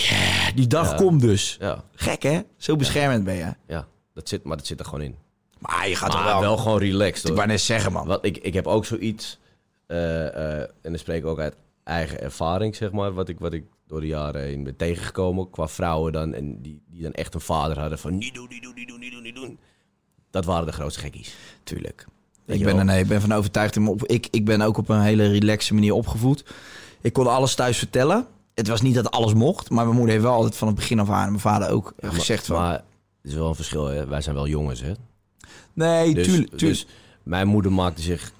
die 0.55 0.67
dag 0.67 0.89
Ja. 0.91 0.95
komt 0.95 1.21
dus. 1.21 1.57
ja, 1.59 1.83
Gek 1.95 2.23
hè? 2.23 2.39
Zo 2.57 2.75
beschermend 2.75 3.23
ben 3.23 3.35
je. 3.35 3.53
ja. 3.67 3.87
Dat 4.13 4.29
zit, 4.29 4.43
maar 4.43 4.57
dat 4.57 4.65
zit 4.67 4.79
er 4.79 4.85
gewoon 4.85 5.01
in. 5.01 5.15
Maar 5.59 5.89
je 5.89 5.95
gaat 5.95 6.13
Maar 6.13 6.23
wel... 6.23 6.39
wel, 6.39 6.57
gewoon 6.57 6.79
relaxed 6.79 7.29
ik 7.29 7.35
wou 7.35 7.47
net 7.47 7.61
zeggen 7.61 7.91
man. 7.91 8.07
Want 8.07 8.25
ik, 8.25 8.37
ik 8.37 8.53
heb 8.53 8.67
ook 8.67 8.85
zoiets, 8.85 9.39
eh, 9.87 10.27
eh, 10.27 10.59
en 10.61 10.69
dan 10.81 10.97
spreek 10.97 11.19
ik 11.21 11.25
ook 11.25 11.39
uit 11.39 11.55
eigen 11.83 12.21
ervaring, 12.21 12.75
zeg 12.75 12.91
maar, 12.91 13.13
wat 13.13 13.29
ik, 13.29 13.39
wat 13.39 13.53
ik 13.53 13.63
door 13.87 13.99
de 14.01 14.07
jaren 14.07 14.41
heen 14.41 14.63
ben 14.63 14.75
tegengekomen 14.75 15.49
qua 15.49 15.67
vrouwen 15.67 16.11
dan, 16.13 16.33
en 16.33 16.61
die, 16.61 16.81
die 16.87 17.01
dan 17.01 17.11
echt 17.11 17.33
een 17.33 17.41
vader 17.41 17.79
hadden 17.79 17.99
van 17.99 18.17
niet 18.17 18.33
doen, 18.33 18.47
niet 18.49 18.63
doen, 18.63 18.73
niet 18.75 18.87
doen, 18.87 18.99
niet 18.99 19.11
doen, 19.11 19.21
niet 19.23 19.35
doen. 19.35 19.59
Dat 20.31 20.45
waren 20.45 20.65
de 20.65 20.71
grootste 20.71 20.99
gekkies. 20.99 21.35
Tuurlijk. 21.63 22.05
Ik 22.45 22.63
ben, 22.63 22.77
er, 22.77 22.85
nee, 22.85 22.99
ik 23.01 23.07
ben 23.07 23.21
van 23.21 23.31
overtuigd. 23.31 23.75
in 23.75 23.81
mijn 23.81 23.93
op- 23.93 24.05
Ik, 24.05 24.27
ik 24.31 24.45
ben 24.45 24.61
ook 24.61 24.77
op 24.77 24.89
een 24.89 25.01
hele 25.01 25.27
relaxe 25.31 25.73
manier 25.73 25.93
opgevoed. 25.93 26.43
Ik 27.01 27.13
kon 27.13 27.27
alles 27.27 27.55
thuis 27.55 27.77
vertellen. 27.77 28.27
Het 28.59 28.67
was 28.67 28.81
niet 28.81 28.95
dat 28.95 29.11
alles 29.11 29.33
mocht. 29.33 29.69
Maar 29.69 29.83
mijn 29.83 29.95
moeder 29.95 30.13
heeft 30.13 30.25
wel 30.25 30.33
altijd 30.35 30.55
van 30.55 30.67
het 30.67 30.75
begin 30.75 30.99
af 30.99 31.09
aan... 31.09 31.27
mijn 31.27 31.39
vader 31.39 31.69
ook 31.69 31.93
Ja, 31.99 32.09
gezegd 32.09 32.47
maar, 32.47 32.57
van... 32.57 32.67
Maar 32.67 32.75
het 33.21 33.31
is 33.31 33.33
wel 33.33 33.47
een 33.47 33.55
verschil, 33.55 33.85
hè? 33.85 34.07
wij 34.07 34.21
zijn 34.21 34.35
wel 34.35 34.47
jongens, 34.47 34.81
hè? 34.81 34.91
nee, 35.73 36.13
Dus, 36.13 36.27
tuurlijk. 36.27 36.59
dus 36.59 36.87
mijn 37.23 37.47
moeder 37.47 37.71
maakte 37.71 38.01
zich 38.01 38.31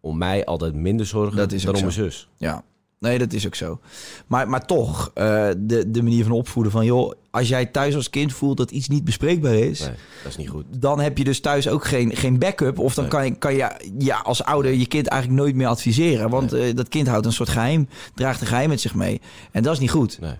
om 0.00 0.18
mij 0.18 0.44
altijd 0.44 0.74
minder 0.74 1.06
zorgen 1.06 1.36
Dat 1.36 1.52
is 1.52 1.62
dan 1.62 1.74
om 1.74 1.80
mijn 1.80 1.92
zus. 1.92 2.28
Ja, 2.36 2.62
nee, 2.98 3.18
dat 3.18 3.32
is 3.32 3.46
ook 3.46 3.54
zo. 3.54 3.80
Maar, 4.26 4.48
maar 4.48 4.66
toch, 4.66 5.10
eh, 5.14 5.48
de, 5.58 5.90
de 5.90 6.02
manier 6.02 6.22
van 6.24 6.32
opvoeden 6.32 6.72
van... 6.72 6.84
joh, 6.84 7.12
als 7.30 7.48
jij 7.48 7.66
thuis 7.66 7.94
als 7.94 8.10
kind 8.10 8.32
voelt 8.32 8.56
dat 8.56 8.70
iets 8.70 8.88
niet 8.88 9.04
bespreekbaar 9.04 9.54
is... 9.54 9.80
Nee, 9.80 9.88
dat 10.22 10.30
is 10.32 10.36
niet 10.36 10.48
goed. 10.48 10.64
dan 10.70 11.00
heb 11.00 11.18
je 11.18 11.24
dus 11.24 11.40
thuis 11.40 11.68
ook 11.68 11.84
geen, 11.84 12.16
geen 12.16 12.38
backup. 12.38 12.78
Of 12.78 12.94
dan 12.94 13.04
Nee. 13.04 13.12
kan 13.12 13.24
je, 13.24 13.34
kan 13.34 13.54
je 13.54 13.90
ja, 13.98 14.18
als 14.18 14.44
ouder 14.44 14.72
je 14.72 14.86
kind 14.86 15.06
eigenlijk 15.06 15.40
nooit 15.42 15.54
meer 15.54 15.66
adviseren. 15.66 16.30
Want 16.30 16.52
eh, 16.52 16.74
dat 16.74 16.88
kind 16.88 17.08
houdt 17.08 17.26
een 17.26 17.32
soort 17.32 17.48
geheim, 17.48 17.88
draagt 18.14 18.40
een 18.40 18.46
geheim 18.46 18.68
met 18.68 18.80
zich 18.80 18.94
mee. 18.94 19.20
En 19.52 19.62
dat 19.62 19.72
is 19.72 19.78
niet 19.80 19.90
goed. 19.90 20.18
Nee. 20.20 20.34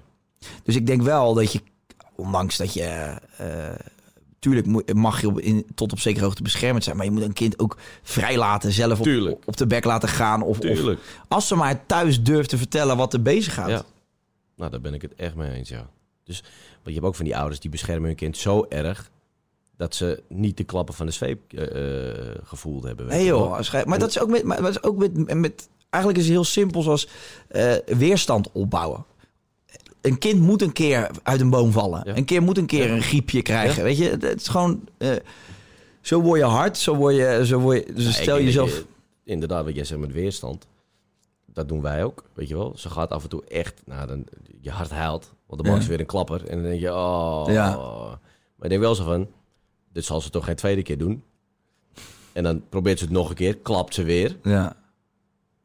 Dus 0.62 0.76
ik 0.76 0.86
denk 0.86 1.02
wel 1.02 1.34
dat 1.34 1.52
je, 1.52 1.60
ondanks 2.16 2.56
dat 2.56 2.72
je... 2.74 3.14
eh, 3.36 3.46
tuurlijk 4.46 4.94
mag 4.94 5.20
je 5.20 5.28
op, 5.28 5.40
in, 5.40 5.66
tot 5.74 5.92
op 5.92 6.00
zekere 6.00 6.24
hoogte 6.24 6.42
beschermd 6.42 6.84
zijn. 6.84 6.96
Maar 6.96 7.04
je 7.04 7.10
moet 7.10 7.22
een 7.22 7.32
kind 7.32 7.58
ook 7.58 7.76
vrij 8.02 8.36
laten, 8.36 8.72
zelf 8.72 9.00
op, 9.00 9.38
op 9.44 9.56
de 9.56 9.66
bek 9.66 9.84
laten 9.84 10.08
gaan. 10.08 10.42
Of, 10.42 10.60
of 10.60 10.96
als 11.28 11.48
ze 11.48 11.54
maar 11.54 11.86
thuis 11.86 12.22
durft 12.22 12.48
te 12.48 12.58
vertellen 12.58 12.96
wat 12.96 13.12
er 13.12 13.22
bezig 13.22 13.54
gaat. 13.54 13.68
Ja. 13.68 13.84
Nou, 14.56 14.70
daar 14.70 14.80
ben 14.80 14.94
ik 14.94 15.02
het 15.02 15.14
echt 15.14 15.34
mee 15.34 15.50
eens, 15.50 15.68
ja. 15.68 15.90
Dus, 16.24 16.44
je 16.84 16.92
hebt 16.92 17.04
ook 17.04 17.14
van 17.14 17.24
die 17.24 17.36
ouders 17.36 17.60
die 17.60 17.70
beschermen 17.70 18.06
hun 18.06 18.16
kind 18.16 18.36
zo 18.36 18.66
erg... 18.68 19.10
dat 19.76 19.94
ze 19.94 20.22
niet 20.28 20.56
de 20.56 20.64
klappen 20.64 20.94
van 20.94 21.06
de 21.06 21.12
zweep 21.12 21.52
eh, 21.52 22.10
eh, 22.10 22.34
gevoeld 22.42 22.84
hebben. 22.84 23.06
Nee 23.06 23.24
joh, 23.24 23.84
maar 23.84 23.98
dat 23.98 24.08
is 24.08 24.20
ook 24.20 24.28
met, 24.28 24.42
maar 24.42 24.62
dat 24.62 24.70
is 24.70 24.82
ook 24.82 24.96
met, 24.96 25.34
met 25.34 25.68
eigenlijk 25.90 26.22
is 26.22 26.28
het 26.28 26.34
heel 26.34 26.44
simpel 26.44 26.82
zoals 26.82 27.08
eh, 27.48 27.74
weerstand 27.86 28.52
opbouwen. 28.52 29.04
Een 30.06 30.18
kind 30.18 30.40
moet 30.40 30.62
een 30.62 30.72
keer 30.72 31.10
uit 31.22 31.40
een 31.40 31.50
boom 31.50 31.72
vallen. 31.72 32.02
Ja. 32.04 32.16
Een 32.16 32.24
keer 32.24 32.42
moet 32.42 32.58
een 32.58 32.66
keer 32.66 32.90
een 32.90 33.02
griepje 33.02 33.42
krijgen. 33.42 33.82
Weet 33.82 33.98
je, 33.98 34.10
het 34.10 34.40
is 34.40 34.48
gewoon 34.48 34.88
eh, 34.98 35.10
zo 36.00 36.20
word 36.20 36.38
je 36.40 36.44
hard, 36.46 36.78
zo 36.78 36.94
word 36.94 37.14
je, 37.14 37.46
zo 37.46 37.58
word 37.58 37.86
je. 37.86 37.92
Dus 37.92 38.16
stel 38.16 38.40
jezelf. 38.40 38.84
inderdaad, 39.24 39.64
wat 39.64 39.74
jij 39.74 39.84
zegt 39.84 40.00
met 40.00 40.12
weerstand. 40.12 40.66
Dat 41.46 41.68
doen 41.68 41.82
wij 41.82 42.04
ook, 42.04 42.24
weet 42.34 42.48
je 42.48 42.56
wel. 42.56 42.72
Ze 42.76 42.90
gaat 42.90 43.10
af 43.10 43.22
en 43.22 43.28
toe 43.28 43.44
echt, 43.44 43.82
nou, 43.86 44.06
dan, 44.06 44.24
je 44.60 44.70
hart 44.70 44.90
huilt. 44.90 45.32
Want 45.46 45.62
dan 45.62 45.70
maakt 45.70 45.76
Ja. 45.78 45.82
ze 45.84 45.88
weer 45.90 46.00
een 46.00 46.06
klapper. 46.06 46.46
En 46.46 46.56
dan 46.56 46.68
denk 46.70 46.80
je, 46.80 46.94
oh. 46.94 47.44
Ja. 47.48 47.76
Maar 47.76 48.64
ik 48.64 48.68
denk 48.68 48.80
wel 48.80 48.94
zo 48.94 49.04
van, 49.04 49.28
dit 49.92 50.04
zal 50.04 50.20
ze 50.20 50.30
toch 50.30 50.44
geen 50.44 50.56
tweede 50.56 50.82
keer 50.82 50.98
doen. 50.98 51.22
En 52.32 52.42
dan 52.42 52.62
probeert 52.68 52.98
ze 52.98 53.04
het 53.04 53.12
nog 53.12 53.28
een 53.28 53.34
keer, 53.34 53.56
klapt 53.56 53.94
ze 53.94 54.02
weer. 54.02 54.36
Ja. 54.42 54.76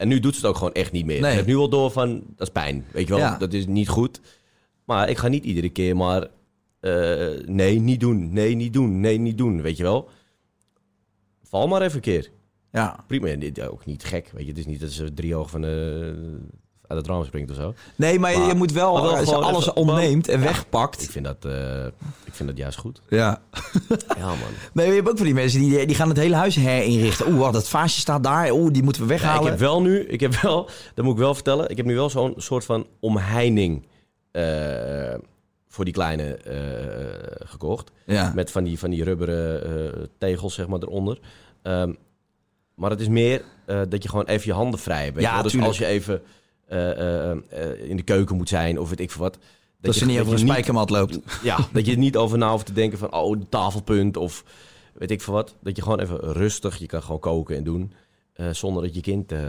En 0.01 0.07
nu 0.07 0.19
doet 0.19 0.33
ze 0.35 0.39
het 0.39 0.49
ook 0.49 0.55
gewoon 0.57 0.73
echt 0.73 0.91
niet 0.91 1.05
meer. 1.05 1.21
Nee. 1.21 1.31
Ik 1.31 1.37
heb 1.37 1.45
nu 1.45 1.55
wel 1.55 1.69
door 1.69 1.91
van, 1.91 2.23
dat 2.35 2.47
is 2.47 2.53
pijn. 2.53 2.85
Weet 2.91 3.07
je 3.07 3.13
wel, 3.13 3.19
Ja. 3.23 3.37
dat 3.37 3.53
is 3.53 3.65
niet 3.67 3.87
goed. 3.89 4.21
Maar 4.85 5.09
ik 5.09 5.17
ga 5.17 5.27
niet 5.27 5.43
iedere 5.43 5.69
keer 5.69 5.95
maar... 5.95 6.27
eh, 6.79 7.27
nee, 7.45 7.79
niet 7.79 7.99
doen. 7.99 8.33
Nee, 8.33 8.55
niet 8.55 8.73
doen. 8.73 8.99
Nee, 8.99 9.17
niet 9.17 9.37
doen. 9.37 9.61
Weet 9.61 9.77
je 9.77 9.83
wel. 9.83 10.09
Val 11.43 11.67
maar 11.67 11.81
even 11.81 11.95
een 11.95 12.01
keer. 12.01 12.31
Ja. 12.71 13.03
Prima. 13.07 13.27
En 13.27 13.39
dit 13.39 13.61
ook 13.61 13.85
niet 13.85 14.03
gek. 14.03 14.29
Weet 14.33 14.43
je, 14.43 14.49
het 14.49 14.57
is 14.57 14.65
niet 14.65 14.79
dat 14.79 14.91
ze 14.91 15.13
drie 15.13 15.35
ogen 15.35 15.49
van 15.49 15.61
de, 15.61 16.39
uit 16.91 16.97
het 16.99 17.07
raam 17.07 17.25
springt 17.25 17.49
of 17.49 17.55
zo. 17.55 17.73
Nee, 17.95 18.19
maar, 18.19 18.37
Maar- 18.37 18.47
je 18.47 18.53
moet 18.53 18.71
wel, 18.71 18.93
maar 18.93 19.01
wel 19.01 19.11
als 19.11 19.19
je 19.19 19.25
gewoon 19.25 19.43
alles 19.43 19.61
even- 19.61 19.75
onderneemt 19.75 20.27
en 20.27 20.39
Ja. 20.39 20.45
wegpakt. 20.45 21.01
Ik 21.03 21.09
vind 21.09 21.25
dat, 21.25 21.45
eh, 21.45 21.85
ik 22.25 22.33
vind 22.33 22.49
dat 22.49 22.57
juist 22.57 22.77
goed. 22.77 23.01
Ja. 23.09 23.41
Ja, 24.17 24.25
man. 24.25 24.37
Nee, 24.73 24.87
je 24.87 24.93
hebt 24.93 25.09
ook 25.09 25.17
van 25.17 25.25
die 25.25 25.35
mensen 25.35 25.59
die, 25.59 25.85
die 25.85 25.95
gaan 25.95 26.07
het 26.09 26.17
hele 26.17 26.35
huis 26.35 26.55
herinrichten. 26.55 27.33
Oeh, 27.33 27.51
dat 27.51 27.69
vaasje 27.69 27.99
staat 27.99 28.23
daar. 28.23 28.51
Oeh, 28.51 28.73
die 28.73 28.83
moeten 28.83 29.01
we 29.01 29.07
Ja, 29.07 29.13
ik 29.15 29.21
weghalen. 29.21 29.49
heb 29.49 29.59
wel 29.59 29.81
nu, 29.81 29.99
ik 29.99 30.19
heb 30.19 30.35
wel, 30.35 30.69
dat 30.95 31.05
moet 31.05 31.13
ik 31.13 31.19
wel 31.19 31.33
vertellen, 31.33 31.69
ik 31.69 31.77
heb 31.77 31.85
nu 31.85 31.95
wel 31.95 32.09
zo'n 32.09 32.33
soort 32.37 32.65
van 32.65 32.85
omheining 32.99 33.85
eh, 34.31 35.13
voor 35.67 35.85
die 35.85 35.93
kleine 35.93 36.23
eh, 36.35 37.47
gekocht. 37.47 37.91
Ja. 38.05 38.31
Met 38.35 38.51
van 38.51 38.63
die, 38.63 38.79
van 38.79 38.89
die 38.89 39.03
rubberen 39.03 40.09
tegels, 40.17 40.53
zeg 40.53 40.67
maar, 40.67 40.79
eronder. 40.79 41.19
Ehm, 41.61 41.93
maar 42.75 42.89
het 42.89 42.99
is 43.01 43.07
meer 43.07 43.41
dat 43.89 44.03
je 44.03 44.09
gewoon 44.09 44.25
even 44.25 44.47
je 44.47 44.53
handen 44.53 44.79
vrij 44.79 45.03
hebt. 45.05 45.21
Ja? 45.21 45.41
Dus 45.41 45.59
als 45.61 45.77
je 45.77 45.85
even 45.85 46.21
in 47.87 47.95
de 47.95 48.03
keuken 48.03 48.35
moet 48.35 48.49
zijn 48.49 48.79
of 48.79 48.89
weet 48.89 48.99
ik 48.99 49.11
veel 49.11 49.21
wat. 49.21 49.37
dat 49.81 49.95
ze 49.95 50.05
niet 50.05 50.19
over 50.19 50.33
een 50.33 50.39
je 50.39 50.45
spijkermat 50.45 50.89
loopt. 50.89 51.19
ja, 51.43 51.57
dat 51.73 51.85
je 51.85 51.91
er 51.91 51.97
niet 51.97 52.17
over 52.17 52.37
na 52.37 52.51
hoeft 52.51 52.65
te 52.65 52.73
denken 52.73 52.97
van, 52.97 53.13
oh, 53.13 53.39
de 53.39 53.49
tafelpunt 53.49 54.17
of 54.17 54.43
weet 54.93 55.11
ik 55.11 55.21
veel 55.21 55.33
wat. 55.33 55.55
Dat 55.61 55.75
je 55.75 55.81
gewoon 55.81 55.99
even 55.99 56.19
rustig, 56.19 56.77
je 56.77 56.85
kan 56.85 57.01
gewoon 57.03 57.19
koken 57.19 57.55
en 57.55 57.63
doen. 57.63 57.93
eh, 58.33 58.45
zonder 58.51 58.83
dat 58.83 58.95
je 58.95 59.01
kind... 59.01 59.31
eh, 59.31 59.39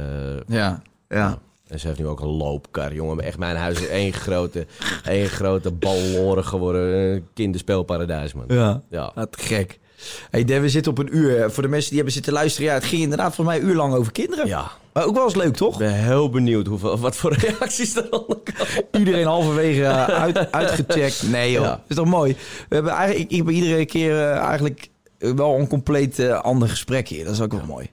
Ja. 0.46 0.82
Ja. 1.08 1.38
en 1.66 1.80
ze 1.80 1.86
heeft 1.86 1.98
nu 1.98 2.06
ook 2.06 2.20
een 2.20 2.26
loopkar, 2.28 2.94
jongen. 2.94 3.20
Echt, 3.24 3.38
mijn 3.38 3.56
huis 3.56 3.80
is 3.80 3.86
één 3.88 4.12
grote, 4.12 4.66
één 5.04 5.28
grote 5.28 5.70
balloren 5.70 6.44
geworden. 6.44 7.26
Kinderspeelparadijs, 7.34 8.32
man. 8.32 8.44
Ja. 8.48 8.82
Ja. 8.90 9.12
Ah, 9.14 9.24
te 9.30 9.38
gek. 9.42 9.78
Hey, 10.30 10.44
Dan, 10.44 10.60
we 10.60 10.68
zitten 10.68 10.92
op 10.92 10.98
een 10.98 11.16
uur. 11.16 11.50
Voor 11.50 11.62
de 11.62 11.68
mensen 11.68 11.86
die 11.88 11.96
hebben 11.96 12.14
zitten 12.14 12.32
luisteren. 12.32 12.68
Ja, 12.68 12.74
het 12.74 12.84
ging 12.84 13.02
inderdaad 13.02 13.34
voor 13.34 13.44
mij 13.44 13.60
een 13.60 13.66
uur 13.66 13.74
lang 13.74 13.94
over 13.94 14.12
kinderen. 14.12 14.46
Ja. 14.46 14.70
Maar 14.92 15.04
ook 15.06 15.14
wel 15.14 15.24
eens 15.24 15.34
leuk, 15.34 15.56
toch? 15.56 15.72
Ik 15.72 15.78
ben 15.78 15.92
heel 15.94 16.30
benieuwd 16.30 16.66
hoeveel, 16.66 16.98
wat 16.98 17.16
voor 17.16 17.32
reacties 17.46 17.96
er 17.96 18.06
dan 18.10 18.24
komen. 18.26 18.42
Iedereen 18.98 19.26
halverwege 19.26 19.84
eh, 19.84 20.04
uit, 20.24 20.52
uitgecheckt. 20.52 21.28
Nee 21.30 21.50
joh, 21.52 21.62
Ja. 21.64 21.80
is 21.88 21.96
toch 21.96 22.06
mooi. 22.06 22.36
We 22.68 22.74
hebben 22.74 22.92
eigenlijk, 22.92 23.30
ik, 23.30 23.38
ik 23.38 23.46
heb 23.46 23.54
iedere 23.54 23.84
keer 23.86 24.18
eh, 24.18 24.36
eigenlijk 24.36 24.88
wel 25.18 25.58
een 25.58 25.66
compleet 25.68 26.18
eh, 26.18 26.40
ander 26.40 26.68
gesprek 26.68 27.08
hier. 27.08 27.24
Dat 27.24 27.34
is 27.34 27.40
ook 27.40 27.52
wel 27.52 27.64
mooi. 27.66 27.90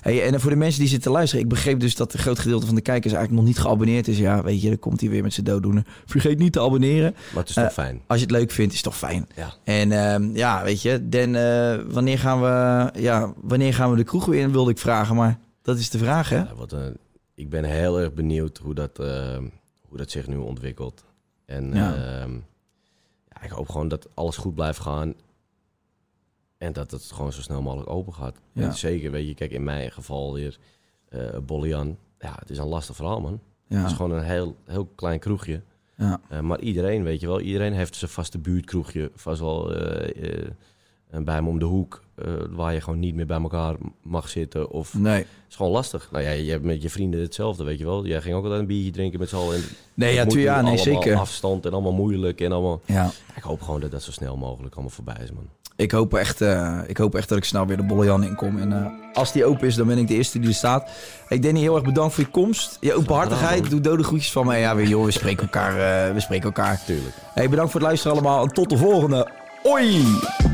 Hey, 0.00 0.22
en 0.26 0.40
voor 0.40 0.50
de 0.50 0.56
mensen 0.56 0.80
die 0.80 0.88
zitten 0.88 1.10
luisteren, 1.10 1.44
ik 1.44 1.50
begreep 1.50 1.80
dus 1.80 1.96
dat 1.96 2.12
een 2.12 2.18
groot 2.18 2.38
gedeelte 2.38 2.66
van 2.66 2.74
de 2.74 2.80
kijkers 2.80 3.12
eigenlijk 3.12 3.42
nog 3.44 3.54
niet 3.54 3.64
geabonneerd 3.64 4.08
is. 4.08 4.18
Ja, 4.18 4.42
weet 4.42 4.62
je, 4.62 4.68
dan 4.68 4.78
komt 4.78 5.00
hij 5.00 5.10
weer 5.10 5.22
met 5.22 5.32
zijn 5.34 5.46
dooddoener. 5.46 5.86
Vergeet 6.06 6.38
niet 6.38 6.52
te 6.52 6.60
abonneren. 6.60 7.14
Maar 7.32 7.40
het 7.42 7.48
is 7.48 7.54
toch 7.54 7.72
fijn. 7.72 8.00
Als 8.06 8.18
je 8.18 8.24
het 8.26 8.34
leuk 8.34 8.50
vindt, 8.50 8.72
is 8.72 8.78
het 8.78 8.86
toch 8.88 8.98
fijn. 8.98 9.28
Ja. 9.36 9.54
En 9.64 9.92
ehm, 9.92 10.36
ja, 10.36 10.62
weet 10.64 10.82
je, 10.82 11.08
Dan, 11.08 11.32
wanneer, 11.92 12.18
gaan 12.18 12.40
we, 12.40 12.90
ja, 13.00 13.32
wanneer 13.42 13.74
gaan 13.74 13.90
we 13.90 13.96
de 13.96 14.04
kroeg 14.04 14.24
weer 14.24 14.40
in, 14.40 14.52
wilde 14.52 14.70
ik 14.70 14.78
vragen. 14.78 15.16
Maar 15.16 15.38
dat 15.64 15.78
is 15.78 15.90
de 15.90 15.98
vraag, 15.98 16.28
hè? 16.28 16.36
Ja, 16.36 16.54
wat, 16.54 16.72
eh, 16.72 16.86
ik 17.34 17.48
ben 17.50 17.64
heel 17.64 18.00
erg 18.00 18.12
benieuwd 18.14 18.58
hoe 18.58 18.74
dat, 18.74 18.98
eh, 18.98 19.38
hoe 19.88 19.96
dat 19.98 20.10
zich 20.10 20.26
nu 20.26 20.36
ontwikkelt. 20.36 21.04
En 21.44 21.72
Ja. 21.74 21.94
ehm, 21.94 22.32
ja, 23.28 23.42
ik 23.42 23.50
hoop 23.50 23.68
gewoon 23.68 23.88
dat 23.88 24.08
alles 24.14 24.36
goed 24.36 24.54
blijft 24.54 24.78
gaan. 24.80 25.14
En 26.58 26.72
dat 26.72 26.90
het 26.90 27.02
gewoon 27.12 27.32
zo 27.32 27.40
snel 27.40 27.62
mogelijk 27.62 27.90
open 27.90 28.14
gaat. 28.14 28.36
Ja. 28.52 28.70
Zeker, 28.72 29.10
weet 29.10 29.26
je, 29.28 29.34
kijk, 29.34 29.50
in 29.50 29.64
mijn 29.64 29.92
geval 29.92 30.32
weer, 30.34 30.58
eh 31.08 31.38
Bollian. 31.46 31.96
Ja, 32.18 32.36
het 32.38 32.50
is 32.50 32.58
een 32.58 32.66
lastig 32.66 32.96
verhaal, 32.96 33.20
man. 33.20 33.40
Het 33.68 33.86
is 33.86 33.92
gewoon 33.96 34.10
een 34.10 34.24
heel, 34.24 34.56
heel 34.64 34.86
klein 34.86 35.18
kroegje. 35.18 35.62
ja, 35.96 36.20
maar 36.42 36.60
iedereen, 36.60 37.02
weet 37.02 37.20
je 37.20 37.26
wel, 37.26 37.40
iedereen 37.40 37.72
heeft 37.72 37.96
zijn 37.96 38.10
vaste 38.10 38.38
buurtkroegje. 38.38 39.10
Vast 39.14 39.40
wel 39.40 39.66
bij 41.10 41.34
hem 41.34 41.48
om 41.48 41.58
de 41.58 41.64
hoek, 41.64 42.03
eh, 42.14 42.32
waar 42.50 42.74
je 42.74 42.80
gewoon 42.80 42.98
niet 42.98 43.14
meer 43.14 43.26
bij 43.26 43.40
elkaar 43.40 43.74
mag 44.02 44.28
zitten. 44.28 44.70
Of 44.70 44.94
nee. 44.94 45.18
het 45.18 45.26
is 45.48 45.56
gewoon 45.56 45.72
lastig. 45.72 46.08
Nou 46.12 46.24
ja, 46.24 46.30
je 46.30 46.50
hebt 46.50 46.64
met 46.64 46.82
je 46.82 46.90
vrienden 46.90 47.20
hetzelfde, 47.20 47.64
weet 47.64 47.78
je 47.78 47.84
wel. 47.84 48.06
Jij 48.06 48.20
ging 48.20 48.34
ook 48.34 48.42
altijd 48.42 48.60
een 48.60 48.66
biertje 48.66 48.90
drinken 48.90 49.18
met 49.18 49.28
z'n 49.28 49.36
allen. 49.36 49.56
En 49.56 49.62
Nee, 49.94 50.14
ja, 50.14 50.24
moet 50.24 50.32
tuur, 50.32 50.40
nu 50.40 50.46
ja, 50.46 50.60
nee, 50.60 50.78
zeker. 50.78 51.16
afstand 51.16 51.66
en 51.66 51.72
allemaal 51.72 51.92
moeilijk 51.92 52.40
en 52.40 52.52
allemaal... 52.52 52.80
Ja. 52.86 53.10
Ik 53.36 53.42
hoop 53.42 53.62
gewoon 53.62 53.80
dat 53.80 53.90
dat 53.90 54.02
zo 54.02 54.10
snel 54.10 54.36
mogelijk 54.36 54.74
allemaal 54.74 54.92
voorbij 54.92 55.18
is, 55.22 55.32
man. 55.32 55.48
Ik 55.76 55.90
hoop, 55.90 56.14
echt, 56.14 56.40
eh, 56.40 56.78
ik 56.86 56.96
hoop 56.96 57.14
echt 57.14 57.28
dat 57.28 57.38
ik 57.38 57.44
snel 57.44 57.66
weer 57.66 57.76
de 57.76 57.82
Bollejan 57.82 58.24
inkom. 58.24 58.58
En 58.58 58.72
eh, 58.72 59.16
als 59.16 59.32
die 59.32 59.44
open 59.44 59.66
is, 59.66 59.74
dan 59.74 59.86
ben 59.86 59.98
ik 59.98 60.08
de 60.08 60.14
eerste 60.14 60.38
die 60.38 60.48
er 60.48 60.54
staat. 60.54 60.90
Ik 61.28 61.42
Danny, 61.42 61.60
heel 61.60 61.74
erg 61.74 61.84
bedankt 61.84 62.14
voor 62.14 62.24
je 62.24 62.30
komst. 62.30 62.76
Je 62.80 62.94
openhartigheid. 62.94 63.70
Doe 63.70 63.80
dode 63.80 64.02
groetjes 64.02 64.32
van 64.32 64.46
mij. 64.46 64.60
Ja, 64.60 64.76
weer, 64.76 64.86
joh, 64.86 65.04
we 65.04 65.10
spreken 65.10 65.42
elkaar. 65.42 66.14
we 66.14 66.20
spreken 66.20 66.44
elkaar. 66.44 66.80
Tuurlijk. 66.86 67.14
Hey, 67.34 67.48
bedankt 67.48 67.70
voor 67.70 67.80
het 67.80 67.88
luisteren 67.88 68.16
allemaal. 68.16 68.42
En 68.42 68.48
tot 68.48 68.70
de 68.70 68.76
volgende. 68.76 69.30
Oi! 69.62 70.53